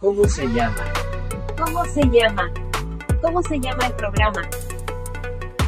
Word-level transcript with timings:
¿Cómo 0.00 0.28
se 0.28 0.46
llama? 0.46 0.84
¿Cómo 1.58 1.84
se 1.86 2.00
llama? 2.02 2.48
¿Cómo 3.20 3.42
se 3.42 3.58
llama 3.58 3.84
el 3.84 3.94
programa? 3.94 4.42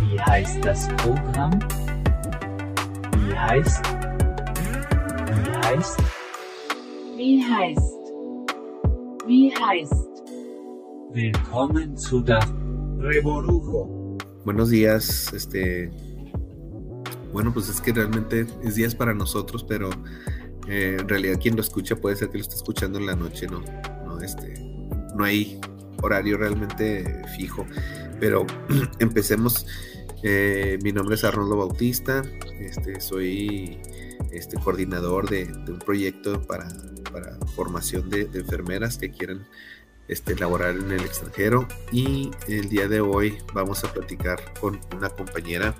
Wie 0.02 0.20
heißt 0.20 0.64
das 0.64 0.86
Programm? 0.98 1.58
Wie 3.16 3.34
heißt? 3.34 3.84
Wie 5.26 5.50
heißt? 5.66 6.00
Wie 7.16 7.42
heißt? 7.42 8.12
Wie 9.26 9.50
heißt? 9.50 10.22
Willkommen 11.12 11.96
zu 11.96 12.20
der 12.20 12.38
Reborujo. 13.00 14.16
Buenos 14.44 14.70
días, 14.70 15.32
este. 15.32 15.90
Bueno, 17.32 17.52
pues 17.52 17.68
es 17.68 17.80
que 17.80 17.92
realmente 17.92 18.46
es 18.62 18.76
días 18.76 18.94
para 18.94 19.12
nosotros, 19.12 19.64
pero 19.64 19.90
eh, 20.68 20.98
en 21.00 21.08
realidad 21.08 21.40
quien 21.42 21.56
lo 21.56 21.62
escucha 21.62 21.96
puede 21.96 22.14
ser 22.14 22.30
que 22.30 22.38
lo 22.38 22.42
esté 22.42 22.54
escuchando 22.54 23.00
en 23.00 23.06
la 23.06 23.16
noche, 23.16 23.48
¿no? 23.48 23.60
No, 24.20 24.26
este, 24.26 24.54
no 25.14 25.24
hay 25.24 25.60
horario 26.02 26.36
realmente 26.36 27.22
fijo. 27.36 27.66
Pero 28.18 28.46
empecemos. 28.98 29.66
Eh, 30.22 30.78
mi 30.82 30.92
nombre 30.92 31.14
es 31.14 31.24
Arnoldo 31.24 31.56
Bautista, 31.56 32.22
este, 32.58 33.00
soy 33.00 33.80
este, 34.32 34.58
coordinador 34.58 35.30
de, 35.30 35.44
un 35.44 35.78
proyecto 35.78 36.42
para, 36.42 36.68
formación 37.56 38.10
de, 38.10 38.26
de, 38.26 38.40
enfermeras 38.40 38.98
que 38.98 39.10
quieren 39.10 39.46
este, 40.08 40.36
laborar 40.36 40.76
en 40.76 40.90
el 40.90 41.00
extranjero 41.00 41.66
y 41.90 42.30
el 42.48 42.68
día 42.68 42.86
de 42.86 43.00
hoy 43.00 43.38
vamos 43.54 43.82
a 43.82 43.92
platicar 43.94 44.38
con 44.60 44.78
una 44.94 45.08
compañera 45.08 45.74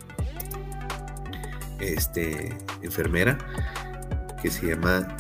este, 1.79 2.57
enfermera 2.81 3.37
que 4.43 4.51
se 4.51 4.69
llama 4.69 5.17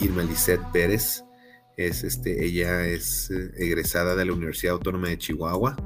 Irma 0.00 0.24
Lisette 0.24 0.62
Pérez. 0.72 1.24
Es, 1.76 2.04
este, 2.04 2.44
ella 2.44 2.86
es 2.86 3.30
eh, 3.30 3.50
egresada 3.56 4.14
de 4.14 4.26
la 4.26 4.32
Universidad 4.32 4.74
Autónoma 4.74 5.08
de 5.08 5.16
Chihuahua 5.16 5.76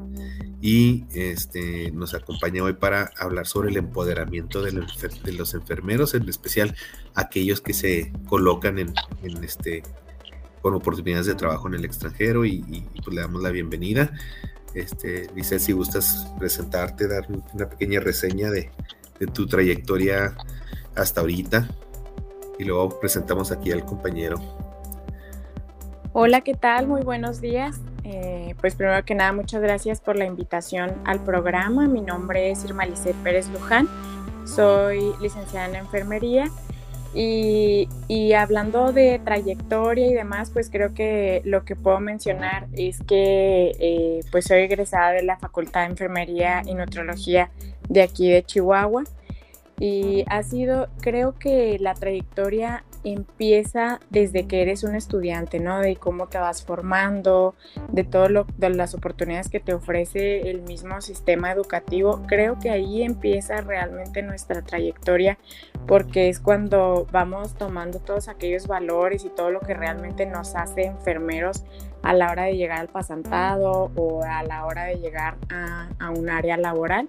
y 0.60 1.04
este, 1.14 1.92
nos 1.92 2.14
acompaña 2.14 2.64
hoy 2.64 2.72
para 2.72 3.12
hablar 3.18 3.46
sobre 3.46 3.70
el 3.70 3.76
empoderamiento 3.76 4.62
de 4.62 4.72
los, 4.72 5.54
enfermeros, 5.54 6.14
en 6.14 6.28
especial 6.28 6.74
aquellos 7.14 7.60
que 7.60 7.72
se 7.72 8.12
colocan 8.28 8.78
en, 8.78 8.94
en, 9.22 9.44
este, 9.44 9.84
con 10.62 10.74
oportunidades 10.74 11.26
de 11.26 11.36
trabajo 11.36 11.68
en 11.68 11.74
el 11.74 11.84
extranjero 11.84 12.44
y, 12.44 12.84
pues 13.04 13.14
le 13.14 13.20
damos 13.20 13.42
la 13.42 13.50
bienvenida. 13.50 14.12
Este, 14.74 15.30
si 15.60 15.72
gustas 15.72 16.26
presentarte, 16.38 17.06
dar 17.06 17.28
una 17.54 17.68
pequeña 17.68 18.00
reseña 18.00 18.50
de, 18.50 18.70
de 19.20 19.26
tu 19.28 19.46
trayectoria 19.46 20.36
hasta 20.96 21.20
ahorita 21.20 21.68
y 22.58 22.64
luego 22.64 22.98
presentamos 22.98 23.52
aquí 23.52 23.70
al 23.70 23.84
compañero. 23.84 24.55
Hola, 26.18 26.40
¿qué 26.40 26.54
tal? 26.54 26.86
Muy 26.86 27.02
buenos 27.02 27.42
días. 27.42 27.78
Eh, 28.02 28.54
pues 28.62 28.74
primero 28.74 29.04
que 29.04 29.14
nada, 29.14 29.34
muchas 29.34 29.60
gracias 29.60 30.00
por 30.00 30.16
la 30.16 30.24
invitación 30.24 30.94
al 31.04 31.22
programa. 31.22 31.88
Mi 31.88 32.00
nombre 32.00 32.50
es 32.50 32.64
Irma 32.64 32.86
Lisset 32.86 33.14
Pérez 33.16 33.50
Luján, 33.50 33.86
soy 34.46 35.12
licenciada 35.20 35.68
en 35.68 35.74
enfermería 35.74 36.50
y, 37.12 37.86
y, 38.08 38.32
hablando 38.32 38.94
de 38.94 39.20
trayectoria 39.22 40.06
y 40.06 40.14
demás, 40.14 40.48
pues 40.50 40.70
creo 40.70 40.94
que 40.94 41.42
lo 41.44 41.66
que 41.66 41.76
puedo 41.76 42.00
mencionar 42.00 42.66
es 42.72 43.02
que 43.02 43.72
eh, 43.78 44.20
pues 44.32 44.46
soy 44.46 44.60
egresada 44.60 45.10
de 45.10 45.22
la 45.22 45.36
Facultad 45.36 45.82
de 45.82 45.88
Enfermería 45.88 46.62
y 46.64 46.72
Nutrología 46.72 47.50
de 47.90 48.00
aquí 48.00 48.30
de 48.30 48.42
Chihuahua 48.42 49.04
y 49.78 50.24
ha 50.28 50.42
sido, 50.42 50.88
creo 51.02 51.38
que 51.38 51.76
la 51.78 51.92
trayectoria 51.92 52.84
empieza 53.12 54.00
desde 54.10 54.46
que 54.46 54.62
eres 54.62 54.82
un 54.84 54.94
estudiante, 54.94 55.60
¿no? 55.60 55.80
De 55.80 55.96
cómo 55.96 56.26
te 56.26 56.38
vas 56.38 56.64
formando, 56.64 57.54
de 57.90 58.04
todo 58.04 58.28
lo, 58.28 58.46
de 58.56 58.70
las 58.70 58.94
oportunidades 58.94 59.48
que 59.48 59.60
te 59.60 59.74
ofrece 59.74 60.50
el 60.50 60.62
mismo 60.62 61.00
sistema 61.00 61.52
educativo. 61.52 62.22
Creo 62.26 62.58
que 62.58 62.70
ahí 62.70 63.02
empieza 63.02 63.60
realmente 63.60 64.22
nuestra 64.22 64.62
trayectoria 64.62 65.38
porque 65.86 66.28
es 66.28 66.40
cuando 66.40 67.06
vamos 67.12 67.54
tomando 67.54 68.00
todos 68.00 68.28
aquellos 68.28 68.66
valores 68.66 69.24
y 69.24 69.28
todo 69.28 69.50
lo 69.50 69.60
que 69.60 69.74
realmente 69.74 70.26
nos 70.26 70.56
hace 70.56 70.86
enfermeros 70.86 71.62
a 72.02 72.12
la 72.12 72.30
hora 72.30 72.44
de 72.44 72.56
llegar 72.56 72.80
al 72.80 72.88
pasantado 72.88 73.90
o 73.96 74.22
a 74.22 74.42
la 74.42 74.64
hora 74.66 74.84
de 74.84 74.96
llegar 74.96 75.36
a, 75.50 76.10
un 76.10 76.28
área 76.30 76.56
laboral. 76.56 77.08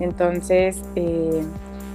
Entonces, 0.00 0.82
eh, 0.96 1.42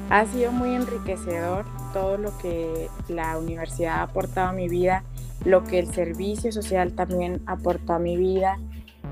ha 0.09 0.25
sido 0.25 0.51
muy 0.51 0.75
enriquecedor 0.75 1.65
todo 1.93 2.17
lo 2.17 2.37
que 2.37 2.89
la 3.07 3.37
universidad 3.37 3.99
ha 3.99 4.03
aportado 4.03 4.49
a 4.49 4.53
mi 4.53 4.67
vida, 4.67 5.03
lo 5.45 5.63
que 5.63 5.79
el 5.79 5.93
servicio 5.93 6.51
social 6.51 6.93
también 6.93 7.41
aportó 7.45 7.93
a 7.93 7.99
mi 7.99 8.17
vida. 8.17 8.59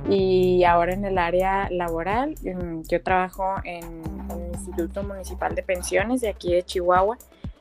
Y 0.09 0.63
ahora 0.65 0.93
en 0.93 1.03
el 1.03 1.17
área 1.17 1.67
laboral, 1.71 2.35
yo 2.87 3.01
trabajo 3.01 3.55
en 3.63 3.83
el 4.29 4.53
Instituto 4.53 5.03
Municipal 5.03 5.55
de 5.55 5.63
Pensiones 5.63 6.21
de 6.21 6.29
aquí 6.29 6.53
de 6.53 6.63
Chihuahua 6.63 7.17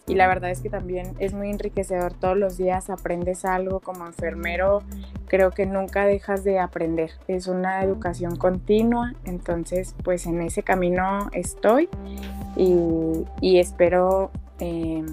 y 0.06 0.14
la 0.14 0.26
verdad 0.26 0.50
es 0.50 0.60
que 0.60 0.68
también 0.68 1.14
es 1.18 1.32
muy 1.32 1.48
enriquecedor. 1.48 2.12
Todos 2.12 2.36
los 2.36 2.58
días 2.58 2.90
aprendes 2.90 3.46
algo 3.46 3.80
como 3.80 4.06
enfermero, 4.06 4.82
creo 5.26 5.50
que 5.52 5.64
nunca 5.64 6.04
dejas 6.04 6.44
de 6.44 6.58
aprender. 6.58 7.12
Es 7.28 7.46
una 7.46 7.82
educación 7.82 8.36
continua, 8.36 9.14
entonces 9.24 9.94
pues 10.04 10.26
en 10.26 10.42
ese 10.42 10.62
camino 10.62 11.30
estoy 11.32 11.88
y, 12.56 13.58
espero 13.58 14.30
eh, 14.58 15.04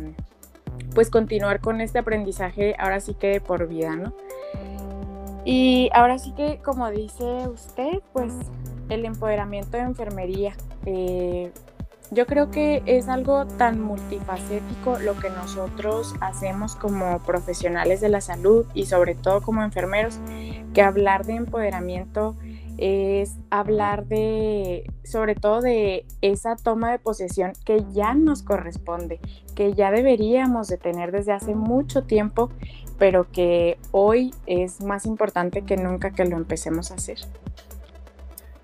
pues 0.94 1.10
continuar 1.10 1.62
con 1.62 1.82
este 1.82 2.00
aprendizaje 2.00 2.76
ahora 2.78 3.00
sí 3.00 3.14
que 3.14 3.28
de 3.28 3.42
por 3.42 3.68
vida, 3.68 3.96
¿no? 3.96 4.14
Y 5.44 5.90
ahora 5.94 6.20
sí 6.20 6.34
que 6.34 6.60
como 6.60 6.90
dice 6.92 7.48
usted, 7.48 8.00
pues 8.14 8.34
el 8.90 9.06
empoderamiento 9.06 9.78
de 9.78 9.84
enfermería. 9.84 10.54
Eh, 10.86 11.52
yo 12.14 12.26
creo 12.26 12.52
que 12.52 12.84
es 12.86 13.08
algo 13.08 13.46
tan 13.46 13.80
multifacético 13.80 15.00
lo 15.00 15.18
que 15.18 15.30
nosotros 15.30 16.14
hacemos 16.20 16.76
como 16.76 17.20
profesionales 17.20 18.02
de 18.02 18.10
la 18.10 18.20
salud 18.20 18.66
y 18.74 18.86
sobre 18.86 19.16
todo 19.16 19.42
como 19.42 19.64
enfermeros, 19.64 20.20
que 20.74 20.82
hablar 20.82 21.26
de 21.26 21.36
empoderamiento 21.36 22.36
es 22.82 23.36
hablar 23.52 24.08
de, 24.08 24.92
sobre 25.04 25.36
todo 25.36 25.62
de 25.62 26.08
esa 26.22 26.56
toma 26.56 26.92
de 26.92 26.98
posesión 26.98 27.54
que 27.64 27.86
ya 27.94 28.16
nos 28.16 28.42
corresponde, 28.42 29.20
que 29.56 29.76
ya 29.76 29.92
deberíamos 29.92 30.68
de 30.68 30.78
tener 30.78 31.12
desde 31.12 31.32
hace 31.32 31.54
mucho 31.54 32.04
tiempo, 32.04 32.50
pero 32.98 33.32
que 33.32 33.78
hoy 33.92 34.34
es 34.48 34.82
más 34.82 35.06
importante 35.06 35.62
que 35.62 35.78
nunca 35.78 36.10
que 36.10 36.26
lo 36.26 36.38
empecemos 36.38 36.90
a 36.90 36.96
hacer. 36.96 37.20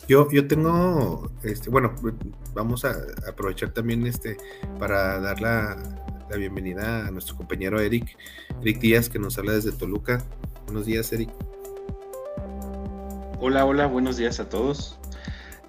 Yo, 0.07 0.27
yo 0.31 0.47
tengo, 0.47 1.29
este, 1.43 1.69
bueno, 1.69 1.93
vamos 2.55 2.85
a 2.85 2.95
aprovechar 3.29 3.69
también 3.69 4.07
este 4.07 4.37
para 4.79 5.19
dar 5.19 5.41
la, 5.41 5.77
la, 6.27 6.37
bienvenida 6.37 7.05
a 7.05 7.11
nuestro 7.11 7.35
compañero 7.35 7.79
Eric, 7.79 8.17
Eric 8.61 8.79
Díaz, 8.79 9.09
que 9.09 9.19
nos 9.19 9.37
habla 9.37 9.51
desde 9.51 9.73
Toluca. 9.73 10.23
Buenos 10.65 10.87
días, 10.87 11.13
Eric. 11.13 11.29
Hola, 13.39 13.65
hola, 13.65 13.85
buenos 13.85 14.17
días 14.17 14.39
a 14.39 14.49
todos. 14.49 14.97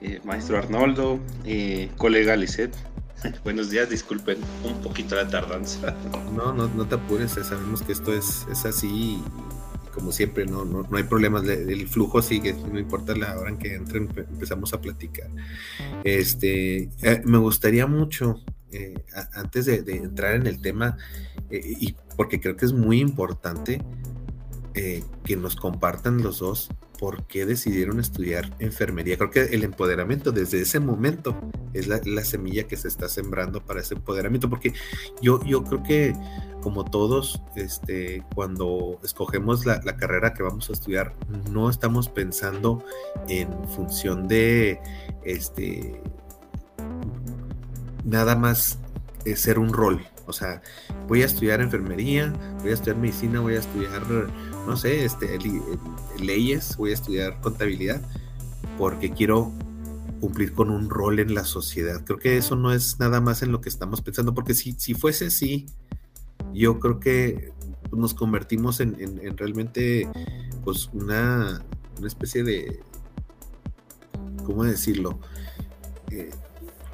Eh, 0.00 0.20
maestro 0.24 0.56
Arnoldo, 0.56 1.20
eh, 1.44 1.90
colega 1.98 2.34
Lisset. 2.34 2.74
buenos 3.44 3.68
días, 3.68 3.90
disculpen 3.90 4.38
un 4.64 4.80
poquito 4.80 5.14
la 5.14 5.28
tardanza. 5.28 5.94
No, 6.34 6.52
no, 6.52 6.68
no 6.68 6.86
te 6.86 6.94
apures, 6.94 7.32
sabemos 7.32 7.82
que 7.82 7.92
esto 7.92 8.14
es, 8.14 8.46
es 8.50 8.64
así 8.64 9.20
como 9.92 10.12
siempre, 10.12 10.46
no, 10.46 10.64
no, 10.64 10.86
no 10.88 10.96
hay 10.96 11.02
problemas, 11.02 11.44
el 11.44 11.88
flujo 11.88 12.22
sigue, 12.22 12.54
no 12.54 12.78
importa 12.78 13.16
la 13.16 13.36
hora 13.36 13.50
en 13.50 13.58
que 13.58 13.74
entren, 13.74 14.08
empezamos 14.16 14.72
a 14.72 14.80
platicar. 14.80 15.28
Este, 16.04 16.88
eh, 17.02 17.22
me 17.24 17.38
gustaría 17.38 17.86
mucho, 17.86 18.40
eh, 18.70 18.94
antes 19.34 19.66
de, 19.66 19.82
de, 19.82 19.96
entrar 19.96 20.36
en 20.36 20.46
el 20.46 20.60
tema, 20.60 20.96
eh, 21.50 21.60
y 21.80 21.96
porque 22.16 22.40
creo 22.40 22.56
que 22.56 22.66
es 22.66 22.72
muy 22.72 23.00
importante 23.00 23.82
eh, 24.80 25.02
que 25.24 25.36
nos 25.36 25.56
compartan 25.56 26.22
los 26.22 26.38
dos 26.38 26.68
por 27.00 27.24
qué 27.24 27.44
decidieron 27.46 27.98
estudiar 27.98 28.54
enfermería. 28.60 29.16
Creo 29.16 29.32
que 29.32 29.40
el 29.54 29.64
empoderamiento 29.64 30.30
desde 30.30 30.60
ese 30.60 30.78
momento 30.78 31.36
es 31.74 31.88
la, 31.88 32.00
la, 32.04 32.22
semilla 32.24 32.68
que 32.68 32.76
se 32.76 32.86
está 32.86 33.08
sembrando 33.08 33.60
para 33.60 33.80
ese 33.80 33.94
empoderamiento, 33.94 34.48
porque 34.48 34.74
yo, 35.20 35.44
yo 35.44 35.64
creo 35.64 35.82
que 35.82 36.14
como 36.62 36.84
todos, 36.84 37.42
este, 37.56 38.22
cuando 38.36 39.00
escogemos 39.02 39.66
la, 39.66 39.80
la, 39.84 39.96
carrera 39.96 40.32
que 40.32 40.44
vamos 40.44 40.70
a 40.70 40.74
estudiar, 40.74 41.12
no 41.50 41.70
estamos 41.70 42.08
pensando 42.08 42.84
en 43.28 43.48
función 43.70 44.28
de 44.28 44.80
este 45.24 46.00
nada 48.04 48.36
más 48.36 48.78
ser 49.34 49.58
un 49.58 49.72
rol. 49.72 50.06
O 50.26 50.32
sea, 50.32 50.62
voy 51.08 51.22
a 51.22 51.26
estudiar 51.26 51.60
enfermería, 51.60 52.32
voy 52.60 52.70
a 52.70 52.74
estudiar 52.74 52.96
medicina, 52.96 53.40
voy 53.40 53.56
a 53.56 53.60
estudiar 53.60 54.02
no 54.68 54.76
sé, 54.76 55.04
este, 55.04 55.38
leyes, 56.20 56.76
voy 56.76 56.90
a 56.90 56.94
estudiar 56.94 57.40
contabilidad, 57.40 58.02
porque 58.76 59.10
quiero 59.10 59.50
cumplir 60.20 60.52
con 60.52 60.70
un 60.70 60.90
rol 60.90 61.20
en 61.20 61.34
la 61.34 61.44
sociedad. 61.44 62.04
Creo 62.04 62.18
que 62.18 62.36
eso 62.36 62.54
no 62.54 62.72
es 62.72 62.98
nada 63.00 63.20
más 63.20 63.42
en 63.42 63.50
lo 63.50 63.62
que 63.62 63.70
estamos 63.70 64.02
pensando, 64.02 64.34
porque 64.34 64.52
si, 64.52 64.72
si 64.72 64.92
fuese 64.92 65.26
así, 65.26 65.66
yo 66.52 66.78
creo 66.80 67.00
que 67.00 67.52
nos 67.90 68.12
convertimos 68.12 68.80
en, 68.80 68.94
en, 69.00 69.18
en 69.26 69.36
realmente 69.38 70.06
pues 70.64 70.90
una, 70.92 71.64
una 71.98 72.06
especie 72.06 72.44
de, 72.44 72.80
¿cómo 74.44 74.64
decirlo? 74.64 75.18
Eh, 76.10 76.30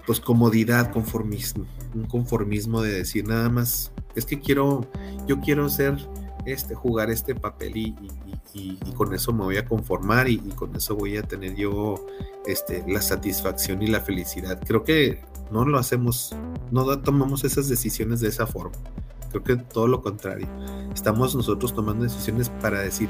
pues 0.07 0.21
comodidad, 0.21 0.93
conformismo, 0.93 1.67
un 1.93 2.05
conformismo 2.05 2.83
de 2.83 2.93
decir 2.93 3.27
nada 3.27 3.49
más, 3.49 3.91
es 4.15 4.27
que 4.27 4.39
quiero, 4.39 4.89
yo 5.27 5.41
quiero 5.41 5.69
ser, 5.69 5.97
este, 6.47 6.75
jugar 6.75 7.11
este 7.11 7.35
papel 7.35 7.77
y, 7.77 7.95
con 8.95 9.13
eso 9.13 9.33
me 9.33 9.43
voy 9.43 9.57
a 9.57 9.65
conformar 9.65 10.29
y, 10.29 10.39
con 10.39 10.75
eso 10.77 10.95
voy 10.95 11.17
a 11.17 11.23
tener 11.23 11.57
yo 11.57 12.07
este, 12.47 12.85
la 12.87 13.03
satisfacción 13.03 13.83
y 13.83 13.89
la 13.89 14.01
felicidad. 14.01 14.61
Creo 14.65 14.85
que 14.85 15.23
no 15.51 15.65
lo 15.65 15.79
hacemos, 15.79 16.35
no 16.71 16.99
tomamos 17.01 17.45
esas 17.45 17.69
decisiones 17.69 18.21
de 18.21 18.29
esa 18.29 18.47
forma. 18.47 18.77
Creo 19.31 19.43
que 19.43 19.57
todo 19.57 19.89
lo 19.89 20.03
contrario. 20.03 20.49
Estamos 20.95 21.35
nosotros 21.35 21.75
tomando 21.75 22.05
decisiones 22.05 22.51
para 22.51 22.81
decir, 22.81 23.09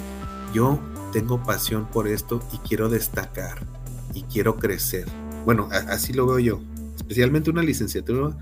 yo 0.54 0.78
tengo 1.12 1.42
pasión 1.42 1.86
por 1.86 2.08
esto 2.08 2.40
y 2.52 2.58
quiero 2.58 2.88
destacar 2.88 3.66
y 4.14 4.22
quiero 4.22 4.56
crecer. 4.56 5.06
Bueno, 5.44 5.68
así 5.70 6.12
lo 6.12 6.26
veo 6.26 6.38
yo. 6.38 6.60
Especialmente 6.96 7.50
una 7.50 7.62
licenciatura, 7.62 8.36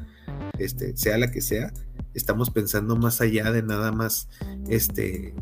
este, 0.59 0.97
sea 0.97 1.19
la 1.19 1.31
que 1.31 1.41
sea, 1.41 1.73
estamos 2.15 2.51
pensando 2.51 2.97
más 2.97 3.21
allá 3.21 3.51
de 3.53 3.63
nada 3.63 3.93
más 3.93 4.29
este, 4.69 5.35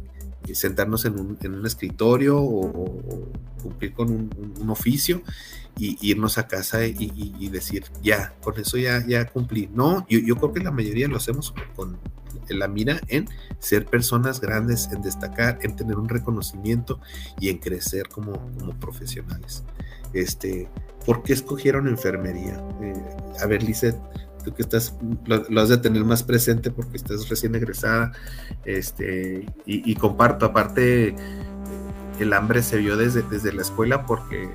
sentarnos 0.55 1.05
en 1.05 1.19
un, 1.19 1.67
escritorio 1.67 2.39
o, 2.39 3.29
cumplir 3.63 3.93
con 3.93 4.11
un, 4.11 4.71
oficio 4.71 5.23
y, 5.77 5.99
irnos 6.01 6.39
a 6.39 6.49
casa 6.49 6.87
y, 6.87 7.49
decir, 7.49 7.85
ya, 8.03 8.35
con 8.43 8.59
eso 8.59 8.77
ya, 8.77 9.05
ya 9.07 9.27
cumplí. 9.27 9.69
No, 9.73 10.07
yo, 10.09 10.19
yo 10.19 10.37
creo 10.37 10.53
que 10.53 10.61
la 10.61 10.71
mayoría 10.71 11.09
lo 11.09 11.17
hacemos 11.17 11.55
con, 11.75 11.99
la 12.49 12.67
mira 12.67 13.01
en 13.07 13.29
ser 13.61 13.87
personas 13.87 14.41
grandes, 14.41 14.89
en 14.93 15.03
destacar, 15.03 15.59
en 15.63 15.77
tener 15.77 15.97
un 15.97 16.09
reconocimiento 16.09 17.01
y 17.39 17.49
en 17.49 17.59
crecer 17.59 18.09
como, 18.09 18.33
como 18.59 18.79
profesionales. 18.81 19.63
Este, 20.13 20.69
¿Por 21.07 21.23
qué 21.23 21.33
escogieron 21.33 21.87
enfermería? 21.87 22.61
Eh, 22.83 22.95
a 23.41 23.47
ver, 23.47 23.63
Lizeth, 23.63 23.97
tú 24.43 24.55
que 24.55 24.63
estás, 24.63 24.95
lo, 25.27 25.61
has 25.61 25.69
de 25.69 25.79
tener 25.79 26.05
más 26.05 26.23
presente 26.23 26.71
porque 26.71 26.97
estás 26.97 27.29
recién 27.29 27.55
egresada, 27.55 28.13
este, 28.65 29.47
y, 29.67 29.95
comparto, 29.97 30.47
aparte, 30.47 31.15
el 32.19 32.33
hambre 32.33 32.63
se 32.63 32.79
vio 32.79 32.97
desde, 32.97 33.23
desde 33.23 33.53
la 33.53 33.63
escuela 33.63 34.07
porque, 34.07 34.51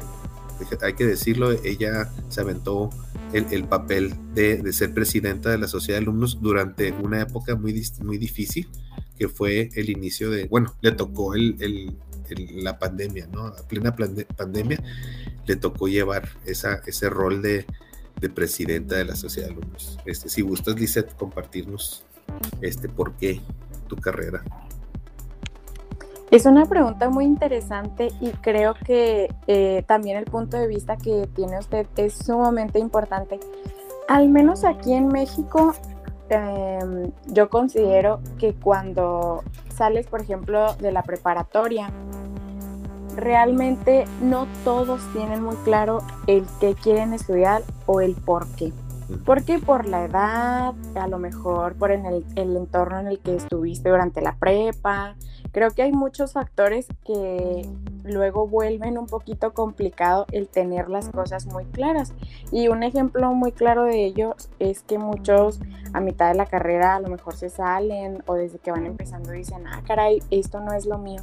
hay 0.82 0.94
que 0.94 1.06
decirlo, 1.06 1.52
ella 1.52 2.12
se 2.30 2.42
aventó 2.42 2.90
el, 3.34 3.66
papel 3.66 4.14
de, 4.34 4.72
ser 4.72 4.94
presidenta 4.94 5.50
de 5.50 5.58
la 5.58 5.68
sociedad 5.68 6.00
de 6.00 6.04
alumnos 6.04 6.40
durante 6.42 6.92
una 6.92 7.22
época 7.22 7.56
muy, 7.56 7.84
muy 8.02 8.18
difícil, 8.18 8.70
que 9.18 9.28
fue 9.30 9.70
el 9.76 9.90
inicio 9.90 10.30
de, 10.30 10.48
bueno, 10.48 10.74
le 10.82 10.92
tocó 10.92 11.36
el, 11.36 11.98
la 12.56 12.80
pandemia, 12.80 13.28
¿no? 13.28 13.48
A 13.48 13.68
plena 13.68 13.96
pandemia 13.96 14.82
le 15.46 15.56
tocó 15.56 15.88
llevar 15.88 16.30
esa, 16.46 16.82
ese 16.86 17.10
rol 17.10 17.42
de, 17.42 17.66
presidenta 18.30 18.96
de 18.96 19.06
la 19.06 19.16
sociedad 19.16 19.50
de 19.50 19.56
alumnos. 19.56 19.98
Este, 20.06 20.30
si 20.30 20.42
gustas, 20.42 20.76
Lizeth, 20.76 21.16
compartirnos 21.16 22.06
este, 22.62 22.90
por 22.90 23.14
qué 23.14 23.42
tu 23.88 23.96
carrera. 23.96 24.44
Es 26.32 26.46
una 26.46 26.66
pregunta 26.66 27.10
muy 27.10 27.26
interesante 27.26 28.10
y 28.20 28.32
creo 28.32 28.74
que 28.74 29.34
eh, 29.48 29.84
también 29.88 30.18
el 30.18 30.26
punto 30.26 30.58
de 30.58 30.68
vista 30.68 30.98
que 30.98 31.30
tiene 31.36 31.60
usted 31.60 31.86
es 31.98 32.14
sumamente 32.16 32.80
importante. 32.80 33.40
Al 34.08 34.30
menos 34.30 34.66
aquí 34.66 34.94
en 34.94 35.08
México, 35.08 35.74
em, 36.30 37.12
yo 37.28 37.50
considero 37.50 38.22
que 38.40 38.56
cuando 38.56 39.44
sales, 39.74 40.08
por 40.08 40.22
ejemplo, 40.22 40.74
de 40.76 40.92
la 40.92 41.04
preparatoria, 41.04 41.92
realmente 43.16 44.06
no 44.22 44.48
todos 44.64 45.02
tienen 45.14 45.44
muy 45.44 45.56
claro 45.58 46.00
el 46.28 46.46
qué 46.60 46.76
quieren 46.76 47.14
estudiar 47.14 47.64
o 47.86 48.02
el 48.02 48.16
por 48.16 48.48
qué. 48.56 48.74
¿Por 49.24 49.44
qué? 49.44 49.60
Por 49.60 49.88
la 49.88 50.06
edad, 50.06 50.74
a 50.96 51.08
lo 51.08 51.20
mejor 51.20 51.76
por 51.76 51.92
el, 51.92 52.26
el 52.36 52.58
entorno 52.58 53.00
en 53.00 53.08
el 53.08 53.20
que 53.20 53.36
estuviste 53.36 53.90
durante 53.90 54.22
la 54.22 54.36
prepa, 54.36 55.16
Creo 55.56 55.72
que 55.72 55.84
hay 55.84 55.94
muchos 55.94 56.34
factores 56.34 56.86
que 57.06 57.66
luego 58.04 58.46
vuelven 58.46 58.98
un 58.98 59.08
poquito 59.08 59.54
complicado 59.54 60.26
el 60.34 60.50
tener 60.50 60.90
las 60.90 61.08
cosas 61.08 61.46
muy 61.46 61.64
claras. 61.64 62.14
Y 62.52 62.68
un 62.68 62.84
ejemplo 62.84 63.34
muy 63.34 63.54
claro 63.54 63.86
de 63.86 64.04
ello 64.04 64.36
es 64.60 64.84
que 64.84 64.98
muchos 64.98 65.62
a 65.94 66.02
mitad 66.02 66.28
de 66.28 66.36
la 66.36 66.46
carrera 66.46 66.98
a 66.98 67.00
lo 67.00 67.08
mejor 67.08 67.38
se 67.38 67.50
salen 67.50 68.22
o 68.26 68.34
desde 68.34 68.60
que 68.60 68.72
van 68.72 68.86
empezando 68.86 69.32
dicen, 69.32 69.66
ah, 69.66 69.82
caray, 69.88 70.22
esto 70.30 70.60
no 70.60 70.74
es 70.74 70.86
lo 70.86 70.98
mío. 70.98 71.22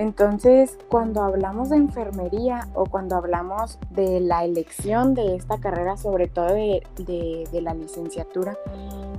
Entonces, 0.00 0.78
cuando 0.88 1.22
hablamos 1.22 1.68
de 1.68 1.76
enfermería 1.76 2.68
o 2.72 2.86
cuando 2.86 3.16
hablamos 3.16 3.78
de 3.90 4.20
la 4.20 4.46
elección 4.46 5.12
de 5.12 5.36
esta 5.36 5.58
carrera, 5.58 5.98
sobre 5.98 6.26
todo 6.26 6.54
de, 6.54 7.46
la 7.52 7.74
licenciatura, 7.74 8.56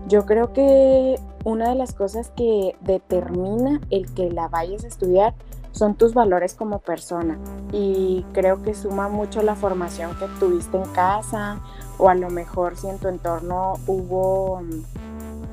yo 0.07 0.25
creo 0.25 0.53
que 0.53 1.19
una 1.43 1.69
de 1.69 1.75
las 1.75 1.93
cosas 1.93 2.31
que 2.35 2.75
determina 2.81 3.79
el 3.91 4.11
que 4.15 4.31
la 4.31 4.47
vayas 4.47 4.83
a 4.83 4.87
estudiar 4.87 5.35
son 5.71 5.93
tus 5.93 6.15
valores 6.15 6.55
como 6.55 6.79
persona 6.79 7.37
y 7.71 8.25
creo 8.33 8.63
que 8.63 8.73
suma 8.73 9.07
mucho 9.07 9.43
la 9.43 9.53
formación 9.53 10.17
que 10.17 10.25
tuviste 10.39 10.77
en 10.77 10.89
casa 10.93 11.59
o 11.99 12.09
a 12.09 12.15
lo 12.15 12.31
mejor 12.31 12.75
si 12.75 12.87
en 12.87 12.97
tu 12.97 13.07
entorno 13.07 13.73
hubo 13.85 14.63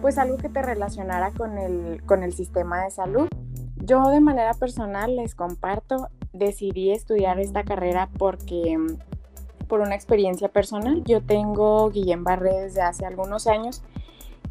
pues 0.01 0.17
algo 0.17 0.39
que 0.39 0.49
te 0.49 0.63
relacionara 0.63 1.33
con 1.33 1.59
el, 1.59 2.03
con 2.07 2.23
el 2.23 2.33
sistema 2.33 2.85
de 2.85 2.91
salud. 2.91 3.29
Yo 3.89 4.03
de 4.11 4.21
manera 4.21 4.53
personal 4.53 5.17
les 5.17 5.35
comparto, 5.35 6.09
decidí 6.35 6.91
estudiar 6.91 7.41
esta 7.41 7.65
carrera 7.65 8.11
porque 8.19 8.77
por 9.67 9.81
una 9.81 9.95
experiencia 9.95 10.49
personal. 10.49 11.03
Yo 11.05 11.23
tengo 11.23 11.89
Guillén 11.89 12.23
Barré 12.23 12.53
desde 12.61 12.83
hace 12.83 13.07
algunos 13.07 13.47
años 13.47 13.83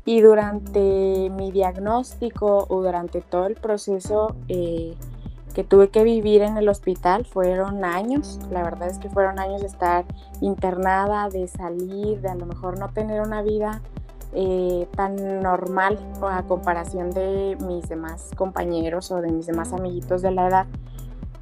y 0.06 0.22
durante 0.22 1.30
mi 1.30 1.52
diagnóstico 1.52 2.66
o 2.68 2.82
durante 2.82 3.22
todo 3.22 3.46
el 3.46 3.54
proceso 3.54 4.36
eh, 4.48 4.96
que 5.54 5.64
tuve 5.64 5.90
que 5.90 6.04
vivir 6.04 6.42
en 6.42 6.58
el 6.58 6.68
hospital 6.68 7.24
fueron 7.24 7.86
años, 7.86 8.40
la 8.50 8.64
verdad 8.64 8.90
es 8.90 8.98
que 8.98 9.10
fueron 9.10 9.38
años 9.38 9.62
de 9.62 9.68
estar 9.68 10.06
internada, 10.42 11.30
de 11.30 11.48
salir, 11.48 12.22
de 12.22 12.30
a 12.30 12.36
lo 12.36 12.48
mejor 12.48 12.80
no 12.80 12.90
tener 12.90 13.22
una 13.22 13.44
vida 13.44 13.84
eh, 14.40 14.88
tan 14.96 15.42
normal 15.42 15.98
a 16.22 16.44
comparación 16.44 17.10
de 17.10 17.58
mis 17.66 17.90
demás 17.90 18.30
compañeros 18.36 19.10
o 19.10 19.20
de 19.20 19.32
mis 19.32 19.48
demás 19.48 19.74
amiguitos 19.74 20.22
de 20.22 20.30
la 20.30 20.48
edad. 20.48 20.68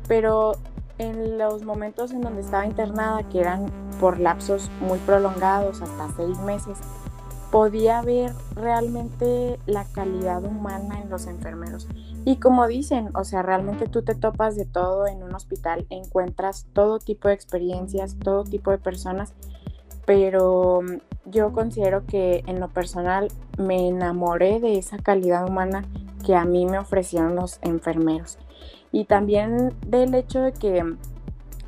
Pero 0.08 0.54
en 0.98 1.38
los 1.38 1.66
momentos 1.66 2.12
en 2.12 2.22
donde 2.22 2.40
estaba 2.40 2.66
internada, 2.66 3.22
que 3.24 3.42
eran 3.42 3.66
por 4.00 4.18
lapsos 4.18 4.72
muy 4.80 4.98
prolongados, 5.00 5.82
hasta 5.82 6.08
seis 6.16 6.40
meses, 6.40 6.78
podía 7.52 8.02
ver 8.02 8.32
realmente 8.56 9.60
la 9.66 9.84
calidad 9.84 10.46
humana 10.46 11.02
en 11.02 11.10
los 11.10 11.28
enfermeros. 11.28 11.90
Y 12.24 12.38
como 12.38 12.66
dicen, 12.66 13.10
o 13.14 13.26
sea, 13.26 13.42
realmente 13.42 13.88
tú 13.88 14.04
te 14.04 14.16
topas 14.16 14.56
de 14.56 14.66
todo 14.66 15.06
en 15.06 15.22
un 15.22 15.36
hospital, 15.36 15.86
encuentras 15.90 16.66
todo 16.72 17.00
tipo 17.00 17.28
de 17.28 17.34
experiencias, 17.34 18.16
todo 18.20 18.46
tipo 18.46 18.72
de 18.72 18.78
personas, 18.78 19.34
pero 20.06 20.82
mm, 20.82 21.30
yo 21.30 21.52
considero 21.54 22.06
que 22.06 22.44
en 22.48 22.60
lo 22.60 22.70
personal 22.70 23.30
me 23.58 23.88
enamoré 23.88 24.60
de 24.60 24.78
esa 24.78 24.98
calidad 24.98 25.48
humana 25.48 25.86
que 26.26 26.36
a 26.36 26.46
mí 26.46 26.66
me 26.66 26.80
ofrecieron 26.80 27.36
los 27.36 27.60
enfermeros. 27.62 28.38
Y 28.92 29.06
también 29.06 29.74
del 29.86 30.16
hecho 30.16 30.42
de 30.42 30.54
que, 30.54 30.96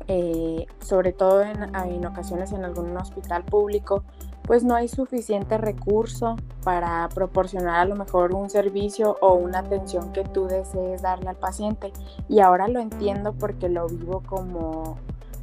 eh, 0.08 0.66
sobre 0.80 1.12
todo 1.12 1.42
en, 1.42 1.74
en 1.74 2.06
ocasiones 2.06 2.52
en 2.52 2.64
algún 2.64 2.96
hospital 2.96 3.44
público, 3.44 4.02
pues 4.48 4.64
no 4.64 4.74
hay 4.74 4.88
suficiente 4.88 5.58
recurso 5.58 6.36
para 6.64 7.06
proporcionar 7.10 7.80
a 7.80 7.84
lo 7.84 7.96
mejor 7.96 8.34
un 8.34 8.48
servicio 8.48 9.18
o 9.20 9.34
una 9.34 9.58
atención 9.58 10.10
que 10.12 10.24
tú 10.24 10.46
desees 10.46 11.02
darle 11.02 11.28
al 11.28 11.36
paciente. 11.36 11.92
Y 12.30 12.40
ahora 12.40 12.66
lo 12.66 12.80
entiendo 12.80 13.34
porque 13.34 13.68
lo 13.68 13.86
vivo 13.88 14.22
como, 14.26 14.96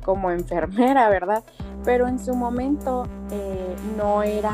como 0.05 0.29
enfermera, 0.29 1.09
¿verdad? 1.09 1.43
Pero 1.83 2.07
en 2.07 2.19
su 2.19 2.35
momento 2.35 3.07
eh, 3.31 3.75
no 3.97 4.21
era, 4.21 4.53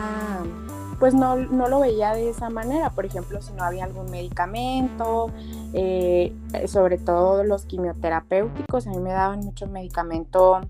pues 0.97 1.13
no, 1.13 1.35
no, 1.35 1.67
lo 1.67 1.81
veía 1.81 2.13
de 2.13 2.29
esa 2.29 2.49
manera. 2.49 2.91
Por 2.91 3.05
ejemplo, 3.05 3.41
si 3.41 3.51
no 3.51 3.65
había 3.65 3.83
algún 3.83 4.09
medicamento, 4.09 5.29
eh, 5.73 6.33
sobre 6.67 6.97
todo 6.97 7.43
los 7.43 7.65
quimioterapéuticos, 7.65 8.87
a 8.87 8.91
mí 8.91 8.99
me 8.99 9.11
daban 9.11 9.41
mucho 9.41 9.67
medicamento 9.67 10.61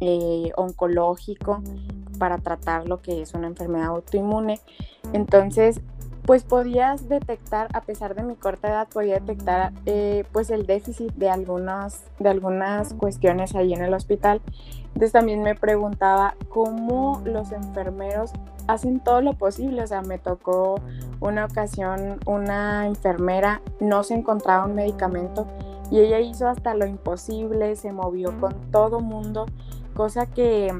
eh, 0.00 0.52
oncológico 0.56 1.62
para 2.18 2.36
tratar 2.36 2.86
lo 2.86 3.00
que 3.00 3.22
es 3.22 3.32
una 3.32 3.46
enfermedad 3.46 3.86
autoinmune. 3.86 4.60
Entonces, 5.14 5.80
pues 6.26 6.42
podías 6.42 7.08
detectar, 7.08 7.68
a 7.72 7.82
pesar 7.82 8.16
de 8.16 8.24
mi 8.24 8.34
corta 8.34 8.68
edad, 8.68 8.88
podía 8.88 9.14
detectar 9.14 9.72
eh, 9.86 10.24
pues 10.32 10.50
el 10.50 10.66
déficit 10.66 11.12
de 11.14 11.30
algunas, 11.30 12.02
de 12.18 12.28
algunas 12.28 12.94
cuestiones 12.94 13.54
ahí 13.54 13.72
en 13.72 13.82
el 13.82 13.94
hospital. 13.94 14.42
Entonces 14.88 15.12
también 15.12 15.42
me 15.42 15.54
preguntaba 15.54 16.34
cómo 16.48 17.22
los 17.24 17.52
enfermeros 17.52 18.32
hacen 18.66 18.98
todo 18.98 19.20
lo 19.20 19.34
posible. 19.34 19.82
O 19.82 19.86
sea, 19.86 20.02
me 20.02 20.18
tocó 20.18 20.80
una 21.20 21.44
ocasión, 21.44 22.18
una 22.26 22.86
enfermera 22.86 23.62
no 23.78 24.02
se 24.02 24.14
encontraba 24.14 24.66
un 24.66 24.74
medicamento 24.74 25.46
y 25.92 26.00
ella 26.00 26.18
hizo 26.18 26.48
hasta 26.48 26.74
lo 26.74 26.86
imposible, 26.86 27.76
se 27.76 27.92
movió 27.92 28.38
con 28.40 28.54
todo 28.72 28.98
mundo, 28.98 29.46
cosa 29.94 30.26
que 30.26 30.76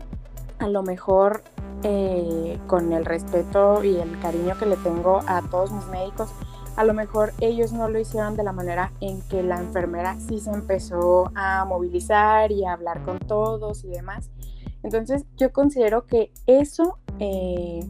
a 0.58 0.68
lo 0.68 0.82
mejor 0.82 1.42
eh, 1.82 2.58
con 2.66 2.92
el 2.92 3.04
respeto 3.04 3.82
y 3.84 3.96
el 3.96 4.18
cariño 4.20 4.56
que 4.58 4.66
le 4.66 4.76
tengo 4.76 5.20
a 5.26 5.42
todos 5.42 5.72
mis 5.72 5.86
médicos, 5.86 6.30
a 6.76 6.84
lo 6.84 6.94
mejor 6.94 7.32
ellos 7.40 7.72
no 7.72 7.88
lo 7.88 7.98
hicieron 7.98 8.36
de 8.36 8.42
la 8.42 8.52
manera 8.52 8.92
en 9.00 9.22
que 9.28 9.42
la 9.42 9.58
enfermera 9.58 10.16
sí 10.20 10.40
se 10.40 10.50
empezó 10.50 11.30
a 11.34 11.64
movilizar 11.64 12.52
y 12.52 12.64
a 12.64 12.72
hablar 12.72 13.02
con 13.04 13.18
todos 13.18 13.84
y 13.84 13.88
demás. 13.88 14.30
Entonces 14.82 15.24
yo 15.36 15.52
considero 15.52 16.06
que 16.06 16.30
eso 16.46 16.98
eh, 17.18 17.80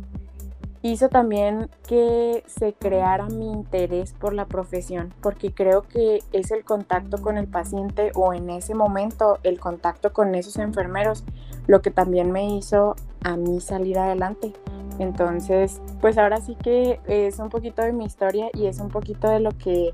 hizo 0.82 1.08
también 1.08 1.68
que 1.86 2.44
se 2.46 2.74
creara 2.74 3.26
mi 3.26 3.50
interés 3.50 4.12
por 4.12 4.32
la 4.32 4.46
profesión, 4.46 5.12
porque 5.20 5.52
creo 5.52 5.82
que 5.82 6.20
es 6.32 6.50
el 6.50 6.64
contacto 6.64 7.20
con 7.20 7.38
el 7.38 7.48
paciente 7.48 8.12
o 8.14 8.32
en 8.32 8.50
ese 8.50 8.74
momento 8.74 9.38
el 9.42 9.58
contacto 9.58 10.12
con 10.12 10.34
esos 10.34 10.56
enfermeros 10.58 11.24
lo 11.66 11.82
que 11.82 11.90
también 11.90 12.30
me 12.30 12.56
hizo 12.56 12.94
a 13.26 13.36
mí 13.36 13.60
salir 13.60 13.98
adelante. 13.98 14.52
Entonces, 15.00 15.82
pues 16.00 16.16
ahora 16.16 16.40
sí 16.40 16.54
que 16.54 17.00
es 17.08 17.40
un 17.40 17.50
poquito 17.50 17.82
de 17.82 17.92
mi 17.92 18.04
historia 18.04 18.48
y 18.54 18.66
es 18.66 18.78
un 18.78 18.88
poquito 18.88 19.28
de 19.28 19.40
lo 19.40 19.50
que 19.50 19.92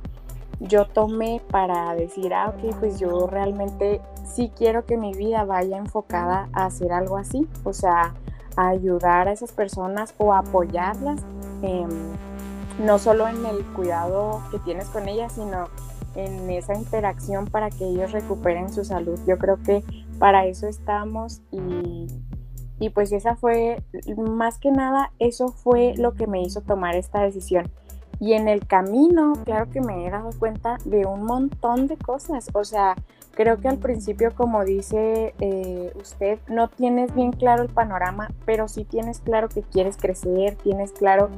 yo 0.60 0.86
tomé 0.86 1.40
para 1.50 1.94
decir, 1.94 2.34
ah, 2.34 2.50
ok, 2.54 2.76
pues 2.78 3.00
yo 3.00 3.26
realmente 3.26 4.02
sí 4.24 4.52
quiero 4.54 4.84
que 4.84 4.98
mi 4.98 5.14
vida 5.14 5.44
vaya 5.44 5.78
enfocada 5.78 6.50
a 6.52 6.66
hacer 6.66 6.92
algo 6.92 7.16
así, 7.16 7.48
o 7.64 7.72
sea, 7.72 8.14
a 8.56 8.68
ayudar 8.68 9.28
a 9.28 9.32
esas 9.32 9.50
personas 9.50 10.14
o 10.18 10.34
apoyarlas, 10.34 11.22
no 12.78 12.98
solo 12.98 13.28
en 13.28 13.46
el 13.46 13.64
cuidado 13.72 14.42
que 14.50 14.58
tienes 14.58 14.88
con 14.88 15.08
ellas, 15.08 15.32
sino 15.32 15.68
en 16.16 16.50
esa 16.50 16.74
interacción 16.74 17.46
para 17.46 17.70
que 17.70 17.86
ellos 17.86 18.12
recuperen 18.12 18.70
su 18.70 18.84
salud. 18.84 19.18
Yo 19.26 19.38
creo 19.38 19.56
que 19.62 19.82
para 20.18 20.44
eso 20.44 20.68
estamos 20.68 21.40
y, 21.50 22.06
y 22.82 22.90
pues 22.90 23.12
esa 23.12 23.36
fue, 23.36 23.80
más 24.16 24.58
que 24.58 24.72
nada, 24.72 25.12
eso 25.20 25.50
fue 25.50 25.94
lo 25.96 26.14
que 26.14 26.26
me 26.26 26.42
hizo 26.42 26.62
tomar 26.62 26.96
esta 26.96 27.22
decisión. 27.22 27.70
Y 28.18 28.32
en 28.32 28.48
el 28.48 28.66
camino, 28.66 29.34
claro 29.44 29.70
que 29.70 29.80
me 29.80 30.04
he 30.04 30.10
dado 30.10 30.30
cuenta 30.36 30.78
de 30.84 31.06
un 31.06 31.22
montón 31.22 31.86
de 31.86 31.96
cosas. 31.96 32.50
O 32.54 32.64
sea, 32.64 32.96
creo 33.36 33.58
que 33.60 33.68
al 33.68 33.78
principio, 33.78 34.34
como 34.34 34.64
dice 34.64 35.32
eh, 35.38 35.92
usted, 35.94 36.40
no 36.48 36.66
tienes 36.66 37.14
bien 37.14 37.30
claro 37.30 37.62
el 37.62 37.68
panorama, 37.68 38.32
pero 38.46 38.66
sí 38.66 38.82
tienes 38.82 39.20
claro 39.20 39.48
que 39.48 39.62
quieres 39.62 39.96
crecer, 39.96 40.56
tienes 40.56 40.90
claro 40.90 41.30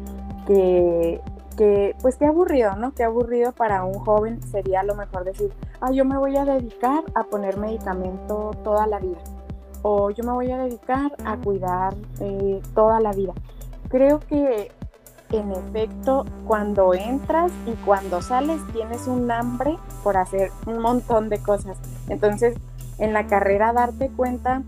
que, 0.46 1.20
que 1.58 1.94
pues 2.00 2.16
qué 2.16 2.24
aburrido, 2.24 2.74
¿no? 2.76 2.94
Qué 2.94 3.04
aburrido 3.04 3.52
para 3.52 3.84
un 3.84 3.98
joven 3.98 4.42
sería 4.42 4.82
lo 4.82 4.94
mejor 4.94 5.24
decir, 5.24 5.52
ah, 5.82 5.92
yo 5.92 6.06
me 6.06 6.16
voy 6.16 6.38
a 6.38 6.46
dedicar 6.46 7.04
a 7.14 7.24
poner 7.24 7.58
medicamento 7.58 8.52
toda 8.64 8.86
la 8.86 8.98
vida 8.98 9.20
o 9.86 10.10
yo 10.10 10.24
me 10.24 10.32
voy 10.32 10.50
a 10.50 10.56
dedicar 10.56 11.12
a 11.26 11.36
cuidar 11.36 11.94
eh, 12.20 12.60
toda 12.74 13.00
la 13.00 13.12
vida. 13.12 13.34
Creo 13.90 14.18
que 14.18 14.72
en 15.30 15.52
efecto 15.52 16.24
cuando 16.46 16.94
entras 16.94 17.52
y 17.66 17.72
cuando 17.84 18.22
sales 18.22 18.60
tienes 18.72 19.06
un 19.06 19.30
hambre 19.30 19.76
por 20.02 20.16
hacer 20.16 20.50
un 20.66 20.78
montón 20.78 21.28
de 21.28 21.38
cosas. 21.38 21.76
Entonces 22.08 22.56
en 22.98 23.12
la 23.12 23.26
carrera 23.26 23.74
darte 23.74 24.08
cuenta 24.08 24.62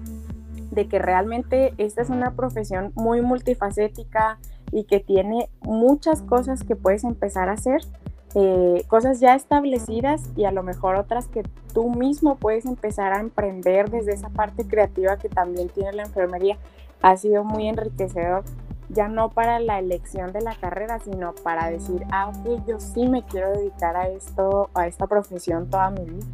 de 0.70 0.86
que 0.86 0.98
realmente 0.98 1.72
esta 1.78 2.02
es 2.02 2.10
una 2.10 2.32
profesión 2.32 2.92
muy 2.94 3.22
multifacética 3.22 4.38
y 4.70 4.84
que 4.84 5.00
tiene 5.00 5.48
muchas 5.62 6.20
cosas 6.20 6.62
que 6.62 6.76
puedes 6.76 7.04
empezar 7.04 7.48
a 7.48 7.52
hacer 7.52 7.80
eh, 8.38 8.84
cosas 8.88 9.18
ya 9.18 9.34
establecidas 9.34 10.28
y 10.36 10.44
a 10.44 10.50
lo 10.52 10.62
mejor 10.62 10.96
otras 10.96 11.26
que 11.26 11.42
tú 11.72 11.88
mismo 11.88 12.36
puedes 12.36 12.66
empezar 12.66 13.14
a 13.14 13.20
emprender 13.20 13.90
desde 13.90 14.12
esa 14.12 14.28
parte 14.28 14.66
creativa 14.66 15.16
que 15.16 15.30
también 15.30 15.70
tiene 15.70 15.94
la 15.94 16.02
enfermería, 16.02 16.58
ha 17.00 17.16
sido 17.16 17.44
muy 17.44 17.66
enriquecedor, 17.66 18.44
ya 18.90 19.08
no 19.08 19.30
para 19.30 19.58
la 19.58 19.78
elección 19.78 20.34
de 20.34 20.42
la 20.42 20.54
carrera, 20.54 20.98
sino 21.00 21.34
para 21.34 21.70
decir, 21.70 22.04
ah, 22.12 22.28
ok, 22.28 22.66
yo 22.66 22.78
sí 22.78 23.08
me 23.08 23.22
quiero 23.22 23.52
dedicar 23.52 23.96
a 23.96 24.08
esto, 24.08 24.68
a 24.74 24.86
esta 24.86 25.06
profesión 25.06 25.70
toda 25.70 25.88
mi 25.88 26.04
vida. 26.04 26.26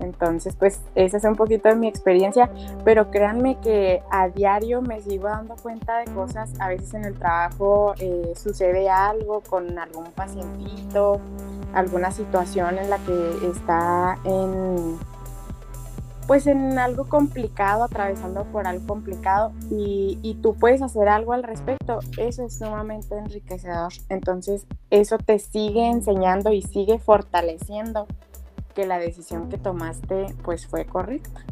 Entonces, 0.00 0.56
pues 0.56 0.80
esa 0.94 1.16
es 1.16 1.24
un 1.24 1.36
poquito 1.36 1.68
de 1.68 1.76
mi 1.76 1.86
experiencia, 1.86 2.50
pero 2.84 3.10
créanme 3.10 3.58
que 3.60 4.02
a 4.10 4.28
diario 4.28 4.82
me 4.82 5.00
sigo 5.00 5.28
dando 5.28 5.56
cuenta 5.56 5.98
de 5.98 6.12
cosas, 6.12 6.52
a 6.58 6.68
veces 6.68 6.94
en 6.94 7.04
el 7.04 7.14
trabajo 7.14 7.94
eh, 7.98 8.32
sucede 8.34 8.88
algo 8.88 9.40
con 9.40 9.78
algún 9.78 10.06
pacientito, 10.12 11.20
alguna 11.74 12.10
situación 12.10 12.78
en 12.78 12.90
la 12.90 12.98
que 12.98 13.48
está 13.50 14.18
en, 14.24 14.98
pues 16.26 16.46
en 16.46 16.78
algo 16.78 17.08
complicado, 17.08 17.84
atravesando 17.84 18.44
por 18.44 18.66
algo 18.66 18.86
complicado 18.86 19.52
y, 19.70 20.18
y 20.22 20.34
tú 20.36 20.54
puedes 20.54 20.82
hacer 20.82 21.08
algo 21.08 21.32
al 21.32 21.44
respecto, 21.44 22.00
eso 22.16 22.44
es 22.44 22.58
sumamente 22.58 23.16
enriquecedor. 23.16 23.92
Entonces, 24.08 24.66
eso 24.90 25.18
te 25.18 25.38
sigue 25.38 25.88
enseñando 25.88 26.52
y 26.52 26.62
sigue 26.62 26.98
fortaleciendo 26.98 28.06
que 28.74 28.86
la 28.86 28.98
decisión 28.98 29.48
que 29.48 29.58
tomaste 29.58 30.26
pues 30.42 30.66
fue 30.66 30.84
correcta. 30.84 31.44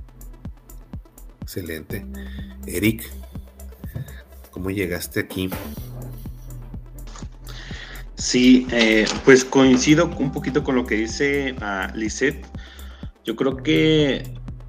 Excelente. 1.40 2.04
Eric, 2.66 3.08
¿cómo 4.50 4.70
llegaste 4.70 5.20
aquí? 5.20 5.50
Sí, 8.14 8.66
eh, 8.70 9.06
pues 9.24 9.44
coincido 9.44 10.06
un 10.18 10.30
poquito 10.30 10.62
con 10.62 10.76
lo 10.76 10.86
que 10.86 10.94
dice 10.94 11.54
uh, 11.60 11.96
Lisette. 11.96 12.46
Yo 13.24 13.34
creo 13.36 13.56
que 13.56 14.22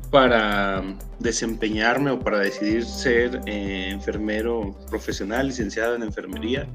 para 0.10 0.84
desempeñarme 1.20 2.12
o 2.12 2.20
para 2.20 2.40
decidir 2.40 2.86
ser 2.86 3.42
eh, 3.46 3.90
enfermero 3.90 4.76
profesional, 4.90 5.48
licenciado 5.48 5.96
en 5.96 6.04
enfermería, 6.04 6.68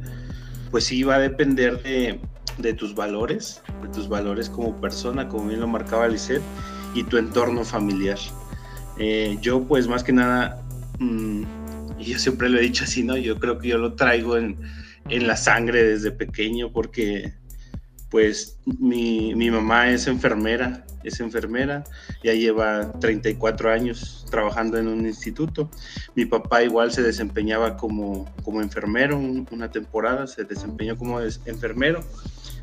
pues 0.71 0.85
sí 0.85 1.03
va 1.03 1.17
a 1.17 1.19
depender 1.19 1.83
de, 1.83 2.21
de 2.59 2.73
tus 2.75 2.95
valores, 2.95 3.63
tus 3.87 4.09
valores 4.09 4.51
como 4.51 4.81
persona, 4.81 5.29
como 5.29 5.47
bien 5.47 5.61
lo 5.61 5.69
marcaba 5.69 6.09
Lisette, 6.09 6.43
y 6.95 7.05
tu 7.05 7.19
entorno 7.19 7.65
familiar. 7.65 8.19
Eh, 8.99 9.39
yo 9.41 9.63
pues 9.63 9.87
más 9.87 10.03
que 10.03 10.13
nada, 10.13 10.61
mm, 10.99 11.43
y 11.99 12.05
yo 12.05 12.19
siempre 12.19 12.49
lo 12.49 12.59
he 12.59 12.63
dicho 12.63 12.83
así, 12.83 13.05
¿no? 13.05 13.17
Yo 13.17 13.39
creo 13.39 13.59
que 13.59 13.69
yo 13.69 13.79
lo 13.79 13.95
traigo 13.95 14.37
en, 14.37 14.59
en 15.09 15.27
la 15.27 15.37
sangre 15.37 15.85
desde 15.85 16.11
pequeño 16.11 16.73
porque 16.73 17.35
pues 18.11 18.59
mi, 18.65 19.35
mi, 19.35 19.51
mamá 19.51 19.91
es 19.91 20.07
enfermera, 20.07 20.85
es 21.05 21.21
enfermera, 21.21 21.85
ya 22.25 22.33
lleva 22.33 22.91
34 23.01 23.71
años 23.71 24.27
trabajando 24.31 24.79
en 24.79 24.89
un 24.89 25.07
instituto. 25.07 25.71
Mi 26.15 26.25
papá 26.25 26.63
igual 26.63 26.91
se 26.91 27.03
desempeñaba 27.03 27.77
como, 27.77 28.25
como 28.43 28.63
enfermero, 28.63 29.19
una 29.19 29.71
temporada 29.71 30.27
se 30.27 30.45
desempeñó 30.45 30.97
como 30.97 31.21
enfermero 31.21 32.03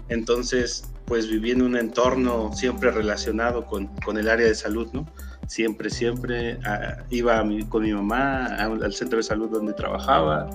entonces, 0.09 0.85
pues 1.05 1.27
viví 1.27 1.51
en 1.51 1.61
un 1.61 1.77
entorno 1.77 2.51
siempre 2.53 2.91
relacionado 2.91 3.65
con, 3.65 3.87
con 4.03 4.17
el 4.17 4.29
área 4.29 4.47
de 4.47 4.55
salud, 4.55 4.87
¿no? 4.93 5.07
Siempre, 5.47 5.89
siempre 5.89 6.59
ah, 6.65 7.03
iba 7.09 7.43
con 7.69 7.83
mi 7.83 7.93
mamá 7.93 8.45
al 8.45 8.93
centro 8.93 9.17
de 9.17 9.23
salud 9.23 9.49
donde 9.49 9.73
trabajaba. 9.73 10.49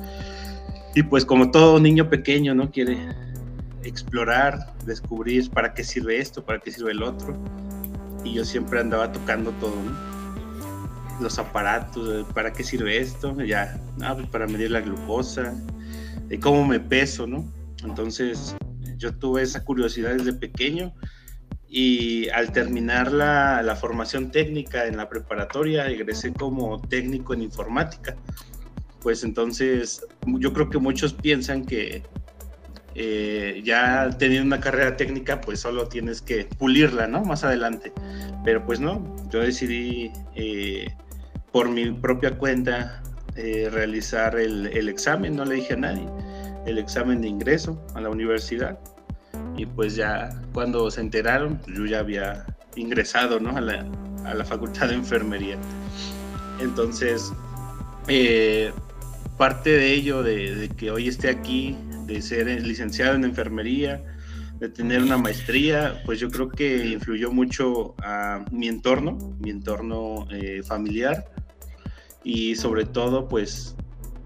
Y 0.95 1.03
pues 1.05 1.25
como 1.25 1.51
todo 1.51 1.79
niño 1.79 2.09
pequeño, 2.09 2.55
¿no? 2.55 2.71
Quiere 2.71 2.99
explorar, 3.85 4.73
descubrir 4.85 5.51
para 5.51 5.75
qué 5.75 5.85
sirve 5.85 6.19
esto, 6.19 6.45
para 6.45 6.59
qué 6.59 6.73
sirve 6.73 6.93
el 6.93 7.03
otro. 7.03 7.37
Y 8.25 8.35
yo 8.35 8.45
siempre 8.45 8.81
andaba 8.81 9.13
tocando 9.13 9.53
todo, 9.53 9.75
¿no? 9.77 10.11
Los 11.21 11.39
aparatos, 11.39 12.27
para 12.33 12.53
qué 12.53 12.65
sirve 12.65 12.99
esto, 12.99 13.41
ya, 13.43 13.81
ah, 14.03 14.15
pues 14.15 14.27
para 14.29 14.47
medir 14.47 14.71
la 14.71 14.81
glucosa, 14.81 15.55
cómo 16.41 16.67
me 16.67 16.81
peso, 16.81 17.27
¿no? 17.27 17.45
Entonces, 17.85 18.57
yo 19.01 19.15
tuve 19.15 19.43
esa 19.43 19.65
curiosidad 19.65 20.15
desde 20.15 20.35
pequeño 20.35 20.95
y 21.69 22.29
al 22.31 22.53
terminar 22.53 23.13
la, 23.13 23.63
la, 23.63 23.75
formación 23.77 24.31
técnica 24.31 24.87
en 24.87 24.97
la 24.97 25.09
preparatoria 25.09 25.89
egresé 25.89 26.33
como 26.33 26.81
técnico 26.81 27.33
en 27.33 27.43
informática. 27.43 28.17
Pues 29.01 29.25
entonces 29.25 30.05
yo 30.27 30.53
creo 30.53 30.69
que 30.69 30.79
muchos 30.79 31.15
piensan 31.15 31.65
que 31.65 32.03
eh, 32.95 33.63
ya 33.65 34.11
teniendo 34.19 34.47
una 34.47 34.61
carrera 34.61 34.97
técnica 34.97 35.41
pues 35.41 35.61
solo 35.61 35.89
tienes 35.89 36.21
que 36.21 36.45
pulirla, 36.45 37.07
¿no? 37.07 37.25
Más 37.25 37.45
adelante. 37.45 37.93
Pero 38.45 38.67
pues 38.67 38.81
no, 38.81 39.17
yo 39.31 39.41
decidí 39.41 40.11
eh, 40.35 40.89
por 41.53 41.71
mi 41.71 41.91
propia 41.93 42.37
cuenta 42.37 43.03
eh, 43.37 43.69
realizar 43.71 44.39
el, 44.39 44.67
el 44.67 44.89
examen, 44.89 45.37
no 45.37 45.45
le 45.45 45.55
dije 45.55 45.75
a 45.75 45.77
nadie 45.77 46.07
el 46.67 46.79
examen 46.79 47.21
de 47.21 47.29
ingreso 47.29 47.81
a 47.95 48.01
la 48.01 48.11
universidad. 48.11 48.79
Y 49.57 49.67
pues 49.67 49.97
ya 49.97 50.31
cuando 50.53 50.91
se 50.91 51.01
enteraron 51.01 51.59
pues 51.59 51.77
yo 51.77 51.87
ya 51.87 52.01
había 52.01 52.47
ingresado 52.77 53.41
¿no? 53.41 53.57
a, 53.57 53.61
la, 53.61 53.87
a, 54.25 54.35
la, 54.35 54.45
facultad 54.45 54.89
de 54.89 54.95
enfermería. 54.95 55.59
Entonces 56.61 57.33
eh, 58.09 58.73
parte 59.37 59.71
de 59.71 59.93
ello 59.93 60.23
de, 60.23 60.71
que 60.77 60.91
hoy 60.91 61.09
esté 61.09 61.29
aquí 61.29 61.77
de 62.07 62.21
ser 62.23 62.47
licenciado 62.63 63.15
en 63.15 63.25
enfermería 63.25 64.03
de 64.59 64.69
tener 64.69 65.03
una 65.03 65.17
maestría, 65.17 66.03
pues 66.05 66.21
yo 66.21 66.29
creo 66.29 66.51
que 66.51 66.89
influyó 66.89 67.33
mucho 67.33 67.95
a 68.03 68.45
mi 68.51 68.69
entorno, 68.69 69.17
mi 69.41 69.49
entorno 69.49 70.27
eh, 70.31 70.63
familiar. 70.63 71.25
Y 72.23 72.57
sobre 72.57 72.85
todo 72.85 73.27
pues 73.27 73.75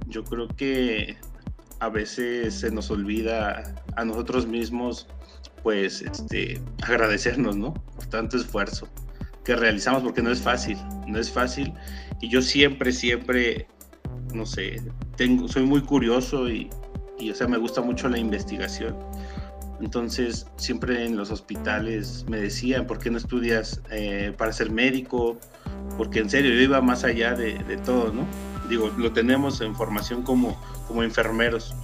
yo 0.08 0.24
creo 0.24 0.48
que 0.48 1.16
a 1.84 1.88
veces 1.88 2.54
se 2.54 2.70
nos 2.70 2.90
olvida 2.90 3.74
a 3.96 4.04
nosotros 4.04 4.46
mismos 4.46 5.06
pues 5.62 6.02
este 6.02 6.60
agradecernos, 6.82 7.56
¿no? 7.56 7.74
Por 7.74 8.06
tanto 8.06 8.36
esfuerzo 8.36 8.88
que 9.44 9.54
realizamos 9.56 10.02
porque 10.02 10.22
no 10.22 10.30
es 10.30 10.40
fácil, 10.40 10.78
no 11.06 11.18
es 11.18 11.30
fácil 11.30 11.72
y 12.20 12.28
yo 12.28 12.40
siempre 12.42 12.92
siempre 12.92 13.66
no 14.32 14.46
sé, 14.46 14.82
tengo 15.16 15.46
soy 15.48 15.64
muy 15.64 15.82
curioso 15.82 16.48
y, 16.48 16.70
o 17.30 17.34
sea, 17.34 17.46
me 17.46 17.58
gusta 17.58 17.80
mucho 17.80 18.08
la 18.08 18.18
investigación 18.18 18.96
entonces, 19.80 20.46
siempre 20.56 21.04
en 21.04 21.16
los 21.16 21.30
hospitales 21.30 22.24
me 22.28 22.38
decían, 22.38 22.86
¿por 22.86 22.98
qué 22.98 23.10
no 23.10 23.18
estudias 23.18 23.82
eh, 23.90 24.32
para 24.36 24.52
ser 24.52 24.70
médico? 24.70 25.38
Porque 25.96 26.20
en 26.20 26.30
serio, 26.30 26.54
yo 26.54 26.60
iba 26.60 26.80
más 26.80 27.04
allá 27.04 27.34
de, 27.34 27.58
todo, 27.84 28.12
¿no? 28.12 28.26
Digo, 28.68 28.90
lo 28.96 29.12
tenemos 29.12 29.60
en 29.60 29.74
formación 29.74 30.22
como, 30.22 30.60
como 30.86 31.02
enfermeros. 31.02 31.74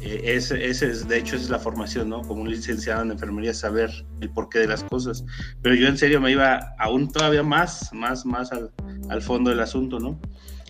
Eh, 0.00 0.22
ese, 0.36 0.64
es, 0.66 1.08
de 1.08 1.18
hecho, 1.18 1.36
esa 1.36 1.44
es 1.44 1.50
la 1.50 1.58
formación, 1.58 2.08
¿no? 2.08 2.22
Como 2.22 2.42
un 2.42 2.50
licenciado 2.50 3.02
en 3.02 3.10
enfermería, 3.10 3.54
saber 3.54 3.90
el 4.20 4.30
porqué 4.30 4.60
de 4.60 4.68
las 4.68 4.84
cosas. 4.84 5.24
Pero 5.62 5.74
yo 5.74 5.88
en 5.88 5.96
serio 5.98 6.20
me 6.20 6.32
iba 6.32 6.74
aún 6.78 7.10
todavía 7.10 7.42
más, 7.42 7.92
más, 7.92 8.26
más 8.26 8.52
al, 8.52 8.70
al 9.08 9.22
fondo 9.22 9.50
del 9.50 9.60
asunto, 9.60 9.98
¿no? 9.98 10.20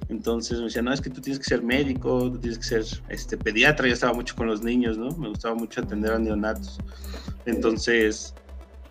Entonces 0.09 0.59
me 0.59 0.67
decía, 0.67 0.83
no, 0.83 0.93
es 0.93 1.01
que 1.01 1.11
tú 1.11 1.21
tienes 1.21 1.39
que 1.39 1.45
ser 1.45 1.63
médico, 1.63 2.31
tú 2.31 2.39
tienes 2.39 2.59
que 2.59 2.65
ser 2.65 2.85
este, 3.09 3.37
pediatra. 3.37 3.89
Yo 3.89 3.95
estaba 3.95 4.13
mucho 4.13 4.37
con 4.37 4.47
los 4.47 4.63
niños, 4.63 4.97
¿no? 4.97 5.11
Me 5.17 5.29
gustaba 5.29 5.55
mucho 5.55 5.81
atender 5.81 6.13
a 6.13 6.19
neonatos. 6.19 6.79
Entonces, 7.45 8.35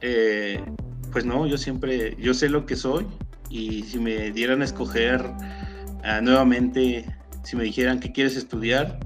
eh, 0.01 0.63
pues 1.11 1.25
no, 1.25 1.47
yo 1.47 1.57
siempre, 1.57 2.15
yo 2.19 2.33
sé 2.33 2.49
lo 2.49 2.65
que 2.65 2.75
soy 2.75 3.05
y 3.49 3.83
si 3.83 3.99
me 3.99 4.31
dieran 4.31 4.61
a 4.61 4.65
escoger 4.65 5.23
ah, 6.05 6.21
nuevamente, 6.21 7.05
si 7.43 7.55
me 7.55 7.63
dijeran 7.63 7.99
qué 7.99 8.11
quieres 8.11 8.35
estudiar, 8.35 8.99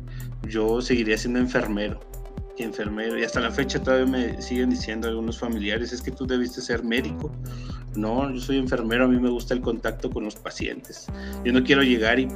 yo 0.47 0.81
seguiría 0.81 1.17
siendo 1.17 1.39
enfermero 1.39 1.99
enfermero 2.57 3.17
y 3.17 3.23
hasta 3.23 3.39
la 3.39 3.51
fecha 3.51 3.81
todavía 3.81 4.05
me 4.05 4.41
siguen 4.41 4.69
diciendo 4.69 5.07
algunos 5.07 5.39
familiares 5.39 5.93
es 5.93 6.01
que 6.01 6.11
tú 6.11 6.27
debiste 6.27 6.59
ser 6.59 6.83
médico 6.83 7.31
no, 7.95 8.31
yo 8.31 8.39
soy 8.39 8.57
enfermero, 8.57 9.05
a 9.05 9.07
mí 9.07 9.19
me 9.19 9.29
gusta 9.29 9.53
el 9.53 9.61
contacto 9.61 10.09
con 10.09 10.23
los 10.23 10.35
pacientes. 10.35 11.07
Yo 11.43 11.51
no 11.51 11.63
quiero 11.63 11.81
llegar 11.81 12.19
y 12.19 12.27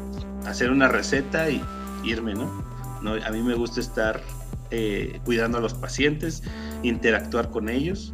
hacer 0.45 0.71
una 0.71 0.87
receta 0.87 1.49
y 1.49 1.61
irme, 2.03 2.33
¿no? 2.33 2.63
no 3.01 3.13
a 3.13 3.29
mí 3.31 3.41
me 3.41 3.53
gusta 3.53 3.79
estar 3.79 4.21
eh, 4.71 5.19
cuidando 5.25 5.59
a 5.59 5.61
los 5.61 5.73
pacientes, 5.73 6.43
interactuar 6.81 7.51
con 7.51 7.69
ellos. 7.69 8.13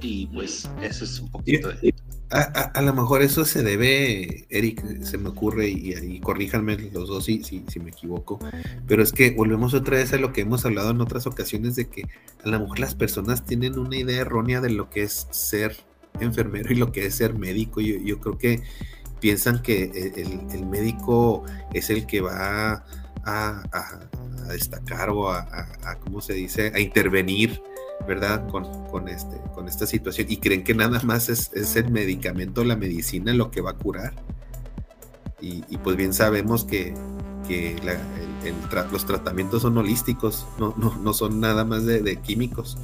Y 0.00 0.26
pues 0.26 0.70
eso 0.82 1.04
es 1.04 1.20
un 1.20 1.30
poquito 1.30 1.68
de... 1.68 1.94
A, 2.30 2.82
lo 2.82 2.92
mejor 2.92 3.22
eso 3.22 3.46
se 3.46 3.62
debe, 3.62 4.46
Eric, 4.50 5.02
se 5.02 5.16
me 5.16 5.30
ocurre, 5.30 5.68
y, 5.68 5.94
y 5.94 6.20
corríjanme 6.20 6.76
los 6.92 7.08
dos 7.08 7.24
si, 7.24 7.42
si, 7.42 7.64
si, 7.68 7.80
me 7.80 7.90
equivoco, 7.90 8.38
pero 8.86 9.02
es 9.02 9.12
que 9.12 9.30
volvemos 9.30 9.72
otra 9.72 9.96
vez 9.96 10.12
a 10.12 10.18
lo 10.18 10.32
que 10.34 10.42
hemos 10.42 10.66
hablado 10.66 10.90
en 10.90 11.00
otras 11.00 11.26
ocasiones, 11.26 11.74
de 11.74 11.88
que 11.88 12.02
a 12.44 12.48
lo 12.48 12.60
mejor 12.60 12.80
las 12.80 12.94
personas 12.94 13.46
tienen 13.46 13.78
una 13.78 13.96
idea 13.96 14.20
errónea 14.20 14.60
de 14.60 14.68
lo 14.68 14.90
que 14.90 15.04
es 15.04 15.26
ser 15.30 15.74
enfermero 16.20 16.72
y 16.72 16.76
lo 16.76 16.92
que 16.92 17.06
es 17.06 17.14
ser 17.14 17.34
médico. 17.34 17.80
Yo, 17.80 18.20
creo 18.20 18.38
que 18.38 18.62
piensan 19.20 19.62
que 19.62 20.12
el, 20.52 20.66
médico 20.66 21.44
es 21.72 21.90
el 21.90 22.06
que 22.06 22.20
va 22.20 22.84
a, 23.24 24.00
destacar 24.48 25.10
o 25.10 25.30
a, 25.30 25.98
¿cómo 26.00 26.20
se 26.20 26.32
dice?, 26.32 26.72
a 26.74 26.80
intervenir, 26.80 27.60
¿verdad?, 28.06 28.48
con, 28.48 29.08
este, 29.08 29.36
con 29.54 29.68
esta 29.68 29.86
situación. 29.86 30.26
Y 30.30 30.38
creen 30.38 30.64
que 30.64 30.74
nada 30.74 31.00
más 31.02 31.28
es, 31.28 31.76
el 31.76 31.90
medicamento, 31.90 32.64
la 32.64 32.76
medicina, 32.76 33.32
lo 33.32 33.50
que 33.50 33.60
va 33.60 33.70
a 33.70 33.76
curar. 33.76 34.14
Y, 35.40 35.62
pues 35.78 35.96
bien 35.96 36.12
sabemos 36.12 36.64
que, 36.64 36.94
los 38.92 39.06
tratamientos 39.06 39.62
son 39.62 39.78
holísticos, 39.78 40.46
no, 40.58 40.74
no, 40.76 41.12
son 41.12 41.40
nada 41.40 41.64
más 41.64 41.86
de 41.86 42.16
químicos. 42.22 42.76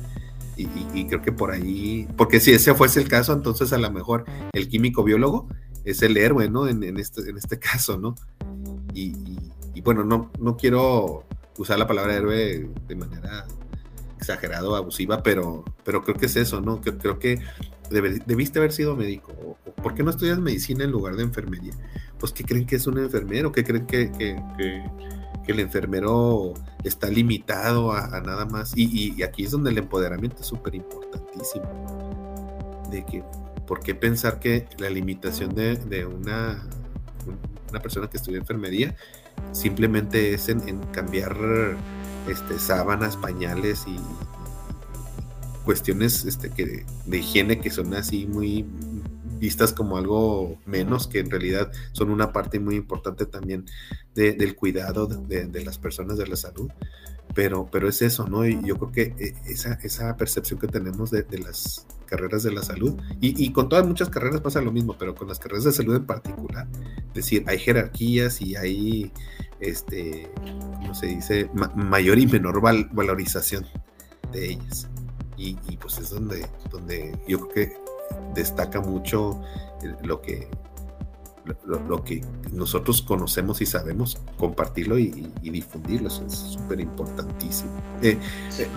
Y, 0.57 1.05
creo 1.07 1.23
que 1.23 1.33
por 1.33 1.51
ahí, 1.51 2.07
porque 2.17 2.41
si 2.41 2.53
ese 2.53 2.75
fuese 2.75 3.01
el 3.01 3.09
caso, 3.09 3.33
entonces 3.33 3.73
a 3.73 3.79
lo 3.79 3.91
mejor 3.91 4.25
el 4.53 4.69
químico 4.69 5.03
biólogo 5.03 5.49
es 5.85 6.03
el 6.03 6.17
héroe, 6.17 6.49
¿no? 6.49 6.69
En, 6.69 6.83
este, 6.99 7.29
en 7.29 7.37
este 7.37 7.59
caso, 7.59 7.99
¿no? 7.99 8.15
Y, 8.95 9.15
bueno, 9.83 10.05
no, 10.05 10.31
no 10.39 10.57
quiero 10.57 11.25
usar 11.59 11.79
la 11.79 11.87
palabra 11.87 12.15
héroe 12.15 12.71
de 12.87 12.97
manera 12.97 13.47
exagerada 14.19 14.69
o 14.69 14.75
abusiva, 14.75 15.23
pero, 15.23 15.65
pero 15.85 16.03
creo 16.03 16.17
que 16.17 16.27
es 16.27 16.37
eso, 16.37 16.61
¿no? 16.61 16.81
Creo, 16.81 17.19
que 17.19 17.41
debiste 17.91 18.59
haber 18.59 18.73
sido 18.73 18.97
médico. 18.97 19.59
¿Por 19.83 19.95
qué 19.95 20.03
no 20.03 20.11
estudias 20.11 20.39
medicina 20.39 20.85
en 20.85 20.91
lugar 20.91 21.17
de 21.17 21.23
enfermería? 21.23 21.73
Pues 22.19 22.33
que 22.33 22.45
creen 22.45 22.67
que 22.67 22.77
es 22.77 22.87
un 22.87 22.99
enfermero, 22.99 23.53
que 23.53 23.65
creen 23.65 23.87
que, 23.87 24.37
el 25.47 25.61
enfermero 25.61 26.55
está 26.85 27.09
limitado 27.09 27.93
a, 27.93 28.21
nada 28.21 28.47
más. 28.47 28.73
Y, 28.77 29.23
aquí 29.23 29.45
es 29.45 29.51
donde 29.51 29.71
el 29.71 29.79
empoderamiento 29.79 30.41
es 30.41 30.47
súper 30.47 30.75
importantísimo. 30.75 31.67
De 32.91 33.05
que, 33.05 33.23
¿por 33.67 33.81
qué 33.81 33.95
pensar 33.95 34.39
que 34.39 34.67
la 34.79 34.89
limitación 34.89 35.55
de, 35.55 36.07
una 36.07 36.67
persona 37.83 38.09
que 38.09 38.17
estudia 38.17 38.39
enfermería 38.39 38.95
simplemente 39.53 40.35
es 40.35 40.49
en, 40.49 40.61
cambiar 40.93 41.37
este, 42.29 42.59
sábanas, 42.59 43.17
pañales 43.17 43.85
y, 43.87 43.97
cuestiones 45.65 46.25
este, 46.25 46.51
que, 46.51 46.85
de 47.07 47.19
higiene 47.19 47.61
que 47.61 47.71
son 47.71 47.95
así 47.95 48.27
muy 48.27 48.65
vistas 49.39 49.73
como 49.73 49.97
algo 49.97 50.59
menos, 50.67 51.09
que 51.09 51.19
en 51.19 51.31
realidad 51.31 51.73
son 51.93 52.11
una 52.11 52.33
parte 52.33 52.61
muy 52.61 52.77
importante 52.77 53.27
también 53.27 53.65
del 54.15 54.55
cuidado 54.55 55.07
de, 55.07 55.65
las 55.65 55.79
personas 55.79 56.19
de 56.19 56.27
la 56.27 56.37
salud. 56.37 56.71
Pero, 57.35 57.69
pero 57.71 57.89
es 57.89 58.03
eso, 58.03 58.29
¿no? 58.29 58.47
Y 58.47 58.61
yo 58.65 58.77
creo 58.77 58.93
que 58.93 59.25
eh, 59.25 59.35
esa, 59.47 59.75
esa 59.83 60.17
percepción 60.17 60.61
que 60.61 60.69
tenemos 60.69 61.11
de, 61.11 61.27
las 61.39 61.87
carreras 62.07 62.43
de 62.43 62.53
la 62.53 62.63
salud, 62.63 62.97
y, 63.21 63.51
con 63.53 63.69
todas 63.69 63.87
muchas 63.87 64.09
carreras 64.09 64.41
pasa 64.41 64.61
lo 64.61 64.71
mismo, 64.71 64.97
pero 64.99 65.15
con 65.15 65.27
las 65.27 65.39
carreras 65.39 65.65
de 65.65 65.73
salud 65.73 65.97
en 65.97 66.07
particular, 66.07 66.69
es 67.09 67.15
decir, 67.15 67.45
hay 67.49 67.59
jerarquías 67.59 68.41
y 68.41 68.55
hay, 68.55 69.13
este, 69.59 70.31
¿cómo 70.77 70.95
se 70.95 71.07
dice?, 71.07 71.51
mayor 71.75 72.19
y 72.19 72.27
menor 72.27 72.61
valorización 72.61 73.67
de 74.33 74.53
ellas. 74.53 74.89
Y, 75.37 75.59
y, 75.69 75.77
pues 75.77 75.99
es 75.99 76.11
donde, 76.11 76.47
donde 76.71 77.19
yo 77.27 77.49
creo 77.49 77.53
que 77.53 77.85
destaca 78.35 78.81
mucho 78.81 79.41
eh, 79.83 79.95
lo 80.03 80.21
que, 80.21 80.49
lo, 81.67 82.05
que 82.05 82.23
nosotros 82.53 83.03
conocemos 83.03 83.61
y 83.61 83.67
sabemos, 83.67 84.19
compartirlo 84.39 84.99
y, 84.99 85.31
difundirlo, 85.43 86.09
es 86.09 86.33
súper 86.33 86.81
importantísimo. 86.81 87.71
Eh, 88.03 88.19
eh 88.59 88.69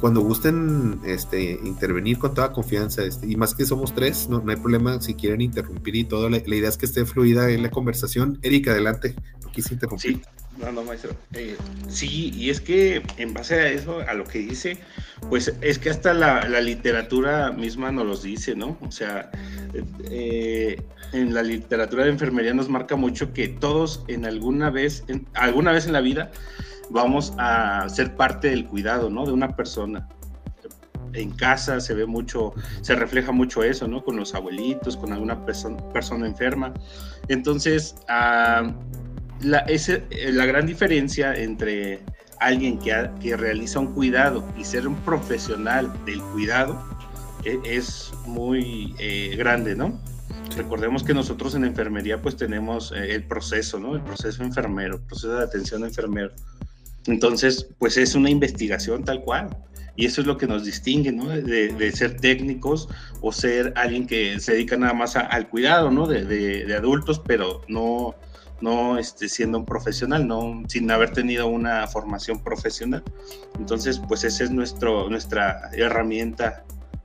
cuando 0.00 0.20
gusten 0.20 1.00
este, 1.04 1.52
intervenir 1.62 2.18
con 2.18 2.34
toda 2.34 2.52
confianza, 2.52 3.04
este, 3.04 3.26
y 3.26 3.36
más 3.36 3.54
que 3.54 3.64
somos 3.64 3.94
tres, 3.94 4.28
no, 4.28 4.42
hay 4.48 4.56
problema 4.56 5.00
si 5.00 5.14
quieren 5.14 5.40
interrumpir 5.40 5.94
y 5.94 6.04
todo, 6.04 6.28
la, 6.28 6.38
idea 6.38 6.68
es 6.68 6.76
que 6.76 6.86
esté 6.86 7.04
fluida 7.06 7.50
en 7.50 7.62
la 7.62 7.70
conversación. 7.70 8.38
Erika, 8.42 8.72
adelante, 8.72 9.14
no 9.42 9.52
quise 9.52 9.74
interrumpir. 9.74 10.20
No, 10.58 10.72
no, 10.72 10.82
maestro. 10.82 11.14
Eh, 11.34 11.56
sí, 11.88 12.32
y 12.34 12.50
es 12.50 12.60
que 12.60 13.02
en 13.16 13.32
base 13.32 13.54
a 13.54 13.68
eso, 13.68 14.00
a 14.00 14.14
lo 14.14 14.24
que 14.24 14.40
dice, 14.40 14.78
pues 15.28 15.54
es 15.60 15.78
que 15.78 15.90
hasta 15.90 16.12
la, 16.12 16.42
literatura 16.60 17.52
misma 17.52 17.92
nos 17.92 18.06
los 18.06 18.22
dice, 18.22 18.56
¿no? 18.56 18.76
O 18.80 18.90
sea, 18.90 19.30
eh, 20.10 20.82
en 21.12 21.32
la 21.32 21.42
literatura 21.42 22.04
de 22.04 22.10
enfermería 22.10 22.54
nos 22.54 22.68
marca 22.68 22.96
mucho 22.96 23.32
que 23.32 23.48
todos 23.48 24.04
en 24.08 24.24
alguna 24.24 24.70
vez, 24.70 25.04
en, 25.06 25.26
alguna 25.34 25.70
vez 25.70 25.86
en 25.86 25.92
la 25.92 26.00
vida, 26.00 26.32
vamos 26.90 27.34
a 27.38 27.88
ser 27.88 28.16
parte 28.16 28.50
del 28.50 28.66
cuidado, 28.66 29.10
¿no? 29.10 29.26
De 29.26 29.32
una 29.32 29.54
persona. 29.54 30.08
En 31.12 31.30
casa 31.30 31.80
se 31.80 31.94
ve 31.94 32.04
mucho, 32.04 32.52
se 32.82 32.94
refleja 32.94 33.30
mucho 33.32 33.62
eso, 33.62 33.86
¿no? 33.86 34.02
Con 34.02 34.16
los 34.16 34.34
abuelitos, 34.34 34.96
con 34.96 35.12
alguna 35.12 35.46
persona 35.46 36.26
enferma. 36.26 36.74
Entonces, 37.28 37.94
ah, 38.08 38.74
la, 39.42 39.64
eh, 39.68 40.32
la 40.32 40.46
gran 40.46 40.66
diferencia 40.66 41.34
entre 41.34 42.00
alguien 42.40 42.78
que, 42.78 43.10
que, 43.20 43.36
realiza 43.36 43.80
un 43.80 43.92
cuidado 43.94 44.44
y 44.56 44.64
ser 44.64 44.86
un 44.86 44.96
profesional 44.96 45.92
del 46.04 46.20
cuidado 46.22 46.82
e, 47.44 47.58
es, 47.64 48.12
muy 48.26 48.94
eh, 48.98 49.34
grande, 49.36 49.74
¿no? 49.74 50.00
Recordemos 50.56 51.02
que 51.02 51.14
nosotros 51.14 51.54
en 51.54 51.64
enfermería 51.64 52.20
pues 52.20 52.36
tenemos 52.36 52.92
eh, 52.92 53.14
el 53.14 53.24
proceso, 53.24 53.78
¿no? 53.78 53.94
El 53.94 54.02
proceso 54.02 54.42
enfermero, 54.42 54.96
el 54.96 55.02
proceso 55.02 55.36
de 55.36 55.44
atención 55.44 55.84
enfermero. 55.84 56.32
Entonces, 57.06 57.66
pues 57.78 57.96
es 57.96 58.14
una 58.14 58.30
investigación 58.30 59.04
tal 59.04 59.22
cual. 59.22 59.48
Y 59.96 60.06
eso 60.06 60.20
es 60.20 60.28
lo 60.28 60.38
que 60.38 60.46
nos 60.46 60.64
distingue, 60.64 61.10
¿no? 61.10 61.28
De, 61.28 61.72
de 61.72 61.92
ser 61.92 62.20
técnicos 62.20 62.88
o 63.20 63.32
ser 63.32 63.72
alguien 63.76 64.06
que 64.06 64.38
se 64.38 64.52
dedica 64.52 64.76
nada 64.76 64.94
más 64.94 65.16
al 65.16 65.48
cuidado, 65.48 65.90
¿no? 65.90 66.06
De, 66.06 66.24
de, 66.24 66.74
adultos, 66.76 67.20
pero 67.26 67.62
no, 67.66 68.14
no 68.60 68.98
este, 68.98 69.28
siendo 69.28 69.58
un 69.58 69.64
profesional, 69.64 70.26
no, 70.26 70.62
sin 70.68 70.90
haber 70.90 71.10
tenido 71.10 71.46
una 71.46 71.86
formación 71.86 72.42
profesional. 72.42 73.02
Entonces, 73.58 74.00
pues 74.08 74.24
esa 74.24 74.44
es 74.44 74.50
nuestro, 74.50 75.08
nuestra 75.08 75.70
herramienta 75.72 76.64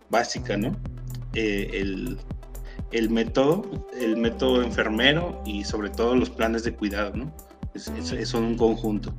básica, 0.10 0.58
¿no? 0.58 0.76
Eh, 1.34 1.70
el, 1.74 2.18
el, 2.92 3.10
método, 3.10 3.88
el 4.00 4.18
método 4.18 4.62
enfermero 4.62 5.42
y 5.46 5.64
sobre 5.64 5.90
todo 5.90 6.16
los 6.16 6.30
planes 6.30 6.64
de 6.64 6.74
cuidado, 6.74 7.14
¿no? 7.16 7.34
Es, 7.74 7.92
son 8.30 8.44
un 8.44 8.58
conjunto. 8.58 9.14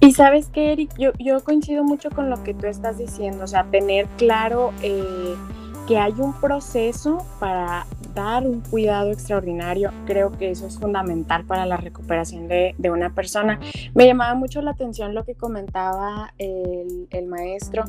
Y 0.00 0.12
sabes 0.12 0.48
que, 0.48 0.72
Eric, 0.72 0.90
yo, 0.98 1.12
yo 1.18 1.42
coincido 1.42 1.82
mucho 1.82 2.10
con 2.10 2.28
lo 2.28 2.42
que 2.42 2.52
tú 2.52 2.66
estás 2.66 2.98
diciendo, 2.98 3.44
o 3.44 3.46
sea, 3.46 3.64
tener 3.70 4.06
claro 4.18 4.72
eh, 4.82 5.34
que 5.86 5.98
hay 5.98 6.14
un 6.18 6.32
proceso 6.40 7.24
para 7.38 7.86
dar 8.14 8.46
un 8.46 8.60
cuidado 8.60 9.10
extraordinario, 9.10 9.92
creo 10.06 10.32
que 10.32 10.50
eso 10.50 10.66
es 10.66 10.78
fundamental 10.78 11.44
para 11.44 11.66
la 11.66 11.76
recuperación 11.76 12.48
de, 12.48 12.74
de 12.78 12.90
una 12.90 13.10
persona. 13.10 13.60
Me 13.94 14.06
llamaba 14.06 14.34
mucho 14.34 14.62
la 14.62 14.72
atención 14.72 15.14
lo 15.14 15.24
que 15.24 15.34
comentaba 15.34 16.32
el, 16.38 17.08
el 17.10 17.26
maestro, 17.26 17.84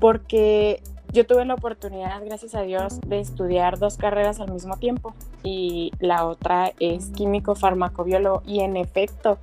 porque 0.00 0.82
yo 1.12 1.26
tuve 1.26 1.44
la 1.44 1.54
oportunidad, 1.54 2.24
gracias 2.24 2.54
a 2.54 2.62
Dios, 2.62 3.00
de 3.06 3.20
estudiar 3.20 3.78
dos 3.78 3.96
carreras 3.96 4.38
al 4.40 4.52
mismo 4.52 4.76
tiempo 4.76 5.14
y 5.42 5.92
la 5.98 6.24
otra 6.26 6.72
es 6.78 7.10
químico 7.10 7.54
farmacobiólogo 7.54 8.42
y 8.46 8.60
en 8.60 8.76
efecto, 8.76 9.38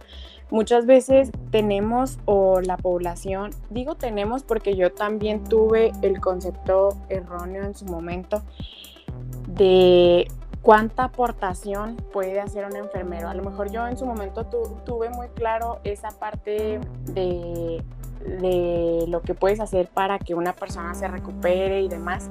muchas 0.50 0.86
veces 0.86 1.32
tenemos 1.52 2.20
o 2.26 2.62
la 2.62 2.78
población, 2.78 3.52
digo 3.70 3.96
tenemos 3.96 4.44
porque 4.44 4.76
yo 4.76 4.92
también 4.92 5.44
tuve 5.44 5.92
el 6.02 6.20
concepto 6.20 6.98
erróneo 7.10 7.64
en 7.64 7.76
su 7.76 7.86
momento 7.86 8.42
de 9.48 10.28
cuánta 10.62 11.06
aportación 11.06 11.96
puede 12.12 12.40
hacer 12.40 12.66
un 12.66 12.76
enfermero. 12.76 13.30
A 13.30 13.34
lo 13.34 13.44
mejor 13.44 13.72
yo 13.72 13.88
en 13.88 13.98
su 13.98 14.06
momento 14.06 14.46
tuve 14.86 15.10
muy 15.10 15.28
claro 15.30 15.80
esa 15.84 16.10
parte 16.10 16.80
de, 17.14 17.84
de 18.26 19.06
lo 19.08 19.22
que 19.22 19.34
puedes 19.34 19.60
hacer 19.60 19.88
para 19.88 20.20
que 20.20 20.36
una 20.36 20.54
persona 20.54 20.94
se 20.94 21.08
recupere 21.08 21.82
y 21.82 21.88
demás. 21.88 22.30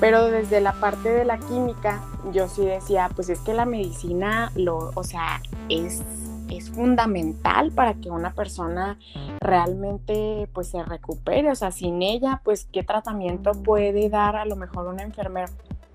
Pero 0.00 0.26
desde 0.26 0.60
la 0.60 0.72
parte 0.72 1.10
de 1.10 1.24
la 1.24 1.38
química, 1.38 2.02
yo 2.32 2.48
sí 2.48 2.64
decía, 2.64 3.10
pues 3.14 3.28
es 3.28 3.40
que 3.40 3.54
la 3.54 3.64
medicina, 3.64 4.52
lo, 4.54 4.92
o 4.94 5.04
sea, 5.04 5.40
es 5.68 6.02
es 6.50 6.70
fundamental 6.70 7.72
para 7.72 7.94
que 7.94 8.10
una 8.10 8.32
persona 8.32 8.98
realmente 9.40 10.48
pues 10.52 10.68
se 10.68 10.82
recupere, 10.82 11.50
o 11.50 11.54
sea, 11.54 11.70
sin 11.70 12.02
ella 12.02 12.40
pues 12.44 12.68
qué 12.72 12.82
tratamiento 12.82 13.52
puede 13.52 14.08
dar 14.08 14.36
a 14.36 14.44
lo 14.44 14.56
mejor 14.56 14.86
un 14.86 15.00
enfermero, 15.00 15.52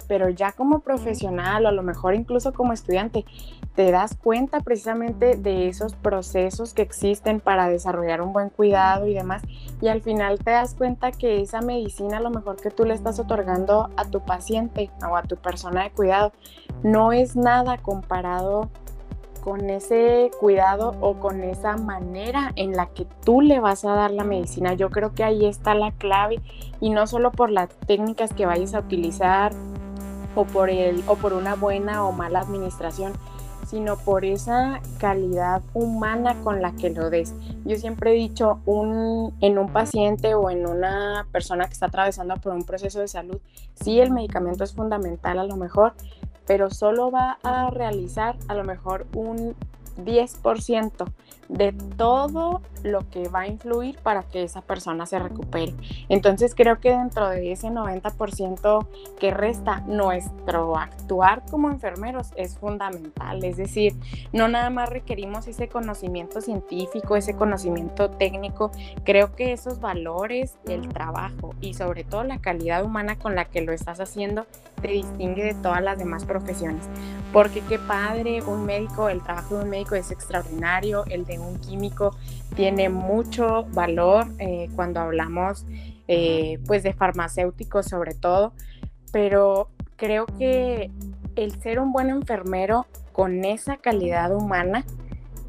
pero 0.07 0.29
ya 0.29 0.51
como 0.51 0.79
profesional 0.79 1.65
o 1.65 1.69
a 1.69 1.71
lo 1.71 1.83
mejor 1.83 2.15
incluso 2.15 2.53
como 2.53 2.73
estudiante 2.73 3.25
te 3.75 3.91
das 3.91 4.15
cuenta 4.15 4.59
precisamente 4.59 5.37
de 5.37 5.69
esos 5.69 5.93
procesos 5.95 6.73
que 6.73 6.81
existen 6.81 7.39
para 7.39 7.69
desarrollar 7.69 8.21
un 8.21 8.33
buen 8.33 8.49
cuidado 8.49 9.07
y 9.07 9.13
demás 9.13 9.41
y 9.81 9.87
al 9.87 10.01
final 10.01 10.39
te 10.39 10.51
das 10.51 10.75
cuenta 10.75 11.11
que 11.11 11.41
esa 11.41 11.61
medicina 11.61 12.17
a 12.17 12.21
lo 12.21 12.29
mejor 12.29 12.57
que 12.57 12.71
tú 12.71 12.83
le 12.83 12.93
estás 12.93 13.19
otorgando 13.19 13.89
a 13.95 14.05
tu 14.05 14.19
paciente 14.25 14.91
o 15.09 15.15
a 15.15 15.23
tu 15.23 15.37
persona 15.37 15.83
de 15.83 15.91
cuidado 15.91 16.33
no 16.83 17.13
es 17.13 17.35
nada 17.35 17.77
comparado 17.77 18.69
con 19.41 19.69
ese 19.69 20.31
cuidado 20.39 20.95
o 21.01 21.15
con 21.15 21.43
esa 21.43 21.75
manera 21.77 22.51
en 22.55 22.73
la 22.73 22.87
que 22.87 23.05
tú 23.25 23.41
le 23.41 23.59
vas 23.59 23.83
a 23.83 23.93
dar 23.93 24.11
la 24.11 24.23
medicina. 24.23 24.73
Yo 24.73 24.89
creo 24.89 25.13
que 25.13 25.23
ahí 25.23 25.45
está 25.45 25.73
la 25.75 25.91
clave 25.91 26.39
y 26.79 26.91
no 26.91 27.07
solo 27.07 27.31
por 27.31 27.49
las 27.49 27.69
técnicas 27.87 28.33
que 28.33 28.45
vayas 28.45 28.73
a 28.73 28.79
utilizar 28.79 29.51
o 30.35 30.45
por 30.45 30.69
el 30.69 31.03
o 31.07 31.15
por 31.15 31.33
una 31.33 31.55
buena 31.55 32.05
o 32.05 32.11
mala 32.11 32.39
administración, 32.39 33.13
sino 33.71 33.95
por 33.97 34.25
esa 34.25 34.81
calidad 34.99 35.61
humana 35.73 36.35
con 36.43 36.61
la 36.61 36.73
que 36.73 36.89
lo 36.89 37.09
des. 37.09 37.33
Yo 37.63 37.77
siempre 37.77 38.11
he 38.11 38.15
dicho, 38.15 38.59
un, 38.65 39.33
en 39.39 39.57
un 39.57 39.71
paciente 39.71 40.35
o 40.35 40.49
en 40.49 40.67
una 40.67 41.25
persona 41.31 41.67
que 41.67 41.73
está 41.73 41.85
atravesando 41.85 42.35
por 42.35 42.53
un 42.53 42.63
proceso 42.63 42.99
de 42.99 43.07
salud, 43.07 43.39
sí 43.81 43.99
el 43.99 44.11
medicamento 44.11 44.63
es 44.63 44.73
fundamental 44.73 45.39
a 45.39 45.45
lo 45.45 45.55
mejor, 45.55 45.93
pero 46.51 46.69
solo 46.69 47.11
va 47.11 47.37
a 47.43 47.69
realizar 47.69 48.35
a 48.49 48.55
lo 48.55 48.65
mejor 48.65 49.07
un 49.15 49.55
10% 50.03 51.09
de 51.47 51.73
todo 51.97 52.61
lo 52.83 53.09
que 53.09 53.27
va 53.27 53.41
a 53.41 53.47
influir 53.47 53.97
para 53.99 54.23
que 54.23 54.43
esa 54.43 54.61
persona 54.61 55.05
se 55.05 55.19
recupere. 55.19 55.73
Entonces 56.09 56.55
creo 56.55 56.79
que 56.79 56.91
dentro 56.91 57.29
de 57.29 57.51
ese 57.51 57.67
90% 57.67 58.87
que 59.19 59.31
resta, 59.31 59.81
nuestro 59.81 60.77
actuar 60.77 61.43
como 61.49 61.69
enfermeros 61.69 62.29
es 62.35 62.57
fundamental. 62.57 63.43
Es 63.43 63.57
decir, 63.57 63.93
no 64.31 64.47
nada 64.47 64.69
más 64.69 64.89
requerimos 64.89 65.47
ese 65.47 65.67
conocimiento 65.67 66.41
científico, 66.41 67.15
ese 67.15 67.35
conocimiento 67.35 68.09
técnico, 68.09 68.71
creo 69.03 69.35
que 69.35 69.51
esos 69.51 69.79
valores, 69.79 70.57
el 70.67 70.87
trabajo 70.89 71.53
y 71.59 71.75
sobre 71.75 72.03
todo 72.03 72.23
la 72.23 72.39
calidad 72.39 72.83
humana 72.83 73.19
con 73.19 73.35
la 73.35 73.45
que 73.45 73.61
lo 73.61 73.73
estás 73.73 73.99
haciendo 73.99 74.45
te 74.81 74.89
distingue 74.89 75.43
de 75.43 75.53
todas 75.53 75.81
las 75.81 75.97
demás 75.97 76.25
profesiones. 76.25 76.83
Porque 77.31 77.61
qué 77.61 77.79
padre, 77.79 78.41
un 78.41 78.65
médico, 78.65 79.09
el 79.09 79.21
trabajo 79.21 79.57
de 79.57 79.63
un 79.63 79.69
médico 79.69 79.95
es 79.95 80.11
extraordinario, 80.11 81.05
el 81.05 81.25
de 81.25 81.39
un 81.39 81.59
químico 81.59 82.15
tiene 82.55 82.89
mucho 82.89 83.65
valor 83.71 84.27
eh, 84.39 84.69
cuando 84.75 84.99
hablamos 84.99 85.65
eh, 86.07 86.59
pues 86.67 86.83
de 86.83 86.93
farmacéuticos 86.93 87.85
sobre 87.85 88.13
todo, 88.13 88.53
pero 89.13 89.69
creo 89.95 90.25
que 90.25 90.91
el 91.35 91.61
ser 91.61 91.79
un 91.79 91.93
buen 91.93 92.09
enfermero 92.09 92.85
con 93.13 93.45
esa 93.45 93.77
calidad 93.77 94.35
humana 94.35 94.83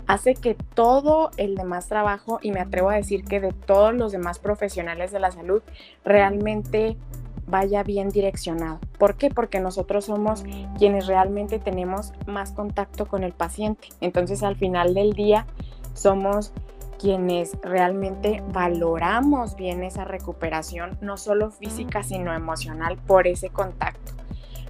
hace 0.07 0.35
que 0.35 0.55
todo 0.55 1.31
el 1.37 1.55
demás 1.55 1.89
trabajo, 1.89 2.39
y 2.43 2.53
me 2.53 2.61
atrevo 2.61 2.91
a 2.91 2.95
decir 2.95 3.25
que 3.25 3.41
de 3.41 3.53
todos 3.53 3.95
los 3.95 4.13
demás 4.13 4.39
profesionales 4.39 5.11
de 5.11 5.21
la 5.21 5.31
salud, 5.31 5.63
realmente 6.05 6.97
vaya 7.47 7.83
bien 7.83 8.09
direccionado. 8.09 8.79
¿Por 8.99 9.17
qué? 9.17 9.31
Porque 9.31 9.61
nosotros 9.61 10.07
somos 10.07 10.45
quienes 10.79 11.07
realmente 11.07 11.59
tenemos 11.59 12.13
más 12.27 12.53
contacto 12.53 13.07
con 13.07 13.25
el 13.25 13.33
paciente. 13.33 13.89
Entonces 14.01 14.43
al 14.43 14.57
final 14.57 14.95
del 14.95 15.13
día 15.13 15.47
somos 15.95 16.53
quienes 16.99 17.59
realmente 17.63 18.45
valoramos 18.53 19.57
bien 19.57 19.83
esa 19.83 20.05
recuperación, 20.05 20.97
no 21.01 21.17
solo 21.17 21.51
física, 21.51 22.05
sino 22.05 22.33
emocional 22.33 22.97
por 22.97 23.27
ese 23.27 23.51
contacto. 23.51 24.13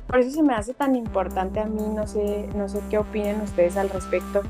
Por 0.07 0.21
eso 0.21 0.31
se 0.31 0.43
me 0.43 0.55
hace 0.55 0.73
tan 0.73 0.97
importante 0.97 1.61
a 1.61 1.67
mí, 1.67 1.83
no 1.95 2.07
sé, 2.07 2.49
no 2.55 2.69
sé 2.69 2.81
qué 2.91 2.99
opinen 2.99 3.41
ustedes 3.43 3.77
al 3.77 3.91
respecto, 3.91 4.43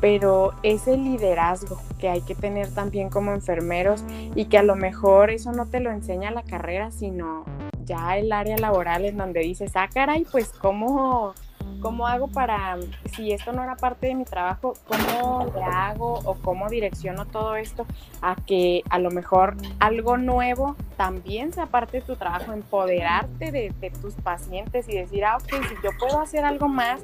pero 0.00 0.52
ese 0.62 0.96
liderazgo 0.96 1.78
que 1.98 2.08
hay 2.08 2.20
que 2.22 2.34
tener 2.34 2.70
también 2.70 3.10
como 3.10 3.32
enfermeros 3.32 4.04
y 4.34 4.46
que 4.46 4.58
a 4.58 4.62
lo 4.62 4.76
mejor 4.76 5.30
eso 5.30 5.52
no 5.52 5.66
te 5.66 5.80
lo 5.80 5.90
enseña 5.90 6.30
la 6.30 6.42
carrera, 6.42 6.90
sino 6.90 7.44
ya 7.86 8.18
el 8.18 8.32
área 8.32 8.58
laboral 8.58 9.04
en 9.04 9.16
donde 9.16 9.40
dices, 9.40 9.72
ah, 9.74 9.88
caray, 9.92 10.26
pues 10.30 10.50
cómo, 10.50 11.34
cómo 11.80 12.06
hago 12.06 12.28
para, 12.28 12.76
si 13.14 13.32
esto 13.32 13.52
no 13.52 13.62
era 13.62 13.76
parte 13.76 14.08
de 14.08 14.14
mi 14.14 14.24
trabajo, 14.24 14.74
cómo 14.86 15.50
le 15.54 15.62
hago 15.62 16.20
o 16.24 16.34
cómo 16.34 16.68
direcciono 16.68 17.26
todo 17.26 17.56
esto 17.56 17.86
a 18.22 18.34
que 18.34 18.82
a 18.90 18.98
lo 18.98 19.10
mejor 19.10 19.56
algo 19.78 20.16
nuevo 20.16 20.76
también 20.96 21.52
sea 21.52 21.66
parte 21.66 22.00
de 22.00 22.02
tu 22.02 22.16
trabajo, 22.16 22.52
empoderarte 22.52 23.52
de, 23.52 23.72
tus 24.00 24.14
pacientes 24.14 24.88
y 24.88 24.96
decir, 24.96 25.24
ah, 25.24 25.36
ok, 25.36 25.48
si 25.68 25.74
yo 25.82 25.90
puedo 25.98 26.20
hacer 26.20 26.44
algo 26.44 26.68
más 26.68 27.00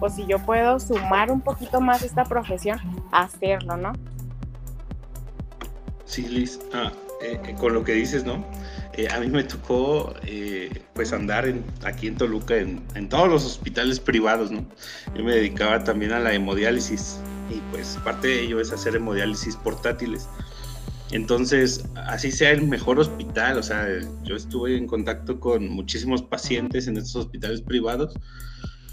o 0.00 0.08
si 0.08 0.26
yo 0.26 0.38
puedo 0.38 0.78
sumar 0.78 1.30
un 1.30 1.40
poquito 1.40 1.80
más 1.80 2.02
esta 2.02 2.24
profesión, 2.24 2.78
hacerlo, 3.10 3.76
¿no? 3.76 3.92
Sí, 6.04 6.28
Liz, 6.28 6.60
ah, 6.72 6.92
eh, 7.22 7.40
eh, 7.44 7.54
con 7.58 7.72
lo 7.72 7.82
que 7.82 7.92
dices, 7.92 8.24
¿no? 8.24 8.44
Eh, 8.96 9.08
a 9.10 9.20
mí 9.20 9.26
me 9.26 9.44
tocó 9.44 10.14
eh, 10.24 10.70
pues 10.94 11.12
andar 11.12 11.52
aquí 11.84 12.06
en 12.06 12.16
Toluca 12.16 12.56
en, 12.56 13.08
todos 13.10 13.28
los 13.28 13.44
hospitales 13.44 14.00
privados, 14.00 14.50
¿no? 14.50 14.66
Yo 15.14 15.22
me 15.22 15.34
dedicaba 15.34 15.84
también 15.84 16.12
a 16.12 16.18
la 16.18 16.32
hemodiálisis 16.32 17.20
y 17.50 17.60
pues 17.70 17.98
parte 18.02 18.28
de 18.28 18.42
ello 18.44 18.58
es 18.58 18.72
hacer 18.72 18.96
hemodiálisis 18.96 19.56
portátiles. 19.56 20.26
Entonces, 21.12 21.84
así 22.06 22.32
sea 22.32 22.50
el 22.52 22.66
mejor 22.66 22.98
hospital, 22.98 23.58
o 23.58 23.62
sea, 23.62 23.86
yo 24.24 24.34
estuve 24.34 24.76
en 24.76 24.86
contacto 24.86 25.38
con 25.38 25.68
muchísimos 25.68 26.22
pacientes 26.22 26.88
en 26.88 26.96
estos 26.96 27.26
hospitales 27.26 27.60
privados, 27.60 28.14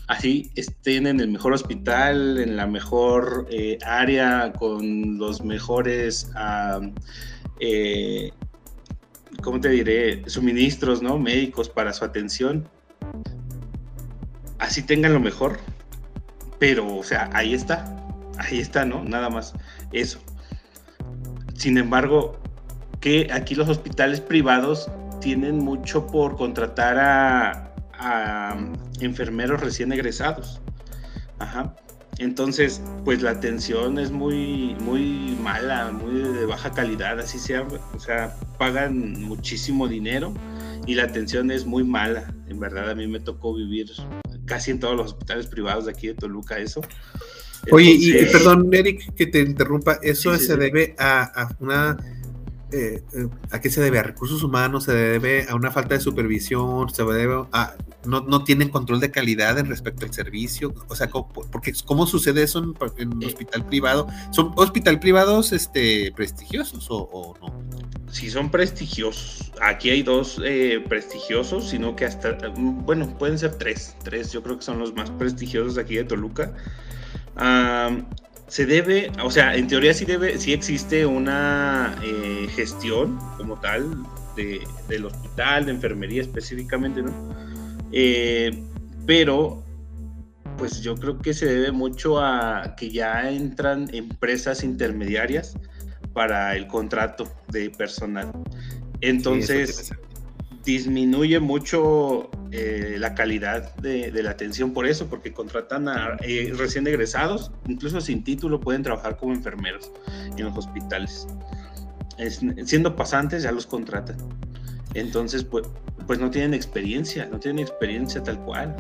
así 0.08 0.52
estén 0.56 1.08
en 1.08 1.22
el 1.22 1.30
mejor 1.30 1.54
hospital, 1.54 2.40
en 2.40 2.58
la 2.58 2.68
mejor 2.68 3.48
eh, 3.50 3.78
área, 3.86 4.52
con 4.52 5.18
los 5.18 5.44
mejores... 5.44 6.30
Eh, 7.60 8.32
¿cómo 9.44 9.60
te 9.60 9.70
diré? 9.70 10.28
Suministros, 10.28 11.04
¿no? 11.04 11.20
Médicos 11.20 11.70
para 11.70 11.94
su 11.94 12.04
atención. 12.04 12.68
Así 14.58 14.82
tengan 14.82 15.14
lo 15.14 15.20
mejor. 15.20 15.60
Pero, 16.58 16.98
o 16.98 17.04
sea, 17.04 17.30
ahí 17.34 17.54
está. 17.54 17.96
Ahí 18.38 18.60
está, 18.60 18.86
¿no? 18.86 19.04
Nada 19.04 19.30
más 19.30 19.54
eso. 19.92 20.20
Sin 21.54 21.78
embargo, 21.78 22.40
que 23.00 23.30
aquí 23.32 23.54
los 23.54 23.70
hospitales 23.70 24.22
privados 24.22 24.90
tienen 25.20 25.60
mucho 25.60 26.08
por 26.08 26.36
contratar 26.36 26.98
a, 27.00 27.70
enfermeros 29.00 29.62
recién 29.62 29.92
egresados. 29.94 30.62
Ajá. 31.40 31.76
Entonces, 32.24 32.82
pues 33.06 33.22
la 33.22 33.32
atención 33.32 34.00
es 34.00 34.12
muy, 34.12 34.76
muy 34.80 35.38
mala, 35.42 35.92
muy 35.92 36.22
de 36.22 36.46
baja 36.46 36.72
calidad, 36.72 37.20
así 37.20 37.38
sea, 37.38 37.68
o 37.94 38.00
sea, 38.00 38.36
pagan 38.58 39.22
muchísimo 39.22 39.88
dinero 39.88 40.34
y 40.88 40.96
la 40.96 41.04
atención 41.04 41.52
es 41.52 41.66
muy 41.66 41.84
mala. 41.84 42.34
En 42.48 42.60
verdad, 42.60 42.90
a 42.90 42.96
mí 42.96 43.08
me 43.08 43.20
tocó 43.20 43.54
vivir 43.54 43.92
casi 44.46 44.72
en 44.72 44.80
todos 44.80 44.96
los 44.96 45.08
hospitales 45.08 45.48
privados 45.48 45.86
de 45.86 45.92
aquí 45.92 46.08
de 46.08 46.16
Toluca 46.16 46.58
eso. 46.58 46.82
Oye, 47.72 47.92
y 47.92 48.26
perdón, 48.26 48.70
Eric, 48.74 49.14
que 49.16 49.28
te 49.28 49.40
interrumpa, 49.40 50.00
eso 50.02 50.38
se 50.38 50.58
debe 50.58 50.96
a, 51.00 51.50
una 51.60 51.98
eh, 52.74 53.04
eh, 53.14 53.28
¿a 53.52 53.62
qué 53.62 53.70
se 53.70 53.82
debe? 53.82 54.00
¿A 54.00 54.04
recursos 54.04 54.42
humanos? 54.44 54.86
¿Se 54.86 54.94
debe 54.94 55.46
a 55.48 55.56
una 55.56 55.70
falta 55.70 55.94
de 55.94 56.02
supervisión? 56.02 56.90
¿Se 56.90 57.04
debe 57.04 57.46
a 57.52 57.76
no, 58.06 58.22
no 58.22 58.44
tienen 58.44 58.70
control 58.70 59.00
de 59.00 59.12
calidad 59.12 59.60
en 59.60 59.68
respecto 59.68 60.06
al 60.06 60.14
servicio? 60.14 60.74
O 60.88 60.96
sea, 60.96 61.10
¿cómo, 61.10 61.30
porque, 61.30 61.72
¿cómo 61.86 62.08
sucede 62.08 62.44
eso 62.44 62.60
en, 62.98 63.14
un 63.14 63.24
hospital 63.24 63.66
privado? 63.66 64.08
¿Son 64.32 64.52
hospital 64.56 65.00
privados 65.00 65.52
este, 65.54 66.12
prestigiosos 66.16 66.88
o, 66.90 67.36
no? 67.42 67.54
Sí, 68.12 68.30
son 68.30 68.50
prestigiosos. 68.50 69.52
Aquí 69.62 69.90
hay 69.90 70.04
dos 70.04 70.42
eh, 70.44 70.84
prestigiosos, 70.88 71.70
sino 71.70 71.96
que 71.96 72.06
hasta, 72.06 72.38
bueno, 72.58 73.08
pueden 73.18 73.40
ser 73.40 73.56
tres. 73.56 73.96
Tres, 74.04 74.32
yo 74.32 74.44
creo 74.44 74.58
que 74.58 74.64
son 74.64 74.80
los 74.80 74.94
más 74.94 75.10
prestigiosos 75.12 75.78
aquí 75.78 75.96
de 75.96 76.04
Toluca 76.04 76.54
se 78.54 78.68
debe, 78.68 79.12
o 79.24 79.32
sea, 79.32 79.56
en 79.56 79.68
teoría 79.68 79.96
sí 79.96 80.06
debe, 80.06 80.38
sí 80.38 80.54
existe 80.54 81.08
una 81.08 81.98
eh, 82.04 82.48
gestión 82.56 83.18
como 83.36 83.60
tal 83.60 84.06
del 84.36 85.06
hospital, 85.08 85.66
de 85.66 85.72
enfermería 85.72 86.22
específicamente, 86.22 87.02
¿no? 87.02 87.12
Eh, 87.92 88.64
pero, 89.08 89.64
pues 90.56 90.82
yo 90.84 90.94
creo 90.94 91.18
que 91.18 91.34
se 91.34 91.48
debe 91.48 91.72
mucho 91.72 92.22
a 92.22 92.76
que 92.78 92.92
ya 92.92 93.28
entran 93.32 93.90
empresas 93.92 94.64
intermediarias 94.64 95.58
para 96.14 96.56
el 96.56 96.68
contrato 96.68 97.28
de 97.48 97.72
personal. 97.72 98.32
Entonces, 99.02 99.92
disminuye 100.64 101.40
mucho 101.40 102.30
eh, 102.56 102.98
la 103.00 103.16
calidad 103.16 103.76
de, 103.78 104.12
la 104.22 104.30
atención 104.30 104.74
por 104.74 104.86
eso, 104.86 105.08
porque 105.08 105.34
contratan 105.34 105.88
a 105.88 106.18
eh, 106.22 106.54
recién 106.56 106.86
egresados, 106.86 107.52
incluso 107.68 108.00
sin 108.00 108.24
título 108.24 108.60
pueden 108.60 108.84
trabajar 108.84 109.18
como 109.18 109.34
enfermeros 109.34 109.92
en 110.38 110.46
los 110.46 110.56
hospitales. 110.56 111.28
siendo 112.66 112.96
pasantes 112.96 113.42
ya 113.42 113.52
los 113.52 113.66
contratan. 113.66 114.18
Entonces, 114.94 115.44
pues, 115.44 115.68
pues 116.06 116.20
no 116.20 116.30
tienen 116.30 116.54
experiencia, 116.54 117.26
no 117.26 117.40
tienen 117.40 117.60
experiencia 117.60 118.22
tal 118.22 118.40
cual. 118.46 118.76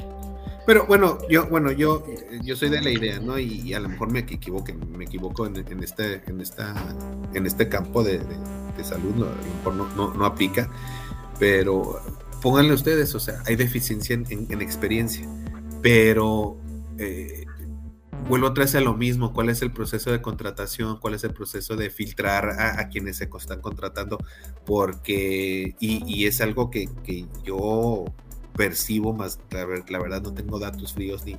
Pero 0.68 0.86
bueno, 0.86 1.18
yo, 1.28 1.48
bueno, 1.48 1.72
yo, 1.72 2.06
yo 2.44 2.56
soy 2.56 2.70
de 2.70 2.80
la 2.80 2.92
idea, 2.92 3.20
¿no? 3.20 3.40
Y, 3.40 3.74
a 3.74 3.80
lo 3.80 3.90
mejor 3.90 4.12
me 4.12 4.20
equivoco, 4.20 4.72
me 4.96 5.06
equivoco 5.06 5.48
en, 5.48 5.84
este, 5.84 6.22
en 6.28 6.40
esta, 6.40 6.76
en 7.34 7.48
este 7.48 7.68
campo 7.68 8.04
de, 8.04 8.22
salud, 8.84 9.14
a 9.16 9.36
lo 9.36 9.56
mejor 9.58 9.96
no, 9.96 10.14
no 10.14 10.26
aplica 10.26 10.70
pero 11.40 12.02
pónganle 12.44 12.74
ustedes, 12.74 13.16
o 13.16 13.22
sea, 13.22 13.42
hay 13.46 13.56
deficiencia 13.56 14.14
en, 14.14 14.62
experiencia, 14.62 15.26
pero 15.82 16.58
eh, 16.98 17.46
vuelvo 18.28 18.48
otra 18.48 18.66
vez 18.66 18.76
a 18.76 18.82
lo 18.82 18.96
mismo, 18.96 19.32
cuál 19.32 19.48
es 19.48 19.62
el 19.62 19.72
proceso 19.72 20.12
de 20.12 20.22
contratación, 20.22 21.00
cuál 21.00 21.14
es 21.14 21.24
el 21.24 21.34
proceso 21.34 21.78
de 21.78 21.90
filtrar 21.90 22.50
a, 22.60 22.90
quienes 22.90 23.16
se 23.16 23.30
están 23.40 23.62
contratando, 23.62 24.18
porque, 24.66 25.78
y, 25.80 26.26
es 26.26 26.42
algo 26.42 26.70
que, 26.70 26.90
yo 27.46 28.04
percibo, 28.58 29.14
más 29.14 29.40
la, 29.50 29.66
la, 29.88 30.00
verdad 30.00 30.22
no 30.22 30.34
tengo 30.34 30.60
datos 30.60 30.94
fríos 30.94 31.24
ni, 31.24 31.38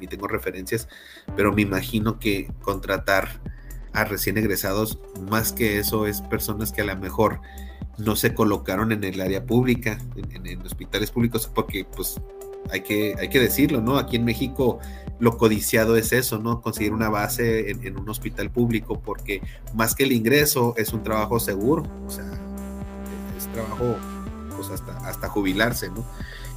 ni 0.00 0.06
tengo 0.06 0.26
referencias, 0.26 0.88
pero 1.36 1.52
me 1.52 1.60
imagino 1.60 2.18
que 2.18 2.50
contratar 2.62 3.42
a 3.92 4.04
recién 4.04 4.38
egresados, 4.38 5.00
más 5.30 5.52
que 5.52 5.78
eso, 5.78 6.06
es 6.06 6.22
personas 6.22 6.72
que 6.72 6.80
a 6.80 6.84
lo 6.84 6.96
mejor 6.96 7.42
no 7.98 8.16
se 8.16 8.34
colocaron 8.34 8.92
en 8.92 9.04
el 9.04 9.20
área 9.20 9.44
pública, 9.44 9.98
en, 10.16 10.60
hospitales 10.62 11.10
públicos, 11.10 11.50
porque 11.52 11.84
pues 11.84 12.20
hay 12.70 12.82
que, 12.82 13.14
hay 13.18 13.28
que 13.28 13.40
decirlo, 13.40 13.80
¿no? 13.80 13.98
Aquí 13.98 14.16
en 14.16 14.24
México 14.24 14.78
lo 15.18 15.36
codiciado 15.36 15.96
es 15.96 16.12
eso, 16.12 16.38
¿no? 16.38 16.60
Conseguir 16.60 16.92
una 16.92 17.08
base 17.08 17.70
en, 17.70 17.98
un 17.98 18.08
hospital 18.08 18.50
público, 18.50 19.00
porque 19.00 19.42
más 19.74 19.94
que 19.94 20.04
el 20.04 20.12
ingreso 20.12 20.74
es 20.76 20.92
un 20.92 21.02
trabajo 21.02 21.40
seguro, 21.40 21.82
o 22.06 22.10
sea, 22.10 22.30
es 23.36 23.46
trabajo 23.52 23.96
pues 24.56 24.70
hasta, 24.70 24.96
hasta 25.08 25.28
jubilarse, 25.28 25.88
¿no? 25.90 26.04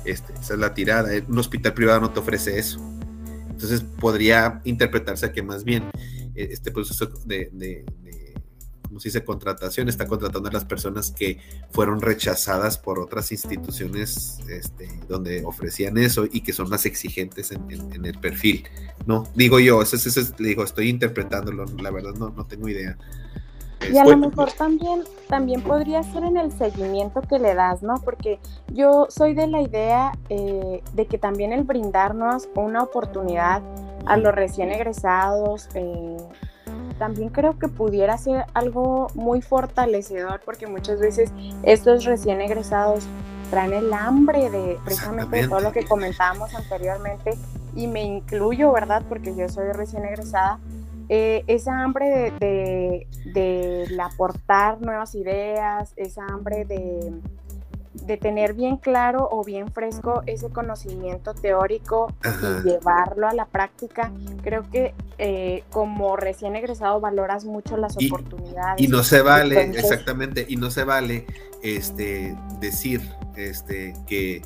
Este, 0.05 0.33
esa 0.33 0.53
es 0.53 0.59
la 0.59 0.73
tirada. 0.73 1.09
Un 1.27 1.37
hospital 1.37 1.73
privado 1.73 2.01
no 2.01 2.11
te 2.11 2.19
ofrece 2.19 2.57
eso. 2.57 2.79
Entonces 3.49 3.81
podría 3.81 4.61
interpretarse 4.63 5.31
que 5.31 5.43
más 5.43 5.63
bien 5.63 5.83
eh, 6.35 6.49
este 6.51 6.71
proceso 6.71 7.05
de 7.25 7.51
como 8.91 8.99
se 8.99 9.07
dice, 9.07 9.23
contratación, 9.23 9.87
está 9.87 10.05
contratando 10.05 10.49
a 10.49 10.51
las 10.51 10.65
personas 10.65 11.11
que 11.11 11.39
fueron 11.69 12.01
rechazadas 12.01 12.77
por 12.77 12.99
otras 12.99 13.31
instituciones 13.31 14.39
este, 14.49 14.89
donde 15.07 15.45
ofrecían 15.45 15.97
eso 15.97 16.25
y 16.29 16.41
que 16.41 16.51
son 16.51 16.67
más 16.67 16.85
exigentes 16.85 17.53
en, 17.53 18.05
el 18.05 18.19
perfil, 18.19 18.65
¿no? 19.05 19.23
Digo 19.33 19.61
yo, 19.61 19.81
eso, 19.81 19.95
es 19.95 20.35
digo, 20.35 20.65
estoy 20.65 20.89
interpretándolo, 20.89 21.63
la 21.81 21.89
verdad 21.89 22.15
no, 22.15 22.31
no 22.31 22.45
tengo 22.45 22.67
idea. 22.67 22.97
Y 23.89 23.97
a 23.97 24.03
lo 24.03 24.17
mejor 24.17 24.51
también, 24.51 25.05
también 25.29 25.61
podría 25.61 26.03
ser 26.03 26.25
en 26.25 26.35
el 26.35 26.51
seguimiento 26.51 27.21
que 27.21 27.39
le 27.39 27.55
das, 27.55 27.81
¿no? 27.81 27.95
Porque 28.03 28.39
yo 28.73 29.07
soy 29.09 29.33
de 29.33 29.47
la 29.47 29.61
idea 29.61 30.11
eh, 30.27 30.83
de 30.93 31.05
que 31.05 31.17
también 31.17 31.53
el 31.53 31.63
brindarnos 31.63 32.49
una 32.55 32.83
oportunidad 32.83 33.63
a 34.05 34.17
los 34.17 34.35
recién 34.35 34.69
egresados, 34.69 35.69
eh, 35.75 36.17
también 36.93 37.29
creo 37.29 37.57
que 37.57 37.67
pudiera 37.67 38.17
ser 38.17 38.45
algo 38.53 39.07
muy 39.15 39.41
fortalecedor 39.41 40.41
porque 40.45 40.67
muchas 40.67 40.99
veces 40.99 41.31
estos 41.63 42.05
recién 42.05 42.41
egresados 42.41 43.05
traen 43.49 43.73
el 43.73 43.93
hambre 43.93 44.49
de 44.49 44.77
precisamente 44.83 45.47
todo 45.47 45.59
lo 45.59 45.71
que 45.71 45.85
comentábamos 45.85 46.55
anteriormente 46.55 47.37
y 47.75 47.87
me 47.87 48.01
incluyo, 48.01 48.71
¿verdad? 48.71 49.03
Porque 49.07 49.35
yo 49.35 49.47
soy 49.49 49.71
recién 49.73 50.05
egresada. 50.05 50.59
Eh, 51.09 51.43
esa 51.47 51.83
hambre 51.83 52.31
de, 52.39 53.07
de, 53.33 53.87
de 53.93 54.01
aportar 54.01 54.81
nuevas 54.81 55.13
ideas, 55.15 55.91
esa 55.97 56.25
hambre 56.25 56.63
de, 56.63 57.11
de 58.05 58.17
tener 58.17 58.53
bien 58.53 58.77
claro 58.77 59.27
o 59.31 59.43
bien 59.43 59.71
fresco 59.71 60.23
ese 60.25 60.49
conocimiento 60.49 61.33
teórico 61.33 62.13
y 62.23 62.67
llevarlo 62.67 63.27
a 63.27 63.33
la 63.33 63.45
práctica. 63.45 64.11
Creo 64.43 64.63
que 64.69 64.93
eh, 65.17 65.63
como 65.69 66.15
recién 66.17 66.55
egresado 66.55 66.99
valoras 66.99 67.45
mucho 67.45 67.77
las 67.77 67.95
oportunidades. 67.97 68.81
Y 68.81 68.87
no 68.87 69.03
se 69.03 69.21
vale, 69.21 69.61
exactamente, 69.61 70.45
y 70.47 70.55
no 70.55 70.71
se 70.71 70.83
vale 70.83 71.25
este, 71.61 72.35
decir 72.59 73.01
este, 73.35 73.93
que 74.07 74.41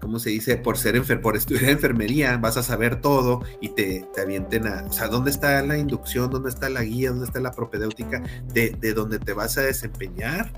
¿cómo 0.00 0.18
se 0.18 0.30
dice? 0.30 0.56
Por 0.56 0.78
ser 0.78 0.96
enfer 0.96 1.20
por 1.20 1.36
estudiar 1.36 1.64
enfermería, 1.70 2.36
vas 2.36 2.56
a 2.56 2.62
saber 2.62 3.00
todo 3.00 3.42
y 3.60 3.70
te, 3.70 4.06
te, 4.14 4.20
avienten 4.20 4.66
a, 4.66 4.84
o 4.88 4.92
sea, 4.92 5.08
¿dónde 5.08 5.30
está 5.30 5.62
la 5.62 5.78
inducción? 5.78 6.30
¿Dónde 6.30 6.50
está 6.50 6.68
la 6.68 6.82
guía? 6.82 7.10
¿Dónde 7.10 7.26
está 7.26 7.40
la 7.40 7.52
propedéutica 7.52 8.22
de, 8.52 8.70
de 8.70 8.94
dónde 8.94 9.18
te 9.18 9.32
vas 9.32 9.58
a 9.58 9.62
desempeñar? 9.62 10.52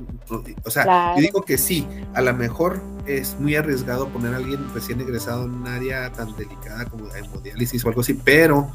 O 0.64 0.70
sea, 0.70 1.14
yo 1.16 1.22
digo 1.22 1.42
que 1.42 1.58
sí, 1.58 1.86
a 2.14 2.22
lo 2.22 2.34
mejor 2.34 2.80
es 3.06 3.36
muy 3.38 3.56
arriesgado 3.56 4.08
poner 4.08 4.34
a 4.34 4.36
alguien 4.36 4.60
recién 4.74 5.00
egresado 5.00 5.44
en 5.44 5.50
un 5.52 5.66
área 5.66 6.10
tan 6.12 6.36
delicada 6.36 6.84
como 6.86 7.14
hemodiálisis 7.14 7.84
o 7.84 7.88
algo 7.88 8.02
así, 8.02 8.14
pero 8.14 8.72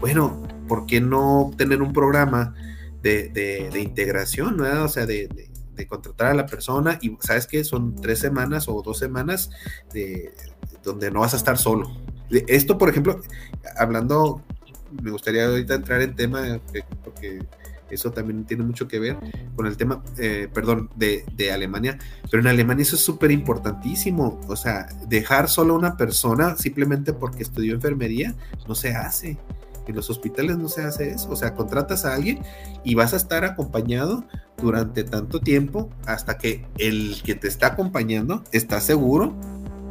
bueno, 0.00 0.42
¿por 0.66 0.86
qué 0.86 1.00
no 1.00 1.50
tener 1.56 1.82
un 1.82 1.92
programa 1.92 2.54
de, 3.02 3.28
de, 3.28 3.80
integración, 3.80 4.56
¿no? 4.56 4.84
O 4.84 4.88
sea, 4.88 5.06
de 5.06 5.28
de 5.28 5.48
contratar 5.86 6.28
a 6.28 6.34
la 6.34 6.46
persona 6.46 6.98
y 7.00 7.16
sabes 7.20 7.46
que 7.46 7.64
son 7.64 7.94
tres 7.96 8.18
semanas 8.18 8.68
o 8.68 8.82
dos 8.82 8.98
semanas 8.98 9.50
de, 9.92 10.32
donde 10.82 11.10
no 11.10 11.20
vas 11.20 11.34
a 11.34 11.36
estar 11.36 11.58
solo. 11.58 11.90
Esto, 12.30 12.76
por 12.76 12.88
ejemplo, 12.88 13.20
hablando, 13.76 14.42
me 15.02 15.10
gustaría 15.10 15.46
ahorita 15.46 15.74
entrar 15.74 16.02
en 16.02 16.14
tema, 16.14 16.60
porque 17.04 17.40
eso 17.90 18.10
también 18.12 18.44
tiene 18.44 18.64
mucho 18.64 18.86
que 18.86 18.98
ver 18.98 19.16
con 19.56 19.66
el 19.66 19.76
tema, 19.76 20.02
eh, 20.18 20.48
perdón, 20.52 20.90
de, 20.96 21.24
de, 21.34 21.52
Alemania, 21.52 21.98
pero 22.30 22.42
en 22.42 22.48
Alemania 22.48 22.82
eso 22.82 22.96
es 22.96 23.02
súper 23.02 23.30
importantísimo, 23.30 24.40
o 24.46 24.56
sea, 24.56 24.88
dejar 25.08 25.48
solo 25.48 25.74
a 25.74 25.78
una 25.78 25.96
persona 25.96 26.56
simplemente 26.56 27.12
porque 27.12 27.42
estudió 27.42 27.74
enfermería 27.74 28.34
no 28.66 28.74
se 28.74 28.94
hace. 28.94 29.38
En 29.88 29.96
los 29.96 30.10
hospitales 30.10 30.58
no 30.58 30.68
se 30.68 30.82
hace 30.82 31.10
eso, 31.10 31.30
o 31.30 31.36
sea, 31.36 31.54
contratas 31.54 32.04
a 32.04 32.14
alguien 32.14 32.40
y 32.84 32.94
vas 32.94 33.14
a 33.14 33.16
estar 33.16 33.44
acompañado 33.44 34.24
durante 34.58 35.02
tanto 35.02 35.40
tiempo 35.40 35.90
hasta 36.06 36.38
que 36.38 36.66
el 36.78 37.20
que 37.24 37.34
te 37.34 37.48
está 37.48 37.68
acompañando 37.68 38.44
está 38.52 38.80
seguro 38.80 39.34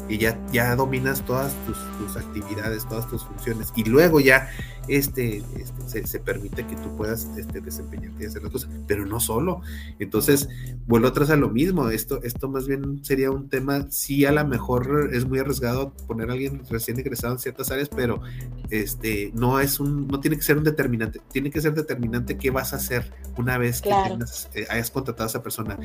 y 0.10 0.18
ya, 0.18 0.40
ya 0.52 0.76
dominas 0.76 1.26
todas 1.26 1.54
tus, 1.66 1.78
tus 1.98 2.18
actividades, 2.18 2.88
todas 2.88 3.08
tus 3.10 3.24
funciones, 3.24 3.72
y 3.76 3.84
luego 3.84 4.20
ya 4.20 4.50
este, 4.88 5.44
este 5.58 6.08
se, 6.08 6.20
permite 6.20 6.66
que 6.66 6.76
tú 6.76 6.96
puedas 6.96 7.28
este, 7.38 7.62
desempeñarte 7.62 8.24
y 8.24 8.28
hacer 8.28 8.44
las 8.44 8.52
cosas, 8.52 8.70
pero 8.88 9.06
no 9.06 9.20
solo. 9.20 9.62
Entonces, 10.00 10.50
vuelvo 10.86 11.08
atrás 11.08 11.30
a 11.30 11.36
lo 11.36 11.50
mismo, 11.50 11.90
esto, 11.90 12.22
esto 12.24 12.50
más 12.50 12.68
bien 12.68 13.04
sería 13.04 13.32
un 13.32 13.50
tema, 13.50 13.88
sí 13.90 14.26
a 14.26 14.32
lo 14.32 14.46
mejor 14.46 15.10
es 15.14 15.26
muy 15.26 15.40
arriesgado 15.40 15.94
poner 16.08 16.30
a 16.30 16.34
alguien 16.34 16.62
recién 16.70 17.00
egresado 17.00 17.34
en 17.34 17.40
ciertas 17.40 17.72
áreas, 17.72 17.90
pero 17.90 18.22
este, 18.70 19.32
no 19.34 19.60
es 19.60 19.80
un, 19.80 20.08
no 20.08 20.20
tiene 20.20 20.38
que 20.38 20.44
ser 20.44 20.58
un 20.58 20.64
determinante, 20.64 21.20
tiene 21.32 21.50
que 21.50 21.62
ser 21.62 21.74
determinante 21.74 22.38
qué 22.38 22.52
vas 22.52 22.74
a 22.74 22.78
hacer 22.78 23.12
una 23.38 23.58
vez 23.58 23.82
que 23.82 23.90
eh, 23.90 24.68
hayas 24.70 24.92
contratado 24.92 25.26
a 25.26 25.30
esa 25.30 25.44
persona, 25.44 25.78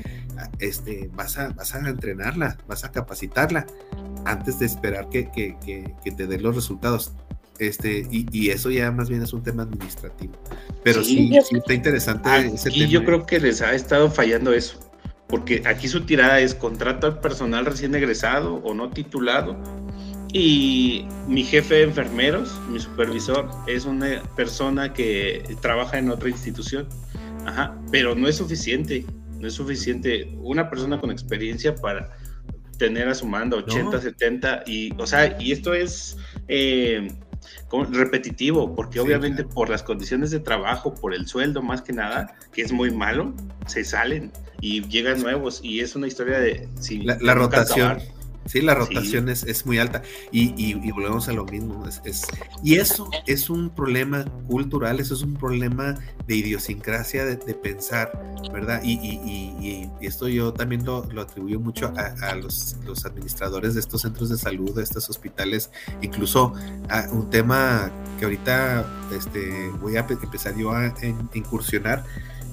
este, 0.58 1.10
vas 1.14 1.38
a, 1.38 1.48
vas 1.50 1.74
a 1.74 1.88
entrenarla, 1.88 2.58
vas 2.68 2.84
a 2.84 2.92
capacitarla 2.92 3.66
antes 4.24 4.58
de 4.58 4.66
esperar 4.66 5.08
que, 5.08 5.30
que, 5.30 5.56
que 6.04 6.10
te 6.10 6.26
dé 6.26 6.38
los 6.38 6.54
resultados 6.54 7.12
este, 7.62 8.08
y, 8.10 8.50
eso 8.50 8.70
ya 8.70 8.90
más 8.90 9.08
bien 9.08 9.22
es 9.22 9.32
un 9.32 9.42
tema 9.42 9.62
administrativo. 9.62 10.32
Pero 10.82 11.04
sí, 11.04 11.30
sí, 11.48 11.56
está 11.56 11.74
interesante 11.74 12.28
ese 12.46 12.70
tema. 12.70 12.84
Y 12.84 12.88
yo 12.88 13.04
creo 13.04 13.24
que 13.24 13.38
les 13.38 13.62
ha 13.62 13.72
estado 13.72 14.10
fallando 14.10 14.52
eso, 14.52 14.80
porque 15.28 15.62
aquí 15.64 15.86
su 15.86 16.00
tirada 16.02 16.40
es 16.40 16.54
contrato 16.54 17.06
al 17.06 17.20
personal 17.20 17.64
recién 17.64 17.94
egresado 17.94 18.56
o 18.56 18.74
no 18.74 18.90
titulado. 18.90 19.56
Y 20.32 21.06
mi 21.28 21.44
jefe 21.44 21.76
de 21.76 21.82
enfermeros, 21.82 22.58
mi 22.68 22.80
supervisor, 22.80 23.48
es 23.68 23.84
una 23.84 24.22
persona 24.34 24.92
que 24.92 25.44
trabaja 25.60 25.98
en 25.98 26.10
otra 26.10 26.30
institución. 26.30 26.88
Ajá, 27.46 27.76
pero 27.90 28.14
no 28.14 28.26
es 28.28 28.36
suficiente, 28.36 29.04
no 29.38 29.46
es 29.46 29.54
suficiente 29.54 30.34
una 30.40 30.70
persona 30.70 31.00
con 31.00 31.10
experiencia 31.10 31.74
para 31.74 32.16
tener 32.82 33.08
a 33.08 33.14
su 33.14 33.26
mando 33.26 33.58
80, 33.58 34.00
70 34.00 34.64
y, 34.66 34.92
o 34.98 35.06
sea, 35.06 35.40
y 35.40 35.52
esto 35.52 35.72
es 35.72 36.16
eh, 36.48 37.14
repetitivo, 37.92 38.74
porque 38.74 38.98
obviamente 38.98 39.44
por 39.44 39.70
las 39.70 39.84
condiciones 39.84 40.32
de 40.32 40.40
trabajo, 40.40 40.92
por 40.92 41.14
el 41.14 41.28
sueldo 41.28 41.62
más 41.62 41.80
que 41.80 41.92
nada, 41.92 42.34
que 42.52 42.62
es 42.62 42.72
muy 42.72 42.90
malo, 42.90 43.34
se 43.66 43.84
salen 43.84 44.32
y 44.60 44.82
llegan 44.88 45.22
nuevos 45.22 45.60
y 45.62 45.78
es 45.78 45.94
una 45.94 46.08
historia 46.08 46.40
de... 46.40 46.68
la, 47.20 47.34
rotación. 47.34 47.98
Sí, 48.46 48.60
la 48.60 48.74
rotación 48.74 49.28
Es, 49.28 49.44
es, 49.44 49.64
muy 49.66 49.78
alta 49.78 50.02
y, 50.32 50.52
y, 50.56 50.90
volvemos 50.90 51.28
a 51.28 51.32
lo 51.32 51.44
mismo. 51.44 51.84
Es, 52.04 52.26
y 52.62 52.74
eso 52.74 53.08
es 53.26 53.48
un 53.48 53.70
problema 53.70 54.24
cultural, 54.48 54.98
eso 54.98 55.14
es 55.14 55.22
un 55.22 55.34
problema 55.34 55.94
de 56.26 56.36
idiosincrasia 56.36 57.24
de, 57.24 57.36
pensar, 57.54 58.12
¿verdad? 58.52 58.80
Y, 58.82 58.94
y, 58.94 59.90
esto 60.00 60.26
yo 60.26 60.52
también 60.52 60.84
lo, 60.84 61.04
lo 61.12 61.22
atribuyo 61.22 61.60
mucho 61.60 61.92
a, 61.96 62.34
los, 62.34 62.76
los, 62.84 63.04
administradores 63.04 63.74
de 63.74 63.80
estos 63.80 64.02
centros 64.02 64.30
de 64.30 64.36
salud, 64.36 64.74
de 64.74 64.82
estos 64.82 65.08
hospitales, 65.08 65.70
incluso 66.00 66.54
a 66.88 67.08
un 67.12 67.30
tema 67.30 67.90
que 68.18 68.24
ahorita 68.24 68.86
este, 69.16 69.68
voy 69.80 69.96
a 69.96 70.00
empezar 70.00 70.56
yo 70.56 70.72
a, 70.72 70.92
incursionar, 71.34 72.04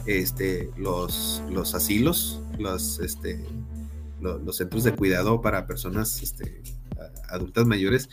este, 0.05 0.69
los, 0.77 1.41
los 1.49 1.73
asilos, 1.73 2.41
los... 2.59 2.99
Este, 2.99 3.43
los 4.21 4.57
centros 4.57 4.83
de 4.83 4.93
cuidado 4.93 5.41
para 5.41 5.67
personas 5.67 6.21
este, 6.21 6.61
adultas 7.29 7.65
mayores, 7.65 8.09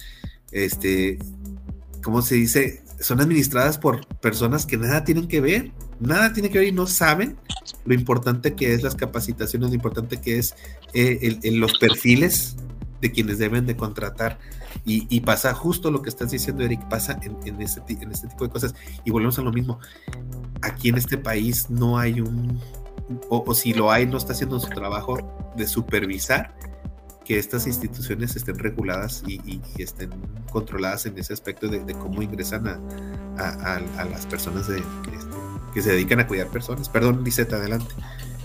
este, 0.53 1.19
¿cómo 2.03 2.23
se 2.23 2.37
dice? 2.37 2.83
Son 3.01 3.21
administradas 3.21 3.79
por 3.79 4.07
personas 4.19 4.67
que 4.67 4.77
nada 4.77 5.05
tienen 5.05 5.29
que 5.29 5.41
ver, 5.41 5.73
nada 6.01 6.33
tienen 6.33 6.53
que 6.53 6.59
ver 6.59 6.69
y 6.69 6.73
no 6.73 6.87
saben 6.87 7.37
lo 7.85 7.95
importante 7.95 8.55
que 8.55 8.73
es 8.73 8.83
las 8.83 8.95
capacitaciones, 8.95 9.69
lo 9.69 9.75
importante 9.75 10.21
que 10.21 10.39
es 10.39 10.55
eh, 10.95 11.39
los 11.53 11.79
perfiles 11.79 12.57
de 13.01 13.13
quienes 13.13 13.39
deben 13.39 13.67
de 13.67 13.77
contratar. 13.77 14.39
Y, 14.85 15.21
pasa 15.23 15.53
justo 15.53 15.91
lo 15.91 16.01
que 16.01 16.09
estás 16.09 16.31
diciendo, 16.31 16.63
Eric, 16.63 16.87
pasa 16.89 17.19
en, 17.23 17.37
en, 17.45 17.61
este, 17.61 17.83
en 17.89 18.13
este 18.13 18.29
tipo 18.29 18.45
de 18.45 18.51
cosas. 18.51 18.73
Y 19.05 19.11
volvemos 19.11 19.37
a 19.39 19.43
lo 19.43 19.51
mismo. 19.53 19.81
Aquí 20.63 20.91
en 20.91 20.97
este 20.97 21.19
país 21.19 21.69
no 21.71 21.99
hay 21.99 22.21
un, 22.21 22.61
o, 23.29 23.55
si 23.55 23.73
lo 23.73 23.91
hay, 23.91 24.07
no 24.07 24.17
está 24.17 24.33
haciendo 24.33 24.59
su 24.59 24.69
trabajo 24.69 25.19
de 25.57 25.67
supervisar 25.67 26.55
que 27.25 27.39
estas 27.39 27.67
instituciones 27.67 28.37
estén 28.37 28.59
reguladas 28.59 29.23
y, 29.27 29.61
estén 29.79 30.11
controladas 30.53 31.07
en 31.07 31.19
ese 31.19 31.33
aspecto 31.33 31.69
de, 31.69 31.81
cómo 31.95 32.23
ingresan 32.23 32.69
a, 33.39 34.05
las 34.05 34.27
personas 34.27 34.69
de, 34.69 34.79
este, 34.79 35.37
que 35.75 35.83
se 35.83 35.91
dedican 35.93 36.21
a 36.21 36.27
cuidar 36.27 36.49
personas. 36.49 36.89
Perdón, 36.89 37.25
Liseta, 37.25 37.57
adelante. 37.57 37.95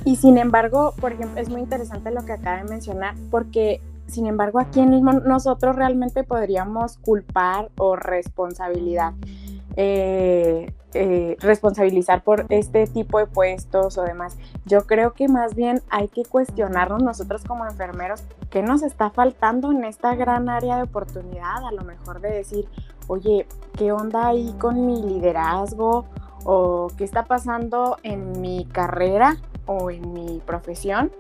Y 0.03 0.15
sin 0.15 0.39
embargo, 0.39 0.95
por 0.99 1.13
ejemplo, 1.13 1.39
es 1.39 1.49
muy 1.49 1.61
interesante 1.61 2.09
lo 2.09 2.25
que 2.25 2.33
acaba 2.33 2.57
de 2.57 2.69
mencionar, 2.69 3.15
porque 3.29 3.81
sin 4.11 4.25
embargo, 4.27 4.59
aquí 4.59 4.81
mismo 4.81 5.13
nosotros 5.13 5.75
realmente 5.75 6.25
podríamos 6.25 6.97
culpar 6.97 7.69
o 7.77 7.95
responsabilidad 7.95 9.13
eh, 9.77 10.73
eh, 10.93 11.37
responsabilizar 11.39 12.23
por 12.23 12.45
este 12.49 12.87
tipo 12.87 13.19
de 13.19 13.25
puestos 13.25 13.97
o 13.97 14.03
demás. 14.03 14.37
Yo 14.65 14.85
creo 14.85 15.13
que 15.13 15.27
más 15.27 15.55
bien 15.55 15.81
hay 15.89 16.07
que 16.07 16.23
cuestionarnos 16.23 17.01
nosotros 17.01 17.43
como 17.45 17.65
enfermeros 17.65 18.23
qué 18.49 18.61
nos 18.61 18.83
está 18.83 19.09
faltando 19.09 19.71
en 19.71 19.83
esta 19.85 20.15
gran 20.15 20.49
área 20.49 20.77
de 20.77 20.83
oportunidad, 20.83 21.65
a 21.65 21.71
lo 21.71 21.83
mejor 21.83 22.21
de 22.21 22.29
decir, 22.31 22.67
oye, 23.07 23.47
¿qué 23.77 23.91
onda 23.91 24.27
ahí 24.27 24.53
con 24.59 24.85
mi 24.85 25.01
liderazgo? 25.01 26.05
¿O 26.43 26.87
qué 26.97 27.03
está 27.03 27.23
pasando 27.23 27.97
en 28.03 28.41
mi 28.41 28.65
carrera 28.65 29.37
o 29.65 29.91
en 29.91 30.13
mi 30.13 30.41
profesión? 30.45 31.11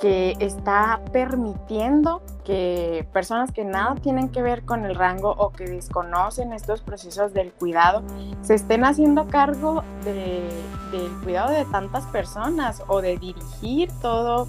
Que 0.00 0.36
está 0.40 1.00
permitiendo 1.12 2.22
que 2.44 3.06
personas 3.12 3.52
que 3.52 3.64
nada 3.64 3.94
tienen 3.96 4.28
que 4.28 4.42
ver 4.42 4.64
con 4.64 4.84
el 4.84 4.94
rango 4.94 5.30
o 5.30 5.50
que 5.50 5.64
desconocen 5.64 6.52
estos 6.52 6.82
procesos 6.82 7.32
del 7.32 7.52
cuidado 7.52 8.02
se 8.42 8.54
estén 8.54 8.84
haciendo 8.84 9.28
cargo 9.28 9.82
del 10.04 11.10
cuidado 11.22 11.52
de 11.52 11.64
tantas 11.64 12.04
personas 12.06 12.82
o 12.88 13.00
de 13.00 13.16
dirigir 13.16 13.90
todo, 14.02 14.46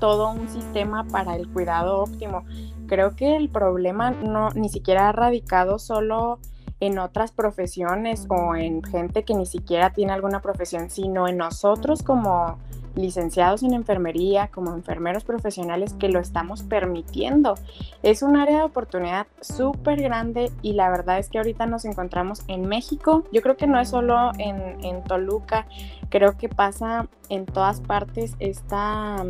todo 0.00 0.30
un 0.30 0.48
sistema 0.48 1.04
para 1.04 1.36
el 1.36 1.48
cuidado 1.48 2.02
óptimo. 2.02 2.44
Creo 2.88 3.14
que 3.14 3.36
el 3.36 3.50
problema 3.50 4.10
no 4.10 4.50
ni 4.50 4.68
siquiera 4.68 5.08
ha 5.08 5.12
radicado 5.12 5.78
solo 5.78 6.40
en 6.80 6.98
otras 6.98 7.30
profesiones 7.30 8.26
o 8.28 8.56
en 8.56 8.82
gente 8.82 9.22
que 9.22 9.34
ni 9.34 9.46
siquiera 9.46 9.92
tiene 9.92 10.12
alguna 10.12 10.40
profesión, 10.40 10.90
sino 10.90 11.28
en 11.28 11.36
nosotros 11.36 12.02
como 12.02 12.58
licenciados 12.94 13.62
en 13.62 13.74
enfermería, 13.74 14.48
como 14.48 14.74
enfermeros 14.74 15.24
profesionales 15.24 15.94
que 15.94 16.08
lo 16.08 16.20
estamos 16.20 16.62
permitiendo. 16.62 17.54
Es 18.02 18.22
un 18.22 18.36
área 18.36 18.58
de 18.58 18.64
oportunidad 18.64 19.26
súper 19.40 20.02
grande 20.02 20.50
y 20.62 20.74
la 20.74 20.90
verdad 20.90 21.18
es 21.18 21.28
que 21.28 21.38
ahorita 21.38 21.66
nos 21.66 21.84
encontramos 21.84 22.42
en 22.48 22.68
México. 22.68 23.24
Yo 23.32 23.42
creo 23.42 23.56
que 23.56 23.66
no 23.66 23.80
es 23.80 23.88
solo 23.88 24.32
en, 24.38 24.84
en 24.84 25.02
Toluca, 25.04 25.66
creo 26.08 26.36
que 26.36 26.48
pasa 26.48 27.08
en 27.28 27.46
todas 27.46 27.80
partes 27.80 28.34
esta, 28.38 29.24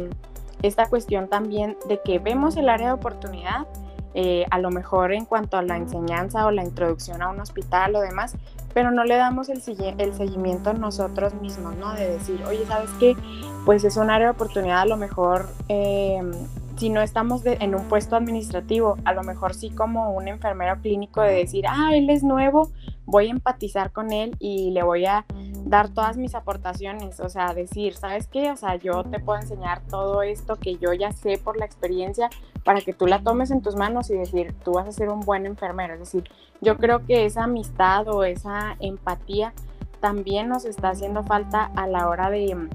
esta 0.62 0.86
cuestión 0.86 1.28
también 1.28 1.76
de 1.88 2.00
que 2.04 2.18
vemos 2.18 2.56
el 2.56 2.68
área 2.68 2.88
de 2.88 2.92
oportunidad 2.92 3.66
eh, 4.14 4.44
a 4.50 4.58
lo 4.58 4.70
mejor 4.70 5.12
en 5.12 5.24
cuanto 5.24 5.56
a 5.56 5.62
la 5.62 5.76
enseñanza 5.76 6.44
o 6.46 6.50
la 6.50 6.62
introducción 6.62 7.22
a 7.22 7.30
un 7.30 7.40
hospital 7.40 7.96
o 7.96 8.00
demás, 8.00 8.36
pero 8.74 8.90
no 8.90 9.04
le 9.04 9.16
damos 9.16 9.48
el, 9.48 9.62
el 9.98 10.14
seguimiento 10.14 10.72
nosotros 10.72 11.34
mismos, 11.34 11.76
¿no? 11.76 11.94
De 11.94 12.08
decir, 12.10 12.42
oye, 12.48 12.64
¿sabes 12.66 12.90
qué? 12.98 13.16
Pues 13.64 13.84
es 13.84 13.96
un 13.96 14.10
área 14.10 14.28
de 14.28 14.32
oportunidad, 14.32 14.80
a 14.80 14.86
lo 14.86 14.96
mejor 14.96 15.48
em, 15.68 16.32
si 16.76 16.90
no 16.90 17.00
estamos 17.00 17.42
en 17.46 17.74
un 17.74 17.84
puesto 17.84 18.16
administrativo, 18.16 18.96
a 19.04 19.12
lo 19.12 19.22
mejor 19.22 19.54
sí 19.54 19.70
como 19.70 20.12
un 20.12 20.28
enfermero 20.28 20.80
clínico 20.80 21.20
de 21.20 21.34
decir, 21.34 21.64
ah, 21.68 21.90
él 21.94 22.10
es 22.10 22.22
nuevo, 22.22 22.70
voy 23.04 23.28
a 23.28 23.30
empatizar 23.30 23.92
con 23.92 24.12
él 24.12 24.34
y 24.38 24.70
le 24.72 24.82
voy 24.82 25.06
a 25.06 25.24
dar 25.64 25.88
todas 25.88 26.16
mis 26.16 26.34
aportaciones, 26.34 27.20
o 27.20 27.28
sea, 27.28 27.54
decir, 27.54 27.94
¿sabes 27.94 28.26
qué? 28.26 28.50
O 28.50 28.56
sea, 28.56 28.76
yo 28.76 29.04
te 29.04 29.20
puedo 29.20 29.40
enseñar 29.40 29.80
todo 29.88 30.22
esto 30.22 30.56
que 30.56 30.76
yo 30.76 30.92
ya 30.92 31.12
sé 31.12 31.38
por 31.38 31.56
la 31.56 31.64
experiencia 31.64 32.30
para 32.64 32.80
que 32.80 32.92
tú 32.92 33.06
la 33.06 33.22
tomes 33.22 33.50
en 33.50 33.62
tus 33.62 33.76
manos 33.76 34.10
y 34.10 34.14
decir, 34.14 34.54
tú 34.64 34.72
vas 34.72 34.88
a 34.88 34.92
ser 34.92 35.08
un 35.08 35.20
buen 35.20 35.46
enfermero. 35.46 35.94
Es 35.94 36.00
decir, 36.00 36.24
yo 36.60 36.76
creo 36.76 37.04
que 37.06 37.24
esa 37.24 37.44
amistad 37.44 38.08
o 38.08 38.24
esa 38.24 38.76
empatía 38.80 39.52
también 40.00 40.48
nos 40.48 40.64
está 40.64 40.90
haciendo 40.90 41.22
falta 41.22 41.70
a 41.76 41.86
la 41.86 42.08
hora 42.08 42.30
de, 42.30 42.68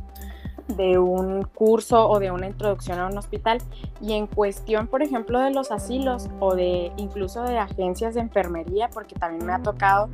de 0.68 0.98
un 0.98 1.44
curso 1.44 2.10
o 2.10 2.20
de 2.20 2.32
una 2.32 2.48
introducción 2.48 3.00
a 3.00 3.08
un 3.08 3.18
hospital. 3.18 3.60
Y 4.02 4.14
en 4.14 4.28
cuestión, 4.28 4.88
por 4.88 5.04
ejemplo, 5.04 5.40
de 5.40 5.52
los 5.52 5.72
asilos 5.72 6.30
o 6.40 6.56
de 6.56 6.92
incluso 6.98 7.44
de 7.44 7.58
agencias 7.58 8.16
de 8.16 8.22
enfermería, 8.22 8.90
porque 8.90 9.16
también 9.16 9.46
me 9.46 9.54
ha 9.54 9.62
tocado 9.62 10.10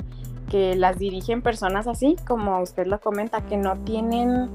que 0.50 0.76
las 0.76 0.98
dirigen 0.98 1.42
personas 1.42 1.86
así, 1.86 2.16
como 2.26 2.60
usted 2.60 2.86
lo 2.86 3.00
comenta, 3.00 3.42
que 3.42 3.56
no 3.56 3.76
tienen 3.78 4.50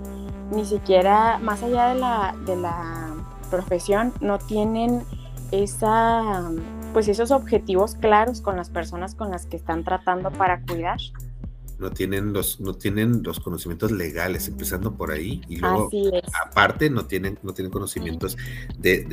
ni 0.51 0.65
siquiera, 0.65 1.37
más 1.39 1.63
allá 1.63 1.89
de 1.89 1.95
la, 1.95 2.35
de 2.45 2.55
la 2.55 3.15
profesión, 3.49 4.13
no 4.21 4.39
tienen 4.39 5.03
esa, 5.51 6.49
pues 6.93 7.07
esos 7.07 7.31
objetivos 7.31 7.95
claros 7.95 8.41
con 8.41 8.55
las 8.55 8.69
personas 8.69 9.15
con 9.15 9.31
las 9.31 9.45
que 9.45 9.57
están 9.57 9.83
tratando 9.83 10.31
para 10.31 10.61
cuidar. 10.61 10.99
No 11.79 11.91
tienen 11.91 12.33
los, 12.33 12.59
no 12.59 12.73
tienen 12.73 13.23
los 13.23 13.39
conocimientos 13.39 13.91
legales, 13.91 14.47
empezando 14.47 14.95
por 14.95 15.11
ahí, 15.11 15.41
y 15.47 15.57
luego 15.57 15.89
aparte 16.45 16.89
no 16.89 17.05
tienen, 17.05 17.39
no 17.41 17.53
tienen 17.53 17.71
conocimientos 17.71 18.37
de, 18.77 19.03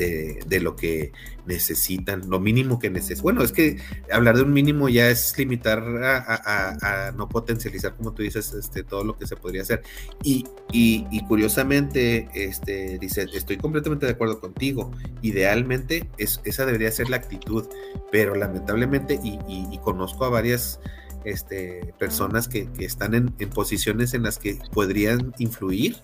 de, 0.47 0.61
lo 0.61 0.75
que 0.75 1.13
necesitan, 1.47 2.29
lo 2.29 2.41
mínimo 2.41 2.79
que 2.79 2.91
necesitan. 2.91 3.23
Bueno, 3.23 3.43
es 3.43 3.53
que 3.53 3.79
hablar 4.11 4.37
de 4.37 4.43
un 4.43 4.53
mínimo 4.53 4.89
ya 4.89 5.09
es 5.09 5.37
limitar 5.39 5.79
a, 5.81 7.13
no 7.17 7.29
potencializar, 7.29 7.95
como 7.95 8.13
tú 8.13 8.23
dices, 8.23 8.53
este, 8.53 8.83
todo 8.83 9.05
lo 9.05 9.17
que 9.17 9.27
se 9.27 9.37
podría 9.37 9.63
hacer. 9.63 9.83
Y, 10.23 10.45
y, 10.73 11.25
curiosamente, 11.27 12.29
este, 12.35 12.99
dice, 12.99 13.27
estoy 13.33 13.59
completamente 13.59 14.07
de 14.07 14.13
acuerdo 14.13 14.41
contigo. 14.41 14.91
Idealmente, 15.23 16.09
es, 16.19 16.41
esa 16.45 16.67
debería 16.67 16.91
ser 16.91 17.11
la 17.11 17.17
actitud, 17.17 17.65
pero 18.11 18.35
lamentablemente, 18.35 19.21
y, 19.23 19.39
y 19.49 19.79
conozco 19.79 20.25
a 20.25 20.31
varias 20.31 20.81
este, 21.27 21.93
personas 21.99 22.47
que, 22.47 22.69
están 22.79 23.15
en, 23.15 23.31
posiciones 23.51 24.15
en 24.15 24.23
las 24.23 24.39
que 24.39 24.59
podrían 24.73 25.35
influir, 25.39 25.97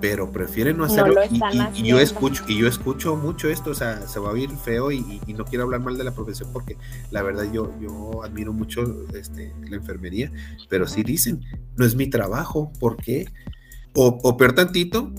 pero 0.00 0.32
prefieren 0.32 0.76
no 0.76 0.84
hacerlo. 0.84 1.20
y, 1.72 1.84
yo 1.84 2.00
escucho, 2.00 2.44
y 2.48 2.58
yo 2.58 2.66
escucho 2.66 3.14
mucho 3.14 3.48
esto, 3.48 3.70
o 3.70 3.74
sea, 3.74 4.08
se 4.08 4.18
va 4.18 4.30
a 4.30 4.32
oír 4.32 4.50
feo 4.50 4.90
y, 4.90 5.20
no 5.28 5.44
quiero 5.44 5.64
hablar 5.64 5.80
mal 5.80 5.96
de 5.96 6.02
la 6.02 6.10
profesión 6.10 6.50
porque 6.52 6.76
la 7.12 7.22
verdad 7.22 7.44
yo, 7.52 7.72
yo 7.80 8.24
admiro 8.24 8.52
mucho 8.52 8.82
este, 9.14 9.54
la 9.68 9.76
enfermería, 9.76 10.32
pero 10.68 10.88
sí 10.88 11.04
dicen, 11.04 11.40
no 11.76 11.86
es 11.86 11.94
mi 11.94 12.08
trabajo, 12.08 12.72
¿por 12.80 12.96
qué? 12.96 13.28
O, 13.94 14.18
o 14.20 14.36
peor 14.36 14.54
tantito, 14.54 15.12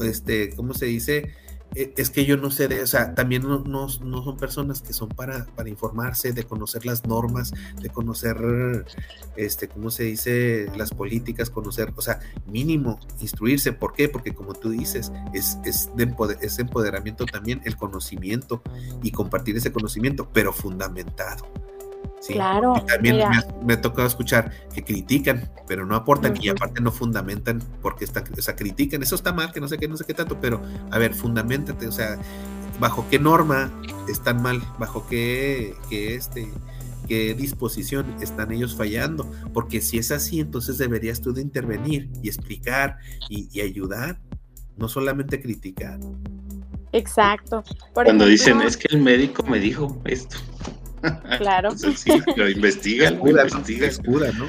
este, 0.00 0.54
¿cómo 0.56 0.72
se 0.72 0.86
dice? 0.86 1.34
E, 1.74 1.92
es 1.96 2.10
que 2.10 2.24
yo 2.24 2.36
no 2.36 2.50
sé 2.50 2.68
de, 2.68 2.82
o 2.82 2.86
sea, 2.86 3.14
también 3.14 3.42
no, 3.42 3.60
no, 3.60 3.88
son 3.88 4.36
personas 4.36 4.82
que 4.82 4.92
son 4.92 5.08
para, 5.08 5.46
para, 5.56 5.68
informarse, 5.68 6.32
de 6.32 6.44
conocer 6.44 6.86
las 6.86 7.06
normas, 7.06 7.52
de 7.80 7.88
conocer, 7.90 8.84
este, 9.36 9.68
¿cómo 9.68 9.90
se 9.90 10.04
dice? 10.04 10.66
Las 10.76 10.90
políticas, 10.90 11.50
conocer, 11.50 11.92
o 11.96 12.00
sea, 12.00 12.20
mínimo, 12.46 12.98
instruirse. 13.20 13.72
¿Por 13.72 13.92
qué? 13.92 14.08
Porque 14.08 14.34
como 14.34 14.54
tú 14.54 14.70
dices, 14.70 15.12
es, 15.34 15.58
es, 15.64 15.90
de 15.96 16.14
es 16.40 16.58
empoderamiento 16.58 17.26
también 17.26 17.60
el 17.64 17.76
conocimiento 17.76 18.62
y 19.02 19.10
compartir 19.10 19.56
ese 19.56 19.72
conocimiento, 19.72 20.28
pero 20.32 20.52
fundamentado. 20.52 21.46
Claro. 22.26 22.74
también 22.86 23.20
me, 23.64 23.74
ha 23.74 23.80
tocado 23.80 24.06
escuchar 24.06 24.50
que 24.74 24.82
critican, 24.84 25.50
pero 25.66 25.86
no 25.86 25.94
aportan 25.94 26.34
y 26.40 26.48
aparte 26.48 26.80
no 26.80 26.90
fundamentan 26.90 27.62
porque 27.80 28.04
están, 28.04 28.24
o 28.36 28.42
sea, 28.42 28.56
critican, 28.56 29.02
eso 29.02 29.14
está 29.14 29.32
mal, 29.32 29.52
que 29.52 29.60
no 29.60 29.68
sé 29.68 29.78
qué, 29.78 29.88
no 29.88 29.96
sé 29.96 30.04
qué 30.04 30.14
tanto, 30.14 30.38
pero 30.40 30.60
a 30.90 30.98
ver, 30.98 31.14
fundamentate, 31.14 31.86
o 31.86 31.92
sea, 31.92 32.18
bajo 32.80 33.06
qué 33.10 33.18
norma 33.18 33.72
están 34.08 34.42
mal, 34.42 34.60
bajo 34.78 35.06
qué, 35.06 35.74
qué 35.88 36.14
este, 36.14 36.50
qué 37.08 37.34
disposición 37.34 38.14
están 38.20 38.52
ellos 38.52 38.76
fallando, 38.76 39.28
porque 39.52 39.80
si 39.80 39.98
es 39.98 40.12
así, 40.12 40.40
entonces 40.40 40.78
deberías 40.78 41.20
tú 41.20 41.32
de 41.32 41.40
intervenir 41.40 42.10
y 42.22 42.28
explicar 42.28 42.98
y, 43.28 43.60
ayudar, 43.60 44.20
no 44.76 44.88
solamente 44.88 45.40
criticar. 45.40 45.98
Exacto. 46.92 47.64
Cuando 47.92 48.26
dicen, 48.26 48.60
es 48.60 48.76
que 48.76 48.88
el 48.94 49.02
médico 49.02 49.42
me 49.42 49.58
dijo 49.58 50.00
esto. 50.04 50.36
Claro. 51.38 51.70
lo 52.36 52.48
investiga, 52.48 53.10
investiga. 53.10 53.10
¿no? 54.32 54.46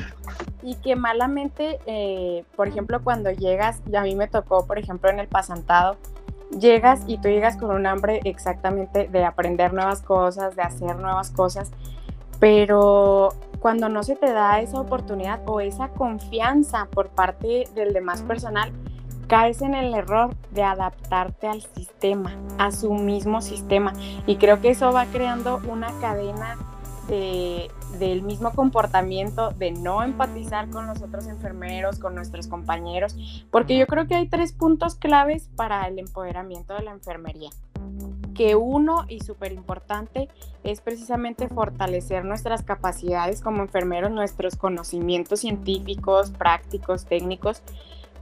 Y 0.63 0.75
que 0.75 0.95
malamente, 0.95 1.79
eh, 1.85 2.43
por 2.55 2.67
ejemplo, 2.67 3.01
cuando 3.03 3.31
llegas, 3.31 3.81
y 3.91 3.95
a 3.95 4.01
mí 4.01 4.15
me 4.15 4.27
tocó, 4.27 4.65
por 4.65 4.77
ejemplo, 4.77 5.09
en 5.09 5.19
el 5.19 5.27
pasantado, 5.27 5.97
llegas 6.57 7.01
y 7.07 7.17
tú 7.17 7.27
llegas 7.27 7.57
con 7.57 7.71
un 7.71 7.85
hambre 7.85 8.21
exactamente 8.23 9.07
de 9.07 9.23
aprender 9.23 9.73
nuevas 9.73 10.01
cosas, 10.01 10.55
de 10.55 10.61
hacer 10.63 10.95
nuevas 10.97 11.31
cosas, 11.31 11.71
pero 12.39 13.29
cuando 13.59 13.89
no 13.89 14.03
se 14.03 14.15
te 14.15 14.31
da 14.31 14.61
esa 14.61 14.79
oportunidad 14.79 15.41
o 15.45 15.59
esa 15.59 15.89
confianza 15.89 16.85
por 16.85 17.09
parte 17.09 17.67
del 17.75 17.93
demás 17.93 18.21
personal, 18.21 18.71
caes 19.29 19.61
en 19.61 19.75
el 19.75 19.93
error 19.93 20.35
de 20.51 20.63
adaptarte 20.63 21.47
al 21.47 21.61
sistema, 21.61 22.35
a 22.57 22.71
su 22.71 22.93
mismo 22.93 23.41
sistema. 23.41 23.93
Y 24.25 24.35
creo 24.35 24.59
que 24.59 24.71
eso 24.71 24.91
va 24.91 25.05
creando 25.05 25.61
una 25.69 25.93
cadena 26.01 26.57
de, 27.07 27.71
del 27.99 28.23
mismo 28.23 28.51
comportamiento, 28.53 29.51
de 29.51 29.71
no 29.71 30.03
empatizar 30.03 30.69
con 30.69 30.87
los 30.87 31.01
otros 31.01 31.27
enfermeros, 31.27 31.99
con 31.99 32.15
nuestros 32.15 32.47
compañeros, 32.47 33.15
porque 33.51 33.77
yo 33.77 33.85
creo 33.85 34.07
que 34.07 34.15
hay 34.15 34.27
tres 34.27 34.51
puntos 34.51 34.95
claves 34.95 35.47
para 35.55 35.87
el 35.87 35.99
empoderamiento 35.99 36.73
de 36.73 36.83
la 36.83 36.91
enfermería. 36.91 37.51
Que 38.33 38.55
uno 38.55 39.05
y 39.07 39.19
súper 39.19 39.51
importante 39.51 40.29
es 40.63 40.81
precisamente 40.81 41.49
fortalecer 41.49 42.25
nuestras 42.25 42.63
capacidades 42.63 43.41
como 43.41 43.61
enfermeros, 43.61 44.11
nuestros 44.11 44.55
conocimientos 44.55 45.41
científicos, 45.41 46.31
prácticos, 46.31 47.05
técnicos, 47.05 47.61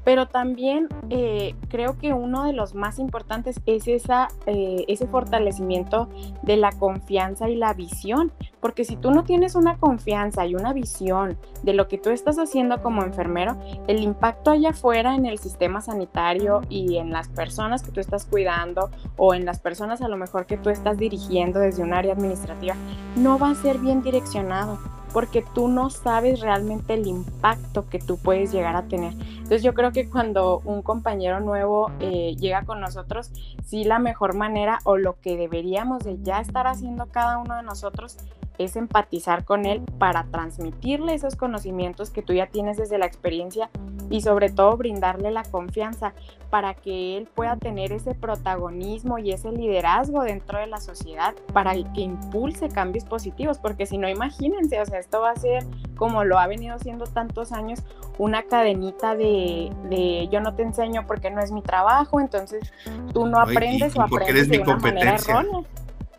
pero 0.07 0.25
también 0.25 0.87
eh, 1.09 1.53
creo 1.67 1.97
que 1.97 2.13
uno 2.13 2.45
de 2.45 2.53
los 2.53 2.75
más 2.75 2.97
importantes 2.97 3.59
es 3.65 3.89
esa, 3.89 4.29
eh, 4.45 4.85
ese 4.87 5.05
fortalecimiento 5.05 6.07
de 6.43 6.55
la 6.55 6.71
confianza 6.71 7.49
y 7.49 7.57
la 7.57 7.73
visión, 7.73 8.31
porque 8.61 8.85
si 8.85 8.95
tú 8.95 9.11
no 9.11 9.25
tienes 9.25 9.55
una 9.55 9.75
confianza 9.75 10.45
y 10.45 10.55
una 10.55 10.71
visión 10.71 11.37
de 11.61 11.73
lo 11.73 11.89
que 11.89 11.97
tú 11.97 12.09
estás 12.09 12.39
haciendo 12.39 12.81
como 12.81 13.03
enfermero, 13.03 13.57
el 13.87 14.01
impacto 14.01 14.51
allá 14.51 14.69
afuera 14.69 15.13
en 15.13 15.25
el 15.25 15.39
sistema 15.39 15.81
sanitario 15.81 16.61
y 16.69 16.99
en 16.99 17.11
las 17.11 17.27
personas 17.27 17.83
que 17.83 17.91
tú 17.91 17.99
estás 17.99 18.23
cuidando 18.23 18.89
o 19.17 19.33
en 19.33 19.43
las 19.43 19.59
personas 19.59 20.01
a 20.01 20.07
lo 20.07 20.15
mejor 20.15 20.45
que 20.45 20.55
tú 20.55 20.69
estás 20.69 20.97
dirigiendo 20.97 21.59
desde 21.59 21.83
un 21.83 21.91
área 21.91 22.13
administrativa 22.13 22.75
no 23.17 23.37
va 23.37 23.49
a 23.49 23.55
ser 23.55 23.77
bien 23.77 24.01
direccionado 24.01 24.79
porque 25.13 25.43
tú 25.53 25.67
no 25.67 25.89
sabes 25.89 26.41
realmente 26.41 26.93
el 26.93 27.07
impacto 27.07 27.87
que 27.89 27.99
tú 27.99 28.17
puedes 28.17 28.51
llegar 28.51 28.75
a 28.75 28.83
tener. 28.83 29.13
Entonces 29.13 29.63
yo 29.63 29.73
creo 29.73 29.91
que 29.91 30.09
cuando 30.09 30.61
un 30.65 30.81
compañero 30.81 31.39
nuevo 31.39 31.91
eh, 31.99 32.35
llega 32.37 32.63
con 32.63 32.81
nosotros, 32.81 33.31
sí 33.65 33.83
la 33.83 33.99
mejor 33.99 34.35
manera 34.35 34.79
o 34.83 34.97
lo 34.97 35.19
que 35.19 35.37
deberíamos 35.37 36.03
de 36.03 36.21
ya 36.21 36.39
estar 36.39 36.67
haciendo 36.67 37.07
cada 37.07 37.37
uno 37.37 37.55
de 37.55 37.63
nosotros 37.63 38.17
es 38.57 38.75
empatizar 38.75 39.45
con 39.45 39.65
él 39.65 39.81
para 39.99 40.25
transmitirle 40.25 41.13
esos 41.13 41.35
conocimientos 41.35 42.09
que 42.09 42.21
tú 42.21 42.33
ya 42.33 42.47
tienes 42.47 42.77
desde 42.77 42.97
la 42.97 43.05
experiencia 43.05 43.69
y 44.09 44.21
sobre 44.21 44.49
todo 44.49 44.77
brindarle 44.77 45.31
la 45.31 45.43
confianza 45.43 46.13
para 46.49 46.73
que 46.73 47.17
él 47.17 47.27
pueda 47.35 47.57
tener 47.57 47.91
ese 47.91 48.13
protagonismo 48.13 49.17
y 49.19 49.31
ese 49.31 49.51
liderazgo 49.51 50.23
dentro 50.23 50.59
de 50.59 50.67
la 50.67 50.79
sociedad 50.79 51.35
para 51.53 51.73
que 51.73 52.01
impulse 52.01 52.69
cambios 52.69 53.03
positivos, 53.03 53.57
porque 53.57 53.85
si 53.85 53.97
no, 53.97 54.07
imagínense, 54.07 54.79
o 54.79 54.85
sea, 54.85 54.99
esto 54.99 55.21
va 55.21 55.31
a 55.31 55.35
ser 55.35 55.65
como 55.97 56.23
lo 56.23 56.39
ha 56.39 56.47
venido 56.47 56.79
siendo 56.79 57.05
tantos 57.05 57.51
años, 57.51 57.83
una 58.17 58.43
cadenita 58.43 59.15
de, 59.15 59.71
de 59.89 60.29
yo 60.31 60.39
no 60.39 60.55
te 60.55 60.63
enseño 60.63 61.05
porque 61.05 61.29
no 61.29 61.41
es 61.41 61.51
mi 61.51 61.61
trabajo, 61.61 62.19
entonces 62.19 62.71
tú 63.13 63.25
no 63.25 63.39
aprendes 63.39 63.95
o 63.97 64.01
aprendes 64.01 64.47
de 64.47 64.59
una 64.59 64.77
manera 64.77 65.15
errónea 65.15 65.63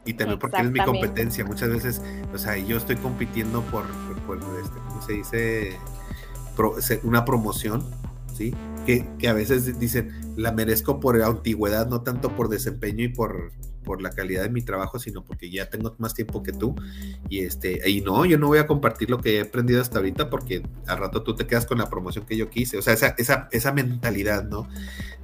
y 0.09 0.15
también 0.15 0.39
porque 0.39 0.63
es 0.63 0.71
mi 0.71 0.81
competencia. 0.81 1.45
Muchas 1.45 1.69
veces, 1.69 2.03
o 2.33 2.39
sea, 2.39 2.57
yo 2.57 2.79
estoy 2.79 2.97
compitiendo 2.97 3.61
por, 3.65 3.85
por, 4.27 4.39
este, 4.39 4.79
¿cómo 4.89 5.03
se 5.03 5.13
dice? 5.13 5.79
una 7.03 7.27
promoción, 7.27 7.85
¿sí? 8.35 8.55
Que, 8.87 9.07
que, 9.19 9.29
a 9.29 9.35
veces 9.35 9.79
dicen, 9.79 10.35
la 10.37 10.51
merezco 10.51 10.99
por 10.99 11.23
antigüedad, 11.23 11.89
no 11.89 12.01
tanto 12.01 12.35
por 12.35 12.49
desempeño 12.49 13.05
y 13.05 13.09
por, 13.09 13.53
por 13.85 14.01
la 14.01 14.11
calidad 14.11 14.45
de 14.45 14.49
mi 14.49 14.63
trabajo, 14.63 14.99
sino 14.99 15.23
porque 15.23 15.51
ya 15.51 15.69
tengo 15.69 15.95
más 15.99 16.15
tiempo 16.15 16.43
que 16.43 16.53
tú. 16.53 16.75
Y 17.29 17.41
este, 17.41 17.87
y 17.89 18.01
no, 18.01 18.25
yo 18.25 18.39
no 18.39 18.47
voy 18.47 18.61
a 18.61 18.67
compartir 18.67 19.11
lo 19.11 19.21
que 19.21 19.37
he 19.37 19.41
aprendido 19.43 19.83
hasta 19.83 19.99
ahorita 19.99 20.31
porque 20.31 20.63
al 20.87 20.99
rato 20.99 21.23
tú 21.23 21.37
te 21.37 21.47
quedas 21.47 21.67
con 21.67 21.77
la 21.77 21.91
promoción 21.91 22.25
que 22.25 22.37
yo 22.37 22.49
quise. 22.49 22.79
O 22.79 22.83
sea, 22.83 22.95
esa, 22.95 23.09
esa, 23.19 23.49
esa 23.53 23.73
mentalidad, 23.73 24.49
¿no? 24.49 24.67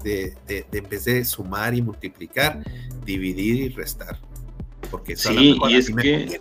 De, 0.04 0.34
de, 0.46 0.66
de 0.70 0.78
en 0.78 0.88
vez 0.90 1.06
de 1.06 1.24
sumar 1.24 1.74
y 1.74 1.80
multiplicar, 1.80 2.62
dividir 3.06 3.56
y 3.56 3.68
restar 3.70 4.20
porque 4.94 5.16
sí, 5.16 5.58
y 5.68 5.74
es 5.74 5.90
que 5.90 6.38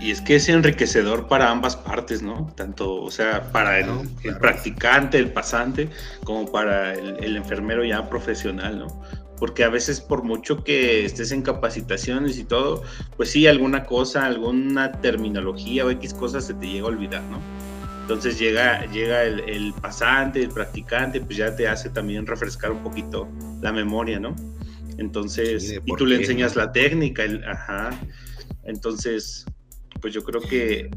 y 0.00 0.10
es 0.10 0.20
que 0.20 0.34
es 0.34 0.48
enriquecedor 0.48 1.28
para 1.28 1.52
ambas 1.52 1.76
partes, 1.76 2.20
¿no? 2.20 2.52
Tanto, 2.56 3.00
o 3.00 3.12
sea, 3.12 3.52
para 3.52 3.78
el, 3.78 4.08
practicante, 4.40 5.18
el 5.18 5.30
pasante, 5.30 5.88
como 6.24 6.50
para 6.50 6.94
el, 6.94 7.36
enfermero 7.36 7.84
ya 7.84 8.08
profesional, 8.10 8.80
¿no? 8.80 9.02
Porque 9.38 9.62
a 9.62 9.68
veces 9.68 10.00
por 10.00 10.24
mucho 10.24 10.64
que 10.64 11.04
estés 11.04 11.30
en 11.30 11.42
capacitaciones 11.42 12.38
y 12.38 12.44
todo, 12.44 12.82
pues 13.16 13.30
sí, 13.30 13.46
alguna 13.46 13.84
cosa, 13.84 14.26
alguna 14.26 14.90
terminología 14.90 15.86
o 15.86 15.90
X 15.90 16.12
cosas 16.12 16.44
se 16.44 16.54
te 16.54 16.66
llega 16.66 16.86
a 16.86 16.88
olvidar, 16.88 17.22
¿no? 17.22 17.38
Entonces 18.00 18.36
llega, 18.36 18.84
llega 18.86 19.22
el, 19.22 19.40
el 19.48 19.72
pasante, 19.74 20.42
el 20.42 20.48
practicante, 20.48 21.20
pues 21.20 21.36
ya 21.36 21.54
te 21.54 21.68
hace 21.68 21.88
también 21.88 22.26
refrescar 22.26 22.72
un 22.72 22.82
poquito 22.82 23.28
la 23.60 23.72
memoria, 23.72 24.18
¿no? 24.18 24.34
Entonces, 24.98 25.80
y 25.84 25.96
tú 25.96 26.06
le 26.06 26.16
enseñas 26.16 26.56
la 26.56 26.72
técnica, 26.72 27.24
ajá. 27.46 27.90
Entonces, 28.64 29.44
pues 30.00 30.14
yo 30.14 30.24
creo 30.24 30.40
que 30.40 30.90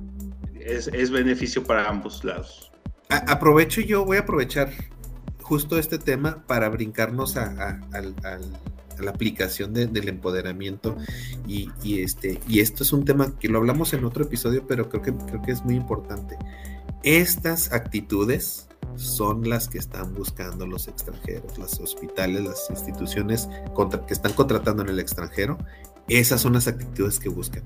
es, 0.60 1.12
beneficio 1.12 1.64
para 1.64 1.88
ambos 1.88 2.24
lados. 2.24 2.72
aprovecho 3.10 3.82
yo, 3.82 4.06
voy 4.06 4.18
a 4.18 4.22
aprovechar 4.22 4.72
justo 5.42 5.80
este 5.80 5.98
tema 5.98 6.44
para 6.46 6.70
brincarnos 6.70 7.38
a, 7.38 7.80
la 9.00 9.12
aplicación 9.12 9.74
del 9.74 10.10
empoderamiento 10.10 10.98
y, 11.48 11.70
y, 11.82 12.02
este 12.02 12.42
y 12.50 12.60
esto 12.60 12.84
es 12.84 12.92
un 12.92 13.06
tema 13.06 13.40
que 13.40 13.48
lo 13.48 13.60
hablamos 13.60 13.94
en 13.94 14.04
otro 14.04 14.26
episodio 14.26 14.68
pero 14.68 14.90
creo 14.90 15.02
que 15.02 15.14
creo 15.14 15.42
que 15.42 15.54
es 15.54 15.64
muy 15.64 15.76
importante 15.76 16.38
Estas 17.02 17.72
actitudes 17.72 18.68
son 19.00 19.50
las 19.50 19.68
que 19.70 19.78
están 19.78 20.14
buscando 20.14 20.68
los 20.68 20.88
extranjeros, 20.88 21.58
los 21.58 21.80
hospitales, 21.80 22.44
las 22.44 22.70
instituciones 22.70 23.48
que 24.08 24.14
están 24.14 24.34
contratando 24.34 24.84
en 24.84 24.90
el 24.90 25.00
extranjero. 25.00 25.58
Esas 26.08 26.42
son 26.42 26.54
las 26.54 26.68
actitudes 26.68 27.20
que 27.20 27.30
buscan. 27.30 27.64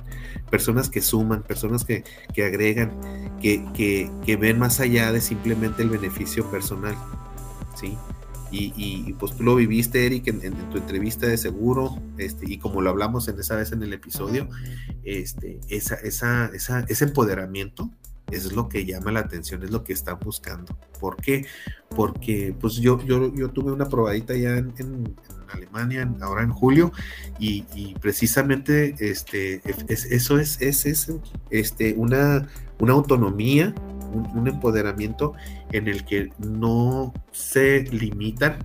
Personas 0.52 0.90
que 0.90 1.02
suman, 1.02 1.44
personas 1.44 1.86
que, 1.86 2.04
agregan, 2.38 2.92
que, 3.42 3.66
que, 3.74 4.36
ven 4.36 4.60
más 4.60 4.80
allá 4.80 5.12
de 5.12 5.22
simplemente 5.22 5.82
el 5.82 5.90
beneficio 5.90 6.50
personal. 6.52 6.96
¿sí? 7.76 7.98
Y, 8.52 9.14
pues 9.14 9.36
tú 9.36 9.44
lo 9.44 9.56
viviste, 9.56 10.06
Eric, 10.06 10.28
en, 10.28 10.54
tu 10.70 10.78
entrevista 10.78 11.26
de 11.26 11.38
seguro, 11.38 12.00
este, 12.18 12.46
y 12.48 12.60
como 12.60 12.82
lo 12.82 12.92
hablamos 12.92 13.28
en 13.28 13.40
esa 13.40 13.56
vez 13.56 13.72
en 13.72 13.82
el 13.82 13.94
episodio, 13.94 14.48
este, 15.04 15.60
esa, 15.70 15.96
esa, 15.96 16.52
esa, 16.54 16.82
ese 16.82 17.06
empoderamiento 17.06 17.90
es 18.32 18.52
lo 18.54 18.70
que 18.70 18.86
llama 18.86 19.12
la 19.12 19.22
atención, 19.22 19.64
es 19.64 19.72
lo 19.72 19.84
que 19.84 19.94
están 19.94 20.20
buscando. 20.20 20.78
¿Por 21.00 21.18
qué? 21.18 21.46
Porque 21.90 22.56
pues 22.60 22.76
yo, 22.76 23.00
yo, 23.04 23.34
yo 23.34 23.50
tuve 23.50 23.72
una 23.72 23.88
probadita 23.90 24.36
ya 24.36 24.58
en, 24.58 25.16
Alemania, 25.54 26.12
ahora 26.22 26.44
en 26.44 26.52
julio, 26.52 26.92
y, 27.38 27.64
precisamente 28.02 28.96
este, 29.00 29.62
eso 29.88 30.40
es, 30.40 30.60
es, 30.62 30.86
es 30.86 31.12
este, 31.52 31.94
una, 31.94 32.48
una 32.80 32.94
autonomía, 32.94 33.74
un, 34.14 34.48
empoderamiento 34.48 35.34
en 35.72 35.88
el 35.88 36.06
que 36.06 36.32
no 36.40 37.14
se 37.32 37.84
limitan 37.84 38.60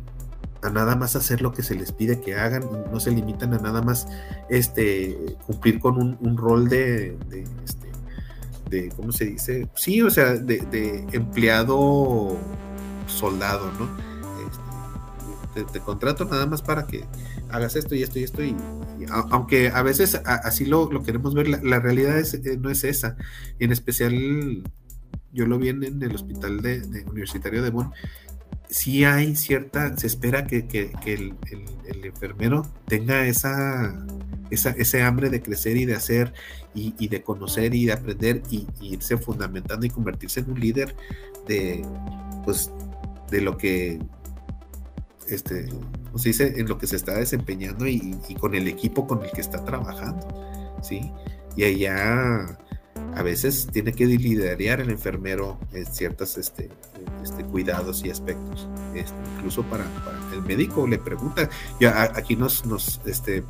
a 0.62 0.70
nada 0.70 0.96
más 0.96 1.14
hacer 1.14 1.40
lo 1.40 1.52
que 1.52 1.62
se 1.62 1.74
les 1.74 1.92
pide 1.92 2.20
que 2.20 2.34
hagan, 2.34 2.64
no 2.90 3.00
se 3.00 3.11
limitan 3.11 3.54
a 3.54 3.59
nada 3.59 3.80
más 3.82 4.09
este, 4.48 5.36
cumplir 5.46 5.78
con 5.78 6.18
un, 6.20 6.36
rol 6.36 6.68
de, 6.68 7.16
este, 7.64 7.88
de, 8.69 8.91
¿cómo 8.91 9.12
se 9.12 9.27
dice? 9.27 9.69
Sí, 9.75 10.03
o 10.03 10.11
sea, 10.11 10.35
de, 10.35 11.07
empleado 11.12 12.37
soldado, 13.07 13.73
¿no? 13.79 13.89
Este, 15.57 15.73
te, 15.73 15.81
contrato 15.81 16.25
nada 16.25 16.47
más 16.47 16.62
para 16.62 16.87
que 16.87 17.05
hagas 17.51 17.77
esto 17.77 17.95
y 17.95 18.03
esto 18.03 18.19
y 18.19 18.25
esto, 18.25 18.43
y, 18.43 18.55
aunque 19.31 19.69
a 19.69 19.83
veces 19.83 20.21
así 20.25 20.66
lo, 20.66 20.89
queremos 21.03 21.35
ver, 21.35 21.49
la, 21.49 21.81
realidad 21.81 22.19
es, 22.19 22.35
eh, 22.35 22.59
no 22.59 22.71
es 22.71 22.85
esa. 22.85 23.16
En 23.59 23.73
especial, 23.73 24.62
yo 25.33 25.47
lo 25.47 25.59
vi 25.59 25.69
en, 25.69 25.83
el 25.83 26.14
hospital 26.14 26.61
de, 26.61 27.05
universitario 27.09 27.62
de 27.62 27.71
Bonn, 27.71 27.93
sí 28.69 29.05
hay 29.05 29.35
cierta, 29.37 29.97
se 29.97 30.07
espera 30.07 30.47
que, 30.47 30.93
el, 31.07 31.35
enfermero 32.05 32.66
tenga 32.87 33.27
esa, 33.27 34.07
esa, 34.51 34.70
ese 34.70 35.03
hambre 35.03 35.30
de 35.30 35.42
crecer 35.42 35.76
y 35.76 35.84
de 35.84 35.94
hacer 35.94 36.32
y, 36.74 37.09
de 37.09 37.22
conocer 37.22 37.74
y 37.74 37.86
de 37.86 37.92
aprender 37.92 38.42
y, 38.51 38.66
irse 38.80 39.16
fundamentando 39.16 39.86
y 39.86 39.90
convertirse 39.90 40.40
en 40.40 40.51
un 40.51 40.61
líder 40.61 40.94
de, 41.46 41.84
pues, 42.44 42.70
de 43.30 43.40
lo 43.40 43.57
que, 43.57 43.99
este, 45.28 45.68
¿cómo 46.07 46.18
se 46.18 46.28
dice? 46.28 46.55
En 46.57 46.68
lo 46.68 46.78
que 46.78 46.86
se 46.86 46.96
está 46.96 47.14
desempeñando 47.14 47.86
y, 47.86 48.16
con 48.38 48.55
el 48.55 48.68
equipo 48.68 49.07
con 49.07 49.22
el 49.24 49.30
que 49.30 49.40
está 49.40 49.64
trabajando, 49.64 50.26
¿sí? 50.82 51.11
Y 51.57 51.64
allá 51.64 52.59
a 53.14 53.22
veces 53.22 53.68
tiene 53.72 53.92
que 53.92 54.07
liderar 54.07 54.80
el 54.80 54.90
enfermero 54.90 55.59
en 55.72 55.86
ciertos 55.86 56.38
este, 56.38 56.68
este, 57.22 57.44
cuidados 57.44 58.05
y 58.05 58.11
aspectos. 58.11 58.68
Incluso 59.36 59.62
para, 59.64 59.84
el 60.32 60.42
médico 60.42 60.86
le 60.86 60.99
pregunta, 60.99 61.49
ya 61.80 62.12
aquí 62.14 62.36
nos, 62.36 62.64
nos 62.66 63.01
este, 63.07 63.42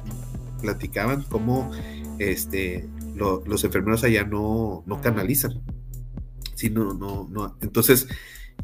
platicaban 0.61 1.23
cómo 1.23 1.71
este, 2.19 2.89
los 3.15 3.65
enfermeros 3.65 4.05
allá 4.05 4.25
no, 4.25 4.83
no 4.87 5.01
canalizan. 5.01 5.61
sino 6.55 6.93
no, 6.95 7.29
no, 7.31 7.57
Entonces, 7.61 8.09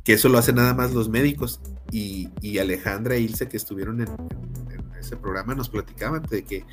que 0.03 0.15
eso 0.15 0.29
lo 0.29 0.39
hacen 0.39 0.57
nada 0.57 0.75
más 0.75 0.93
los 0.93 1.09
médicos. 1.09 1.61
Y, 1.91 2.59
Alejandra 2.59 3.15
e 3.15 3.21
Ilse, 3.21 3.49
que 3.49 3.57
estuvieron 3.57 4.01
en, 4.01 4.09
ese 4.99 5.17
programa, 5.17 5.55
nos 5.55 5.69
platicaban 5.69 6.23
de 6.23 6.45
que 6.45 6.65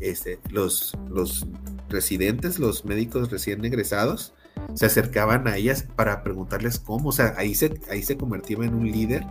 este, 0.00 0.38
los, 0.50 0.96
los 1.08 1.46
residentes, 1.88 2.58
los 2.58 2.84
médicos 2.84 3.30
recién 3.30 3.64
egresados, 3.64 4.34
se 4.74 4.86
acercaban 4.86 5.48
a 5.48 5.56
ellas 5.56 5.86
para 5.96 6.22
preguntarles 6.22 6.78
cómo. 6.78 7.08
O 7.08 7.12
sea, 7.12 7.34
ahí 7.36 7.54
se, 7.54 7.80
ahí 7.90 8.02
se 8.02 8.16
convertía 8.16 8.58
en 8.58 8.74
un 8.74 8.90
líder. 8.90 9.24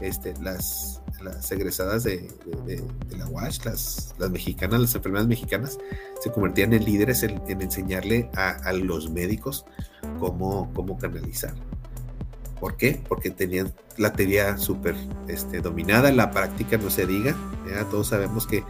Este, 0.00 0.34
las, 0.42 0.97
las 1.22 1.50
egresadas 1.52 2.04
de, 2.04 2.30
la 3.16 3.26
WASH, 3.26 3.64
las, 3.64 4.14
las, 4.18 4.30
mexicanas, 4.30 4.80
las 4.80 4.94
enfermeras 4.94 5.26
mexicanas, 5.26 5.78
se 6.20 6.30
convertían 6.30 6.72
en 6.72 6.84
líderes 6.84 7.22
en, 7.22 7.40
enseñarle 7.48 8.30
a, 8.34 8.72
los 8.72 9.10
médicos 9.10 9.64
cómo, 10.18 10.72
cómo 10.74 10.98
canalizar. 10.98 11.54
¿Por 12.60 12.76
qué? 12.76 13.00
Porque 13.08 13.30
tenían 13.30 13.72
la 13.96 14.12
teoría 14.12 14.58
súper 14.58 14.96
este, 15.28 15.60
dominada, 15.60 16.10
la 16.12 16.30
práctica 16.30 16.76
no 16.76 16.90
se 16.90 17.06
diga, 17.06 17.36
todos 17.90 18.08
sabemos 18.08 18.46
que 18.46 18.64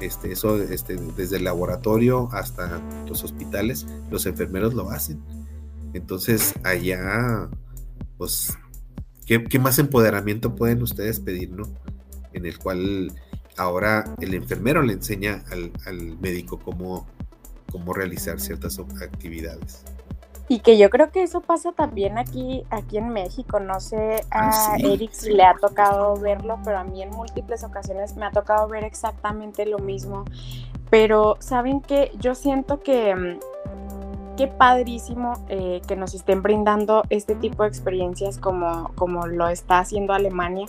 este, 0.00 0.32
eso 0.32 0.60
este, 0.62 0.96
desde 1.16 1.36
el 1.36 1.44
laboratorio 1.44 2.28
hasta 2.32 2.80
los 3.06 3.24
hospitales, 3.24 3.86
los 4.10 4.26
enfermeros 4.26 4.74
lo 4.74 4.90
hacen. 4.90 5.22
Entonces 5.92 6.54
allá, 6.64 7.48
pues 8.18 8.56
¿Qué, 9.26 9.58
más 9.58 9.80
empoderamiento 9.80 10.54
pueden 10.54 10.80
ustedes 10.82 11.18
pedir, 11.18 11.50
no? 11.50 11.64
En 12.36 12.46
el 12.46 12.58
cual 12.58 13.12
ahora 13.56 14.04
el 14.20 14.34
enfermero 14.34 14.82
le 14.82 14.92
enseña 14.92 15.42
al, 15.50 16.18
médico 16.20 16.58
cómo, 16.58 17.06
cómo 17.72 17.92
realizar 17.92 18.38
ciertas 18.40 18.78
actividades. 18.78 19.82
Y 20.48 20.60
que 20.60 20.78
yo 20.78 20.90
creo 20.90 21.10
que 21.10 21.22
eso 21.22 21.40
pasa 21.40 21.72
también 21.72 22.18
aquí, 22.18 22.62
aquí 22.70 22.98
en 22.98 23.08
México. 23.08 23.58
No 23.58 23.80
sé 23.80 24.22
a 24.30 24.50
ah, 24.50 24.76
Eric 24.78 25.10
si 25.12 25.32
le 25.32 25.42
ha 25.42 25.54
tocado 25.54 26.16
verlo, 26.16 26.60
pero 26.62 26.78
a 26.78 26.84
mí 26.84 27.02
en 27.02 27.10
múltiples 27.10 27.64
ocasiones 27.64 28.14
me 28.16 28.26
ha 28.26 28.30
tocado 28.30 28.68
ver 28.68 28.84
exactamente 28.84 29.66
lo 29.66 29.78
mismo. 29.78 30.24
Pero 30.88 31.36
saben 31.40 31.80
que 31.80 32.12
yo 32.20 32.36
siento 32.36 32.78
que 32.78 33.12
mm, 33.16 33.38
qué 34.36 34.46
padrísimo 34.46 35.32
eh, 35.48 35.80
que 35.88 35.96
nos 35.96 36.14
estén 36.14 36.42
brindando 36.42 37.02
este 37.10 37.34
tipo 37.34 37.64
de 37.64 37.70
experiencias 37.70 38.38
como, 38.38 38.92
como 38.94 39.26
lo 39.26 39.48
está 39.48 39.80
haciendo 39.80 40.12
Alemania. 40.12 40.66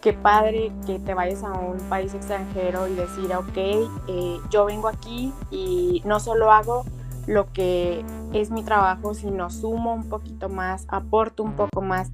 Qué 0.00 0.12
padre 0.12 0.72
que 0.86 0.98
te 0.98 1.14
vayas 1.14 1.42
a 1.42 1.52
un 1.52 1.78
país 1.88 2.14
extranjero 2.14 2.86
y 2.86 2.94
decir, 2.94 3.32
ok, 3.34 3.56
eh, 3.56 4.38
yo 4.50 4.66
vengo 4.66 4.88
aquí 4.88 5.32
y 5.50 6.02
no 6.04 6.20
solo 6.20 6.52
hago 6.52 6.84
lo 7.26 7.52
que 7.52 8.04
es 8.32 8.50
mi 8.50 8.62
trabajo, 8.62 9.14
sino 9.14 9.50
sumo 9.50 9.94
un 9.94 10.08
poquito 10.08 10.48
más, 10.48 10.86
aporto 10.88 11.42
un 11.42 11.54
poco 11.54 11.82
más 11.82 12.12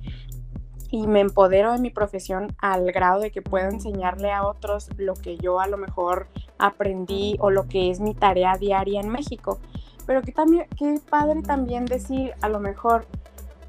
y 0.92 1.06
me 1.06 1.20
empodero 1.20 1.72
de 1.72 1.78
mi 1.78 1.90
profesión 1.90 2.54
al 2.58 2.92
grado 2.92 3.20
de 3.20 3.30
que 3.30 3.40
puedo 3.40 3.68
enseñarle 3.68 4.30
a 4.30 4.46
otros 4.46 4.90
lo 4.98 5.14
que 5.14 5.38
yo 5.38 5.58
a 5.58 5.66
lo 5.66 5.78
mejor 5.78 6.28
aprendí 6.58 7.36
o 7.40 7.50
lo 7.50 7.66
que 7.66 7.90
es 7.90 7.98
mi 7.98 8.14
tarea 8.14 8.58
diaria 8.58 9.00
en 9.00 9.08
México. 9.08 9.58
Pero 10.06 10.20
que 10.20 10.34
qué 10.76 11.00
padre 11.08 11.40
también 11.42 11.86
decir, 11.86 12.32
a 12.42 12.50
lo 12.50 12.60
mejor, 12.60 13.06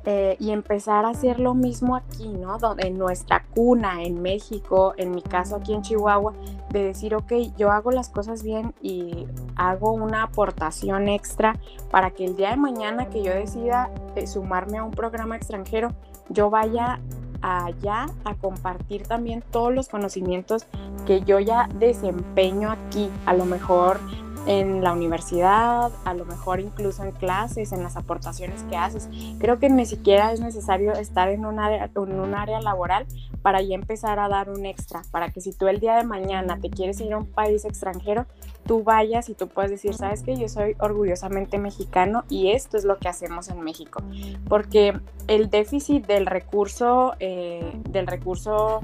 eh, 0.05 0.35
y 0.39 0.51
empezar 0.51 1.05
a 1.05 1.09
hacer 1.09 1.39
lo 1.39 1.53
mismo 1.53 1.95
aquí, 1.95 2.27
¿no? 2.27 2.57
En 2.77 2.97
nuestra 2.97 3.45
cuna, 3.53 4.03
en 4.03 4.21
México, 4.21 4.93
en 4.97 5.11
mi 5.11 5.21
caso 5.21 5.55
aquí 5.55 5.73
en 5.73 5.81
Chihuahua, 5.81 6.33
de 6.71 6.83
decir, 6.83 7.15
ok, 7.15 7.31
yo 7.57 7.71
hago 7.71 7.91
las 7.91 8.09
cosas 8.09 8.43
bien 8.43 8.73
y 8.81 9.27
hago 9.55 9.93
una 9.93 10.23
aportación 10.23 11.07
extra 11.07 11.57
para 11.89 12.11
que 12.11 12.25
el 12.25 12.35
día 12.35 12.49
de 12.49 12.57
mañana 12.57 13.09
que 13.09 13.23
yo 13.23 13.33
decida 13.33 13.91
eh, 14.15 14.27
sumarme 14.27 14.79
a 14.79 14.83
un 14.83 14.91
programa 14.91 15.37
extranjero, 15.37 15.93
yo 16.29 16.49
vaya 16.49 16.99
allá 17.41 18.07
a 18.23 18.35
compartir 18.35 19.03
también 19.03 19.43
todos 19.51 19.73
los 19.73 19.89
conocimientos 19.89 20.65
que 21.05 21.21
yo 21.21 21.39
ya 21.39 21.69
desempeño 21.77 22.71
aquí. 22.71 23.09
A 23.25 23.33
lo 23.33 23.45
mejor 23.45 23.99
en 24.45 24.83
la 24.83 24.93
universidad, 24.93 25.91
a 26.05 26.13
lo 26.13 26.25
mejor 26.25 26.59
incluso 26.59 27.03
en 27.03 27.11
clases, 27.11 27.71
en 27.71 27.83
las 27.83 27.95
aportaciones 27.95 28.63
que 28.63 28.75
haces. 28.75 29.09
Creo 29.39 29.59
que 29.59 29.69
ni 29.69 29.85
siquiera 29.85 30.31
es 30.33 30.39
necesario 30.39 30.93
estar 30.93 31.29
en 31.29 31.45
un 31.45 31.59
área, 31.59 31.89
en 31.95 32.19
un 32.19 32.35
área 32.35 32.59
laboral 32.59 33.05
para 33.41 33.61
ya 33.61 33.75
empezar 33.75 34.19
a 34.19 34.29
dar 34.29 34.49
un 34.49 34.65
extra, 34.65 35.01
para 35.11 35.29
que 35.29 35.41
si 35.41 35.53
tú 35.53 35.67
el 35.67 35.79
día 35.79 35.95
de 35.95 36.03
mañana 36.03 36.59
te 36.59 36.69
quieres 36.69 36.99
ir 37.01 37.13
a 37.13 37.17
un 37.17 37.25
país 37.25 37.65
extranjero, 37.65 38.25
tú 38.65 38.83
vayas 38.83 39.29
y 39.29 39.33
tú 39.33 39.47
puedes 39.47 39.71
decir, 39.71 39.93
sabes 39.93 40.23
que 40.23 40.37
yo 40.37 40.47
soy 40.47 40.75
orgullosamente 40.79 41.57
mexicano 41.57 42.23
y 42.29 42.51
esto 42.51 42.77
es 42.77 42.85
lo 42.85 42.97
que 42.97 43.09
hacemos 43.09 43.49
en 43.49 43.61
México. 43.61 44.01
Porque 44.47 44.97
el 45.27 45.49
déficit 45.49 46.05
del 46.05 46.25
recurso, 46.25 47.13
eh, 47.19 47.71
del 47.89 48.07
recurso 48.07 48.81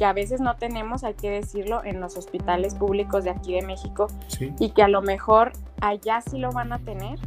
que 0.00 0.06
a 0.06 0.14
veces 0.14 0.40
no 0.40 0.56
tenemos, 0.56 1.04
hay 1.04 1.12
que 1.12 1.28
decirlo, 1.28 1.84
en 1.84 2.00
los 2.00 2.16
hospitales 2.16 2.74
públicos 2.74 3.22
de 3.22 3.28
aquí 3.28 3.52
de 3.52 3.60
México 3.60 4.06
y 4.58 4.70
que 4.70 4.82
a 4.82 4.88
lo 4.88 5.02
mejor 5.02 5.52
allá 5.82 6.22
sí 6.22 6.38
lo 6.38 6.52
van 6.52 6.72
a 6.72 6.78
tener. 6.78 7.18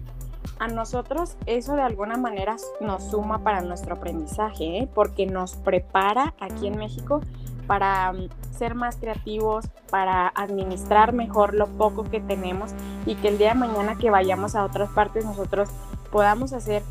A 0.57 0.67
nosotros 0.69 1.37
eso 1.45 1.75
de 1.75 1.83
alguna 1.83 2.17
manera 2.17 2.55
nos 2.81 3.03
suma 3.03 3.43
para 3.43 3.61
nuestro 3.61 3.93
aprendizaje, 3.93 4.79
¿eh? 4.79 4.89
porque 4.91 5.27
nos 5.27 5.55
prepara 5.55 6.33
aquí 6.39 6.65
en 6.65 6.79
México 6.79 7.21
para 7.67 8.11
mm, 8.11 8.29
ser 8.57 8.73
más 8.73 8.95
creativos, 8.95 9.67
para 9.91 10.29
administrar 10.29 11.13
mejor 11.13 11.53
lo 11.53 11.67
poco 11.67 12.05
que 12.05 12.21
tenemos 12.21 12.71
y 13.05 13.13
que 13.13 13.27
el 13.27 13.37
día 13.37 13.49
de 13.49 13.59
mañana 13.59 13.99
que 13.99 14.09
vayamos 14.09 14.55
a 14.55 14.65
otras 14.65 14.89
partes 14.89 15.25
nosotros 15.25 15.69
podamos 16.11 16.53
hacer 16.53 16.81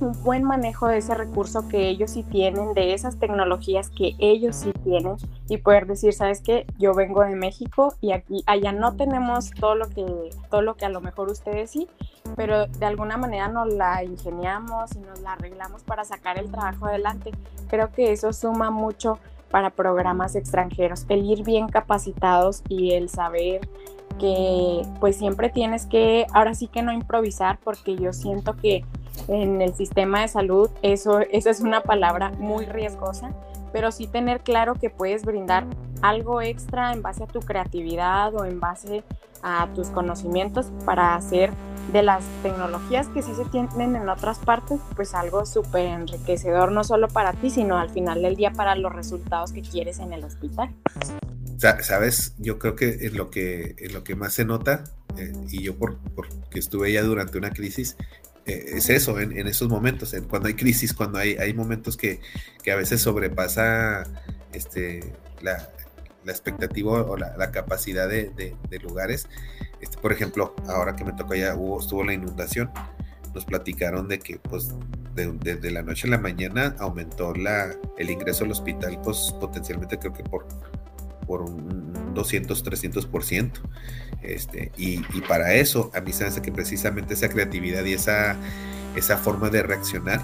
un 0.00 0.12
buen 0.22 0.44
manejo 0.44 0.88
de 0.88 0.98
ese 0.98 1.14
recurso 1.14 1.68
que 1.68 1.88
ellos 1.88 2.10
sí 2.12 2.22
tienen, 2.22 2.74
de 2.74 2.94
esas 2.94 3.18
tecnologías 3.18 3.90
que 3.90 4.14
ellos 4.18 4.56
sí 4.56 4.72
tienen 4.84 5.16
y 5.48 5.58
poder 5.58 5.86
decir, 5.86 6.12
sabes 6.12 6.40
qué, 6.40 6.66
yo 6.78 6.94
vengo 6.94 7.22
de 7.22 7.36
México 7.36 7.94
y 8.00 8.12
aquí 8.12 8.42
allá 8.46 8.72
no 8.72 8.96
tenemos 8.96 9.50
todo 9.52 9.74
lo 9.74 9.88
que 9.88 10.30
todo 10.50 10.62
lo 10.62 10.74
que 10.74 10.84
a 10.84 10.88
lo 10.88 11.00
mejor 11.00 11.30
ustedes 11.30 11.70
sí, 11.70 11.88
pero 12.36 12.66
de 12.66 12.86
alguna 12.86 13.16
manera 13.16 13.48
nos 13.48 13.72
la 13.72 14.02
ingeniamos 14.04 14.94
y 14.96 15.00
nos 15.00 15.20
la 15.20 15.32
arreglamos 15.34 15.82
para 15.82 16.04
sacar 16.04 16.38
el 16.38 16.50
trabajo 16.50 16.86
adelante. 16.86 17.32
Creo 17.68 17.92
que 17.92 18.12
eso 18.12 18.32
suma 18.32 18.70
mucho 18.70 19.18
para 19.50 19.70
programas 19.70 20.34
extranjeros, 20.34 21.06
el 21.08 21.24
ir 21.24 21.44
bien 21.44 21.68
capacitados 21.68 22.62
y 22.68 22.92
el 22.92 23.08
saber 23.08 23.60
que 24.18 24.82
pues 25.00 25.16
siempre 25.16 25.48
tienes 25.48 25.86
que, 25.86 26.26
ahora 26.32 26.54
sí 26.54 26.68
que 26.68 26.82
no 26.82 26.92
improvisar, 26.92 27.58
porque 27.62 27.96
yo 27.96 28.12
siento 28.12 28.56
que 28.56 28.84
en 29.28 29.62
el 29.62 29.74
sistema 29.74 30.20
de 30.20 30.28
salud 30.28 30.70
eso, 30.82 31.20
esa 31.20 31.50
es 31.50 31.60
una 31.60 31.82
palabra 31.82 32.30
muy 32.30 32.66
riesgosa, 32.66 33.30
pero 33.72 33.90
sí 33.90 34.06
tener 34.06 34.40
claro 34.40 34.74
que 34.74 34.90
puedes 34.90 35.24
brindar 35.24 35.66
algo 36.02 36.42
extra 36.42 36.92
en 36.92 37.02
base 37.02 37.24
a 37.24 37.26
tu 37.26 37.40
creatividad 37.40 38.34
o 38.34 38.44
en 38.44 38.60
base 38.60 39.02
a 39.42 39.68
tus 39.74 39.88
conocimientos 39.88 40.72
para 40.84 41.14
hacer 41.14 41.50
de 41.92 42.02
las 42.02 42.24
tecnologías 42.42 43.08
que 43.08 43.22
sí 43.22 43.32
se 43.34 43.44
tienen 43.46 43.94
en 43.94 44.08
otras 44.08 44.38
partes, 44.38 44.80
pues 44.96 45.14
algo 45.14 45.44
súper 45.44 45.86
enriquecedor, 45.86 46.72
no 46.72 46.82
solo 46.82 47.08
para 47.08 47.32
ti, 47.34 47.50
sino 47.50 47.76
al 47.76 47.90
final 47.90 48.22
del 48.22 48.36
día 48.36 48.52
para 48.52 48.74
los 48.74 48.92
resultados 48.92 49.52
que 49.52 49.62
quieres 49.62 49.98
en 49.98 50.12
el 50.12 50.24
hospital. 50.24 50.70
Sabes, 51.58 52.34
yo 52.38 52.58
creo 52.58 52.74
que 52.74 52.88
es 52.88 53.14
lo 53.14 53.30
que, 53.30 53.76
es 53.78 53.92
lo 53.92 54.02
que 54.02 54.16
más 54.16 54.34
se 54.34 54.44
nota, 54.44 54.84
eh, 55.16 55.32
y 55.50 55.62
yo 55.62 55.76
porque 55.76 56.58
estuve 56.58 56.92
ya 56.92 57.02
durante 57.02 57.38
una 57.38 57.50
crisis, 57.50 57.96
eh, 58.46 58.64
es 58.74 58.90
eso, 58.90 59.18
en, 59.20 59.46
esos 59.46 59.68
momentos, 59.68 60.14
cuando 60.28 60.48
hay 60.48 60.54
crisis, 60.54 60.92
cuando 60.92 61.18
hay, 61.18 61.34
hay 61.36 61.54
momentos 61.54 61.96
que, 61.96 62.20
a 62.70 62.74
veces 62.74 63.00
sobrepasa 63.00 64.04
este, 64.52 65.14
la, 65.40 65.70
expectativa 66.26 67.02
o 67.02 67.16
la, 67.16 67.50
capacidad 67.50 68.08
de, 68.08 68.56
lugares. 68.82 69.28
Este, 69.80 69.96
por 69.98 70.12
ejemplo, 70.12 70.54
ahora 70.68 70.96
que 70.96 71.04
me 71.04 71.12
tocó 71.12 71.34
ya, 71.34 71.54
hubo, 71.54 71.80
estuvo 71.80 72.04
la 72.04 72.12
inundación, 72.12 72.70
nos 73.34 73.44
platicaron 73.44 74.08
de 74.08 74.18
que 74.20 74.38
pues 74.38 74.72
de, 75.14 75.70
la 75.70 75.82
noche 75.82 76.06
a 76.06 76.10
la 76.10 76.18
mañana 76.18 76.76
aumentó 76.78 77.34
la, 77.34 77.74
el 77.98 78.10
ingreso 78.10 78.44
al 78.44 78.52
hospital 78.52 79.00
pues 79.02 79.34
potencialmente 79.40 79.98
creo 79.98 80.12
que 80.12 80.22
por 80.22 80.46
por 81.26 81.42
un 81.42 82.14
200, 82.14 82.64
300%. 82.64 83.50
Este, 84.22 84.72
y, 84.78 85.00
y 85.16 85.20
para 85.28 85.54
eso, 85.54 85.90
a 85.94 86.00
mí 86.00 86.12
se 86.12 86.24
hace 86.24 86.40
que 86.40 86.50
precisamente 86.50 87.14
esa 87.14 87.28
creatividad 87.28 87.84
y 87.84 87.92
esa, 87.92 88.36
esa 88.96 89.18
forma 89.18 89.50
de 89.50 89.62
reaccionar 89.62 90.22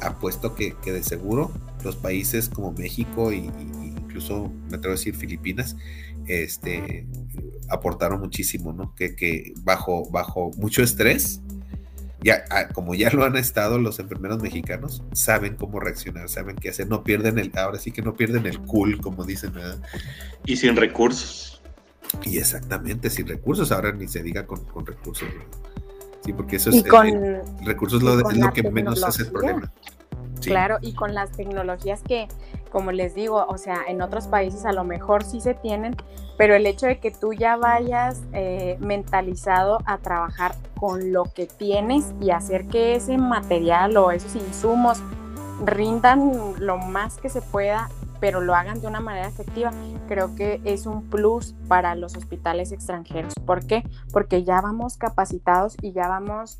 ha 0.00 0.18
puesto 0.18 0.54
que, 0.54 0.74
que 0.82 0.92
de 0.92 1.02
seguro 1.02 1.50
los 1.82 1.96
países 1.96 2.48
como 2.48 2.72
México 2.72 3.32
y, 3.32 3.50
incluso 3.84 4.52
me 4.70 4.76
atrevo 4.76 4.94
a 4.94 4.96
decir 4.96 5.16
Filipinas, 5.16 5.76
este, 6.26 7.06
aportaron 7.68 8.20
muchísimo, 8.20 8.72
¿no? 8.72 8.94
Que, 8.94 9.16
que 9.16 9.52
bajo, 9.62 10.08
bajo 10.10 10.52
mucho 10.56 10.82
estrés 10.82 11.40
ya, 12.24 12.42
ah, 12.50 12.68
como 12.72 12.94
ya 12.94 13.10
lo 13.10 13.22
han 13.24 13.36
estado 13.36 13.78
los 13.78 13.98
enfermeros 13.98 14.42
mexicanos, 14.42 15.02
saben 15.12 15.56
cómo 15.56 15.78
reaccionar, 15.78 16.30
saben 16.30 16.56
qué 16.56 16.70
hacer, 16.70 16.88
no 16.88 17.04
pierden 17.04 17.38
el, 17.38 17.52
ahora 17.54 17.78
sí 17.78 17.92
que 17.92 18.00
no 18.00 18.14
pierden 18.14 18.46
el 18.46 18.60
cool, 18.60 18.98
como 18.98 19.24
dicen, 19.24 19.52
Y 20.46 20.56
sin 20.56 20.74
recursos. 20.74 21.62
Y 22.22 22.38
exactamente, 22.38 23.10
sin 23.10 23.28
recursos, 23.28 23.70
ahora 23.72 23.92
ni 23.92 24.08
se 24.08 24.22
diga 24.22 24.46
con, 24.46 24.64
recursos. 24.86 25.28
Sí, 26.24 26.32
porque 26.32 26.56
eso 26.56 26.70
es, 26.70 26.82
recursos 27.62 28.02
lo, 28.02 28.30
es 28.30 28.38
lo 28.38 28.52
que 28.54 28.70
menos 28.70 29.04
hace 29.04 29.24
el 29.24 29.30
problema. 29.30 29.70
Claro, 30.40 30.78
y 30.80 30.94
con 30.94 31.12
las 31.12 31.30
tecnologías 31.32 32.00
que, 32.02 32.28
como 32.74 32.90
les 32.90 33.14
digo, 33.14 33.46
o 33.48 33.56
sea, 33.56 33.82
en 33.86 34.02
otros 34.02 34.26
países 34.26 34.66
a 34.66 34.72
lo 34.72 34.82
mejor 34.82 35.22
sí 35.22 35.40
se 35.40 35.54
tienen, 35.54 35.94
pero 36.36 36.56
el 36.56 36.66
hecho 36.66 36.86
de 36.86 36.98
que 36.98 37.12
tú 37.12 37.32
ya 37.32 37.56
vayas 37.56 38.20
eh, 38.32 38.76
mentalizado 38.80 39.78
a 39.86 39.98
trabajar 39.98 40.56
con 40.80 41.12
lo 41.12 41.22
que 41.22 41.46
tienes 41.46 42.12
y 42.20 42.30
hacer 42.30 42.66
que 42.66 42.96
ese 42.96 43.16
material 43.16 43.96
o 43.96 44.10
esos 44.10 44.34
insumos 44.34 45.00
rindan 45.64 46.32
lo 46.58 46.76
más 46.78 47.18
que 47.18 47.28
se 47.28 47.42
pueda, 47.42 47.90
pero 48.18 48.40
lo 48.40 48.56
hagan 48.56 48.80
de 48.80 48.88
una 48.88 48.98
manera 48.98 49.28
efectiva, 49.28 49.70
creo 50.08 50.34
que 50.34 50.60
es 50.64 50.86
un 50.86 51.08
plus 51.08 51.54
para 51.68 51.94
los 51.94 52.16
hospitales 52.16 52.72
extranjeros. 52.72 53.34
¿Por 53.46 53.68
qué? 53.68 53.84
Porque 54.12 54.42
ya 54.42 54.60
vamos 54.60 54.96
capacitados 54.96 55.76
y 55.80 55.92
ya 55.92 56.08
vamos 56.08 56.58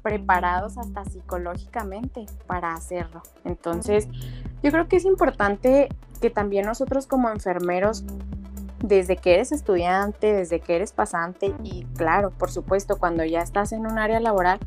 preparados 0.00 0.78
hasta 0.78 1.04
psicológicamente 1.04 2.24
para 2.46 2.72
hacerlo. 2.72 3.22
Entonces, 3.44 4.08
yo 4.62 4.70
creo 4.70 4.88
que 4.88 4.96
es 4.96 5.04
importante 5.04 5.88
que 6.20 6.30
también 6.30 6.66
nosotros 6.66 7.06
como 7.06 7.30
enfermeros 7.30 8.04
desde 8.82 9.16
que 9.16 9.34
eres 9.34 9.52
estudiante, 9.52 10.32
desde 10.32 10.60
que 10.60 10.76
eres 10.76 10.92
pasante 10.92 11.54
y 11.62 11.84
claro, 11.96 12.30
por 12.30 12.50
supuesto, 12.50 12.98
cuando 12.98 13.24
ya 13.24 13.40
estás 13.40 13.72
en 13.72 13.86
un 13.86 13.98
área 13.98 14.20
laboral, 14.20 14.58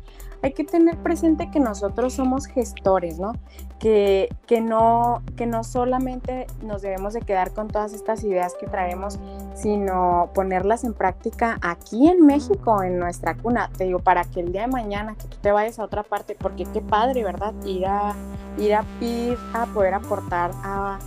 hay 0.42 0.52
que 0.52 0.64
tener 0.64 0.98
presente 0.98 1.50
que 1.50 1.58
nosotros 1.58 2.12
somos 2.12 2.46
gestores, 2.46 3.18
¿no? 3.18 3.32
Que, 3.78 4.28
que 4.46 4.60
no, 4.60 5.22
que 5.36 5.46
no 5.46 5.64
solamente 5.64 6.46
nos 6.62 6.82
debemos 6.82 7.14
de 7.14 7.22
quedar 7.22 7.52
con 7.52 7.68
todas 7.68 7.94
estas 7.94 8.22
ideas 8.24 8.54
que 8.60 8.66
traemos, 8.66 9.18
sino 9.54 10.30
ponerlas 10.34 10.84
en 10.84 10.92
práctica 10.92 11.58
aquí 11.62 12.08
en 12.08 12.26
México, 12.26 12.82
en 12.82 12.98
nuestra 12.98 13.36
cuna. 13.36 13.70
Te 13.76 13.84
digo, 13.84 14.00
para 14.00 14.24
que 14.24 14.40
el 14.40 14.52
día 14.52 14.62
de 14.62 14.68
mañana 14.68 15.16
que 15.16 15.28
tú 15.28 15.38
te 15.40 15.50
vayas 15.50 15.78
a 15.78 15.84
otra 15.84 16.02
parte, 16.02 16.36
porque 16.38 16.66
qué 16.66 16.82
padre, 16.82 17.24
¿verdad? 17.24 17.54
Ir 17.64 17.86
a, 17.86 18.14
ir 18.58 18.74
a, 18.74 18.84
ir 19.00 19.38
a 19.54 19.64
poder 19.66 19.94
aportar 19.94 20.50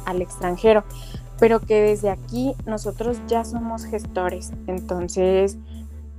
al 0.06 0.22
extranjero 0.22 0.84
pero 1.40 1.60
que 1.60 1.82
desde 1.82 2.10
aquí 2.10 2.56
nosotros 2.66 3.22
ya 3.28 3.44
somos 3.44 3.86
gestores. 3.86 4.52
Entonces, 4.68 5.58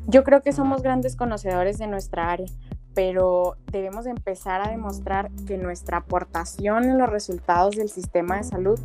yo 0.07 0.25
creo 0.25 0.43
que 0.43 0.53
somos 0.53 0.83
grandes 0.83 1.17
conocedores 1.17 1.79
de 1.79 1.87
nuestra 1.87 2.31
área, 2.31 2.49
pero 2.95 3.57
debemos 3.71 4.07
empezar 4.07 4.61
a 4.61 4.71
demostrar 4.71 5.31
que 5.47 5.59
nuestra 5.59 5.99
aportación 5.99 6.85
en 6.85 6.99
los 6.99 7.09
resultados 7.09 7.77
del 7.77 7.91
sistema 7.91 8.39
de 8.39 8.45
salud, 8.45 8.81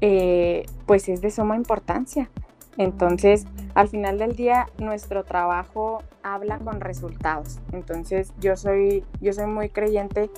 eh, 0.00 0.66
pues 0.86 1.08
es 1.08 1.20
de 1.20 1.30
suma 1.30 1.56
importancia. 1.56 2.30
Entonces, 2.76 3.46
al 3.74 3.88
final 3.88 4.18
del 4.18 4.34
día, 4.36 4.68
nuestro 4.78 5.24
trabajo 5.24 6.02
habla 6.22 6.58
con 6.58 6.80
resultados. 6.80 7.60
Entonces, 7.72 8.32
yo 8.40 8.56
soy, 8.56 9.04
yo 9.20 9.32
soy 9.32 9.46
muy 9.46 9.68
creyente 9.68 10.30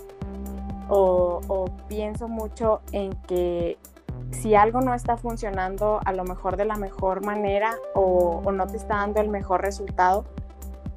o, 0.89 1.41
o 1.49 1.65
pienso 1.89 2.29
mucho 2.29 2.81
en 2.93 3.13
que 3.23 3.79
si 4.31 4.55
algo 4.55 4.81
no 4.81 4.95
está 4.95 5.17
funcionando 5.17 6.01
a 6.05 6.13
lo 6.13 6.25
mejor 6.25 6.57
de 6.57 6.65
la 6.65 6.77
mejor 6.77 7.25
manera 7.25 7.75
o, 7.95 8.43
no 8.53 8.67
te 8.67 8.77
está 8.77 8.97
dando 8.97 9.21
el 9.21 9.29
mejor 9.29 9.63
resultado, 9.63 10.25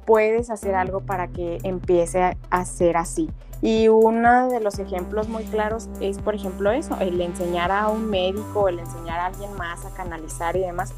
puedes 0.06 0.50
hacer 0.50 0.74
algo 0.74 1.00
para 1.00 1.28
que 1.28 1.58
empiece 1.62 2.36
a 2.50 2.64
ser 2.64 2.96
así. 2.96 3.30
Y 3.62 3.88
uno 3.88 4.48
de 4.48 4.60
los 4.60 4.78
ejemplos 4.78 5.28
muy 5.28 5.44
claros 5.44 5.88
es, 6.00 6.18
por 6.18 6.34
ejemplo, 6.34 6.70
eso, 6.70 6.96
el 6.98 7.20
enseñar 7.20 7.70
a 7.70 7.88
un 7.88 8.08
médico, 8.08 8.68
el 8.68 8.78
enseñar 8.78 9.20
a 9.20 9.26
alguien 9.26 9.54
más 9.56 9.84
a 9.84 9.90
canalizar 9.90 10.56
y 10.56 10.60
demás, 10.60 10.94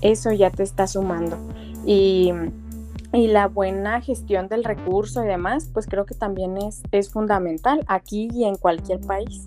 eso 0.00 0.30
ya 0.30 0.50
te 0.50 0.62
está 0.62 0.86
sumando. 0.86 1.36
Y, 1.84 2.32
la 3.12 3.46
buena 3.46 4.00
gestión 4.00 4.48
del 4.48 4.64
recurso 4.64 5.22
y 5.22 5.28
demás, 5.28 5.70
pues 5.72 5.86
creo 5.86 6.04
que 6.04 6.16
también 6.16 6.58
es 6.90 7.10
fundamental 7.10 7.84
aquí 7.86 8.28
y 8.32 8.42
en 8.44 8.56
cualquier 8.56 9.00
país. 9.00 9.46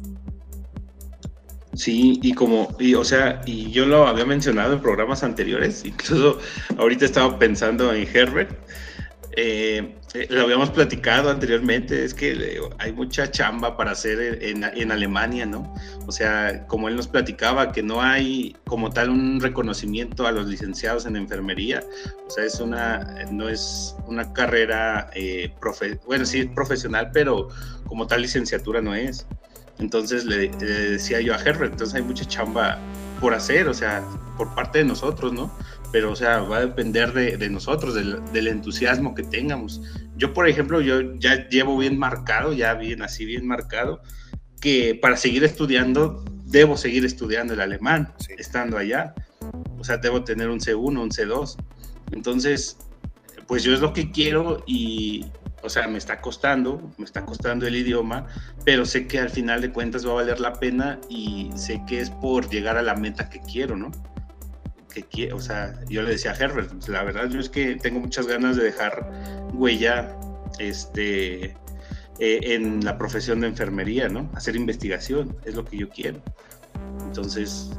Sí, 1.77 2.19
y 2.23 2.33
como, 2.33 2.75
y, 2.79 2.95
o 2.95 3.03
sea, 3.03 3.41
y 3.45 3.69
yo 3.69 3.85
lo 3.85 4.07
había 4.07 4.25
mencionado 4.25 4.73
en 4.73 4.81
programas 4.81 5.23
anteriores, 5.23 5.85
incluso 5.85 6.39
ahorita 6.77 7.05
estaba 7.05 7.37
pensando 7.37 7.93
en 7.93 8.07
Herbert, 8.11 8.49
eh, 9.39 9.95
eh, 10.15 10.27
lo 10.31 10.41
habíamos 10.41 10.71
platicado 10.71 11.29
anteriormente, 11.29 12.03
es 12.03 12.15
que 12.15 12.31
eh, 12.31 12.59
hay 12.79 12.91
mucha 12.91 13.29
chamba 13.29 13.77
para 13.77 13.91
hacer 13.91 14.39
en, 14.41 14.91
Alemania, 14.91 15.45
¿no? 15.45 15.71
O 16.07 16.11
sea, 16.11 16.65
como 16.65 16.87
él 16.87 16.95
nos 16.95 17.07
platicaba, 17.07 17.71
que 17.71 17.83
no 17.83 18.01
hay 18.01 18.55
como 18.65 18.89
tal 18.89 19.11
un 19.11 19.39
reconocimiento 19.39 20.25
a 20.25 20.31
los 20.31 20.47
licenciados 20.47 21.05
en 21.05 21.15
enfermería, 21.15 21.83
o 22.25 22.29
sea, 22.31 22.45
es 22.45 22.59
una, 22.59 23.25
no 23.31 23.47
es 23.47 23.95
una 24.07 24.33
carrera, 24.33 25.11
bueno, 26.07 26.25
sí, 26.25 26.45
profesional, 26.45 27.11
pero 27.13 27.49
como 27.85 28.07
tal 28.07 28.23
licenciatura 28.23 28.81
no 28.81 28.95
es. 28.95 29.27
Entonces 29.79 30.25
le, 30.25 30.49
decía 30.49 31.21
yo 31.21 31.33
a 31.33 31.37
Herbert, 31.37 31.73
entonces 31.73 31.95
hay 31.95 32.01
mucha 32.01 32.25
chamba 32.25 32.79
por 33.19 33.33
hacer, 33.33 33.67
o 33.67 33.73
sea, 33.73 34.03
por 34.37 34.53
parte 34.55 34.79
de 34.79 34.85
nosotros, 34.85 35.33
¿no? 35.33 35.51
Pero, 35.91 36.11
o 36.11 36.15
sea, 36.15 36.39
va 36.39 36.57
a 36.57 36.61
depender 36.61 37.13
de, 37.13 37.49
nosotros, 37.49 37.95
del, 37.95 38.47
entusiasmo 38.47 39.15
que 39.15 39.23
tengamos. 39.23 39.81
Yo, 40.17 40.33
por 40.33 40.47
ejemplo, 40.47 40.81
yo 40.81 41.15
ya 41.15 41.47
llevo 41.47 41.77
bien 41.77 41.97
marcado, 41.97 42.53
ya 42.53 42.73
bien 42.73 43.01
así 43.01 43.25
bien 43.25 43.47
marcado, 43.47 44.01
que 44.59 44.95
para 45.01 45.15
seguir 45.15 45.43
estudiando, 45.43 46.25
debo 46.45 46.77
seguir 46.77 47.05
estudiando 47.05 47.53
el 47.53 47.61
alemán, 47.61 48.13
estando 48.37 48.77
allá. 48.77 49.13
O 49.79 49.83
sea, 49.83 49.97
debo 49.97 50.23
tener 50.23 50.49
un 50.49 50.59
C1, 50.59 51.01
un 51.01 51.09
C2. 51.09 51.55
Entonces, 52.11 52.77
pues 53.47 53.63
yo 53.63 53.73
es 53.73 53.79
lo 53.79 53.93
que 53.93 54.11
quiero 54.11 54.63
y, 54.67 55.25
o 55.67 55.69
sea, 55.69 55.87
me 55.87 55.97
está 55.97 56.19
costando, 56.19 56.91
me 56.97 57.05
está 57.05 57.25
costando 57.25 57.67
el 57.67 57.75
idioma, 57.75 58.25
pero 58.65 58.85
sé 58.85 59.05
que 59.05 59.19
al 59.19 59.29
final 59.29 59.61
de 59.61 59.71
cuentas 59.71 60.05
va 60.05 60.11
a 60.11 60.15
valer 60.15 60.39
la 60.39 60.53
pena 60.53 60.99
y 61.09 61.51
sé 61.55 61.81
que 61.87 61.99
es 61.99 62.09
por 62.09 62.49
llegar 62.49 62.77
a 62.77 62.81
la 62.81 62.95
meta 62.95 63.29
que 63.29 63.41
quiero, 63.41 63.75
¿no? 63.75 63.91
Que 64.93 65.03
quiero, 65.03 65.35
o 65.35 65.41
sea, 65.41 65.79
yo 65.89 66.01
le 66.01 66.11
decía 66.11 66.31
a 66.31 66.35
Herbert, 66.35 66.71
pues, 66.71 66.87
la 66.87 67.03
verdad 67.03 67.29
yo 67.29 67.39
es 67.39 67.49
que 67.49 67.75
tengo 67.75 67.99
muchas 67.99 68.27
ganas 68.27 68.55
de 68.55 68.63
dejar 68.63 69.11
huella, 69.53 70.15
este, 70.57 71.55
eh, 72.19 72.39
en 72.41 72.83
la 72.83 72.97
profesión 72.97 73.41
de 73.41 73.47
enfermería, 73.47 74.07
¿no? 74.07 74.31
Hacer 74.33 74.55
investigación, 74.55 75.35
es 75.45 75.53
lo 75.53 75.65
que 75.65 75.77
yo 75.77 75.89
quiero. 75.89 76.21
Entonces, 77.05 77.71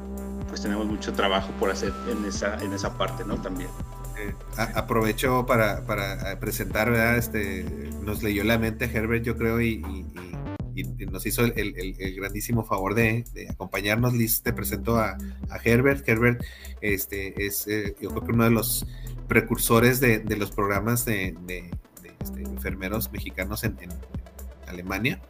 pues 0.46 0.60
tenemos 0.60 0.86
mucho 0.86 1.12
trabajo 1.12 1.50
por 1.58 1.70
hacer 1.70 1.92
en 2.10 2.24
esa, 2.26 2.56
en 2.62 2.72
esa 2.72 2.96
parte, 2.96 3.24
¿no? 3.24 3.40
También. 3.40 3.70
Eh, 4.18 4.34
aprovecho 4.56 5.46
para, 5.46 5.84
para, 5.86 6.38
presentar, 6.40 6.90
¿verdad? 6.90 7.18
Este, 7.18 7.64
nos 8.02 8.22
leyó 8.22 8.42
la 8.42 8.58
mente 8.58 8.86
Herbert, 8.86 9.24
yo 9.24 9.36
creo, 9.36 9.60
y, 9.60 9.82
nos 11.10 11.26
hizo 11.26 11.44
el, 11.44 11.74
el, 11.76 12.14
grandísimo 12.16 12.64
favor 12.64 12.94
de, 12.94 13.24
acompañarnos. 13.50 14.14
Liz, 14.14 14.42
te 14.42 14.52
presento 14.52 14.96
a, 14.96 15.16
a, 15.50 15.56
Herbert. 15.64 16.08
Herbert 16.08 16.42
este, 16.80 17.46
es, 17.46 17.66
eh, 17.66 17.96
yo 18.00 18.10
creo 18.10 18.24
que 18.24 18.32
uno 18.32 18.44
de 18.44 18.50
los 18.50 18.86
precursores 19.26 20.00
de, 20.00 20.22
los 20.36 20.50
programas 20.50 21.04
de, 21.04 21.36
este, 22.20 22.42
enfermeros 22.42 23.10
mexicanos 23.12 23.64
en, 23.64 23.76
en, 23.80 23.90
Alemania. 24.66 25.20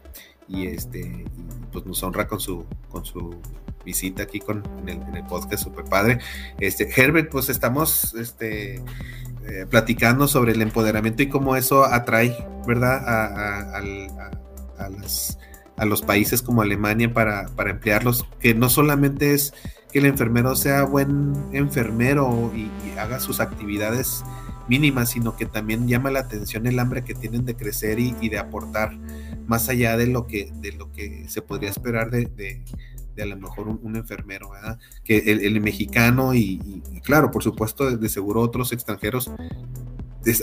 Y 0.49 0.67
este, 0.67 1.25
pues 1.73 1.85
nos 1.85 2.03
honra 2.03 2.27
con 2.27 2.41
su, 2.41 2.67
con 2.91 3.05
su 3.05 3.41
visita 3.89 4.25
aquí 4.25 4.39
con, 4.39 4.63
en, 4.87 5.03
el, 5.17 5.25
podcast, 5.25 5.65
super 5.65 5.87
padre. 5.87 6.19
Este, 6.61 6.87
Herbert, 6.95 7.31
pues 7.31 7.49
estamos 7.49 8.15
este, 8.15 8.77
eh, 8.77 9.65
platicando 9.71 10.29
sobre 10.29 10.53
el 10.53 10.61
empoderamiento 10.61 11.23
y 11.23 11.31
cómo 11.31 11.57
eso 11.57 11.87
atrae, 11.87 12.37
¿verdad? 12.67 13.03
A, 13.09 13.79
a, 13.79 13.81
los 15.87 16.03
países 16.03 16.43
como 16.43 16.61
Alemania 16.61 17.15
para, 17.15 17.47
para, 17.57 17.71
emplearlos, 17.71 18.27
que 18.41 18.55
no 18.55 18.69
solamente 18.69 19.33
es 19.33 19.55
que 19.91 20.01
el 20.01 20.07
enfermero 20.07 20.55
sea 20.55 20.85
buen 20.85 21.33
enfermero 21.53 22.53
y, 22.55 22.71
haga 22.99 23.21
sus 23.21 23.41
actividades 23.41 24.23
mínimas, 24.69 25.11
sino 25.11 25.37
que 25.37 25.47
también 25.47 25.89
llama 25.89 26.11
la 26.11 26.21
atención 26.21 26.67
el 26.67 26.79
hambre 26.79 27.05
que 27.05 27.15
tienen 27.15 27.47
de 27.47 27.55
crecer 27.55 28.01
y, 28.01 28.29
de 28.29 28.39
aportar 28.39 28.99
más 29.47 29.69
allá 29.69 29.97
de 29.97 30.09
lo 30.09 30.27
que, 30.27 30.53
de 30.57 30.73
lo 30.73 30.93
que 30.93 31.27
se 31.29 31.41
podría 31.41 31.71
esperar 31.71 32.11
de, 32.11 32.65
a 33.23 33.27
lo 33.27 33.37
mejor 33.37 33.69
un, 33.69 33.97
enfermero, 33.97 34.51
¿verdad? 34.51 34.79
Que 35.05 35.19
el, 35.19 35.61
mexicano 35.61 36.35
y, 36.35 36.83
claro, 37.03 37.31
por 37.31 37.43
supuesto, 37.43 37.97
de, 37.97 38.09
seguro 38.09 38.41
otros 38.41 38.73
extranjeros 38.73 39.31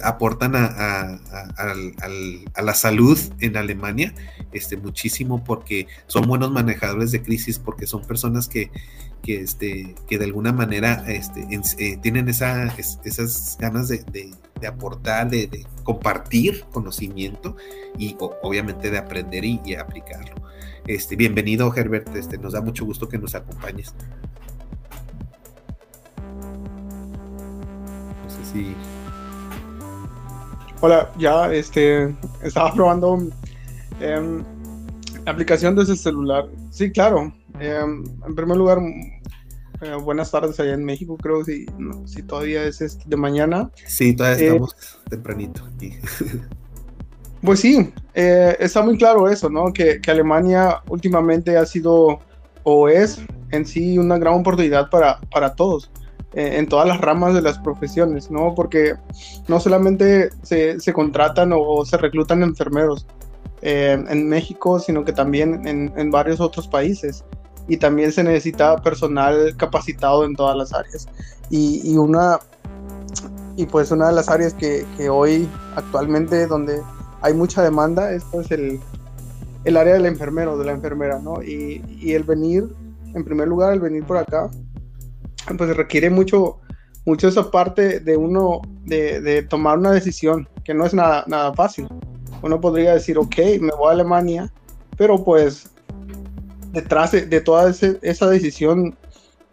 aportan 0.03 0.53
a, 0.55 1.19
la 2.61 2.73
salud 2.73 3.19
en 3.39 3.57
Alemania 3.57 4.13
este, 4.51 4.77
muchísimo 4.77 5.43
porque 5.43 5.87
son 6.07 6.27
buenos 6.27 6.51
manejadores 6.51 7.11
de 7.11 7.21
crisis, 7.21 7.59
porque 7.59 7.87
son 7.87 8.01
personas 8.05 8.47
que, 8.47 8.71
que, 9.21 9.41
este, 9.41 9.95
que 10.07 10.17
de 10.17 10.25
alguna 10.25 10.53
manera 10.53 11.03
este, 11.07 11.47
eh, 11.79 11.97
tienen 12.01 12.29
esa, 12.29 12.73
esas 12.77 13.57
ganas 13.59 13.89
de, 13.89 14.31
aportar, 14.67 15.29
de, 15.29 15.65
compartir 15.83 16.63
conocimiento 16.71 17.55
y 17.97 18.15
obviamente 18.19 18.89
de 18.89 18.97
aprender 18.97 19.43
y 19.45 19.75
aplicarlo. 19.75 20.44
Este, 20.87 21.15
bienvenido, 21.15 21.73
Herbert. 21.75 22.15
Este, 22.15 22.37
nos 22.37 22.53
da 22.53 22.61
mucho 22.61 22.85
gusto 22.85 23.09
que 23.09 23.17
nos 23.17 23.33
acompañes. 23.33 23.93
No 28.23 28.29
sé 28.29 28.45
si. 28.53 28.75
Hola, 30.81 31.11
ya 31.17 31.51
este, 31.51 32.15
estaba 32.43 32.71
probando 32.73 33.17
em, 33.99 34.43
la 35.25 35.31
aplicación 35.31 35.75
desde 35.75 35.93
el 35.93 35.97
celular. 35.97 36.47
Sí, 36.69 36.91
claro. 36.91 37.33
Em, 37.59 38.03
en 38.27 38.35
primer 38.35 38.57
lugar, 38.57 38.77
eh, 39.81 39.95
buenas 40.03 40.29
tardes 40.29 40.59
allá 40.59 40.73
en 40.73 40.85
México, 40.85 41.17
creo, 41.17 41.43
si, 41.43 41.65
si 42.05 42.21
todavía 42.21 42.63
es 42.63 42.81
este, 42.81 43.03
de 43.07 43.17
mañana. 43.17 43.71
Sí, 43.87 44.15
todavía 44.15 44.49
estamos 44.49 44.75
tempranito 45.09 45.63
aquí. 45.73 45.93
Pues 47.45 47.59
sí, 47.59 47.93
eh, 48.15 48.57
está 48.59 48.81
muy 48.81 48.97
claro 48.97 49.29
eso, 49.29 49.51
¿no? 49.51 49.71
Que, 49.71 50.01
Alemania 50.07 50.81
últimamente 50.89 51.55
ha 51.57 51.65
sido 51.65 52.19
o 52.63 52.89
es 52.89 53.21
en 53.51 53.67
sí 53.67 53.99
una 53.99 54.17
gran 54.17 54.33
oportunidad 54.33 54.89
para, 54.89 55.19
para 55.31 55.53
todos, 55.53 55.91
eh, 56.33 56.57
en 56.57 56.67
todas 56.67 56.87
las 56.87 56.99
ramas 57.01 57.35
de 57.35 57.43
las 57.43 57.59
profesiones, 57.59 58.31
¿no? 58.31 58.55
Porque 58.55 58.95
no 59.47 59.59
solamente 59.59 60.29
se, 60.41 60.91
contratan 60.91 61.51
o, 61.53 61.85
se 61.85 61.97
reclutan 61.97 62.41
enfermeros 62.41 63.05
eh, 63.61 64.03
en 64.09 64.27
México, 64.27 64.79
sino 64.79 65.05
que 65.05 65.13
también 65.13 65.67
en, 65.67 66.09
varios 66.09 66.39
otros 66.39 66.67
países. 66.67 67.23
Y 67.67 67.77
también 67.77 68.11
se 68.11 68.23
necesita 68.23 68.75
personal 68.77 69.55
capacitado 69.57 70.25
en 70.25 70.35
todas 70.35 70.57
las 70.57 70.73
áreas. 70.73 71.07
Y, 71.51 71.95
una, 71.95 72.39
y 73.55 73.67
pues 73.67 73.91
una 73.91 74.07
de 74.07 74.13
las 74.13 74.29
áreas 74.29 74.53
que, 74.55 74.85
que 74.97 75.09
hoy 75.09 75.47
actualmente 75.75 76.47
donde 76.47 76.81
hay 77.25 77.33
mucha 77.33 77.63
demanda, 77.63 78.11
es 78.11 78.23
pues 78.25 78.51
el, 78.51 78.79
el 79.63 79.77
área 79.77 79.95
del 79.95 80.05
enfermero, 80.05 80.59
de 80.59 80.65
la 80.65 80.73
enfermera, 80.73 81.17
¿no? 81.19 81.41
Y, 81.41 81.81
el 82.13 82.23
venir, 82.23 82.67
en 83.15 83.25
primer 83.25 83.47
lugar, 83.47 83.73
el 83.73 83.79
venir 83.79 84.03
por 84.03 84.17
acá, 84.17 84.51
pues 85.57 85.75
requiere 85.75 86.11
mucho, 86.11 86.59
mucho 87.03 87.27
esa 87.27 87.49
parte 87.49 87.99
de 87.99 88.15
uno, 88.15 88.61
de, 88.83 89.21
de 89.21 89.41
tomar 89.41 89.79
una 89.79 89.91
decisión, 89.91 90.47
que 90.63 90.75
no 90.75 90.85
es 90.85 90.93
nada, 90.93 91.23
nada 91.25 91.51
fácil. 91.55 91.87
Uno 92.43 92.61
podría 92.61 92.93
decir, 92.93 93.17
ok, 93.17 93.37
me 93.59 93.71
voy 93.75 93.89
a 93.89 93.93
Alemania, 93.93 94.53
pero 94.95 95.23
pues 95.23 95.71
detrás 96.73 97.11
de, 97.11 97.41
toda 97.41 97.71
esa 97.71 98.29
decisión, 98.29 98.95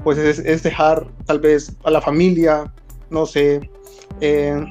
pues 0.04 0.18
es, 0.18 0.40
es, 0.40 0.62
dejar 0.62 1.06
tal 1.24 1.40
vez 1.40 1.74
a 1.84 1.90
la 1.90 2.02
familia, 2.02 2.70
no 3.08 3.24
sé, 3.24 3.70
eh, 4.20 4.62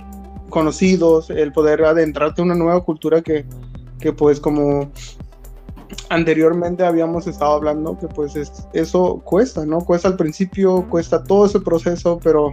conocidos, 0.52 1.32
el 1.32 1.52
poder 1.52 1.84
adentrarte 1.84 2.42
en 2.44 2.52
una 2.52 2.56
nueva 2.56 2.84
cultura 2.84 3.24
que, 3.24 3.46
que 4.00 4.14
pues 4.14 4.40
como 4.40 4.92
anteriormente 6.10 6.86
habíamos 6.86 7.28
estado 7.28 7.54
hablando, 7.54 7.98
que 7.98 8.08
pues 8.08 8.36
eso 8.74 9.22
cuesta, 9.24 9.66
¿no? 9.66 9.80
Cuesta 9.82 10.08
al 10.08 10.18
principio, 10.18 10.86
cuesta 10.90 11.24
todo 11.24 11.46
ese 11.46 11.60
proceso, 11.60 12.20
pero, 12.24 12.52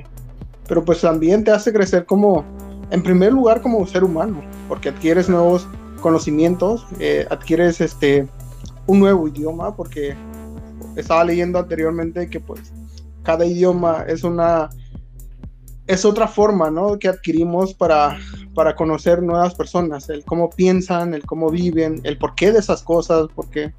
pero 0.67 0.85
pues 0.85 1.01
también 1.01 1.45
te 1.45 1.51
hace 1.51 1.73
crecer 1.73 2.07
como, 2.07 2.45
en 2.91 3.03
primer 3.03 3.33
lugar, 3.33 3.61
como 3.61 3.87
ser 3.87 4.05
humano, 4.05 4.41
porque 4.69 4.89
adquieres 4.89 5.29
nuevos 5.29 5.69
conocimientos, 6.01 6.87
eh, 7.01 7.27
adquieres 7.31 7.81
este, 7.81 8.29
un 8.87 9.01
nuevo 9.01 9.29
idioma, 9.29 9.75
porque 9.75 10.17
estaba 10.97 11.25
leyendo 11.25 11.59
anteriormente 11.59 12.29
que 12.29 12.41
pues 12.41 12.73
cada 13.23 13.45
idioma 13.45 14.05
es 14.09 14.25
una 14.25 14.71
es 15.89 16.05
otra 16.05 16.29
forma, 16.29 16.71
¿no? 16.71 16.99
Que 16.99 17.09
adquirimos 17.09 17.73
para, 17.73 18.19
para 18.55 18.77
conocer 18.77 19.23
nuevas 19.23 19.55
personas, 19.55 20.09
el 20.11 20.23
cómo 20.23 20.51
piensan, 20.51 21.15
el 21.15 21.25
cómo 21.25 21.51
viven, 21.51 22.01
el 22.05 22.19
porqué 22.19 22.53
de 22.53 22.59
esas 22.59 22.83
cosas, 22.83 23.27
porque 23.35 23.73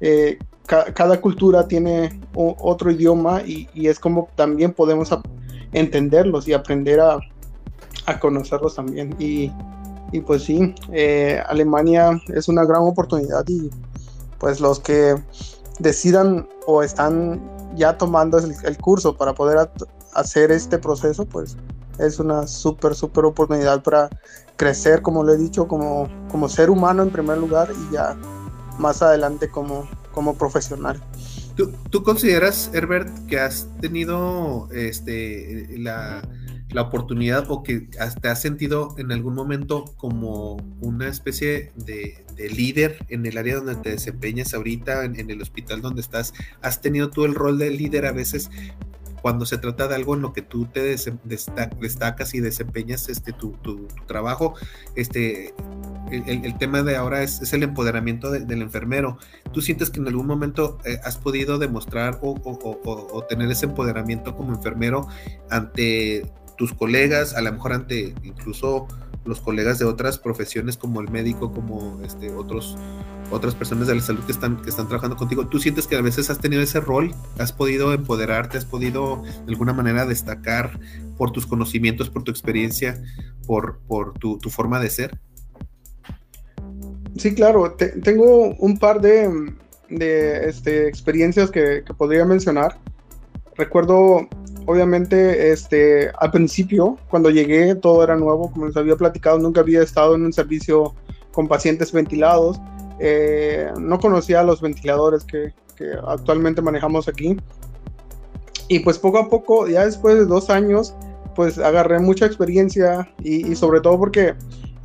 eh, 0.00 0.38
cada 0.66 1.20
cultura 1.20 1.66
tiene 1.66 2.20
otro 2.34 2.90
idioma 2.90 3.42
y, 3.42 3.68
es 3.74 3.98
como 3.98 4.28
también 4.36 4.72
podemos 4.72 5.10
entenderlos 5.72 6.46
y 6.46 6.52
aprender 6.52 7.00
a, 7.00 7.18
conocerlos 8.20 8.76
también. 8.76 9.16
Y, 9.18 9.50
pues 10.24 10.44
sí, 10.44 10.72
eh, 10.92 11.42
Alemania 11.48 12.22
es 12.28 12.48
una 12.48 12.64
gran 12.64 12.82
oportunidad 12.82 13.44
y 13.48 13.70
pues 14.38 14.60
los 14.60 14.78
que 14.78 15.16
decidan 15.80 16.48
o 16.66 16.82
están 16.82 17.40
ya 17.74 17.98
tomando 17.98 18.38
el 18.38 18.78
curso 18.78 19.16
para 19.16 19.34
poder 19.34 19.68
hacer 20.16 20.50
este 20.50 20.78
proceso, 20.78 21.26
pues 21.26 21.56
es 21.98 22.18
una 22.18 22.46
súper, 22.46 22.94
súper 22.94 23.24
oportunidad 23.24 23.82
para 23.82 24.08
crecer, 24.56 25.02
como 25.02 25.22
lo 25.22 25.32
he 25.32 25.38
dicho, 25.38 25.68
como, 25.68 26.08
como 26.30 26.48
ser 26.48 26.70
humano 26.70 27.02
en 27.02 27.10
primer 27.10 27.38
lugar 27.38 27.70
y 27.70 27.94
ya 27.94 28.16
más 28.78 29.02
adelante 29.02 29.48
como, 29.48 29.88
como 30.12 30.36
profesional. 30.36 31.00
¿Tú, 31.56 31.72
¿Tú, 31.90 32.02
consideras, 32.02 32.70
Herbert, 32.74 33.08
que 33.26 33.40
has 33.40 33.68
tenido 33.80 34.68
este, 34.72 35.66
la, 35.78 36.20
la, 36.68 36.82
oportunidad 36.82 37.50
o 37.50 37.62
que 37.62 37.88
te 38.20 38.28
has 38.28 38.40
sentido 38.42 38.94
en 38.98 39.10
algún 39.10 39.34
momento 39.34 39.86
como 39.96 40.56
una 40.82 41.08
especie 41.08 41.72
de, 41.76 42.26
de 42.34 42.50
líder 42.50 42.98
en 43.08 43.24
el 43.24 43.38
área 43.38 43.56
donde 43.56 43.76
te 43.76 43.90
desempeñas 43.90 44.52
ahorita, 44.52 45.06
en, 45.06 45.18
en, 45.18 45.30
el 45.30 45.40
hospital 45.40 45.80
donde 45.80 46.02
estás? 46.02 46.34
¿Has 46.60 46.82
tenido 46.82 47.08
tú 47.08 47.24
el 47.24 47.34
rol 47.34 47.58
de 47.58 47.70
líder 47.70 48.04
a 48.04 48.12
veces 48.12 48.50
cuando 49.26 49.44
se 49.44 49.58
trata 49.58 49.88
de 49.88 49.96
algo 49.96 50.14
en 50.14 50.22
lo 50.22 50.32
que 50.32 50.40
tú 50.40 50.66
te 50.66 50.82
destacas 50.84 52.32
y 52.32 52.38
desempeñas 52.38 53.08
este, 53.08 53.32
tu, 53.32 53.56
trabajo, 54.06 54.54
este, 54.94 55.52
el, 56.12 56.56
tema 56.58 56.84
de 56.84 56.94
ahora 56.94 57.24
es, 57.24 57.52
el 57.52 57.64
empoderamiento 57.64 58.30
del 58.30 58.62
enfermero. 58.62 59.18
¿Tú 59.52 59.62
sientes 59.62 59.90
que 59.90 59.98
en 59.98 60.06
algún 60.06 60.28
momento 60.28 60.78
eh, 60.84 61.00
has 61.02 61.18
podido 61.18 61.58
demostrar 61.58 62.20
o, 62.22 63.24
tener 63.28 63.50
ese 63.50 63.66
empoderamiento 63.66 64.36
como 64.36 64.54
enfermero 64.54 65.08
ante 65.50 66.30
tus 66.56 66.72
colegas, 66.72 67.34
a 67.34 67.40
lo 67.40 67.52
mejor 67.52 67.72
ante 67.72 68.14
incluso 68.22 68.86
los 69.24 69.40
colegas 69.40 69.80
de 69.80 69.86
otras 69.86 70.20
profesiones 70.20 70.76
como 70.76 71.00
el 71.00 71.10
médico, 71.10 71.50
como 71.50 72.00
este, 72.04 72.32
otros, 72.32 72.76
otras 73.30 73.54
personas 73.54 73.86
de 73.88 73.94
la 73.94 74.00
salud 74.00 74.24
que 74.24 74.32
están, 74.32 74.62
que 74.62 74.70
están 74.70 74.88
trabajando 74.88 75.16
contigo, 75.16 75.46
¿tú 75.46 75.58
sientes 75.58 75.86
que 75.86 75.96
a 75.96 76.00
veces 76.00 76.30
has 76.30 76.38
tenido 76.38 76.62
ese 76.62 76.80
rol? 76.80 77.14
¿Has 77.38 77.52
podido 77.52 77.92
empoderarte? 77.92 78.58
¿Has 78.58 78.64
podido 78.64 79.22
de 79.22 79.52
alguna 79.52 79.72
manera 79.72 80.06
destacar 80.06 80.78
por 81.16 81.32
tus 81.32 81.46
conocimientos, 81.46 82.10
por 82.10 82.22
tu 82.22 82.30
experiencia, 82.30 83.02
por, 83.46 83.80
por 83.86 84.14
tu, 84.14 84.38
tu 84.38 84.50
forma 84.50 84.80
de 84.80 84.90
ser? 84.90 85.18
Sí, 87.16 87.34
claro, 87.34 87.74
tengo 88.02 88.54
un 88.58 88.78
par 88.78 89.00
de, 89.00 89.54
de 89.88 90.48
este, 90.48 90.86
experiencias 90.86 91.50
que, 91.50 91.82
que, 91.86 91.94
podría 91.94 92.26
mencionar. 92.26 92.78
Recuerdo, 93.56 94.28
obviamente, 94.66 95.50
este, 95.50 96.10
al 96.18 96.30
principio, 96.30 96.98
cuando 97.08 97.30
llegué, 97.30 97.74
todo 97.74 98.04
era 98.04 98.16
nuevo, 98.16 98.52
como 98.52 98.66
les 98.66 98.76
había 98.76 98.96
platicado, 98.96 99.38
nunca 99.38 99.60
había 99.62 99.82
estado 99.82 100.14
en 100.14 100.26
un 100.26 100.32
servicio 100.32 100.94
con 101.32 101.48
pacientes 101.48 101.92
ventilados. 101.92 102.60
Eh, 102.98 103.70
no 103.78 103.98
conocía 103.98 104.42
los 104.42 104.60
ventiladores 104.60 105.24
que, 105.24 105.52
actualmente 106.06 106.62
manejamos 106.62 107.06
aquí. 107.06 107.36
Y 108.68 108.80
pues 108.80 108.98
poco 108.98 109.18
a 109.18 109.28
poco, 109.28 109.68
ya 109.68 109.84
después 109.84 110.16
de 110.16 110.24
dos 110.24 110.48
años, 110.48 110.94
pues 111.34 111.58
agarré 111.58 111.98
mucha 111.98 112.24
experiencia 112.24 113.12
y, 113.22 113.54
sobre 113.54 113.80
todo 113.80 113.98
porque 113.98 114.34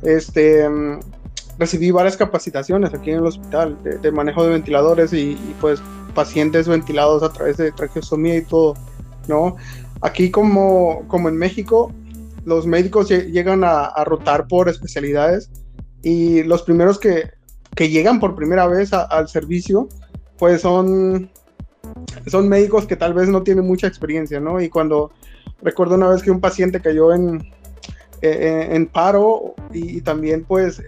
este, 0.02 0.68
recibí 1.58 1.90
varias 1.90 2.16
capacitaciones 2.16 2.92
aquí 2.92 3.10
en 3.10 3.18
el 3.18 3.26
hospital 3.26 3.78
de, 3.82 4.12
manejo 4.12 4.44
de 4.44 4.50
ventiladores 4.50 5.12
y, 5.14 5.36
pues 5.60 5.82
pacientes 6.14 6.68
ventilados 6.68 7.22
a 7.22 7.32
través 7.32 7.56
de 7.56 7.72
traqueostomía 7.72 8.36
y 8.36 8.42
todo, 8.42 8.74
¿no? 9.28 9.56
Aquí 10.02 10.30
como, 10.30 11.08
como 11.08 11.30
en 11.30 11.36
México, 11.36 11.90
los 12.44 12.66
médicos 12.66 13.08
llegan 13.08 13.62
a, 13.64 13.92
rotar 14.04 14.46
por 14.48 14.68
especialidades 14.68 15.50
y 16.02 16.42
los 16.42 16.62
primeros 16.62 16.98
que, 16.98 17.30
que 17.74 17.88
llegan 17.88 18.20
por 18.20 18.34
primera 18.34 18.66
vez 18.66 18.92
al 18.92 19.28
servicio, 19.28 19.88
pues 20.38 20.60
son, 20.62 21.30
son 22.26 22.48
médicos 22.48 22.86
que 22.86 22.96
tal 22.96 23.14
vez 23.14 23.28
no 23.28 23.42
tienen 23.42 23.66
mucha 23.66 23.86
experiencia, 23.86 24.40
¿no? 24.40 24.60
Y 24.60 24.68
cuando 24.68 25.12
recuerdo 25.62 25.94
una 25.94 26.08
vez 26.08 26.22
que 26.22 26.30
un 26.30 26.40
paciente 26.40 26.80
cayó 26.80 27.14
en, 27.14 27.50
en, 28.20 28.72
en 28.72 28.86
paro 28.86 29.54
y, 29.72 30.00
también 30.02 30.44
pues 30.44 30.82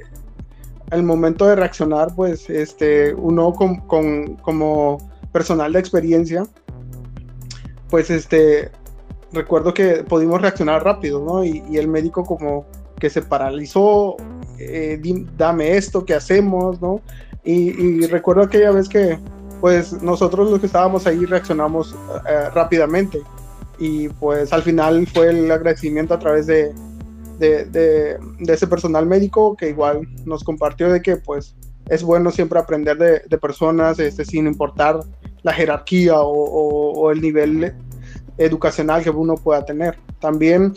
el 0.90 1.02
momento 1.02 1.46
de 1.46 1.56
reaccionar, 1.56 2.14
pues 2.14 2.48
este, 2.50 3.14
uno 3.14 3.52
con, 3.52 4.36
como 4.36 4.98
personal 5.32 5.72
de 5.72 5.80
experiencia, 5.80 6.44
pues 7.90 8.10
este, 8.10 8.70
recuerdo 9.32 9.74
que 9.74 10.04
pudimos 10.04 10.40
reaccionar 10.40 10.84
rápido, 10.84 11.20
¿no? 11.24 11.44
Y, 11.44 11.76
el 11.76 11.88
médico 11.88 12.24
como 12.24 12.66
que 13.04 13.10
se 13.10 13.20
paralizó, 13.20 14.16
eh, 14.58 14.98
dame 15.36 15.76
esto, 15.76 16.06
¿qué 16.06 16.14
hacemos, 16.14 16.80
no? 16.80 17.02
Y, 17.44 18.06
recuerdo 18.06 18.44
aquella 18.44 18.70
vez 18.70 18.88
que, 18.88 19.18
pues 19.60 20.02
nosotros 20.02 20.50
los 20.50 20.58
que 20.58 20.64
estábamos 20.64 21.06
ahí 21.06 21.26
reaccionamos 21.26 21.94
eh, 22.26 22.48
rápidamente. 22.54 23.20
Y 23.78 24.08
pues 24.08 24.54
al 24.54 24.62
final 24.62 25.06
fue 25.06 25.28
el 25.28 25.50
agradecimiento 25.50 26.14
a 26.14 26.18
través 26.18 26.46
de, 26.46 26.72
de, 27.38 28.16
ese 28.48 28.66
personal 28.66 29.04
médico 29.04 29.54
que 29.54 29.68
igual 29.68 30.08
nos 30.24 30.42
compartió 30.42 30.90
de 30.90 31.02
que 31.02 31.18
pues 31.18 31.54
es 31.90 32.02
bueno 32.02 32.30
siempre 32.30 32.58
aprender 32.58 32.96
de, 33.28 33.36
personas 33.36 33.98
este, 33.98 34.24
sin 34.24 34.46
importar 34.46 35.00
la 35.42 35.52
jerarquía 35.52 36.14
o, 36.16 37.10
el 37.10 37.20
nivel 37.20 37.74
educacional 38.38 39.02
que 39.02 39.10
uno 39.10 39.34
pueda 39.34 39.62
tener. 39.62 39.98
También 40.20 40.72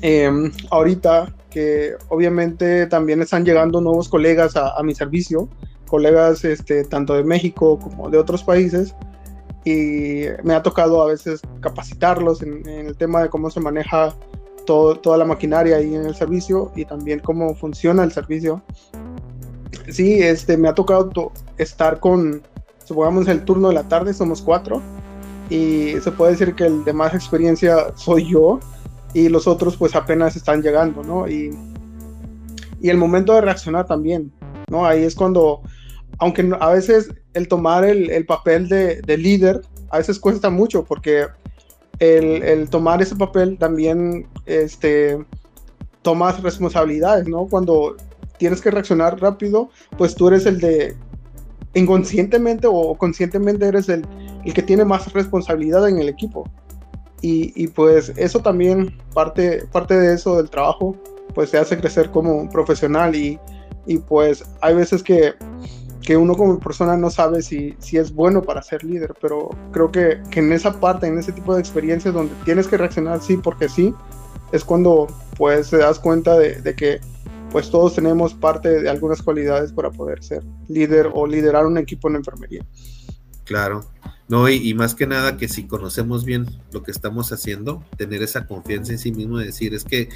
em, 0.00 0.52
ahorita 0.70 1.34
que 1.50 1.94
obviamente 2.08 2.86
también 2.86 3.20
están 3.20 3.44
llegando 3.44 3.80
nuevos 3.80 4.08
colegas 4.08 4.56
a, 4.56 4.82
mi 4.82 4.94
servicio, 4.94 5.48
colegas 5.86 6.44
este, 6.44 6.84
tanto 6.84 7.14
de 7.14 7.24
México 7.24 7.78
como 7.78 8.08
de 8.08 8.18
otros 8.18 8.42
países, 8.42 8.94
y 9.64 10.24
me 10.42 10.54
ha 10.54 10.62
tocado 10.62 11.02
a 11.02 11.06
veces 11.06 11.40
capacitarlos 11.60 12.42
en, 12.42 12.66
el 12.66 12.96
tema 12.96 13.22
de 13.22 13.28
cómo 13.28 13.50
se 13.50 13.60
maneja 13.60 14.14
toda 14.66 15.18
la 15.18 15.24
maquinaria 15.24 15.76
ahí 15.76 15.94
en 15.94 16.06
el 16.06 16.14
servicio 16.14 16.72
y 16.74 16.84
también 16.84 17.18
cómo 17.18 17.54
funciona 17.54 18.04
el 18.04 18.12
servicio. 18.12 18.62
Sí, 19.88 20.22
este, 20.22 20.56
me 20.56 20.68
ha 20.68 20.74
tocado 20.74 21.32
estar 21.58 22.00
con, 22.00 22.42
supongamos, 22.84 23.28
el 23.28 23.44
turno 23.44 23.68
de 23.68 23.74
la 23.74 23.88
tarde, 23.88 24.14
somos 24.14 24.40
cuatro, 24.40 24.80
y 25.50 25.96
se 26.00 26.10
puede 26.12 26.32
decir 26.32 26.54
que 26.54 26.64
el 26.64 26.84
de 26.84 26.92
más 26.92 27.14
experiencia 27.14 27.92
soy 27.96 28.30
yo, 28.30 28.60
y 29.14 29.28
los 29.28 29.46
otros 29.46 29.76
pues 29.76 29.94
apenas 29.94 30.36
están 30.36 30.62
llegando, 30.62 31.02
¿no? 31.02 31.28
Y, 31.28 31.50
y 32.80 32.90
el 32.90 32.96
momento 32.96 33.34
de 33.34 33.42
reaccionar 33.42 33.86
también, 33.86 34.32
¿no? 34.68 34.86
Ahí 34.86 35.04
es 35.04 35.14
cuando, 35.14 35.62
aunque 36.18 36.50
a 36.60 36.70
veces 36.70 37.10
el 37.34 37.48
tomar 37.48 37.84
el, 37.84 38.10
el 38.10 38.26
papel 38.26 38.68
de, 38.68 39.02
de 39.02 39.18
líder, 39.18 39.62
a 39.90 39.98
veces 39.98 40.18
cuesta 40.18 40.50
mucho, 40.50 40.84
porque 40.84 41.26
el, 41.98 42.68
tomar 42.70 43.00
ese 43.00 43.14
papel 43.14 43.58
también 43.58 44.26
este, 44.46 45.24
tomas 46.02 46.42
responsabilidades, 46.42 47.28
¿no? 47.28 47.46
Cuando 47.46 47.96
tienes 48.38 48.60
que 48.60 48.70
reaccionar 48.70 49.20
rápido, 49.20 49.70
pues 49.96 50.14
tú 50.14 50.28
eres 50.28 50.46
el 50.46 50.58
de 50.58 50.96
inconscientemente 51.74 52.66
o 52.68 52.96
conscientemente 52.96 53.66
eres 53.66 53.88
el, 53.88 54.04
el 54.44 54.52
que 54.52 54.62
tiene 54.62 54.84
más 54.84 55.12
responsabilidad 55.12 55.88
en 55.88 55.98
el 55.98 56.08
equipo. 56.08 56.50
Y, 57.22 57.52
y, 57.54 57.68
pues 57.68 58.12
eso 58.16 58.40
también, 58.40 58.98
parte, 59.14 59.64
parte 59.70 59.98
de 59.98 60.14
eso 60.14 60.36
del 60.36 60.50
trabajo, 60.50 60.96
pues 61.34 61.50
te 61.52 61.58
hace 61.58 61.78
crecer 61.78 62.10
como 62.10 62.50
profesional 62.50 63.14
y, 63.14 63.38
y 63.86 63.98
pues 63.98 64.44
hay 64.60 64.74
veces 64.74 65.02
que 65.02 65.34
que 66.02 66.16
uno 66.16 66.34
como 66.34 66.58
persona 66.58 66.96
no 66.96 67.10
sabe 67.10 67.42
si, 67.42 67.74
si 67.78 67.96
es 67.96 68.12
bueno 68.12 68.42
para 68.42 68.62
ser 68.62 68.84
líder, 68.84 69.14
pero 69.20 69.50
creo 69.70 69.90
que, 69.90 70.20
que, 70.30 70.40
en 70.40 70.52
esa 70.52 70.80
parte, 70.80 71.06
en 71.06 71.18
ese 71.18 71.32
tipo 71.32 71.54
de 71.54 71.60
experiencias 71.60 72.12
donde 72.12 72.34
tienes 72.44 72.66
que 72.66 72.76
reaccionar 72.76 73.22
sí 73.22 73.36
porque 73.36 73.68
sí, 73.68 73.94
es 74.50 74.64
cuando 74.64 75.06
pues 75.36 75.70
te 75.70 75.78
das 75.78 75.98
cuenta 75.98 76.36
de, 76.36 76.60
de, 76.60 76.74
que 76.74 77.00
pues 77.50 77.70
todos 77.70 77.94
tenemos 77.94 78.34
parte 78.34 78.82
de 78.82 78.90
algunas 78.90 79.22
cualidades 79.22 79.72
para 79.72 79.90
poder 79.90 80.22
ser 80.22 80.42
líder 80.68 81.10
o 81.14 81.26
liderar 81.26 81.66
un 81.66 81.78
equipo 81.78 82.08
en 82.08 82.16
enfermería. 82.16 82.66
Claro, 83.44 83.84
no, 84.32 84.48
y, 84.48 84.72
más 84.72 84.94
que 84.94 85.06
nada 85.06 85.36
que 85.36 85.46
si 85.46 85.64
conocemos 85.64 86.24
bien 86.24 86.46
lo 86.72 86.82
que 86.82 86.90
estamos 86.90 87.32
haciendo, 87.32 87.84
tener 87.98 88.22
esa 88.22 88.46
confianza 88.46 88.92
en 88.92 88.98
sí 88.98 89.12
mismo 89.12 89.36
de 89.36 89.44
decir, 89.44 89.74
es 89.74 89.84
que, 89.84 90.08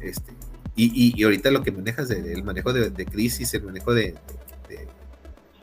este, 0.00 0.32
y, 0.76 0.84
y, 0.94 1.20
y 1.20 1.24
ahorita 1.24 1.50
lo 1.50 1.64
que 1.64 1.72
manejas, 1.72 2.06
de, 2.06 2.32
el 2.32 2.44
manejo 2.44 2.72
de, 2.72 2.90
de 2.90 3.04
crisis, 3.06 3.52
el 3.54 3.64
manejo 3.64 3.92
de, 3.92 4.14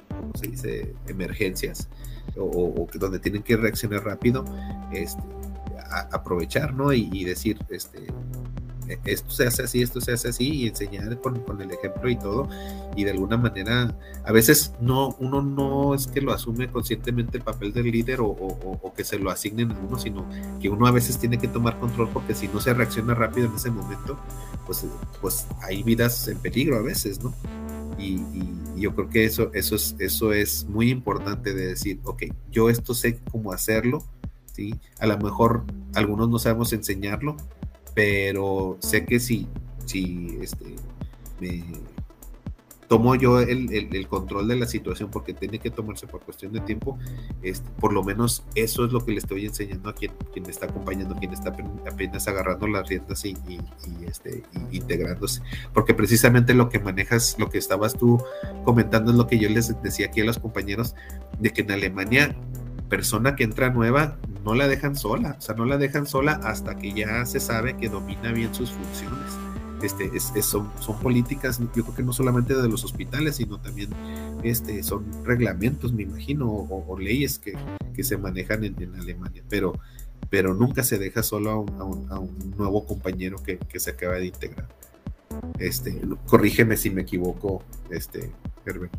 ¿cómo 0.09 0.33
se 0.35 0.47
dice? 0.47 0.93
Emergencias 1.07 1.87
o, 2.35 2.89
donde 2.93 3.19
tienen 3.19 3.41
que 3.41 3.55
reaccionar 3.55 4.03
rápido, 4.03 4.43
este, 4.91 5.23
aprovechar, 6.11 6.73
¿no? 6.73 6.91
Y, 6.91 7.23
decir, 7.23 7.57
este, 7.69 7.99
esto 9.05 9.31
se 9.31 9.47
hace 9.47 9.63
así, 9.63 9.81
esto 9.81 10.01
se 10.01 10.13
hace 10.13 10.29
así, 10.29 10.49
y 10.49 10.67
enseñar 10.67 11.19
con, 11.19 11.39
con, 11.41 11.61
el 11.61 11.71
ejemplo 11.71 12.09
y 12.09 12.15
todo, 12.15 12.47
y 12.95 13.03
de 13.03 13.11
alguna 13.11 13.37
manera, 13.37 13.95
a 14.23 14.31
veces 14.31 14.73
no, 14.79 15.15
uno 15.19 15.41
no 15.41 15.95
es 15.95 16.07
que 16.07 16.21
lo 16.21 16.33
asume 16.33 16.69
conscientemente 16.69 17.37
el 17.37 17.43
papel 17.43 17.73
del 17.73 17.91
líder 17.91 18.21
o, 18.21 18.27
o, 18.27 18.79
o 18.81 18.93
que 18.93 19.03
se 19.03 19.19
lo 19.19 19.29
asignen 19.29 19.71
a 19.71 19.79
uno, 19.79 19.97
sino 19.97 20.25
que 20.61 20.69
uno 20.69 20.87
a 20.87 20.91
veces 20.91 21.17
tiene 21.17 21.37
que 21.37 21.47
tomar 21.47 21.79
control 21.79 22.09
porque 22.13 22.33
si 22.35 22.47
no 22.47 22.59
se 22.59 22.73
reacciona 22.73 23.13
rápido 23.13 23.47
en 23.47 23.55
ese 23.55 23.71
momento, 23.71 24.17
pues, 24.65 24.85
pues 25.21 25.47
hay 25.61 25.83
vidas 25.83 26.27
en 26.27 26.37
peligro 26.39 26.77
a 26.77 26.81
veces, 26.81 27.21
¿no? 27.23 27.33
Y, 27.97 28.15
y, 28.15 28.59
yo 28.75 28.95
creo 28.95 29.07
que 29.07 29.23
eso, 29.23 29.51
eso, 29.53 29.75
es, 29.75 29.95
eso 29.99 30.33
es 30.33 30.65
muy 30.65 30.89
importante 30.89 31.53
de 31.53 31.67
decir, 31.67 31.99
ok, 32.03 32.23
yo 32.51 32.69
esto 32.69 32.93
sé 32.93 33.19
cómo 33.31 33.53
hacerlo, 33.53 34.03
¿sí? 34.51 34.75
A 34.99 35.07
lo 35.07 35.17
mejor 35.19 35.63
algunos 35.93 36.27
no 36.27 36.39
sabemos 36.39 36.73
enseñarlo, 36.73 37.37
pero 37.93 38.77
sé 38.79 39.05
que 39.05 39.19
si, 39.19 39.47
si 39.85 40.37
este, 40.41 40.75
me, 41.39 41.63
tomo 42.93 43.15
yo 43.15 43.39
el, 43.39 43.73
el, 43.73 44.07
control 44.07 44.47
de 44.47 44.55
la 44.55 44.67
situación 44.67 45.09
porque 45.09 45.33
tiene 45.33 45.57
que 45.57 45.71
tomarse 45.71 46.05
por 46.05 46.21
cuestión 46.21 46.53
de 46.53 46.59
tiempo, 46.59 46.99
este, 47.41 47.67
por 47.79 47.91
lo 47.91 48.03
menos 48.03 48.43
eso 48.53 48.85
es 48.85 48.91
lo 48.91 49.03
que 49.03 49.13
le 49.13 49.17
estoy 49.17 49.47
enseñando 49.47 49.89
a 49.89 49.95
quien, 49.95 50.11
quien 50.31 50.47
está 50.47 50.67
acompañando, 50.67 51.15
quien 51.15 51.33
está 51.33 51.55
apenas 51.91 52.27
agarrando 52.27 52.67
las 52.67 52.87
riendas 52.87 53.25
y, 53.25 53.35
este, 54.05 54.43
integrándose. 54.71 55.41
Porque 55.73 55.95
precisamente 55.95 56.53
lo 56.53 56.69
que 56.69 56.77
manejas, 56.77 57.35
lo 57.39 57.49
que 57.49 57.57
estabas 57.57 57.95
tú 57.95 58.21
comentando 58.63 59.09
es 59.09 59.17
lo 59.17 59.25
que 59.25 59.39
yo 59.39 59.49
les 59.49 59.81
decía 59.81 60.07
aquí 60.07 60.21
a 60.21 60.25
los 60.25 60.37
compañeros, 60.37 60.93
de 61.39 61.49
que 61.49 61.61
en 61.61 61.71
Alemania 61.71 62.35
persona 62.89 63.35
que 63.35 63.43
entra 63.43 63.71
nueva 63.71 64.19
no 64.43 64.53
la 64.55 64.67
dejan 64.67 64.95
sola, 64.95 65.35
o 65.37 65.41
sea, 65.41 65.55
no 65.55 65.65
la 65.65 65.77
dejan 65.77 66.05
sola 66.05 66.39
hasta 66.43 66.75
que 66.75 66.93
ya 66.93 67.25
se 67.25 67.39
sabe 67.39 67.77
que 67.77 67.89
domina 67.89 68.31
bien 68.31 68.53
sus 68.53 68.71
funciones 68.71 69.53
este, 69.83 70.09
es, 70.15 70.31
es, 70.35 70.45
son, 70.45 70.71
son, 70.79 70.97
políticas, 70.99 71.59
yo 71.59 71.83
creo 71.83 71.95
que 71.95 72.03
no 72.03 72.13
solamente 72.13 72.55
de 72.55 72.69
los 72.69 72.83
hospitales, 72.83 73.35
sino 73.35 73.59
también 73.59 73.89
este, 74.41 74.81
son 74.81 75.05
reglamentos, 75.25 75.93
me 75.93 76.03
imagino, 76.03 76.49
o, 76.49 76.97
leyes 76.97 77.37
que, 77.37 77.53
que, 77.93 78.03
se 78.03 78.17
manejan 78.17 78.63
en, 78.63 78.95
Alemania, 78.95 79.43
pero, 79.49 79.73
pero 80.29 80.53
nunca 80.53 80.83
se 80.83 80.97
deja 80.97 81.21
solo 81.21 81.51
a 81.51 81.59
un, 81.59 81.69
a 81.81 81.83
un, 81.83 82.11
a 82.11 82.19
un 82.19 82.53
nuevo 82.57 82.85
compañero 82.85 83.43
que, 83.43 83.57
que, 83.57 83.79
se 83.79 83.91
acaba 83.91 84.15
de 84.15 84.27
integrar. 84.27 84.67
Este, 85.59 85.99
corrígeme 86.27 86.77
si 86.77 86.89
me 86.89 87.01
equivoco, 87.01 87.63
este, 87.89 88.31
Herbert. 88.65 88.93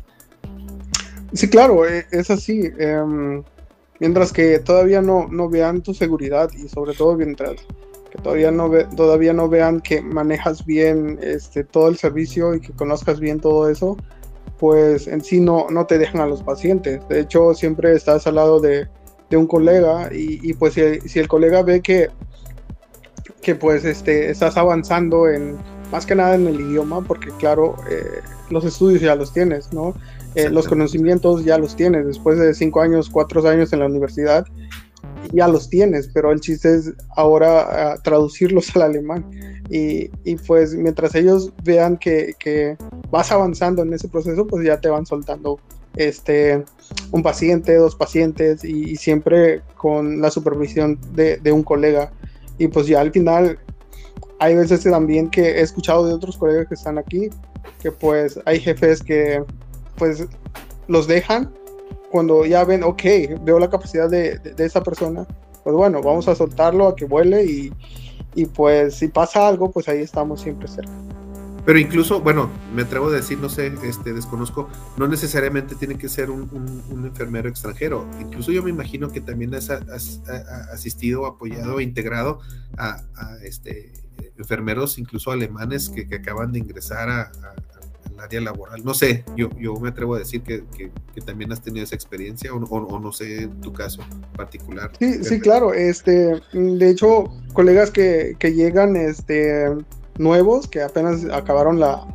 Sí, 1.33 1.49
claro, 1.49 1.87
e, 1.87 2.05
es 2.11 2.29
así. 2.29 2.71
Em, 2.77 3.43
mientras 3.99 4.31
que 4.31 4.59
todavía 4.59 5.01
no, 5.01 5.27
no 5.27 5.49
vean 5.49 5.81
tu 5.81 5.93
seguridad 5.93 6.49
y 6.53 6.67
sobre 6.67 6.93
todo 6.93 7.15
mientras 7.15 7.55
que 8.09 8.21
todavía 8.21 8.51
no, 8.51 8.69
ve, 8.69 8.85
todavía 8.95 9.33
no 9.33 9.49
vean 9.49 9.81
que 9.81 10.01
manejas 10.01 10.65
bien 10.65 11.19
este, 11.21 11.63
todo 11.63 11.87
el 11.87 11.97
servicio 11.97 12.55
y 12.55 12.61
que 12.61 12.73
conozcas 12.73 13.19
bien 13.19 13.39
todo 13.39 13.69
eso, 13.69 13.97
pues 14.57 15.07
en 15.07 15.21
sí 15.21 15.39
no, 15.39 15.67
no 15.69 15.85
te 15.85 15.97
dejan 15.97 16.21
a 16.21 16.27
los 16.27 16.43
pacientes. 16.43 17.07
De 17.09 17.21
hecho, 17.21 17.53
siempre 17.53 17.93
estás 17.93 18.25
al 18.27 18.35
lado 18.35 18.59
de, 18.59 18.87
de 19.29 19.37
un 19.37 19.47
colega 19.47 20.09
y, 20.11 20.53
pues 20.53 20.73
si, 20.73 20.99
si, 21.01 21.19
el 21.19 21.27
colega 21.27 21.63
ve 21.63 21.81
que, 21.81 22.09
que 23.41 23.55
pues 23.55 23.83
este, 23.85 24.29
estás 24.29 24.57
avanzando 24.57 25.27
en 25.27 25.57
más 25.91 26.05
que 26.05 26.15
nada 26.15 26.35
en 26.35 26.47
el 26.47 26.59
idioma, 26.59 27.01
porque 27.01 27.29
claro, 27.37 27.75
eh, 27.89 28.21
los 28.49 28.65
estudios 28.65 29.01
ya 29.01 29.15
los 29.15 29.33
tienes, 29.33 29.71
¿no? 29.71 29.93
Eh, 30.35 30.49
los 30.49 30.67
conocimientos 30.67 31.45
ya 31.45 31.57
los 31.57 31.75
tienes, 31.75 32.05
después 32.05 32.37
de 32.37 32.53
cinco 32.53 32.81
años, 32.81 33.09
cuatro 33.09 33.47
años 33.47 33.71
en 33.71 33.79
la 33.79 33.85
universidad, 33.85 34.45
ya 35.31 35.47
los 35.47 35.69
tienes, 35.69 36.09
pero 36.13 36.31
el 36.31 36.39
chiste 36.39 36.75
es 36.75 36.93
ahora 37.15 37.95
uh, 37.95 38.01
traducirlos 38.01 38.67
al 38.75 38.83
alemán. 38.83 39.25
Y, 39.69 40.09
y, 40.23 40.35
pues 40.35 40.75
mientras 40.75 41.15
ellos 41.15 41.51
vean 41.63 41.97
que, 41.97 42.33
que, 42.37 42.77
vas 43.09 43.31
avanzando 43.31 43.81
en 43.81 43.93
ese 43.93 44.07
proceso, 44.07 44.45
pues 44.45 44.65
ya 44.65 44.79
te 44.79 44.89
van 44.89 45.05
soltando 45.05 45.59
este, 45.95 46.63
un 47.11 47.23
paciente, 47.23 47.75
dos 47.75 47.95
pacientes 47.95 48.63
y, 48.63 48.91
y 48.91 48.95
siempre 48.95 49.61
con 49.75 50.21
la 50.21 50.29
supervisión 50.29 50.99
de, 51.13 51.37
de, 51.37 51.51
un 51.51 51.63
colega. 51.63 52.11
Y 52.57 52.67
pues 52.67 52.87
ya 52.87 53.01
al 53.01 53.11
final 53.11 53.57
hay 54.39 54.55
veces 54.55 54.83
también 54.83 55.29
que 55.29 55.41
he 55.41 55.61
escuchado 55.61 56.05
de 56.05 56.13
otros 56.13 56.37
colegas 56.37 56.67
que 56.67 56.75
están 56.75 56.97
aquí, 56.97 57.29
que 57.81 57.91
pues 57.91 58.39
hay 58.45 58.59
jefes 58.59 59.01
que 59.01 59.43
pues 59.97 60.25
los 60.87 61.07
dejan 61.07 61.51
cuando 62.11 62.45
ya 62.45 62.63
ven, 62.63 62.83
ok, 62.83 63.03
veo 63.41 63.59
la 63.59 63.69
capacidad 63.69 64.09
de, 64.09 64.37
de, 64.37 64.65
esa 64.65 64.81
persona, 64.81 65.27
pues 65.63 65.75
bueno, 65.75 66.01
vamos 66.01 66.27
a 66.27 66.35
soltarlo 66.35 66.87
a 66.87 66.95
que 66.95 67.05
vuele 67.05 67.43
y, 67.43 67.73
y, 68.35 68.45
pues 68.45 68.95
si 68.95 69.07
pasa 69.07 69.47
algo, 69.47 69.71
pues 69.71 69.89
ahí 69.89 69.99
estamos 69.99 70.41
siempre 70.41 70.67
cerca. 70.67 70.91
Pero 71.65 71.79
incluso, 71.79 72.21
bueno, 72.21 72.49
me 72.75 72.83
atrevo 72.83 73.07
a 73.07 73.11
decir, 73.11 73.39
no 73.39 73.49
sé, 73.49 73.73
este, 73.83 74.13
desconozco, 74.13 74.69
no 74.97 75.07
necesariamente 75.07 75.75
tiene 75.75 75.97
que 75.97 76.07
ser 76.09 76.29
un, 76.29 76.47
un, 76.91 77.05
enfermero 77.05 77.49
extranjero. 77.49 78.07
Incluso 78.21 78.51
yo 78.51 78.61
me 78.61 78.69
imagino 78.69 79.09
que 79.09 79.19
también 79.19 79.55
has, 79.55 79.71
asistido, 80.71 81.25
apoyado, 81.25 81.81
integrado 81.81 82.39
a, 82.77 83.01
a, 83.15 83.37
este, 83.43 83.93
enfermeros, 84.37 84.99
incluso 84.99 85.31
alemanes, 85.31 85.89
que, 85.89 86.07
que 86.07 86.15
acaban 86.15 86.51
de 86.51 86.59
ingresar 86.59 87.09
a, 87.09 87.31
al 88.17 88.25
área 88.25 88.41
laboral. 88.41 88.83
No 88.83 88.93
sé, 88.93 89.23
yo, 89.35 89.49
yo 89.59 89.75
me 89.75 89.89
atrevo 89.89 90.15
a 90.15 90.19
decir 90.19 90.41
que, 90.41 90.63
que, 90.77 90.91
que 91.13 91.21
también 91.21 91.51
has 91.51 91.61
tenido 91.61 91.83
esa 91.83 91.95
experiencia 91.95 92.53
o, 92.53 92.57
o, 92.57 92.77
o, 92.85 92.99
no 92.99 93.11
sé 93.11 93.43
en 93.43 93.61
tu 93.61 93.73
caso 93.73 94.01
particular. 94.35 94.91
Sí, 94.99 95.23
sí, 95.23 95.39
claro. 95.39 95.73
Este, 95.73 96.41
de 96.53 96.89
hecho, 96.89 97.25
colegas 97.53 97.91
que, 97.91 98.35
que 98.39 98.53
llegan 98.53 98.95
este, 98.95 99.67
nuevos, 100.17 100.67
que 100.67 100.81
apenas 100.81 101.25
acabaron 101.25 101.79
la, 101.79 102.05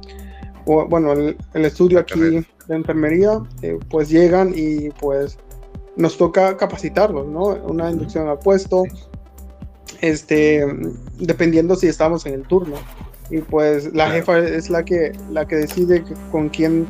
o, 0.67 0.87
bueno, 0.87 1.13
el, 1.13 1.37
el, 1.55 1.65
estudio 1.65 1.99
aquí 1.99 2.21
de 2.21 2.45
enfermería, 2.69 3.43
eh, 3.63 3.79
pues 3.89 4.09
llegan 4.09 4.53
y 4.55 4.91
pues 4.91 5.39
nos 5.97 6.17
toca 6.17 6.57
capacitarlos, 6.57 7.27
¿no? 7.27 7.43
Una 7.65 7.91
inducción 7.91 8.29
al 8.29 8.39
puesto, 8.39 8.85
este, 10.01 10.65
dependiendo 11.19 11.77
si 11.77 11.89
estamos 11.89 12.25
en 12.27 12.35
el 12.35 12.43
turno 12.43 12.77
y 13.31 13.39
pues 13.39 13.87
la 13.87 14.07
claro. 14.07 14.13
jefa 14.13 14.39
es 14.39 14.71
la 14.71 14.85
que, 14.85 15.13
la 15.31 15.47
que 15.47 15.57
decide 15.57 16.03
con 16.31 16.49
quién 16.49 16.87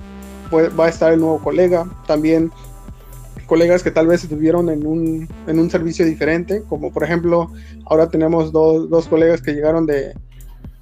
va 0.52 0.86
a 0.86 0.88
estar 0.88 1.12
el 1.12 1.20
nuevo 1.20 1.38
colega. 1.38 1.86
También 2.06 2.50
colegas 3.46 3.82
que 3.82 3.90
tal 3.90 4.06
vez 4.06 4.22
estuvieron 4.22 4.68
en 4.70 4.86
un, 4.86 5.28
en 5.46 5.58
un 5.58 5.70
servicio 5.70 6.04
diferente, 6.04 6.62
como 6.68 6.92
por 6.92 7.04
ejemplo, 7.04 7.50
ahora 7.86 8.08
tenemos 8.08 8.52
dos, 8.52 8.88
dos 8.88 9.08
colegas 9.08 9.42
que 9.42 9.52
llegaron 9.52 9.86
de, 9.86 10.14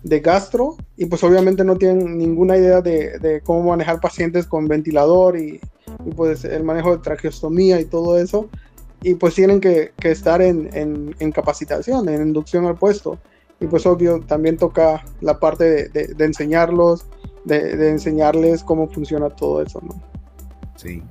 de, 0.03 0.21
gastro 0.21 0.77
y 0.97 1.07
pues 1.07 1.25
obviamente 1.25 1.65
no 1.65 1.77
tienen 1.77 2.19
ninguna 2.19 2.59
idea 2.59 2.83
de, 2.83 3.19
de 3.19 3.41
cómo 3.41 3.71
manejar 3.71 4.01
pacientes 4.01 4.47
con 4.47 4.69
ventilador 4.69 5.39
y, 5.39 5.61
y, 6.05 6.11
pues 6.15 6.45
el 6.45 6.63
manejo 6.63 6.95
de 6.95 7.03
traqueostomía 7.03 7.81
y 7.81 7.87
todo 7.87 8.19
eso. 8.19 8.49
Y 9.03 9.15
pues 9.15 9.35
tienen 9.35 9.61
que, 9.61 9.93
que 9.99 10.11
estar 10.11 10.43
en, 10.43 10.69
en, 10.75 11.15
en 11.21 11.33
capacitación, 11.33 12.09
en 12.09 12.21
inducción 12.21 12.67
al 12.67 12.77
puesto 12.77 13.19
y 13.61 13.67
pues 13.67 13.87
obvio 13.87 14.21
también 14.21 14.57
toca 14.57 15.05
la 15.21 15.39
parte 15.39 15.89
de, 15.89 16.25
enseñarlos, 16.25 17.07
de, 17.45 17.77
de, 17.77 17.91
enseñarles 17.91 18.63
cómo 18.63 18.89
funciona 18.89 19.31
todo 19.31 19.63
eso, 19.63 19.81
¿no? 19.83 20.01
Sí. 20.77 21.03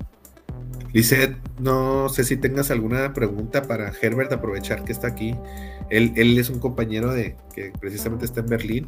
Lizeth, 0.93 1.35
no 1.59 2.07
sé 2.09 2.23
si 2.23 2.37
tengas 2.37 2.71
alguna 2.71 3.13
pregunta 3.13 3.63
para 3.63 3.91
Herbert, 4.01 4.31
aprovechar 4.31 4.83
que 4.83 4.93
está 4.93 5.07
aquí. 5.07 5.35
Él, 5.89 6.13
él 6.15 6.37
es 6.37 6.49
un 6.49 6.59
compañero 6.59 7.13
de 7.13 7.35
que 7.53 7.73
precisamente 7.79 8.25
está 8.25 8.39
en 8.39 8.47
Berlín 8.47 8.87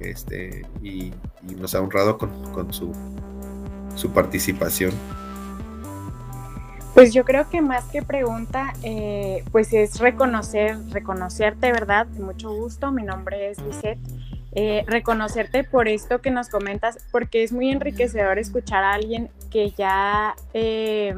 este, 0.00 0.62
y, 0.82 1.12
y 1.48 1.54
nos 1.56 1.74
ha 1.74 1.80
honrado 1.80 2.18
con, 2.18 2.30
con 2.52 2.72
su, 2.72 2.92
su 3.94 4.10
participación. 4.10 4.92
Pues 6.98 7.14
yo 7.14 7.24
creo 7.24 7.48
que 7.48 7.60
más 7.60 7.84
que 7.84 8.02
pregunta, 8.02 8.74
eh, 8.82 9.44
pues 9.52 9.72
es 9.72 10.00
reconocer, 10.00 10.76
reconocerte, 10.90 11.70
¿verdad? 11.70 12.08
Mucho 12.08 12.52
gusto, 12.52 12.90
mi 12.90 13.04
nombre 13.04 13.50
es 13.50 13.60
Lisette. 13.60 14.00
Eh, 14.50 14.82
reconocerte 14.84 15.62
por 15.62 15.86
esto 15.86 16.20
que 16.20 16.32
nos 16.32 16.48
comentas, 16.48 16.98
porque 17.12 17.44
es 17.44 17.52
muy 17.52 17.70
enriquecedor 17.70 18.40
escuchar 18.40 18.82
a 18.82 18.94
alguien 18.94 19.30
que 19.48 19.70
ya 19.70 20.34
eh, 20.54 21.14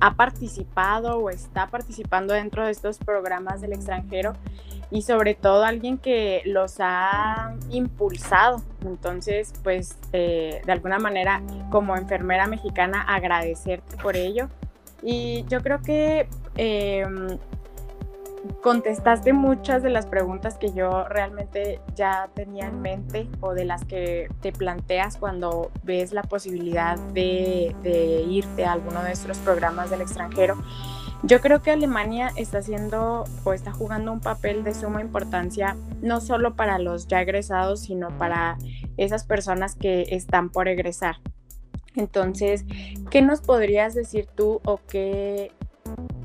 ha 0.00 0.14
participado 0.14 1.18
o 1.18 1.30
está 1.30 1.66
participando 1.66 2.34
dentro 2.34 2.64
de 2.64 2.70
estos 2.70 2.98
programas 2.98 3.60
del 3.60 3.72
extranjero 3.72 4.34
y 4.92 5.02
sobre 5.02 5.34
todo 5.34 5.64
alguien 5.64 5.98
que 5.98 6.42
los 6.44 6.76
ha 6.78 7.56
impulsado. 7.70 8.62
Entonces, 8.86 9.52
pues 9.64 9.98
eh, 10.12 10.62
de 10.64 10.70
alguna 10.70 11.00
manera 11.00 11.42
como 11.72 11.96
enfermera 11.96 12.46
mexicana 12.46 13.02
agradecerte 13.02 13.96
por 13.96 14.14
ello 14.16 14.48
y 15.02 15.44
yo 15.48 15.60
creo 15.62 15.82
que 15.82 16.28
eh, 16.56 17.04
contestaste 18.62 19.32
muchas 19.32 19.82
de 19.82 19.90
las 19.90 20.06
preguntas 20.06 20.58
que 20.58 20.72
yo 20.72 21.04
realmente 21.08 21.80
ya 21.94 22.30
tenía 22.34 22.66
en 22.66 22.80
mente 22.80 23.28
o 23.40 23.54
de 23.54 23.64
las 23.64 23.84
que 23.84 24.28
te 24.40 24.52
planteas 24.52 25.16
cuando 25.16 25.70
ves 25.82 26.12
la 26.12 26.22
posibilidad 26.22 26.98
de, 27.12 27.74
de 27.82 28.22
irte 28.22 28.64
a 28.64 28.72
alguno 28.72 29.00
de 29.00 29.08
nuestros 29.08 29.38
programas 29.38 29.90
del 29.90 30.00
extranjero. 30.00 30.56
Yo 31.24 31.40
creo 31.40 31.62
que 31.62 31.70
Alemania 31.70 32.32
está 32.36 32.58
haciendo 32.58 33.24
o 33.44 33.52
está 33.52 33.72
jugando 33.72 34.12
un 34.12 34.20
papel 34.20 34.64
de 34.64 34.74
suma 34.74 35.00
importancia 35.00 35.76
no 36.00 36.20
solo 36.20 36.56
para 36.56 36.80
los 36.80 37.06
ya 37.06 37.22
egresados, 37.22 37.82
sino 37.82 38.08
para 38.18 38.58
esas 38.96 39.24
personas 39.24 39.76
que 39.76 40.06
están 40.10 40.50
por 40.50 40.66
egresar. 40.66 41.16
Entonces, 41.96 42.64
¿qué 43.10 43.22
nos 43.22 43.40
podrías 43.40 43.94
decir 43.94 44.26
tú 44.34 44.60
o 44.64 44.80
qué, 44.88 45.52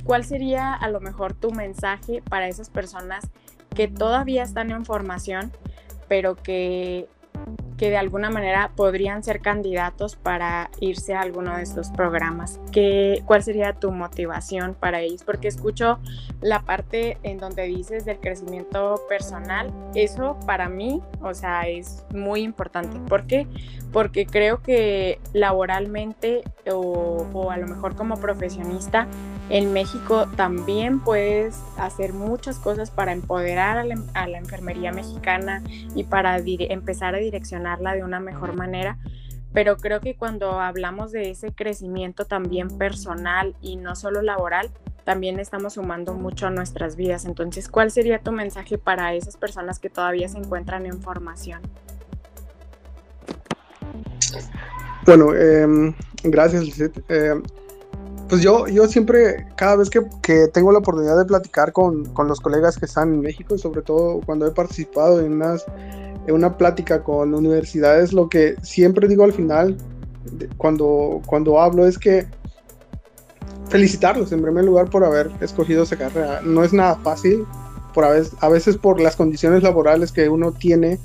cuál 0.03 0.23
sería 0.23 0.73
a 0.73 0.89
lo 0.89 0.99
mejor 1.01 1.33
tu 1.33 1.51
mensaje 1.51 2.21
para 2.29 2.47
esas 2.47 2.69
personas 2.69 3.25
que 3.75 3.87
todavía 3.87 4.43
están 4.43 4.71
en 4.71 4.85
formación, 4.85 5.51
pero 6.07 6.35
que 6.35 7.07
que 7.77 7.89
de 7.89 7.97
alguna 7.97 8.29
manera 8.29 8.71
podrían 8.75 9.23
ser 9.23 9.39
candidatos 9.39 10.15
para 10.15 10.71
irse 10.79 11.13
a 11.13 11.21
alguno 11.21 11.55
de 11.55 11.63
estos 11.63 11.89
programas. 11.89 12.59
¿Qué, 12.71 13.21
¿Cuál 13.25 13.43
sería 13.43 13.73
tu 13.73 13.91
motivación 13.91 14.73
para 14.73 15.01
ellos? 15.01 15.23
Porque 15.23 15.47
escucho 15.47 15.99
la 16.41 16.63
parte 16.63 17.17
en 17.23 17.37
donde 17.37 17.63
dices 17.63 18.03
del 18.03 18.19
crecimiento 18.19 19.01
personal. 19.07 19.71
Eso 19.93 20.37
para 20.45 20.69
mí, 20.69 21.01
o 21.21 21.33
sea, 21.33 21.67
es 21.67 22.03
muy 22.13 22.41
importante. 22.41 22.99
¿Por 23.07 23.27
qué? 23.27 23.47
Porque 23.93 24.25
creo 24.25 24.61
que 24.61 25.19
laboralmente 25.33 26.43
o, 26.71 27.27
o 27.31 27.51
a 27.51 27.57
lo 27.57 27.67
mejor 27.67 27.95
como 27.95 28.15
profesionista 28.17 29.07
en 29.49 29.71
México 29.71 30.27
también 30.35 30.99
puedes 30.99 31.59
hacer 31.77 32.13
muchas 32.13 32.57
cosas 32.59 32.91
para 32.91 33.13
empoderar 33.13 33.77
a 33.77 33.83
la, 33.83 34.37
enfermería 34.37 34.91
mexicana 34.91 35.63
y 35.95 36.03
para 36.03 36.37
empezar 36.37 37.15
a 37.15 37.19
direccionarla 37.19 37.93
de 37.93 38.03
una 38.03 38.19
mejor 38.19 38.55
manera. 38.55 38.97
Pero 39.53 39.77
creo 39.77 40.01
que 40.01 40.15
cuando 40.15 40.59
hablamos 40.59 41.11
de 41.11 41.31
ese 41.31 41.53
crecimiento 41.53 42.25
también 42.25 42.77
personal 42.77 43.55
y 43.61 43.77
no 43.77 43.95
solo 43.95 44.21
laboral, 44.21 44.69
también 45.05 45.39
estamos 45.39 45.75
sumando 45.75 46.13
mucho 46.13 46.47
a 46.47 46.49
nuestras 46.49 46.97
vidas. 46.97 47.23
Entonces, 47.23 47.69
¿cuál 47.69 47.89
sería 47.91 48.19
tu 48.19 48.33
mensaje 48.33 48.77
para 48.77 49.13
esas 49.13 49.37
personas 49.37 49.79
que 49.79 49.89
todavía 49.89 50.27
se 50.27 50.37
encuentran 50.37 50.85
en 50.85 51.01
formación? 51.01 51.61
Bueno, 55.05 55.33
eh, 55.33 55.95
gracias, 56.23 56.65
Lizette. 56.65 57.01
Eh, 57.07 57.41
pues 58.29 58.41
yo, 58.41 58.67
yo 58.67 58.87
siempre, 58.87 59.47
cada 59.55 59.77
vez 59.77 59.89
que, 59.89 60.01
que 60.21 60.47
tengo 60.53 60.71
la 60.71 60.79
oportunidad 60.79 61.17
de 61.17 61.25
platicar 61.25 61.71
con, 61.71 62.05
con, 62.13 62.27
los 62.27 62.39
colegas 62.39 62.77
que 62.77 62.85
están 62.85 63.13
en 63.13 63.21
México, 63.21 63.55
y 63.55 63.59
sobre 63.59 63.81
todo 63.81 64.21
cuando 64.25 64.47
he 64.47 64.51
participado 64.51 65.19
en 65.19 65.33
unas 65.33 65.65
en 66.27 66.35
una 66.35 66.57
plática 66.57 67.03
con 67.03 67.33
universidades, 67.33 68.13
lo 68.13 68.27
que 68.27 68.55
siempre 68.61 69.07
digo 69.07 69.23
al 69.23 69.31
final, 69.31 69.77
cuando, 70.57 71.21
cuando 71.25 71.59
hablo, 71.59 71.87
es 71.87 71.97
que 71.97 72.27
felicitarlos 73.69 74.31
en 74.33 74.41
primer 74.41 74.65
lugar 74.65 74.89
por 74.89 75.03
haber 75.05 75.31
escogido 75.39 75.83
esa 75.83 75.97
carrera. 75.97 76.41
No 76.43 76.63
es 76.63 76.73
nada 76.73 76.95
fácil, 76.97 77.45
por 77.93 78.03
a, 78.03 78.09
veces, 78.11 78.33
a 78.41 78.49
veces 78.49 78.77
por 78.77 78.99
las 78.99 79.15
condiciones 79.15 79.63
laborales 79.63 80.11
que 80.11 80.27
uno 80.27 80.51
tiene 80.51 80.99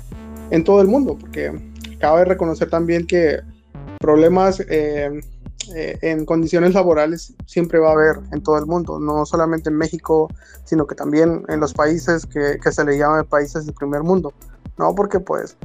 en 0.51 0.63
todo 0.65 0.81
el 0.81 0.87
mundo, 0.87 1.17
porque 1.17 1.53
cabe 1.99 2.25
reconocer 2.25 2.69
también 2.69 3.07
que 3.07 3.39
problemas 3.99 4.61
eh, 4.69 5.21
eh, 5.75 5.97
en 6.01 6.25
condiciones 6.25 6.73
laborales 6.73 7.33
siempre 7.45 7.79
va 7.79 7.89
a 7.89 7.93
haber 7.93 8.19
en 8.31 8.41
todo 8.41 8.57
el 8.57 8.65
mundo, 8.65 8.99
no 8.99 9.25
solamente 9.25 9.69
en 9.69 9.77
México, 9.77 10.29
sino 10.65 10.87
que 10.87 10.95
también 10.95 11.43
en 11.47 11.59
los 11.59 11.73
países 11.73 12.25
que, 12.25 12.59
que 12.61 12.71
se 12.71 12.83
le 12.83 12.97
llaman 12.97 13.25
países 13.25 13.65
del 13.65 13.75
primer 13.75 14.03
mundo, 14.03 14.33
¿no? 14.77 14.93
Porque 14.95 15.19
pues 15.19 15.57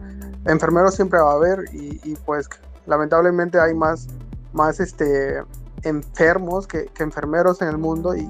enfermeros 0.46 0.94
siempre 0.94 1.20
va 1.20 1.32
a 1.32 1.34
haber 1.34 1.64
y, 1.72 2.00
y 2.04 2.16
pues 2.26 2.48
lamentablemente 2.86 3.60
hay 3.60 3.74
más, 3.74 4.08
más 4.52 4.80
este, 4.80 5.42
enfermos 5.82 6.66
que, 6.66 6.86
que 6.86 7.02
enfermeros 7.02 7.62
en 7.62 7.68
el 7.68 7.78
mundo 7.78 8.16
y, 8.16 8.28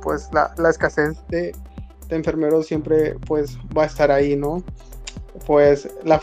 pues 0.00 0.30
la, 0.32 0.54
la 0.56 0.70
escasez 0.70 1.16
de, 1.28 1.54
enfermeros 2.10 2.66
siempre 2.66 3.16
pues 3.26 3.58
va 3.76 3.82
a 3.82 3.86
estar 3.86 4.10
ahí, 4.10 4.36
¿no? 4.36 4.62
Pues 5.46 5.88
la, 6.04 6.20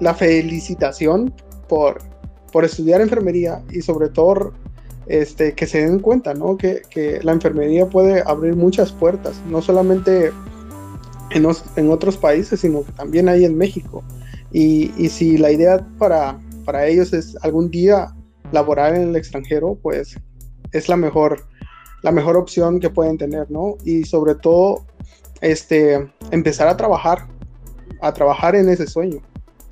la 0.00 0.14
felicitación 0.14 1.34
por, 1.68 1.98
por 2.56 2.64
estudiar 2.64 3.02
enfermería 3.02 3.62
y 3.70 3.82
sobre 3.82 4.08
todo 4.08 4.54
este, 5.08 5.52
que 5.52 5.66
se 5.66 5.82
den 5.82 5.98
cuenta, 5.98 6.32
¿no? 6.32 6.56
Que, 6.56 6.80
que 6.88 7.20
la 7.22 7.32
enfermería 7.32 7.84
puede 7.84 8.22
abrir 8.26 8.56
muchas 8.56 8.92
puertas, 8.92 9.42
no 9.46 9.60
solamente 9.60 10.32
en, 11.32 11.42
los, 11.42 11.62
en, 11.76 11.90
otros 11.90 12.16
países, 12.16 12.60
sino 12.60 12.82
que 12.82 12.92
también 12.92 13.28
hay 13.28 13.44
en 13.44 13.58
México. 13.58 14.02
Y, 14.52 14.90
y 14.96 15.10
si 15.10 15.36
la 15.36 15.52
idea 15.52 15.86
para, 15.98 16.40
para 16.64 16.86
ellos 16.86 17.12
es 17.12 17.36
algún 17.42 17.70
día 17.70 18.16
laborar 18.52 18.94
en 18.94 19.02
el 19.10 19.16
extranjero, 19.16 19.78
pues 19.82 20.18
es 20.72 20.88
la 20.88 20.96
mejor, 20.96 21.46
la 22.00 22.10
mejor 22.10 22.38
opción 22.38 22.80
que 22.80 22.88
pueden 22.88 23.18
tener, 23.18 23.50
¿no? 23.50 23.76
Y 23.84 24.04
sobre 24.04 24.34
todo, 24.34 24.86
este, 25.42 26.10
empezar 26.30 26.68
a 26.68 26.76
trabajar, 26.78 27.26
a 28.00 28.14
trabajar 28.14 28.56
en 28.56 28.70
ese 28.70 28.86
sueño, 28.86 29.20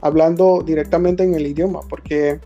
hablando 0.03 0.63
directamente 0.63 1.23
en 1.23 1.35
el 1.35 1.47
idioma, 1.47 1.81
porque 1.89 2.41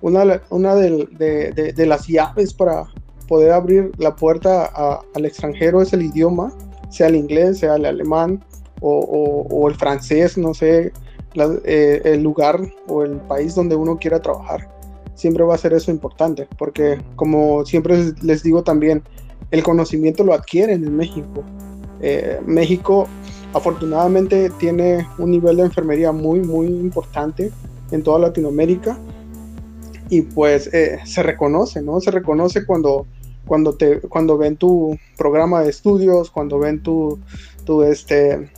una, 0.00 0.42
una 0.50 0.74
de, 0.74 1.08
de, 1.18 1.72
de 1.72 1.86
las 1.86 2.06
llaves 2.06 2.54
para 2.54 2.86
poder 3.26 3.52
abrir 3.52 3.92
la 3.98 4.16
puerta 4.16 4.70
a, 4.74 5.00
al 5.14 5.26
extranjero 5.26 5.82
es 5.82 5.92
el 5.92 6.02
idioma, 6.02 6.52
sea 6.90 7.08
el 7.08 7.16
inglés, 7.16 7.58
sea 7.58 7.76
el 7.76 7.84
alemán 7.84 8.42
o, 8.80 8.98
o, 8.98 9.46
o 9.54 9.68
el 9.68 9.74
francés, 9.74 10.38
no 10.38 10.54
sé, 10.54 10.92
la, 11.34 11.54
eh, 11.64 12.00
el 12.04 12.22
lugar 12.22 12.60
o 12.88 13.02
el 13.02 13.16
país 13.16 13.54
donde 13.54 13.76
uno 13.76 13.98
quiera 13.98 14.20
trabajar. 14.20 14.68
Siempre 15.14 15.44
va 15.44 15.54
a 15.54 15.58
ser 15.58 15.72
eso 15.72 15.90
importante, 15.90 16.48
porque 16.56 16.98
como 17.16 17.66
siempre 17.66 18.12
les 18.22 18.42
digo 18.42 18.62
también, 18.62 19.02
el 19.50 19.62
conocimiento 19.62 20.24
lo 20.24 20.32
adquieren 20.32 20.84
en 20.84 20.96
México. 20.96 21.42
Eh, 22.00 22.40
México 22.46 23.08
afortunadamente 23.52 24.50
tiene 24.58 25.06
un 25.18 25.32
nivel 25.32 25.56
de 25.56 25.64
enfermería 25.64 26.12
muy, 26.12 26.40
muy 26.40 26.66
importante 26.66 27.50
en 27.90 28.02
toda 28.02 28.20
Latinoamérica 28.20 28.96
y 30.10 30.22
pues 30.22 30.72
eh, 30.72 30.98
se 31.04 31.22
reconoce, 31.22 31.82
¿no? 31.82 32.00
Se 32.00 32.10
reconoce 32.10 32.64
cuando, 32.64 33.06
cuando, 33.46 33.74
te, 33.74 34.00
cuando 34.00 34.38
ven 34.38 34.56
tu 34.56 34.98
programa 35.16 35.62
de 35.62 35.70
estudios, 35.70 36.30
cuando 36.30 36.58
ven 36.58 36.82
tu, 36.82 37.18
tu 37.64 37.82
este, 37.82 38.50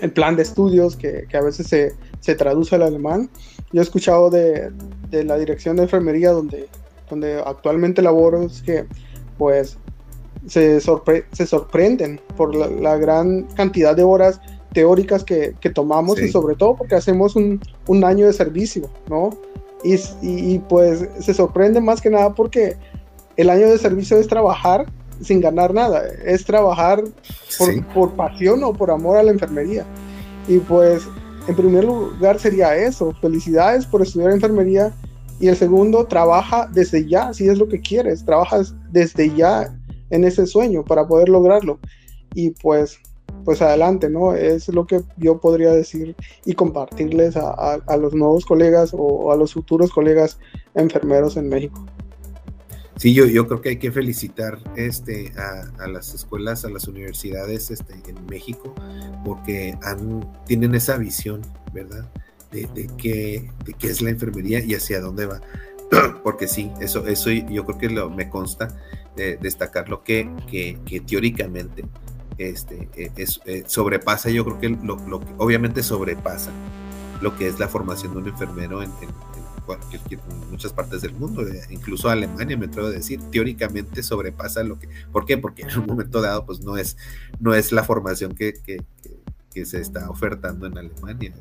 el 0.00 0.12
plan 0.12 0.36
de 0.36 0.42
estudios 0.42 0.96
que, 0.96 1.26
que 1.28 1.36
a 1.36 1.42
veces 1.42 1.66
se, 1.66 1.94
se, 2.20 2.34
traduce 2.34 2.74
al 2.74 2.82
alemán. 2.82 3.30
Yo 3.72 3.80
he 3.80 3.84
escuchado 3.84 4.30
de, 4.30 4.70
de, 5.10 5.24
la 5.24 5.36
dirección 5.38 5.76
de 5.76 5.84
enfermería 5.84 6.30
donde, 6.30 6.68
donde 7.08 7.42
actualmente 7.44 8.02
laboro, 8.02 8.42
es 8.42 8.62
que 8.62 8.84
pues 9.38 9.78
se, 10.46 10.80
sorpre 10.80 11.24
se 11.32 11.46
sorprenden 11.46 12.20
por 12.36 12.54
la, 12.54 12.68
la, 12.68 12.96
gran 12.96 13.44
cantidad 13.54 13.96
de 13.96 14.02
horas 14.02 14.40
teóricas 14.72 15.24
que, 15.24 15.54
que 15.60 15.70
tomamos 15.70 16.18
sí. 16.18 16.26
y 16.26 16.28
sobre 16.30 16.56
todo 16.56 16.76
porque 16.76 16.94
hacemos 16.94 17.36
un, 17.36 17.60
un, 17.86 18.04
año 18.04 18.26
de 18.26 18.32
servicio, 18.32 18.88
¿no? 19.08 19.30
Y, 19.84 19.94
y, 19.94 20.54
y 20.54 20.58
pues 20.58 21.08
se 21.20 21.34
sorprende 21.34 21.80
más 21.80 22.00
que 22.00 22.10
nada 22.10 22.34
porque 22.34 22.76
el 23.36 23.50
año 23.50 23.68
de 23.68 23.78
servicio 23.78 24.16
es 24.18 24.28
trabajar 24.28 24.86
sin 25.22 25.40
ganar 25.40 25.72
nada, 25.72 26.04
es 26.24 26.44
trabajar 26.44 27.02
por, 27.58 27.72
sí. 27.72 27.80
por, 27.94 28.12
pasión 28.14 28.62
o 28.64 28.72
por 28.72 28.90
amor 28.90 29.16
a 29.16 29.22
la 29.22 29.30
enfermería. 29.30 29.84
Y 30.48 30.58
pues, 30.58 31.02
en 31.46 31.54
primer 31.54 31.84
lugar 31.84 32.38
sería 32.38 32.76
eso, 32.76 33.14
felicidades 33.20 33.86
por 33.86 34.02
estudiar 34.02 34.32
enfermería. 34.32 34.92
Y 35.40 35.48
el 35.48 35.56
segundo, 35.56 36.04
trabaja 36.06 36.68
desde 36.72 37.08
ya, 37.08 37.32
si 37.32 37.48
es 37.48 37.58
lo 37.58 37.68
que 37.68 37.80
quieres, 37.80 38.24
trabajas 38.24 38.74
desde 38.90 39.34
ya 39.34 39.74
en 40.10 40.24
ese 40.24 40.46
sueño 40.46 40.84
para 40.84 41.06
poder 41.06 41.28
lograrlo. 41.28 41.78
Y 42.34 42.50
pues, 42.50 42.98
pues 43.44 43.62
adelante, 43.62 44.08
¿no? 44.08 44.34
Es 44.34 44.68
lo 44.68 44.86
que 44.86 45.02
yo 45.16 45.40
podría 45.40 45.72
decir 45.72 46.16
y 46.44 46.54
compartirles 46.54 47.36
a, 47.36 47.74
a, 47.74 47.96
los 47.96 48.14
nuevos 48.14 48.44
colegas 48.46 48.90
o 48.96 49.32
a 49.32 49.36
los 49.36 49.54
futuros 49.54 49.90
colegas 49.90 50.38
enfermeros 50.74 51.36
en 51.36 51.48
México. 51.48 51.84
Sí, 52.96 53.14
yo, 53.14 53.26
yo 53.26 53.48
creo 53.48 53.60
que 53.60 53.70
hay 53.70 53.78
que 53.78 53.90
felicitar 53.90 54.58
este, 54.76 55.32
a, 55.36 55.82
a, 55.82 55.88
las 55.88 56.14
escuelas, 56.14 56.64
a 56.64 56.70
las 56.70 56.86
universidades 56.86 57.70
este, 57.70 57.94
en 58.06 58.26
México, 58.26 58.74
porque 59.24 59.76
tienen 60.46 60.74
esa 60.74 60.98
visión, 60.98 61.42
¿verdad? 61.72 62.08
De, 62.52 62.68
de, 62.74 62.88
qué, 62.98 63.50
de 63.64 63.72
qué 63.72 63.88
es 63.88 64.02
la 64.02 64.10
enfermería 64.10 64.60
y 64.64 64.74
hacia 64.74 65.00
dónde 65.00 65.26
va. 65.26 65.40
porque 66.22 66.46
sí, 66.48 66.70
eso, 66.80 67.06
eso 67.06 67.30
yo 67.30 67.64
creo 67.64 67.78
que 67.78 67.88
lo, 67.88 68.10
me 68.10 68.28
consta 68.28 68.68
de 69.16 69.36
destacar 69.36 69.88
lo 69.88 70.02
que, 70.02 70.30
que, 70.50 70.78
que 70.84 71.00
teóricamente 71.00 71.84
este, 72.38 72.88
es, 73.16 73.40
eh, 73.46 73.64
sobrepasa, 73.66 74.30
yo 74.30 74.44
creo 74.44 74.60
que 74.60 74.68
lo, 74.68 74.96
lo, 75.06 75.20
obviamente 75.38 75.82
sobrepasa 75.82 76.50
lo 77.20 77.36
que 77.36 77.46
es 77.46 77.58
la 77.58 77.68
formación 77.68 78.12
de 78.12 78.18
un 78.18 78.28
enfermero 78.28 78.82
en, 78.82 78.90
en, 79.00 79.10
muchas 80.50 80.72
partes 80.72 81.02
del 81.02 81.14
mundo, 81.14 81.46
eh, 81.46 81.62
incluso 81.70 82.08
Alemania, 82.08 82.56
me 82.58 82.66
atrevo 82.66 82.88
a 82.88 82.90
decir, 82.90 83.20
teóricamente 83.30 84.02
sobrepasa 84.02 84.64
lo 84.64 84.78
que, 84.78 84.88
¿por 85.12 85.24
qué? 85.24 85.38
Porque 85.38 85.62
en 85.62 85.78
un 85.78 85.86
momento 85.86 86.20
dado, 86.20 86.44
pues 86.44 86.60
no 86.60 86.76
es, 86.76 86.96
no 87.38 87.54
es 87.54 87.70
la 87.72 87.84
formación 87.84 88.34
que, 88.34 88.54
que, 88.54 88.82
que 89.52 89.64
se 89.64 89.80
está 89.80 90.10
ofertando 90.10 90.66
en 90.66 90.76
Alemania, 90.76 91.32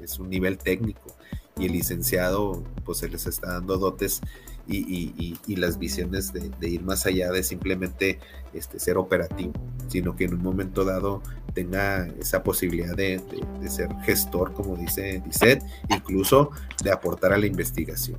es 0.00 0.18
un 0.18 0.28
nivel 0.28 0.58
técnico 0.58 1.16
y 1.58 1.66
el 1.66 1.72
licenciado, 1.72 2.62
pues 2.84 2.98
se 2.98 3.08
les 3.08 3.26
está 3.26 3.54
dando 3.54 3.78
dotes 3.78 4.20
y, 4.66 4.78
y, 4.78 5.36
y, 5.46 5.56
las 5.56 5.78
visiones 5.78 6.32
de, 6.32 6.68
ir 6.68 6.82
más 6.82 7.06
allá 7.06 7.30
de 7.30 7.42
simplemente 7.42 8.18
este, 8.54 8.78
ser 8.78 8.98
operativo, 8.98 9.52
sino 9.88 10.14
que 10.14 10.24
en 10.24 10.34
un 10.34 10.42
momento 10.42 10.84
dado 10.84 11.22
tenga 11.54 12.06
esa 12.20 12.42
posibilidad 12.42 12.94
de, 12.94 13.20
ser 13.68 13.88
gestor, 14.02 14.52
como 14.52 14.76
dice 14.76 15.22
Lisette, 15.26 15.62
incluso 15.88 16.50
de 16.82 16.92
aportar 16.92 17.32
a 17.32 17.38
la 17.38 17.46
investigación. 17.46 18.18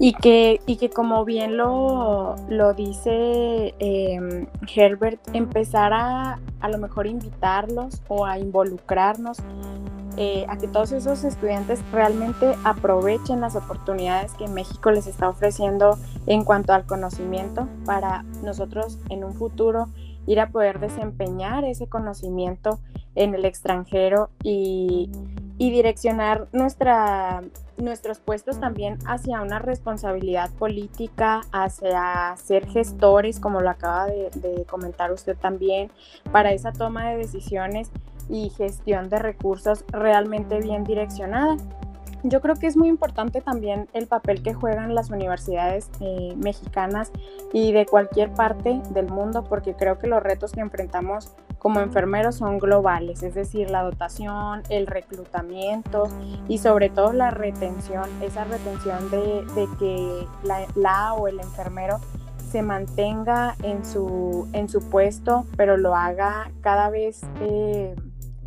Y 0.00 0.12
que, 0.14 0.60
y 0.66 0.76
que 0.76 0.90
como 0.90 1.24
bien 1.24 1.56
lo, 1.56 2.36
lo 2.48 2.72
dice 2.72 3.74
eh, 3.80 4.46
Herbert, 4.72 5.20
empezar 5.34 5.92
a 5.92 6.38
a 6.60 6.68
lo 6.68 6.78
mejor 6.78 7.06
invitarlos 7.06 8.02
o 8.08 8.26
a 8.26 8.38
involucrarnos 8.38 9.38
eh, 10.20 10.46
a 10.48 10.58
que 10.58 10.66
todos 10.66 10.90
esos 10.90 11.22
estudiantes 11.22 11.80
realmente 11.92 12.56
aprovechen 12.64 13.40
las 13.40 13.54
oportunidades 13.54 14.34
que 14.34 14.48
México 14.48 14.90
les 14.90 15.06
está 15.06 15.28
ofreciendo 15.28 15.96
en 16.26 16.42
cuanto 16.42 16.72
al 16.72 16.86
conocimiento 16.86 17.68
para 17.84 18.24
nosotros 18.42 18.98
en 19.10 19.22
un 19.22 19.34
futuro 19.34 19.86
ir 20.26 20.40
a 20.40 20.50
poder 20.50 20.80
desempeñar 20.80 21.62
ese 21.62 21.86
conocimiento 21.86 22.80
en 23.14 23.36
el 23.36 23.44
extranjero 23.44 24.30
y, 24.42 25.08
direccionar 25.56 26.48
nuestra, 26.52 27.42
nuestros 27.76 28.18
puestos 28.18 28.58
también 28.58 28.98
hacia 29.06 29.40
una 29.40 29.60
responsabilidad 29.60 30.50
política, 30.50 31.42
hacia 31.52 32.34
ser 32.36 32.66
gestores, 32.66 33.38
como 33.38 33.60
lo 33.60 33.70
acaba 33.70 34.06
de, 34.06 34.30
de 34.34 34.64
comentar 34.64 35.12
usted 35.12 35.36
también, 35.36 35.92
para 36.32 36.52
esa 36.52 36.72
toma 36.72 37.10
de 37.10 37.18
decisiones 37.18 37.90
y 38.28 38.50
gestión 38.50 39.08
de 39.08 39.18
recursos 39.18 39.84
realmente 39.92 40.60
bien 40.60 40.84
direccionada. 40.84 41.56
Yo 42.24 42.40
creo 42.40 42.56
que 42.56 42.66
es 42.66 42.76
muy 42.76 42.88
importante 42.88 43.40
también 43.40 43.88
el 43.92 44.08
papel 44.08 44.42
que 44.42 44.52
juegan 44.52 44.94
las 44.94 45.10
universidades 45.10 45.88
eh, 46.00 46.34
mexicanas 46.36 47.12
y 47.52 47.72
de 47.72 47.86
cualquier 47.86 48.32
parte 48.32 48.82
del 48.90 49.08
mundo, 49.08 49.44
porque 49.44 49.74
creo 49.74 49.98
que 49.98 50.08
los 50.08 50.20
retos 50.22 50.52
que 50.52 50.60
enfrentamos 50.60 51.32
como 51.58 51.80
enfermeros 51.80 52.36
son 52.36 52.58
globales, 52.58 53.22
es 53.22 53.34
decir, 53.34 53.70
la 53.70 53.82
dotación, 53.82 54.62
el 54.68 54.86
reclutamiento 54.86 56.08
y 56.48 56.58
sobre 56.58 56.88
todo 56.88 57.12
la 57.12 57.30
retención, 57.30 58.08
esa 58.22 58.44
retención 58.44 59.10
de, 59.10 59.44
de 59.54 59.68
que 59.78 60.26
la, 60.44 60.66
la, 60.74 61.14
o 61.14 61.28
el 61.28 61.40
enfermero 61.40 61.98
se 62.50 62.62
mantenga 62.62 63.54
en 63.62 63.84
su, 63.84 64.48
en 64.52 64.68
su 64.68 64.88
puesto, 64.88 65.46
pero 65.56 65.76
lo 65.76 65.94
haga 65.94 66.50
cada 66.62 66.90
vez... 66.90 67.22
Eh, 67.40 67.94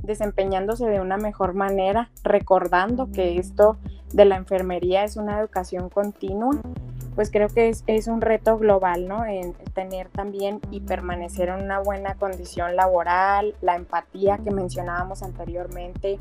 desempeñándose 0.04 0.86
de 0.88 1.00
una 1.00 1.18
mejor 1.18 1.54
manera, 1.54 2.10
recordando 2.24 3.12
que 3.12 3.38
esto 3.38 3.78
de 4.14 4.26
la 4.26 4.36
enfermería 4.36 5.04
es 5.04 5.16
una 5.16 5.40
educación 5.40 5.90
continua, 5.90 6.56
pues 7.16 7.30
creo 7.30 7.50
que 7.50 7.70
es, 7.70 7.84
es 7.88 8.08
un 8.08 8.22
reto 8.22 8.58
global, 8.58 9.08
¿no? 9.08 9.26
En 9.26 9.54
tener 9.74 10.10
también 10.10 10.60
y 10.72 10.80
permanecer 10.80 11.50
en 11.50 11.64
una 11.64 11.80
buena 11.80 12.16
condición 12.16 12.76
laboral, 12.76 13.56
la 13.62 13.76
empatía 13.76 14.38
que 14.38 14.52
mencionábamos 14.52 15.24
anteriormente, 15.24 16.18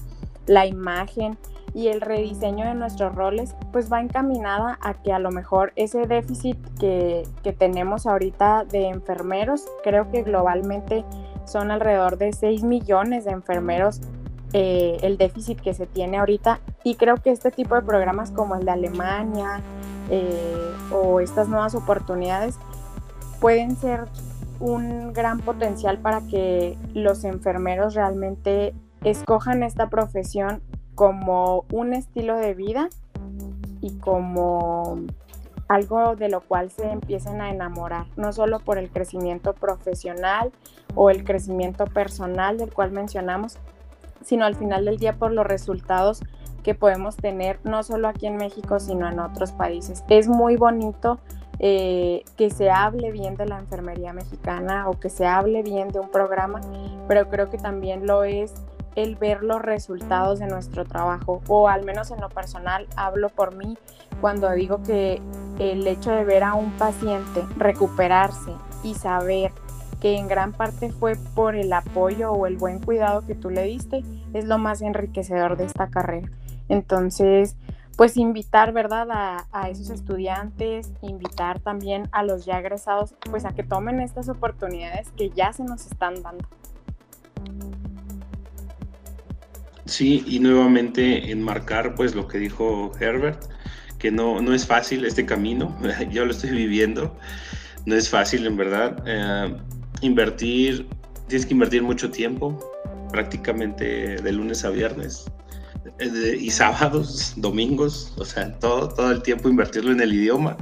la 0.46 0.66
imagen 0.66 1.38
y 1.74 1.88
el 1.88 2.00
rediseño 2.00 2.66
de 2.66 2.74
nuestros 2.74 3.14
roles, 3.14 3.54
pues 3.70 3.92
va 3.92 4.00
encaminada 4.00 4.78
a 4.82 4.94
que 4.94 5.12
a 5.12 5.20
lo 5.20 5.30
mejor 5.30 5.72
ese 5.76 6.06
déficit 6.06 6.58
que, 6.80 7.22
que 7.44 7.52
tenemos 7.52 8.06
ahorita 8.06 8.64
de 8.64 8.88
enfermeros, 8.88 9.66
creo 9.84 10.10
que 10.10 10.22
globalmente 10.22 11.04
son 11.50 11.70
alrededor 11.70 12.16
de 12.16 12.32
6 12.32 12.62
millones 12.62 13.24
de 13.24 13.32
enfermeros 13.32 14.00
eh, 14.52 14.98
el 15.02 15.16
déficit 15.16 15.60
que 15.60 15.74
se 15.74 15.86
tiene 15.86 16.18
ahorita. 16.18 16.60
Y 16.82 16.96
creo 16.96 17.16
que 17.16 17.30
este 17.30 17.50
tipo 17.50 17.74
de 17.74 17.82
programas 17.82 18.30
como 18.30 18.56
el 18.56 18.64
de 18.64 18.72
Alemania 18.72 19.60
eh, 20.10 20.72
o 20.92 21.20
estas 21.20 21.48
nuevas 21.48 21.74
oportunidades 21.74 22.56
pueden 23.40 23.76
ser 23.76 24.06
un 24.58 25.12
gran 25.12 25.40
potencial 25.40 25.98
para 25.98 26.20
que 26.20 26.76
los 26.94 27.24
enfermeros 27.24 27.94
realmente 27.94 28.74
escojan 29.04 29.62
esta 29.62 29.88
profesión 29.88 30.62
como 30.94 31.64
un 31.72 31.94
estilo 31.94 32.36
de 32.36 32.54
vida 32.54 32.88
y 33.80 33.96
como 33.98 34.98
algo 35.70 36.16
de 36.16 36.28
lo 36.28 36.40
cual 36.40 36.68
se 36.68 36.90
empiecen 36.90 37.40
a 37.40 37.48
enamorar, 37.48 38.06
no 38.16 38.32
solo 38.32 38.58
por 38.58 38.76
el 38.76 38.90
crecimiento 38.90 39.52
profesional 39.52 40.50
o 40.96 41.10
el 41.10 41.22
crecimiento 41.22 41.84
personal 41.84 42.58
del 42.58 42.74
cual 42.74 42.90
mencionamos, 42.90 43.56
sino 44.24 44.46
al 44.46 44.56
final 44.56 44.84
del 44.84 44.98
día 44.98 45.12
por 45.12 45.30
los 45.30 45.46
resultados 45.46 46.22
que 46.64 46.74
podemos 46.74 47.16
tener 47.16 47.60
no 47.62 47.84
solo 47.84 48.08
aquí 48.08 48.26
en 48.26 48.36
México, 48.36 48.80
sino 48.80 49.08
en 49.08 49.20
otros 49.20 49.52
países. 49.52 50.02
Es 50.08 50.26
muy 50.26 50.56
bonito 50.56 51.20
eh, 51.60 52.24
que 52.36 52.50
se 52.50 52.68
hable 52.68 53.12
bien 53.12 53.36
de 53.36 53.46
la 53.46 53.60
enfermería 53.60 54.12
mexicana 54.12 54.88
o 54.88 54.98
que 54.98 55.08
se 55.08 55.24
hable 55.24 55.62
bien 55.62 55.90
de 55.90 56.00
un 56.00 56.10
programa, 56.10 56.60
pero 57.06 57.28
creo 57.28 57.48
que 57.48 57.58
también 57.58 58.08
lo 58.08 58.24
es 58.24 58.54
el 58.96 59.14
ver 59.14 59.44
los 59.44 59.62
resultados 59.62 60.40
de 60.40 60.48
nuestro 60.48 60.84
trabajo, 60.84 61.42
o 61.46 61.68
al 61.68 61.84
menos 61.84 62.10
en 62.10 62.20
lo 62.20 62.28
personal 62.28 62.88
hablo 62.96 63.28
por 63.28 63.54
mí 63.54 63.78
cuando 64.20 64.50
digo 64.52 64.82
que 64.82 65.20
el 65.58 65.86
hecho 65.86 66.10
de 66.10 66.24
ver 66.24 66.42
a 66.42 66.54
un 66.54 66.70
paciente 66.72 67.44
recuperarse 67.56 68.52
y 68.82 68.94
saber 68.94 69.52
que 70.00 70.16
en 70.16 70.28
gran 70.28 70.52
parte 70.52 70.90
fue 70.90 71.16
por 71.34 71.54
el 71.54 71.72
apoyo 71.72 72.32
o 72.32 72.46
el 72.46 72.56
buen 72.56 72.80
cuidado 72.80 73.26
que 73.26 73.34
tú 73.34 73.50
le 73.50 73.64
diste, 73.64 74.02
es 74.32 74.46
lo 74.46 74.58
más 74.58 74.80
enriquecedor 74.80 75.56
de 75.56 75.64
esta 75.64 75.90
carrera. 75.90 76.30
Entonces, 76.68 77.56
pues 77.96 78.16
invitar, 78.16 78.72
¿verdad? 78.72 79.08
A, 79.52 79.68
esos 79.68 79.90
estudiantes, 79.90 80.90
invitar 81.02 81.60
también 81.60 82.08
a 82.12 82.22
los 82.22 82.46
ya 82.46 82.58
egresados, 82.58 83.14
pues 83.30 83.44
a 83.44 83.52
que 83.52 83.62
tomen 83.62 84.00
estas 84.00 84.30
oportunidades 84.30 85.10
que 85.18 85.28
ya 85.28 85.52
se 85.52 85.64
nos 85.64 85.84
están 85.84 86.22
dando. 86.22 86.48
Sí, 89.84 90.24
y 90.26 90.38
nuevamente 90.38 91.30
enmarcar 91.30 91.94
pues 91.94 92.14
lo 92.14 92.26
que 92.26 92.38
dijo 92.38 92.92
Herbert, 92.98 93.42
que 94.00 94.10
no, 94.10 94.40
no 94.40 94.52
es 94.54 94.66
fácil 94.66 95.04
este 95.04 95.24
camino, 95.24 95.76
yo 96.10 96.24
lo 96.24 96.32
estoy 96.32 96.50
viviendo, 96.50 97.14
no 97.86 97.94
es 97.94 98.08
fácil 98.08 98.46
en 98.46 98.56
verdad. 98.56 99.02
Eh, 99.06 99.54
invertir, 100.00 100.88
tienes 101.28 101.46
que 101.46 101.52
invertir 101.52 101.82
mucho 101.82 102.10
tiempo, 102.10 102.58
prácticamente 103.12 104.16
de 104.16 104.32
lunes 104.32 104.64
a 104.64 104.70
viernes, 104.70 105.26
eh, 105.98 106.38
y 106.40 106.50
sábados, 106.50 107.34
domingos, 107.36 108.12
o 108.16 108.24
sea, 108.24 108.58
todo, 108.58 108.88
todo 108.88 109.12
el 109.12 109.22
tiempo 109.22 109.48
invertirlo 109.48 109.92
en 109.92 110.00
el 110.00 110.12
idioma, 110.14 110.56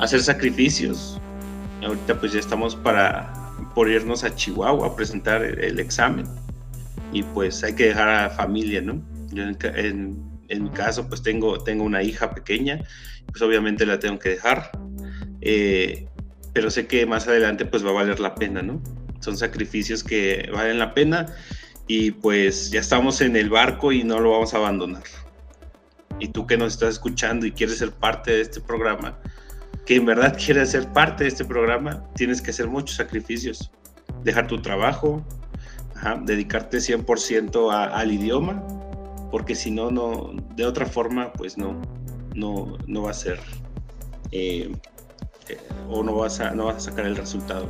hacer 0.00 0.22
sacrificios. 0.22 1.20
Ahorita 1.84 2.18
pues 2.18 2.32
ya 2.32 2.40
estamos 2.40 2.74
para 2.74 3.30
por 3.74 3.90
irnos 3.90 4.24
a 4.24 4.34
Chihuahua 4.34 4.86
a 4.86 4.96
presentar 4.96 5.42
el 5.42 5.78
examen 5.78 6.26
y 7.12 7.22
pues 7.22 7.62
hay 7.62 7.74
que 7.74 7.88
dejar 7.88 8.08
a 8.08 8.22
la 8.22 8.30
familia, 8.30 8.80
¿no? 8.80 9.02
Mi 10.60 10.70
caso 10.70 11.08
pues 11.08 11.22
tengo, 11.22 11.58
tengo 11.62 11.84
una 11.84 12.02
hija 12.02 12.30
pequeña, 12.34 12.80
pues 13.26 13.42
obviamente 13.42 13.84
la 13.86 13.98
tengo 13.98 14.18
que 14.18 14.30
dejar, 14.30 14.70
eh, 15.40 16.06
pero 16.52 16.70
sé 16.70 16.86
que 16.86 17.04
más 17.06 17.26
adelante 17.26 17.64
pues 17.64 17.84
va 17.84 17.90
a 17.90 17.94
valer 17.94 18.20
la 18.20 18.34
pena, 18.34 18.62
¿no? 18.62 18.82
Son 19.20 19.36
sacrificios 19.36 20.04
que 20.04 20.48
valen 20.52 20.78
la 20.78 20.94
pena 20.94 21.34
y 21.86 22.12
pues 22.12 22.70
ya 22.70 22.80
estamos 22.80 23.20
en 23.20 23.36
el 23.36 23.50
barco 23.50 23.92
y 23.92 24.04
no 24.04 24.20
lo 24.20 24.30
vamos 24.30 24.54
a 24.54 24.58
abandonar. 24.58 25.04
Y 26.20 26.28
tú 26.28 26.46
que 26.46 26.56
nos 26.56 26.74
estás 26.74 26.90
escuchando 26.90 27.46
y 27.46 27.52
quieres 27.52 27.78
ser 27.78 27.90
parte 27.90 28.32
de 28.32 28.40
este 28.42 28.60
programa, 28.60 29.18
que 29.84 29.96
en 29.96 30.06
verdad 30.06 30.36
quieres 30.42 30.70
ser 30.70 30.92
parte 30.92 31.24
de 31.24 31.28
este 31.28 31.44
programa, 31.44 32.04
tienes 32.14 32.40
que 32.40 32.50
hacer 32.50 32.68
muchos 32.68 32.96
sacrificios. 32.96 33.70
Dejar 34.22 34.46
tu 34.46 34.62
trabajo, 34.62 35.26
dedicarte 36.22 36.78
100% 36.78 37.72
al 37.72 38.12
idioma, 38.12 38.62
porque 39.34 39.56
si 39.56 39.72
no, 39.72 39.90
no, 39.90 40.32
de 40.54 40.64
otra 40.64 40.86
forma, 40.86 41.32
pues 41.32 41.58
no, 41.58 41.82
no, 42.36 42.78
no 42.86 43.02
va 43.02 43.10
a 43.10 43.14
ser, 43.14 43.40
eh, 44.30 44.72
eh, 45.48 45.58
o 45.88 46.04
no 46.04 46.14
vas, 46.14 46.38
a, 46.38 46.52
no 46.52 46.66
vas 46.66 46.76
a 46.76 46.80
sacar 46.90 47.04
el 47.04 47.16
resultado, 47.16 47.68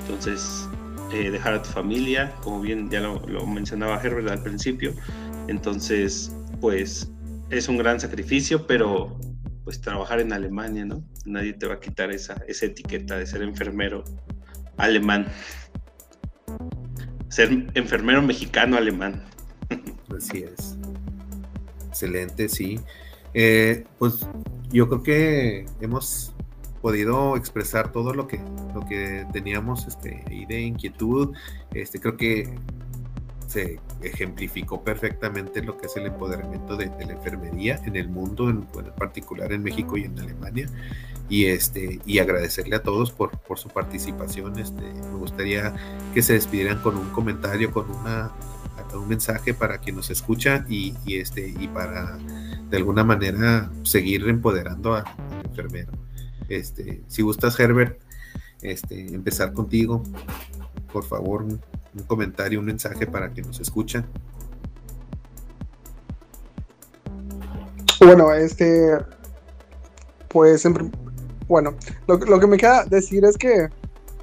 Entonces, 0.00 0.68
eh, 1.12 1.30
dejar 1.30 1.54
a 1.54 1.62
tu 1.62 1.70
familia, 1.70 2.34
como 2.42 2.62
bien 2.62 2.90
ya 2.90 2.98
lo, 2.98 3.46
mencionaba 3.46 4.02
Herbert 4.02 4.28
al 4.28 4.42
principio, 4.42 4.92
entonces, 5.46 6.34
pues 6.60 7.08
es 7.50 7.68
un 7.68 7.76
gran 7.78 8.00
sacrificio, 8.00 8.66
pero 8.66 9.16
pues 9.62 9.80
trabajar 9.80 10.18
en 10.18 10.32
Alemania, 10.32 10.84
¿no? 10.84 11.04
Nadie 11.24 11.52
te 11.52 11.68
va 11.68 11.74
a 11.74 11.80
quitar 11.80 12.10
esa, 12.10 12.42
esa 12.48 12.66
etiqueta 12.66 13.16
de 13.16 13.24
ser 13.24 13.42
enfermero 13.42 14.02
alemán 14.78 15.28
ser 17.28 17.66
enfermero 17.74 18.20
mexicano 18.20 18.76
alemán. 18.76 19.22
Así 20.16 20.38
es. 20.38 20.77
Excelente, 21.98 22.48
sí. 22.48 22.78
Eh, 23.34 23.84
pues 23.98 24.24
yo 24.70 24.88
creo 24.88 25.02
que 25.02 25.66
hemos 25.80 26.32
podido 26.80 27.36
expresar 27.36 27.90
todo 27.90 28.14
lo 28.14 28.28
que, 28.28 28.40
lo 28.72 28.86
que 28.88 29.26
teníamos 29.32 29.88
este, 29.88 30.22
ahí 30.28 30.46
de 30.46 30.60
inquietud. 30.60 31.34
Este, 31.74 31.98
creo 31.98 32.16
que 32.16 32.54
se 33.48 33.80
ejemplificó 34.00 34.84
perfectamente 34.84 35.60
lo 35.60 35.76
que 35.76 35.86
es 35.86 35.96
el 35.96 36.06
empoderamiento 36.06 36.76
de, 36.76 36.86
la 36.86 37.14
enfermería 37.14 37.80
en 37.84 37.96
el 37.96 38.08
mundo, 38.08 38.48
en, 38.48 38.62
particular 38.96 39.52
en 39.52 39.64
México 39.64 39.96
y 39.96 40.04
en 40.04 40.16
Alemania. 40.20 40.68
Y, 41.28 41.46
este, 41.46 41.98
y 42.06 42.20
agradecerle 42.20 42.76
a 42.76 42.82
todos 42.84 43.10
por, 43.10 43.36
por 43.40 43.58
su 43.58 43.70
participación. 43.70 44.56
Este, 44.56 44.82
me 44.82 45.18
gustaría 45.18 45.74
que 46.14 46.22
se 46.22 46.34
despidieran 46.34 46.80
con 46.80 46.96
un 46.96 47.10
comentario, 47.10 47.72
con 47.72 47.90
una, 47.90 48.30
un 48.94 49.08
mensaje 49.08 49.54
para 49.54 49.78
quien 49.78 49.96
nos 49.96 50.10
escucha 50.10 50.64
y, 50.68 50.94
este, 51.06 51.48
y 51.48 51.68
para 51.68 52.18
de 52.70 52.76
alguna 52.76 53.04
manera 53.04 53.70
seguir 53.82 54.28
empoderando 54.28 54.94
al 54.94 55.04
enfermero. 55.44 55.92
Este, 56.48 57.02
si 57.08 57.22
gustas, 57.22 57.58
Herbert, 57.58 57.98
este, 58.62 59.14
empezar 59.14 59.52
contigo, 59.52 60.02
por 60.92 61.04
favor, 61.04 61.42
un 61.42 61.60
comentario, 62.06 62.60
un 62.60 62.66
mensaje 62.66 63.06
para 63.06 63.32
que 63.32 63.42
nos 63.42 63.60
escuchan. 63.60 64.06
Bueno, 68.00 68.32
este, 68.32 68.96
pues, 70.28 70.64
bueno, 71.48 71.74
lo, 72.06 72.40
que 72.40 72.46
me 72.46 72.56
queda 72.56 72.84
decir 72.84 73.24
es 73.24 73.36
que, 73.36 73.68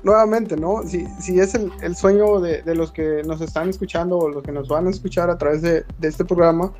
nuevamente, 0.05 0.55
¿no? 0.55 0.83
Si, 0.85 1.05
si 1.19 1.39
es 1.39 1.55
el, 1.55 1.71
el 1.81 1.95
sueño 1.95 2.39
de, 2.39 2.61
de, 2.61 2.75
los 2.75 2.91
que 2.91 3.23
nos 3.25 3.41
están 3.41 3.69
escuchando 3.69 4.17
o 4.17 4.29
los 4.29 4.43
que 4.43 4.51
nos 4.51 4.67
van 4.67 4.87
a 4.87 4.91
escuchar 4.91 5.29
a 5.29 5.37
través 5.37 5.61
de, 5.61 5.83
de 5.99 6.07
este 6.07 6.23
programa, 6.23 6.71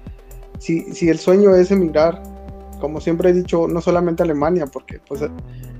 si, 0.59 0.93
si, 0.93 1.09
el 1.09 1.17
sueño 1.17 1.53
es 1.55 1.71
emigrar, 1.71 2.21
como 2.79 3.01
siempre 3.01 3.31
he 3.31 3.33
dicho, 3.33 3.67
no 3.67 3.81
solamente 3.81 4.23
a 4.23 4.25
Alemania, 4.25 4.67
porque, 4.67 4.99
pues, 5.07 5.21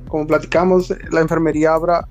como 0.09 0.26
platicamos, 0.26 0.93
la 1.11 1.22
enfermería 1.22 1.76
habrá, 1.76 2.07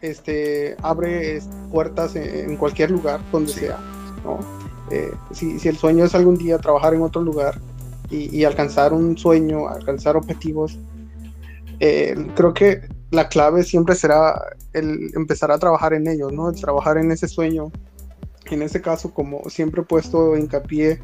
este, 0.00 0.76
abre 0.82 1.40
puertas 1.72 2.14
en, 2.14 2.56
cualquier 2.56 2.92
lugar 2.92 3.20
donde 3.32 3.52
sea. 3.52 3.78
¿no? 4.24 4.38
Eh, 4.90 5.10
si, 5.32 5.58
si, 5.58 5.68
el 5.68 5.76
sueño 5.76 6.04
es 6.04 6.14
algún 6.14 6.36
día 6.36 6.58
trabajar 6.58 6.94
en 6.94 7.02
otro 7.02 7.20
lugar 7.20 7.60
y, 8.10 8.44
alcanzar 8.44 8.92
un 8.92 9.18
sueño, 9.18 9.68
alcanzar 9.68 10.16
objetivos, 10.16 10.78
eh, 11.80 12.14
creo 12.34 12.54
que 12.54 12.82
la 13.10 13.28
clave 13.28 13.62
siempre 13.62 13.94
será 13.94 14.40
el 14.72 15.10
empezar 15.14 15.50
a 15.50 15.58
trabajar 15.58 15.94
en 15.94 16.06
ello, 16.08 16.30
¿no? 16.30 16.52
trabajar 16.52 16.98
en 16.98 17.10
ese 17.10 17.28
sueño. 17.28 17.70
En 18.50 18.62
ese 18.62 18.80
caso, 18.80 19.12
como 19.12 19.48
siempre 19.50 19.82
he 19.82 19.84
puesto 19.84 20.36
hincapié 20.36 21.00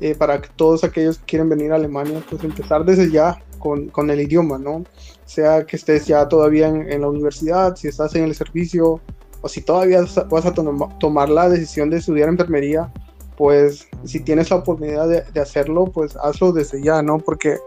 eh, 0.00 0.14
para 0.14 0.40
que 0.40 0.48
todos 0.56 0.84
aquellos 0.84 1.18
que 1.18 1.24
quieren 1.24 1.48
venir 1.48 1.72
a 1.72 1.76
Alemania, 1.76 2.22
pues 2.28 2.44
empezar 2.44 2.84
desde 2.84 3.10
ya 3.10 3.42
con, 3.58 3.88
con 3.88 4.10
el 4.10 4.20
idioma, 4.20 4.58
¿no? 4.58 4.84
sea 5.26 5.66
que 5.66 5.76
estés 5.76 6.06
ya 6.06 6.26
todavía 6.28 6.68
en, 6.68 7.00
la 7.00 7.08
universidad, 7.08 7.76
si 7.76 7.88
estás 7.88 8.14
en 8.14 8.24
el 8.24 8.34
servicio 8.34 9.00
o 9.42 9.48
si 9.48 9.60
todavía 9.60 10.04
vas 10.30 10.46
a 10.46 10.54
tomar 10.54 11.28
la 11.28 11.48
decisión 11.48 11.90
de 11.90 11.98
estudiar 11.98 12.28
enfermería, 12.28 12.90
pues 13.36 13.86
si 14.04 14.20
tienes 14.20 14.50
la 14.50 14.56
oportunidad 14.56 15.08
de, 15.08 15.40
hacerlo, 15.40 15.86
pues 15.86 16.16
hazlo 16.16 16.52
desde 16.52 16.82
ya, 16.82 17.02
¿no? 17.02 17.18
Porque 17.18 17.58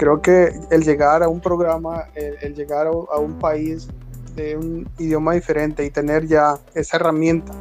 creo 0.00 0.22
que 0.22 0.58
el 0.70 0.82
llegar 0.82 1.22
a 1.22 1.28
un 1.28 1.40
programa, 1.40 2.06
el, 2.14 2.54
llegar 2.54 2.86
a, 2.86 3.18
un 3.18 3.38
país 3.38 3.86
de 4.34 4.56
un 4.56 4.88
idioma 4.98 5.34
diferente 5.34 5.84
y 5.84 5.90
tener 5.90 6.26
ya 6.26 6.58
esa 6.74 6.96
herramienta 6.96 7.52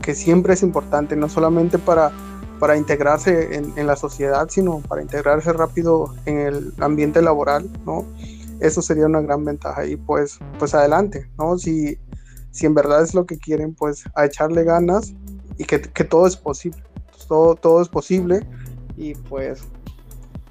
que, 0.00 0.14
siempre 0.14 0.54
es 0.54 0.62
importante, 0.62 1.16
no 1.16 1.28
solamente 1.28 1.78
para, 1.78 2.10
para 2.58 2.78
integrarse 2.78 3.54
en, 3.54 3.74
en, 3.76 3.86
la 3.86 3.94
sociedad, 3.94 4.48
sino 4.48 4.80
para 4.88 5.02
integrarse 5.02 5.52
rápido 5.52 6.14
en 6.24 6.38
el 6.38 6.72
ambiente 6.78 7.20
laboral, 7.20 7.70
¿no? 7.84 8.06
Eso 8.60 8.80
sería 8.80 9.04
una 9.04 9.20
gran 9.20 9.44
ventaja 9.44 9.84
y 9.84 9.96
pues, 9.96 10.38
pues 10.58 10.74
adelante, 10.74 11.28
¿no? 11.36 11.58
Si, 11.58 11.98
si 12.52 12.64
en 12.64 12.72
verdad 12.72 13.02
es 13.02 13.12
lo 13.12 13.26
que 13.26 13.36
quieren, 13.36 13.74
pues 13.74 14.04
a 14.14 14.24
echarle 14.24 14.64
ganas 14.64 15.12
y 15.58 15.64
que, 15.64 15.78
todo 15.78 16.26
es 16.26 16.38
posible. 16.38 16.82
Todo, 17.28 17.54
todo 17.54 17.82
es 17.82 17.88
posible 17.90 18.46
y 18.96 19.14
pues, 19.14 19.60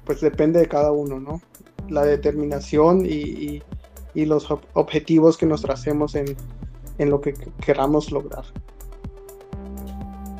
pues 0.06 0.20
depende 0.20 0.60
de 0.60 0.68
cada 0.68 0.92
uno, 0.92 1.20
¿no? 1.20 1.42
La 1.88 2.04
determinación 2.04 3.04
y, 3.04 3.62
los 4.14 4.48
objetivos 4.72 5.36
que 5.36 5.44
nos 5.44 5.60
tracemos 5.60 6.14
en, 6.14 6.36
en 6.96 7.10
lo 7.10 7.20
que 7.20 7.34
queramos 7.60 8.10
lograr. 8.10 8.44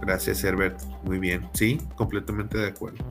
Gracias, 0.01 0.43
Herbert. 0.45 0.81
Muy 1.03 1.19
bien. 1.19 1.47
Sí, 1.53 1.79
completamente 1.97 2.57
de 2.57 2.69
acuerdo. 2.69 3.05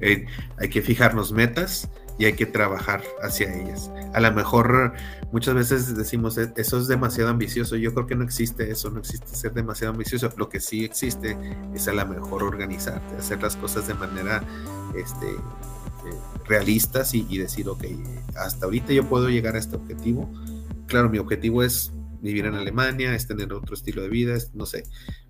Eh, 0.00 0.26
hay 0.58 0.68
que 0.70 0.82
fijarnos 0.82 1.30
metas 1.30 1.88
y 2.18 2.24
hay 2.24 2.32
que 2.32 2.46
trabajar 2.46 3.02
hacia 3.22 3.54
ellas. 3.54 3.90
A 4.12 4.20
lo 4.20 4.32
mejor 4.32 4.94
muchas 5.30 5.54
veces 5.54 5.96
decimos, 5.96 6.36
e-, 6.36 6.52
eso 6.56 6.78
es 6.78 6.88
demasiado 6.88 7.30
ambicioso. 7.30 7.76
Yo 7.76 7.94
creo 7.94 8.06
que 8.06 8.16
no 8.16 8.24
existe 8.24 8.70
eso, 8.70 8.90
no 8.90 8.98
existe 8.98 9.34
ser 9.36 9.52
demasiado 9.52 9.92
ambicioso. 9.92 10.30
Lo 10.36 10.48
que 10.48 10.58
sí 10.60 10.84
existe 10.84 11.36
es 11.74 11.86
a 11.86 11.92
lo 11.92 12.06
mejor 12.06 12.42
organizarte, 12.42 13.16
hacer 13.16 13.42
las 13.42 13.56
cosas 13.56 13.86
de 13.86 13.94
manera 13.94 14.42
este, 14.96 15.26
eh, 15.30 15.38
realistas 16.46 17.14
y, 17.14 17.26
y, 17.28 17.38
decir, 17.38 17.68
ok, 17.68 17.84
hasta 18.36 18.66
ahorita 18.66 18.92
yo 18.92 19.08
puedo 19.08 19.28
llegar 19.28 19.56
a 19.56 19.58
este 19.58 19.76
objetivo. 19.76 20.30
Claro, 20.86 21.08
mi 21.10 21.18
objetivo 21.18 21.62
es 21.62 21.92
vivir 22.20 22.46
en 22.46 22.54
Alemania, 22.54 23.14
es 23.14 23.26
tener 23.26 23.52
otro 23.52 23.74
estilo 23.74 24.02
de 24.02 24.08
vida, 24.08 24.36
no 24.54 24.66
sé, 24.66 24.84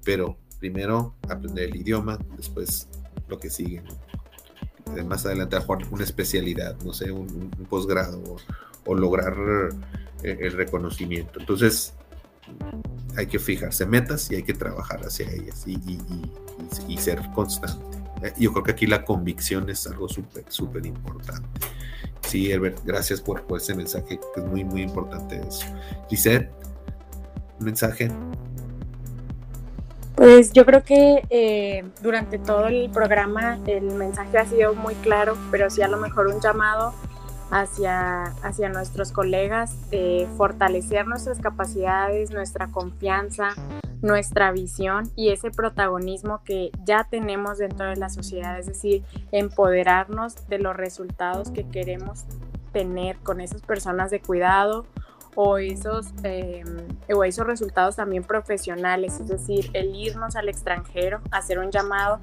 pero 0.05 0.38
primero 0.59 1.14
aprender 1.28 1.68
el 1.68 1.76
idioma, 1.76 2.18
después 2.36 2.88
lo 3.28 3.38
que 3.38 3.50
sigue 3.50 3.82
más 5.06 5.26
adelante 5.26 5.56
a 5.56 5.64
una 5.90 6.05
especialidad, 6.05 6.76
no 6.84 6.92
sé, 6.92 7.12
un, 7.12 7.50
posgrado 7.68 8.36
o, 8.86 8.94
lograr 8.94 9.34
eh, 10.22 10.38
el 10.40 10.52
reconocimiento. 10.52 11.40
Entonces, 11.40 11.92
hay 13.16 13.26
que 13.26 13.38
fijarse 13.38 13.84
metas 13.84 14.30
y 14.30 14.36
hay 14.36 14.42
que 14.42 14.55
trabajar 14.55 15.00
hacia 15.05 15.30
ellas 15.30 15.64
y, 15.66 15.78
ser 16.98 17.20
constante. 17.34 17.97
Eh, 18.22 18.32
yo 18.38 18.52
creo 18.52 18.64
que 18.64 18.72
aquí 18.72 18.86
la 18.86 19.04
convicción 19.04 19.68
es 19.70 19.86
algo 19.86 20.08
súper, 20.08 20.44
súper 20.48 20.86
importante. 20.86 21.48
Sí, 22.22 22.50
Herbert, 22.50 22.78
gracias 22.84 23.20
por, 23.20 23.42
por, 23.42 23.58
ese 23.58 23.74
mensaje, 23.74 24.18
que 24.34 24.40
es 24.40 24.46
muy, 24.46 24.64
muy 24.64 24.82
importante 24.82 25.40
eso. 25.46 25.66
Lisette, 26.10 26.50
un 27.58 27.64
mensaje. 27.64 28.10
Pues 30.14 30.52
yo 30.52 30.66
creo 30.66 30.82
que 30.82 31.22
eh, 31.30 31.84
durante 32.02 32.38
todo 32.38 32.66
el 32.66 32.90
programa 32.90 33.58
el 33.66 33.92
mensaje 33.92 34.36
ha 34.36 34.46
sido 34.46 34.74
muy 34.74 34.94
claro, 34.96 35.36
pero 35.52 35.70
sí 35.70 35.80
a 35.80 35.88
lo 35.88 35.96
mejor 35.96 36.26
un 36.26 36.40
llamado 36.40 36.92
hacia, 37.50 38.24
hacia 38.42 38.68
nuestros 38.68 39.12
colegas 39.12 39.90
de 39.90 40.26
fortalecer 40.36 41.06
nuestras 41.06 41.38
capacidades, 41.38 42.32
nuestra 42.32 42.66
confianza, 42.66 43.54
nuestra 44.02 44.52
visión 44.52 45.10
y 45.16 45.30
ese 45.30 45.50
protagonismo 45.50 46.42
que 46.44 46.70
ya 46.84 47.06
tenemos 47.10 47.58
dentro 47.58 47.86
de 47.86 47.96
la 47.96 48.08
sociedad, 48.08 48.58
es 48.58 48.66
decir, 48.66 49.02
empoderarnos 49.32 50.48
de 50.48 50.58
los 50.58 50.76
resultados 50.76 51.50
que 51.50 51.68
queremos 51.68 52.24
tener 52.72 53.16
con 53.18 53.40
esas 53.40 53.62
personas 53.62 54.10
de 54.10 54.20
cuidado 54.20 54.86
o 55.34 55.58
esos, 55.58 56.08
em, 56.24 56.88
o 57.14 57.24
esos 57.24 57.46
resultados 57.46 57.96
también 57.96 58.24
profesionales, 58.24 59.20
es 59.20 59.28
decir, 59.28 59.70
el 59.72 59.94
irnos 59.94 60.36
al 60.36 60.48
extranjero, 60.48 61.20
hacer 61.30 61.58
un 61.58 61.70
llamado 61.70 62.18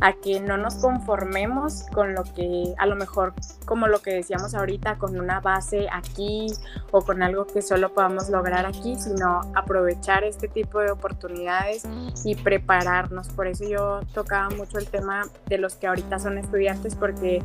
a 0.00 0.12
que 0.12 0.40
no 0.40 0.56
nos 0.56 0.76
conformemos 0.76 1.84
con 1.92 2.14
lo 2.14 2.24
que 2.24 2.74
a 2.78 2.86
lo 2.86 2.96
mejor 2.96 3.32
como 3.64 3.86
lo 3.86 4.00
que 4.00 4.12
decíamos 4.12 4.54
ahorita 4.54 4.98
con 4.98 5.18
una 5.18 5.40
base 5.40 5.86
aquí 5.90 6.46
o 6.90 7.02
con 7.02 7.22
algo 7.22 7.46
que 7.46 7.62
solo 7.62 7.92
podamos 7.92 8.28
lograr 8.28 8.66
aquí, 8.66 8.96
sino 8.96 9.40
aprovechar 9.54 10.24
este 10.24 10.48
tipo 10.48 10.80
de 10.80 10.90
oportunidades 10.90 11.84
y 12.24 12.34
prepararnos. 12.34 13.28
Por 13.28 13.46
eso 13.46 13.64
yo 13.64 14.00
tocaba 14.12 14.50
mucho 14.50 14.78
el 14.78 14.86
tema 14.86 15.26
de 15.46 15.58
los 15.58 15.76
que 15.76 15.86
ahorita 15.86 16.18
son 16.18 16.38
estudiantes 16.38 16.94
porque 16.94 17.42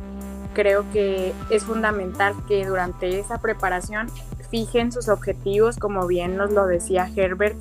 creo 0.54 0.84
que 0.92 1.32
es 1.50 1.64
fundamental 1.64 2.34
que 2.46 2.66
durante 2.66 3.18
esa 3.18 3.38
preparación 3.38 4.08
fijen 4.50 4.92
sus 4.92 5.08
objetivos, 5.08 5.78
como 5.78 6.06
bien 6.06 6.36
nos 6.36 6.52
lo 6.52 6.66
decía 6.66 7.08
Herbert, 7.16 7.56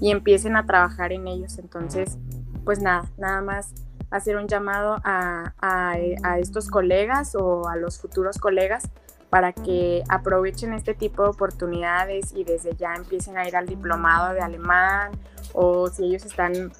y 0.00 0.10
empiecen 0.10 0.56
a 0.56 0.66
trabajar 0.66 1.12
en 1.12 1.26
ellos. 1.26 1.58
Entonces, 1.58 2.18
pues 2.64 2.80
nada, 2.80 3.10
nada 3.16 3.40
más 3.40 3.72
hacer 4.14 4.36
un 4.36 4.46
llamado 4.46 5.00
a, 5.02 5.54
a, 5.60 6.38
estos 6.38 6.68
colegas 6.68 7.34
o 7.34 7.68
a 7.68 7.74
los 7.74 7.98
futuros 7.98 8.38
colegas 8.38 8.88
para 9.28 9.52
que 9.52 10.04
aprovechen 10.08 10.72
este 10.72 10.94
tipo 10.94 11.24
de 11.24 11.30
oportunidades 11.30 12.32
y 12.32 12.44
desde 12.44 12.76
ya 12.76 12.94
empiecen 12.94 13.36
a 13.36 13.48
ir 13.48 13.56
al 13.56 13.66
diplomado 13.66 14.32
de 14.32 14.40
alemán 14.40 15.10
o 15.52 15.88
si 15.88 16.04
ellos 16.04 16.24
están 16.24 16.72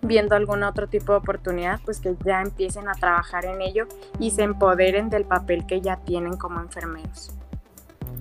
viendo 0.00 0.36
algún 0.36 0.62
otro 0.62 0.86
tipo 0.86 1.10
de 1.10 1.18
oportunidad, 1.18 1.80
pues 1.84 1.98
que 1.98 2.14
ya 2.24 2.40
empiecen 2.40 2.88
a 2.88 2.92
trabajar 2.92 3.46
en 3.46 3.62
ello 3.62 3.88
y 4.20 4.30
se 4.30 4.44
empoderen 4.44 5.10
del 5.10 5.24
papel 5.24 5.66
que 5.66 5.80
ya 5.80 5.96
tienen 5.96 6.36
como 6.36 6.60
enfermeros. 6.60 7.32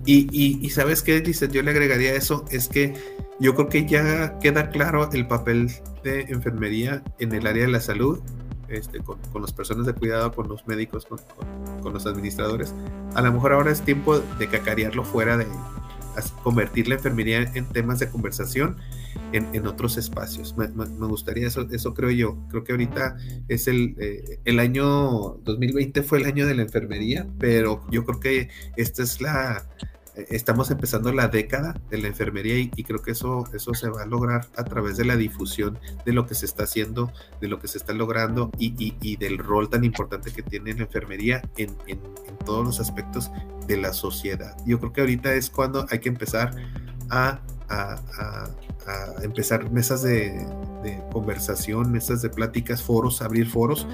Y, 0.07 0.69
sabes 0.71 1.03
qué, 1.03 1.21
dice, 1.21 1.47
yo 1.49 1.61
le 1.61 1.69
agregaría 1.69 2.13
eso, 2.13 2.45
es 2.49 2.67
que 2.67 2.93
yo 3.39 3.53
creo 3.53 3.69
que 3.69 3.85
ya 3.85 4.39
queda 4.39 4.69
claro 4.69 5.11
el 5.11 5.27
papel 5.27 5.71
de 6.03 6.21
enfermería 6.21 7.03
en 7.19 7.33
el 7.33 7.45
área 7.45 7.65
de 7.65 7.71
la 7.71 7.79
salud, 7.79 8.21
este, 8.69 8.99
con, 8.99 9.19
las 9.41 9.53
personas 9.53 9.85
de 9.85 9.93
cuidado, 9.93 10.31
con 10.31 10.47
los 10.47 10.65
médicos, 10.67 11.05
con, 11.05 11.93
los 11.93 12.05
administradores. 12.05 12.73
A 13.13 13.21
lo 13.21 13.31
mejor 13.31 13.53
ahora 13.53 13.71
es 13.71 13.81
tiempo 13.81 14.19
de 14.19 14.47
cacarearlo 14.47 15.03
fuera 15.03 15.37
de 15.37 15.45
convertir 16.43 16.87
la 16.87 16.95
enfermería 16.95 17.39
en 17.53 17.65
temas 17.65 17.99
de 17.99 18.09
conversación 18.09 18.77
en, 19.33 19.67
otros 19.67 19.97
espacios. 19.97 20.55
Me, 20.57 20.67
gustaría 21.07 21.47
eso, 21.47 21.67
eso 21.69 21.93
creo 21.93 22.11
yo. 22.11 22.37
Creo 22.49 22.63
que 22.63 22.71
ahorita 22.71 23.17
es 23.47 23.67
el, 23.67 23.95
eh, 23.99 24.39
el 24.45 24.59
año 24.59 25.37
2020 25.43 26.03
fue 26.03 26.19
el 26.19 26.25
año 26.25 26.45
de 26.47 26.55
la 26.55 26.61
enfermería, 26.61 27.27
pero 27.37 27.85
yo 27.91 28.05
creo 28.05 28.19
que 28.19 28.49
esta 28.77 29.03
es 29.03 29.19
la, 29.21 29.67
estamos 30.15 30.71
empezando 30.71 31.11
la 31.11 31.27
década 31.27 31.79
de 31.89 31.97
la 31.97 32.07
enfermería 32.07 32.57
y, 32.57 32.83
creo 32.83 33.01
que 33.01 33.11
eso, 33.11 33.45
eso 33.53 33.73
se 33.73 33.89
va 33.89 34.03
a 34.03 34.05
lograr 34.05 34.47
a 34.55 34.63
través 34.63 34.97
de 34.97 35.05
la 35.05 35.15
difusión 35.15 35.77
de 36.05 36.13
lo 36.13 36.25
que 36.25 36.35
se 36.35 36.45
está 36.45 36.63
haciendo, 36.63 37.11
de 37.41 37.47
lo 37.47 37.59
que 37.59 37.67
se 37.67 37.77
está 37.77 37.93
logrando 37.93 38.51
y, 38.57 39.15
del 39.17 39.37
rol 39.37 39.69
tan 39.69 39.83
importante 39.83 40.31
que 40.31 40.43
tiene 40.43 40.73
la 40.73 40.83
enfermería 40.83 41.41
en, 41.57 41.75
todos 42.45 42.65
los 42.65 42.79
aspectos 42.79 43.31
de 43.67 43.77
la 43.77 43.91
sociedad. 43.91 44.55
Yo 44.65 44.79
creo 44.79 44.93
que 44.93 45.01
ahorita 45.01 45.33
es 45.33 45.49
cuando 45.49 45.85
hay 45.89 45.99
que 45.99 46.09
empezar 46.09 46.55
a, 47.09 47.39
empezar 49.23 49.71
mesas 49.71 50.03
de, 50.03 50.45
conversación, 51.11 51.91
mesas 51.91 52.21
de 52.21 52.29
pláticas, 52.29 52.83
foros, 52.83 53.21
abrir 53.21 53.47
foros 53.47 53.87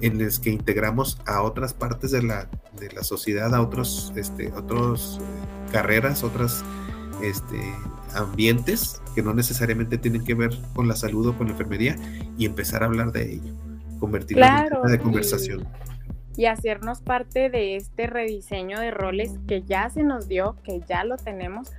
en 0.00 0.22
los 0.22 0.38
que 0.38 0.50
integramos 0.50 1.18
a 1.26 1.42
otras 1.42 1.74
partes 1.74 2.12
de 2.12 2.22
la, 2.22 2.48
de 2.78 2.92
la 2.92 3.02
sociedad, 3.02 3.52
a 3.54 3.60
otros, 3.60 4.12
este, 4.14 4.52
otros 4.52 5.20
carreras, 5.72 6.22
otras 6.22 6.64
este, 7.22 7.60
ambientes 8.14 9.00
que 9.14 9.22
no 9.22 9.34
necesariamente 9.34 9.98
tienen 9.98 10.22
que 10.24 10.34
ver 10.34 10.50
con 10.74 10.86
la 10.86 10.94
salud 10.94 11.28
o 11.28 11.36
con 11.36 11.46
la 11.46 11.52
enfermería 11.52 11.96
y 12.38 12.46
empezar 12.46 12.82
a 12.82 12.86
hablar 12.86 13.10
de 13.10 13.34
ello, 13.34 13.54
convertirlo 13.98 14.44
en 14.44 14.68
tema 14.68 14.88
de 14.88 14.98
conversación. 14.98 15.66
Y, 16.36 16.42
y 16.42 16.46
hacernos 16.46 17.00
parte 17.00 17.48
de 17.48 17.76
este 17.76 18.06
rediseño 18.06 18.78
de 18.78 18.90
roles 18.90 19.32
que 19.48 19.62
ya 19.62 19.88
se 19.90 20.02
nos 20.02 20.28
dio, 20.28 20.56
que 20.62 20.80
ya 20.86 21.02
lo 21.04 21.16
tenemos, 21.16 21.70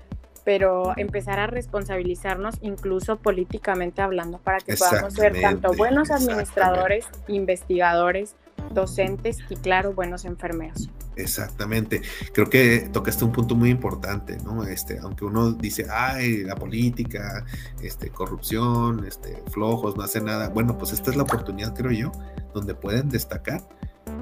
pero 0.47 0.93
empezar 0.95 1.39
a 1.39 1.47
responsabilizarnos 1.47 2.55
incluso 2.61 3.17
políticamente 3.17 4.01
hablando 4.01 4.37
para 4.37 4.59
que 4.59 4.77
podamos 4.77 5.13
ser 5.13 5.41
tanto 5.41 5.73
buenos 5.73 6.09
administradores, 6.09 7.05
investigadores, 7.27 8.37
docentes 8.71 9.39
y 9.49 9.57
claro, 9.57 9.91
buenos 9.91 10.23
enfermeros. 10.23 10.89
Exactamente. 11.17 12.01
Creo 12.33 12.49
que 12.49 12.87
tocaste 12.93 13.25
un 13.25 13.33
punto 13.33 13.55
muy 13.55 13.69
importante, 13.69 14.37
¿no? 14.37 14.63
Este, 14.63 14.99
aunque 14.99 15.25
uno 15.25 15.51
dice, 15.51 15.87
ay, 15.91 16.45
la 16.45 16.55
política, 16.55 17.43
este, 17.83 18.09
corrupción, 18.09 19.05
este, 19.05 19.43
flojos, 19.51 19.97
no 19.97 20.03
hace 20.03 20.21
nada. 20.21 20.47
Bueno, 20.47 20.77
pues 20.77 20.93
esta 20.93 21.11
es 21.11 21.17
la 21.17 21.23
oportunidad, 21.23 21.75
creo 21.75 21.91
yo, 21.91 22.11
donde 22.53 22.73
pueden 22.73 23.09
destacar 23.09 23.67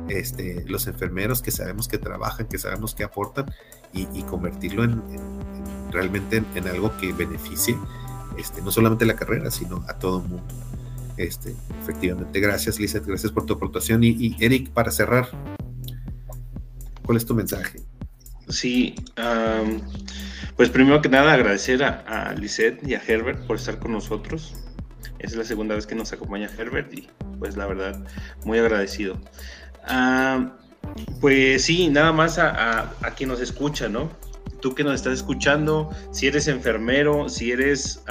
este, 0.07 0.63
los 0.67 0.87
enfermeros 0.87 1.41
que 1.41 1.51
sabemos 1.51 1.87
que 1.87 1.97
trabajan, 1.97 2.47
que 2.47 2.57
sabemos 2.57 2.95
que 2.95 3.03
aportan 3.03 3.45
y, 3.95 4.21
convertirlo 4.23 4.83
en, 4.83 5.01
realmente 5.91 6.43
en, 6.53 6.67
algo 6.67 6.95
que 6.97 7.13
beneficie 7.13 7.77
este, 8.37 8.61
no 8.61 8.71
solamente 8.71 9.05
la 9.05 9.15
carrera, 9.15 9.49
sino 9.49 9.83
a 9.87 9.97
todo 9.97 10.21
el 10.21 10.27
mundo. 10.27 10.53
Este, 11.17 11.55
efectivamente, 11.81 12.39
gracias 12.41 12.77
Lizeth, 12.77 13.05
gracias 13.05 13.31
por 13.31 13.45
tu 13.45 13.53
aportación. 13.53 14.03
Y, 14.03 14.35
Eric, 14.39 14.71
para 14.71 14.91
cerrar, 14.91 15.29
¿cuál 17.05 17.17
es 17.17 17.25
tu 17.25 17.33
mensaje? 17.33 17.79
Sí, 18.49 18.93
pues 20.55 20.69
primero 20.69 21.01
que 21.01 21.09
nada 21.09 21.33
agradecer 21.33 21.83
a, 21.83 22.29
a 22.29 22.33
Lisette 22.33 22.85
y 22.87 22.93
a 22.93 23.01
Herbert 23.05 23.47
por 23.47 23.55
estar 23.55 23.79
con 23.79 23.93
nosotros. 23.93 24.53
Es 25.19 25.35
la 25.35 25.43
segunda 25.43 25.75
vez 25.75 25.87
que 25.87 25.95
nos 25.95 26.13
acompaña 26.13 26.49
Herbert 26.55 26.93
y 26.93 27.07
pues 27.39 27.57
la 27.57 27.65
verdad 27.65 28.05
muy 28.43 28.59
agradecido. 28.59 29.19
Pues 31.21 31.63
sí, 31.63 31.89
nada 31.89 32.11
más 32.11 32.37
a, 32.37 32.93
a, 33.01 33.11
quien 33.11 33.29
nos 33.29 33.41
escucha, 33.41 33.89
¿no? 33.89 34.09
Tú 34.61 34.73
que 34.73 34.83
nos 34.83 34.95
estás 34.95 35.13
escuchando, 35.13 35.89
si 36.11 36.27
eres 36.27 36.47
enfermero, 36.47 37.29
si 37.29 37.51
eres 37.51 38.03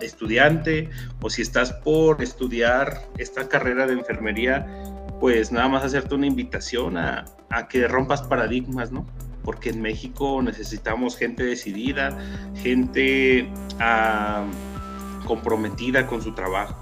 estudiante 0.00 0.88
o 1.20 1.28
si 1.28 1.42
estás 1.42 1.72
por 1.72 2.22
estudiar 2.22 3.02
esta 3.18 3.48
carrera 3.48 3.86
de 3.86 3.94
enfermería, 3.94 4.66
pues 5.20 5.52
nada 5.52 5.68
más 5.68 5.84
hacerte 5.84 6.14
una 6.14 6.26
invitación 6.26 6.96
a, 6.96 7.24
a 7.50 7.68
que 7.68 7.86
rompas 7.88 8.22
paradigmas, 8.22 8.90
¿no? 8.90 9.06
porque 9.48 9.70
en 9.70 9.80
México 9.80 10.42
necesitamos 10.42 11.16
gente 11.16 11.42
decidida, 11.42 12.18
gente 12.54 13.50
ah, 13.80 14.44
comprometida 15.26 16.06
con 16.06 16.20
su 16.20 16.34
trabajo. 16.34 16.76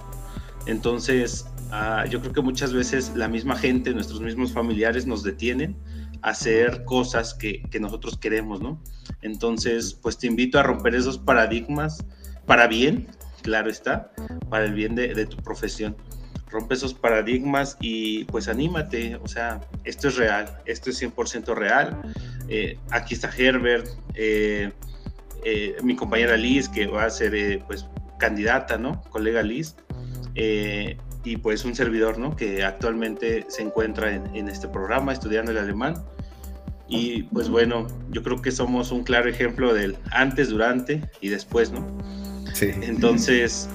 Entonces, 0.66 1.46
ah, 1.70 2.04
yo 2.08 2.20
creo 2.20 2.32
que 2.32 2.40
muchas 2.40 2.72
veces 2.72 3.12
la 3.14 3.28
misma 3.28 3.56
gente, 3.56 3.92
nuestros 3.94 4.20
mismos 4.20 4.52
familiares 4.52 5.06
nos 5.06 5.22
detienen 5.22 5.76
a 6.22 6.30
hacer 6.30 6.84
cosas 6.84 7.34
que, 7.34 7.62
nosotros 7.80 8.16
queremos, 8.18 8.60
¿no? 8.60 8.82
Entonces, 9.22 9.94
pues 9.94 10.18
te 10.18 10.26
invito 10.26 10.58
a 10.58 10.62
romper 10.62 10.94
esos 10.94 11.18
paradigmas 11.18 12.04
para 12.46 12.66
bien, 12.66 13.08
claro 13.42 13.70
está, 13.70 14.12
para 14.48 14.64
el 14.64 14.74
bien 14.74 14.94
de, 14.94 15.14
de 15.14 15.26
tu 15.26 15.36
profesión 15.38 15.96
rompe 16.50 16.74
esos 16.74 16.94
paradigmas 16.94 17.76
y 17.80 18.24
pues 18.24 18.48
anímate, 18.48 19.16
o 19.16 19.28
sea, 19.28 19.60
esto 19.84 20.08
es 20.08 20.16
real, 20.16 20.58
esto 20.64 20.90
es 20.90 21.02
100% 21.02 21.54
real. 21.54 22.00
Eh, 22.48 22.78
aquí 22.90 23.14
está 23.14 23.30
Herbert, 23.36 23.86
eh, 24.14 24.72
eh, 25.44 25.76
mi 25.82 25.96
compañera 25.96 26.36
Liz, 26.36 26.68
que 26.68 26.86
va 26.86 27.04
a 27.04 27.10
ser 27.10 27.62
pues 27.66 27.86
candidata, 28.18 28.78
¿no? 28.78 29.02
Colega 29.10 29.42
Liz. 29.42 29.76
Y 31.26 31.36
pues 31.36 31.64
un 31.64 31.74
servidor, 31.74 32.18
¿no? 32.18 32.36
Que 32.36 32.62
actualmente 32.62 33.46
se 33.48 33.62
encuentra 33.62 34.14
en, 34.14 34.48
este 34.48 34.68
programa 34.68 35.12
estudiando 35.12 35.50
el 35.50 35.58
alemán. 35.58 36.04
Y 36.86 37.24
pues 37.24 37.48
bueno, 37.48 37.88
yo 38.10 38.22
creo 38.22 38.40
que 38.40 38.52
somos 38.52 38.92
un 38.92 39.02
claro 39.02 39.28
ejemplo 39.28 39.74
del 39.74 39.96
antes, 40.12 40.50
durante 40.50 41.02
y 41.20 41.28
después, 41.28 41.72
¿no? 41.72 41.84
Sí. 42.54 42.70
Entonces, 42.80 43.68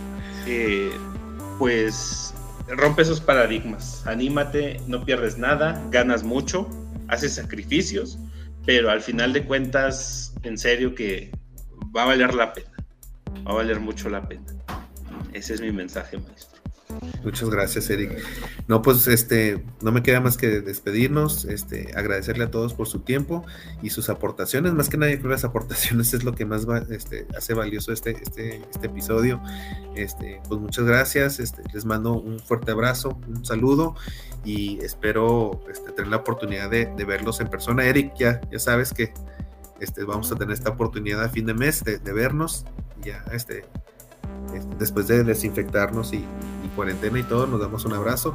pues 1.59 2.33
rompe 2.69 3.01
esos 3.01 3.19
paradigmas, 3.19 4.07
anímate, 4.07 4.79
no 4.87 5.03
pierdes 5.03 5.37
nada, 5.37 5.85
ganas 5.91 6.23
mucho, 6.23 6.69
haces 7.09 7.33
sacrificios, 7.33 8.17
pero 8.65 8.89
al 8.89 9.01
final 9.01 9.33
de 9.33 9.43
cuentas, 9.43 10.33
en 10.43 10.57
serio 10.57 10.95
que 10.95 11.31
va 11.93 12.03
a 12.03 12.05
valer 12.05 12.33
la 12.33 12.53
pena, 12.53 12.71
va 13.45 13.51
a 13.51 13.55
valer 13.55 13.81
mucho 13.81 14.09
la 14.09 14.25
pena. 14.25 14.45
Ese 15.33 15.53
es 15.53 15.59
mi 15.59 15.73
mensaje, 15.73 16.17
maestro. 16.17 16.50
Muchas 17.23 17.49
gracias, 17.49 17.89
Eric. 17.89 18.17
No, 18.67 18.81
pues 18.81 19.07
este, 19.07 19.63
no 19.81 19.91
me 19.91 20.03
queda 20.03 20.21
más 20.21 20.37
que 20.37 20.61
despedirnos, 20.61 21.45
este, 21.45 21.91
agradecerle 21.95 22.43
a 22.43 22.51
todos 22.51 22.75
por 22.75 22.87
su 22.87 22.99
tiempo 22.99 23.43
y 23.81 23.89
sus 23.89 24.09
aportaciones. 24.09 24.73
Más 24.73 24.87
que 24.87 24.97
nada, 24.97 25.11
creo 25.11 25.23
que 25.23 25.29
las 25.29 25.43
aportaciones 25.43 26.13
es 26.13 26.23
lo 26.23 26.33
que 26.33 26.45
más 26.45 26.67
este, 26.89 27.27
hace 27.35 27.55
valioso 27.55 27.91
este, 27.91 28.11
este, 28.11 28.61
este 28.71 28.87
episodio. 28.87 29.41
Este, 29.95 30.41
pues 30.47 30.61
muchas 30.61 30.85
gracias. 30.85 31.39
Este, 31.39 31.63
les 31.73 31.85
mando 31.85 32.13
un 32.13 32.39
fuerte 32.39 32.71
abrazo, 32.71 33.19
un 33.27 33.45
saludo 33.45 33.95
y 34.45 34.79
espero 34.83 35.59
este, 35.71 35.91
tener 35.91 36.11
la 36.11 36.17
oportunidad 36.17 36.69
de, 36.69 36.85
verlos 37.05 37.39
en 37.39 37.49
persona. 37.49 37.83
Eric, 37.83 38.13
ya, 38.17 38.41
ya 38.51 38.59
sabes 38.59 38.93
que 38.93 39.11
este, 39.79 40.03
vamos 40.03 40.31
a 40.31 40.35
tener 40.35 40.53
esta 40.53 40.69
oportunidad 40.69 41.23
a 41.23 41.29
fin 41.29 41.47
de 41.47 41.55
mes 41.55 41.83
de, 41.83 41.97
de 41.97 42.13
vernos. 42.13 42.65
Ya, 43.01 43.25
este, 43.31 43.65
después 44.77 45.07
de 45.07 45.23
desinfectarnos 45.23 46.13
y, 46.13 46.25
cuarentena 46.75 47.19
y 47.19 47.23
todo, 47.23 47.47
nos 47.47 47.59
damos 47.59 47.83
un 47.83 47.93
abrazo. 47.93 48.33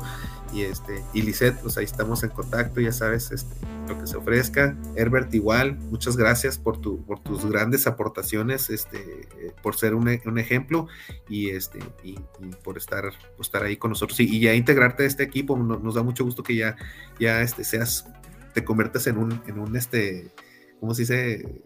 Y 0.52 0.62
este, 0.62 1.02
y 1.14 1.22
Lisette, 1.22 1.58
pues 1.62 1.78
ahí 1.78 1.84
estamos 1.86 2.22
en 2.22 2.30
contacto, 2.30 2.82
ya 2.82 2.92
sabes, 2.92 3.30
este, 3.30 3.54
lo 3.88 3.98
que 3.98 4.06
se 4.06 4.16
ofrezca. 4.16 4.76
Herbert, 4.94 5.32
igual, 5.34 5.78
muchas 5.90 6.18
gracias 6.18 6.58
por, 6.58 6.78
tu, 6.78 7.02
por 7.04 7.18
tus 7.20 7.46
grandes 7.46 7.86
aportaciones, 7.86 8.68
este, 8.68 9.26
por 9.62 9.76
ser 9.76 9.94
un, 9.94 10.06
un 10.26 10.38
ejemplo 10.38 10.86
y, 11.30 11.48
este, 11.48 11.78
y, 12.02 12.18
por 12.62 12.76
estar, 12.76 13.04
por 13.36 13.46
estar 13.46 13.62
ahí 13.62 13.78
con 13.78 13.90
nosotros 13.90 14.20
y, 14.20 14.38
ya 14.38 14.54
integrarte 14.54 15.04
a 15.04 15.06
este 15.06 15.22
equipo. 15.22 15.56
Nos, 15.56 15.94
da 15.94 16.02
mucho 16.02 16.24
gusto 16.24 16.42
que 16.42 16.56
ya, 16.56 16.76
ya 17.18 17.40
este, 17.40 17.64
seas, 17.64 18.06
te 18.52 18.64
conviertas 18.64 19.06
en 19.06 19.16
un, 19.16 19.40
en 19.46 19.58
un 19.58 19.76
este, 19.76 20.30
¿cómo 20.78 20.94
se 20.94 21.02
dice? 21.02 21.62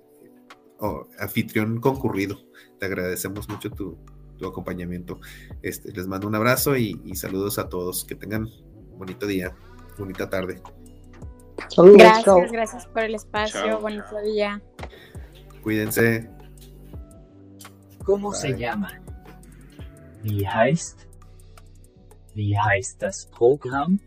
anfitrión 1.19 1.81
concurrido. 1.81 2.41
Te 2.79 2.87
agradecemos 2.87 3.49
mucho 3.49 3.71
tu, 3.71 3.99
tu 4.41 4.49
acompañamiento. 4.49 5.21
Este, 5.63 5.93
les 5.93 6.07
mando 6.09 6.27
un 6.27 6.35
abrazo 6.35 6.77
y, 6.77 6.99
saludos 7.15 7.59
a 7.59 7.69
todos. 7.69 8.05
Que 8.05 8.15
tengan 8.15 8.49
bonito 8.97 9.27
día, 9.27 9.55
bonita 9.99 10.29
tarde. 10.29 10.61
gracias, 11.77 12.53
gracias 12.53 12.87
por 12.87 13.03
el 13.05 13.15
espacio. 13.15 13.79
bonito 13.81 14.21
día. 14.25 14.61
Cuídense. 15.63 16.29
¿Cómo 18.05 18.33
se 18.33 18.57
llama? 18.57 19.01
Wie 20.25 20.47
heißt? 20.47 21.07
Wie 22.35 22.57
heißt 22.57 23.01
das 23.01 23.27
Programm? 23.27 24.01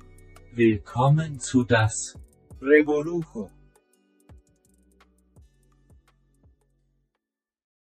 Willkommen 0.56 1.40
zu 1.40 1.64
das 1.64 2.18
Revolujo. 2.62 3.50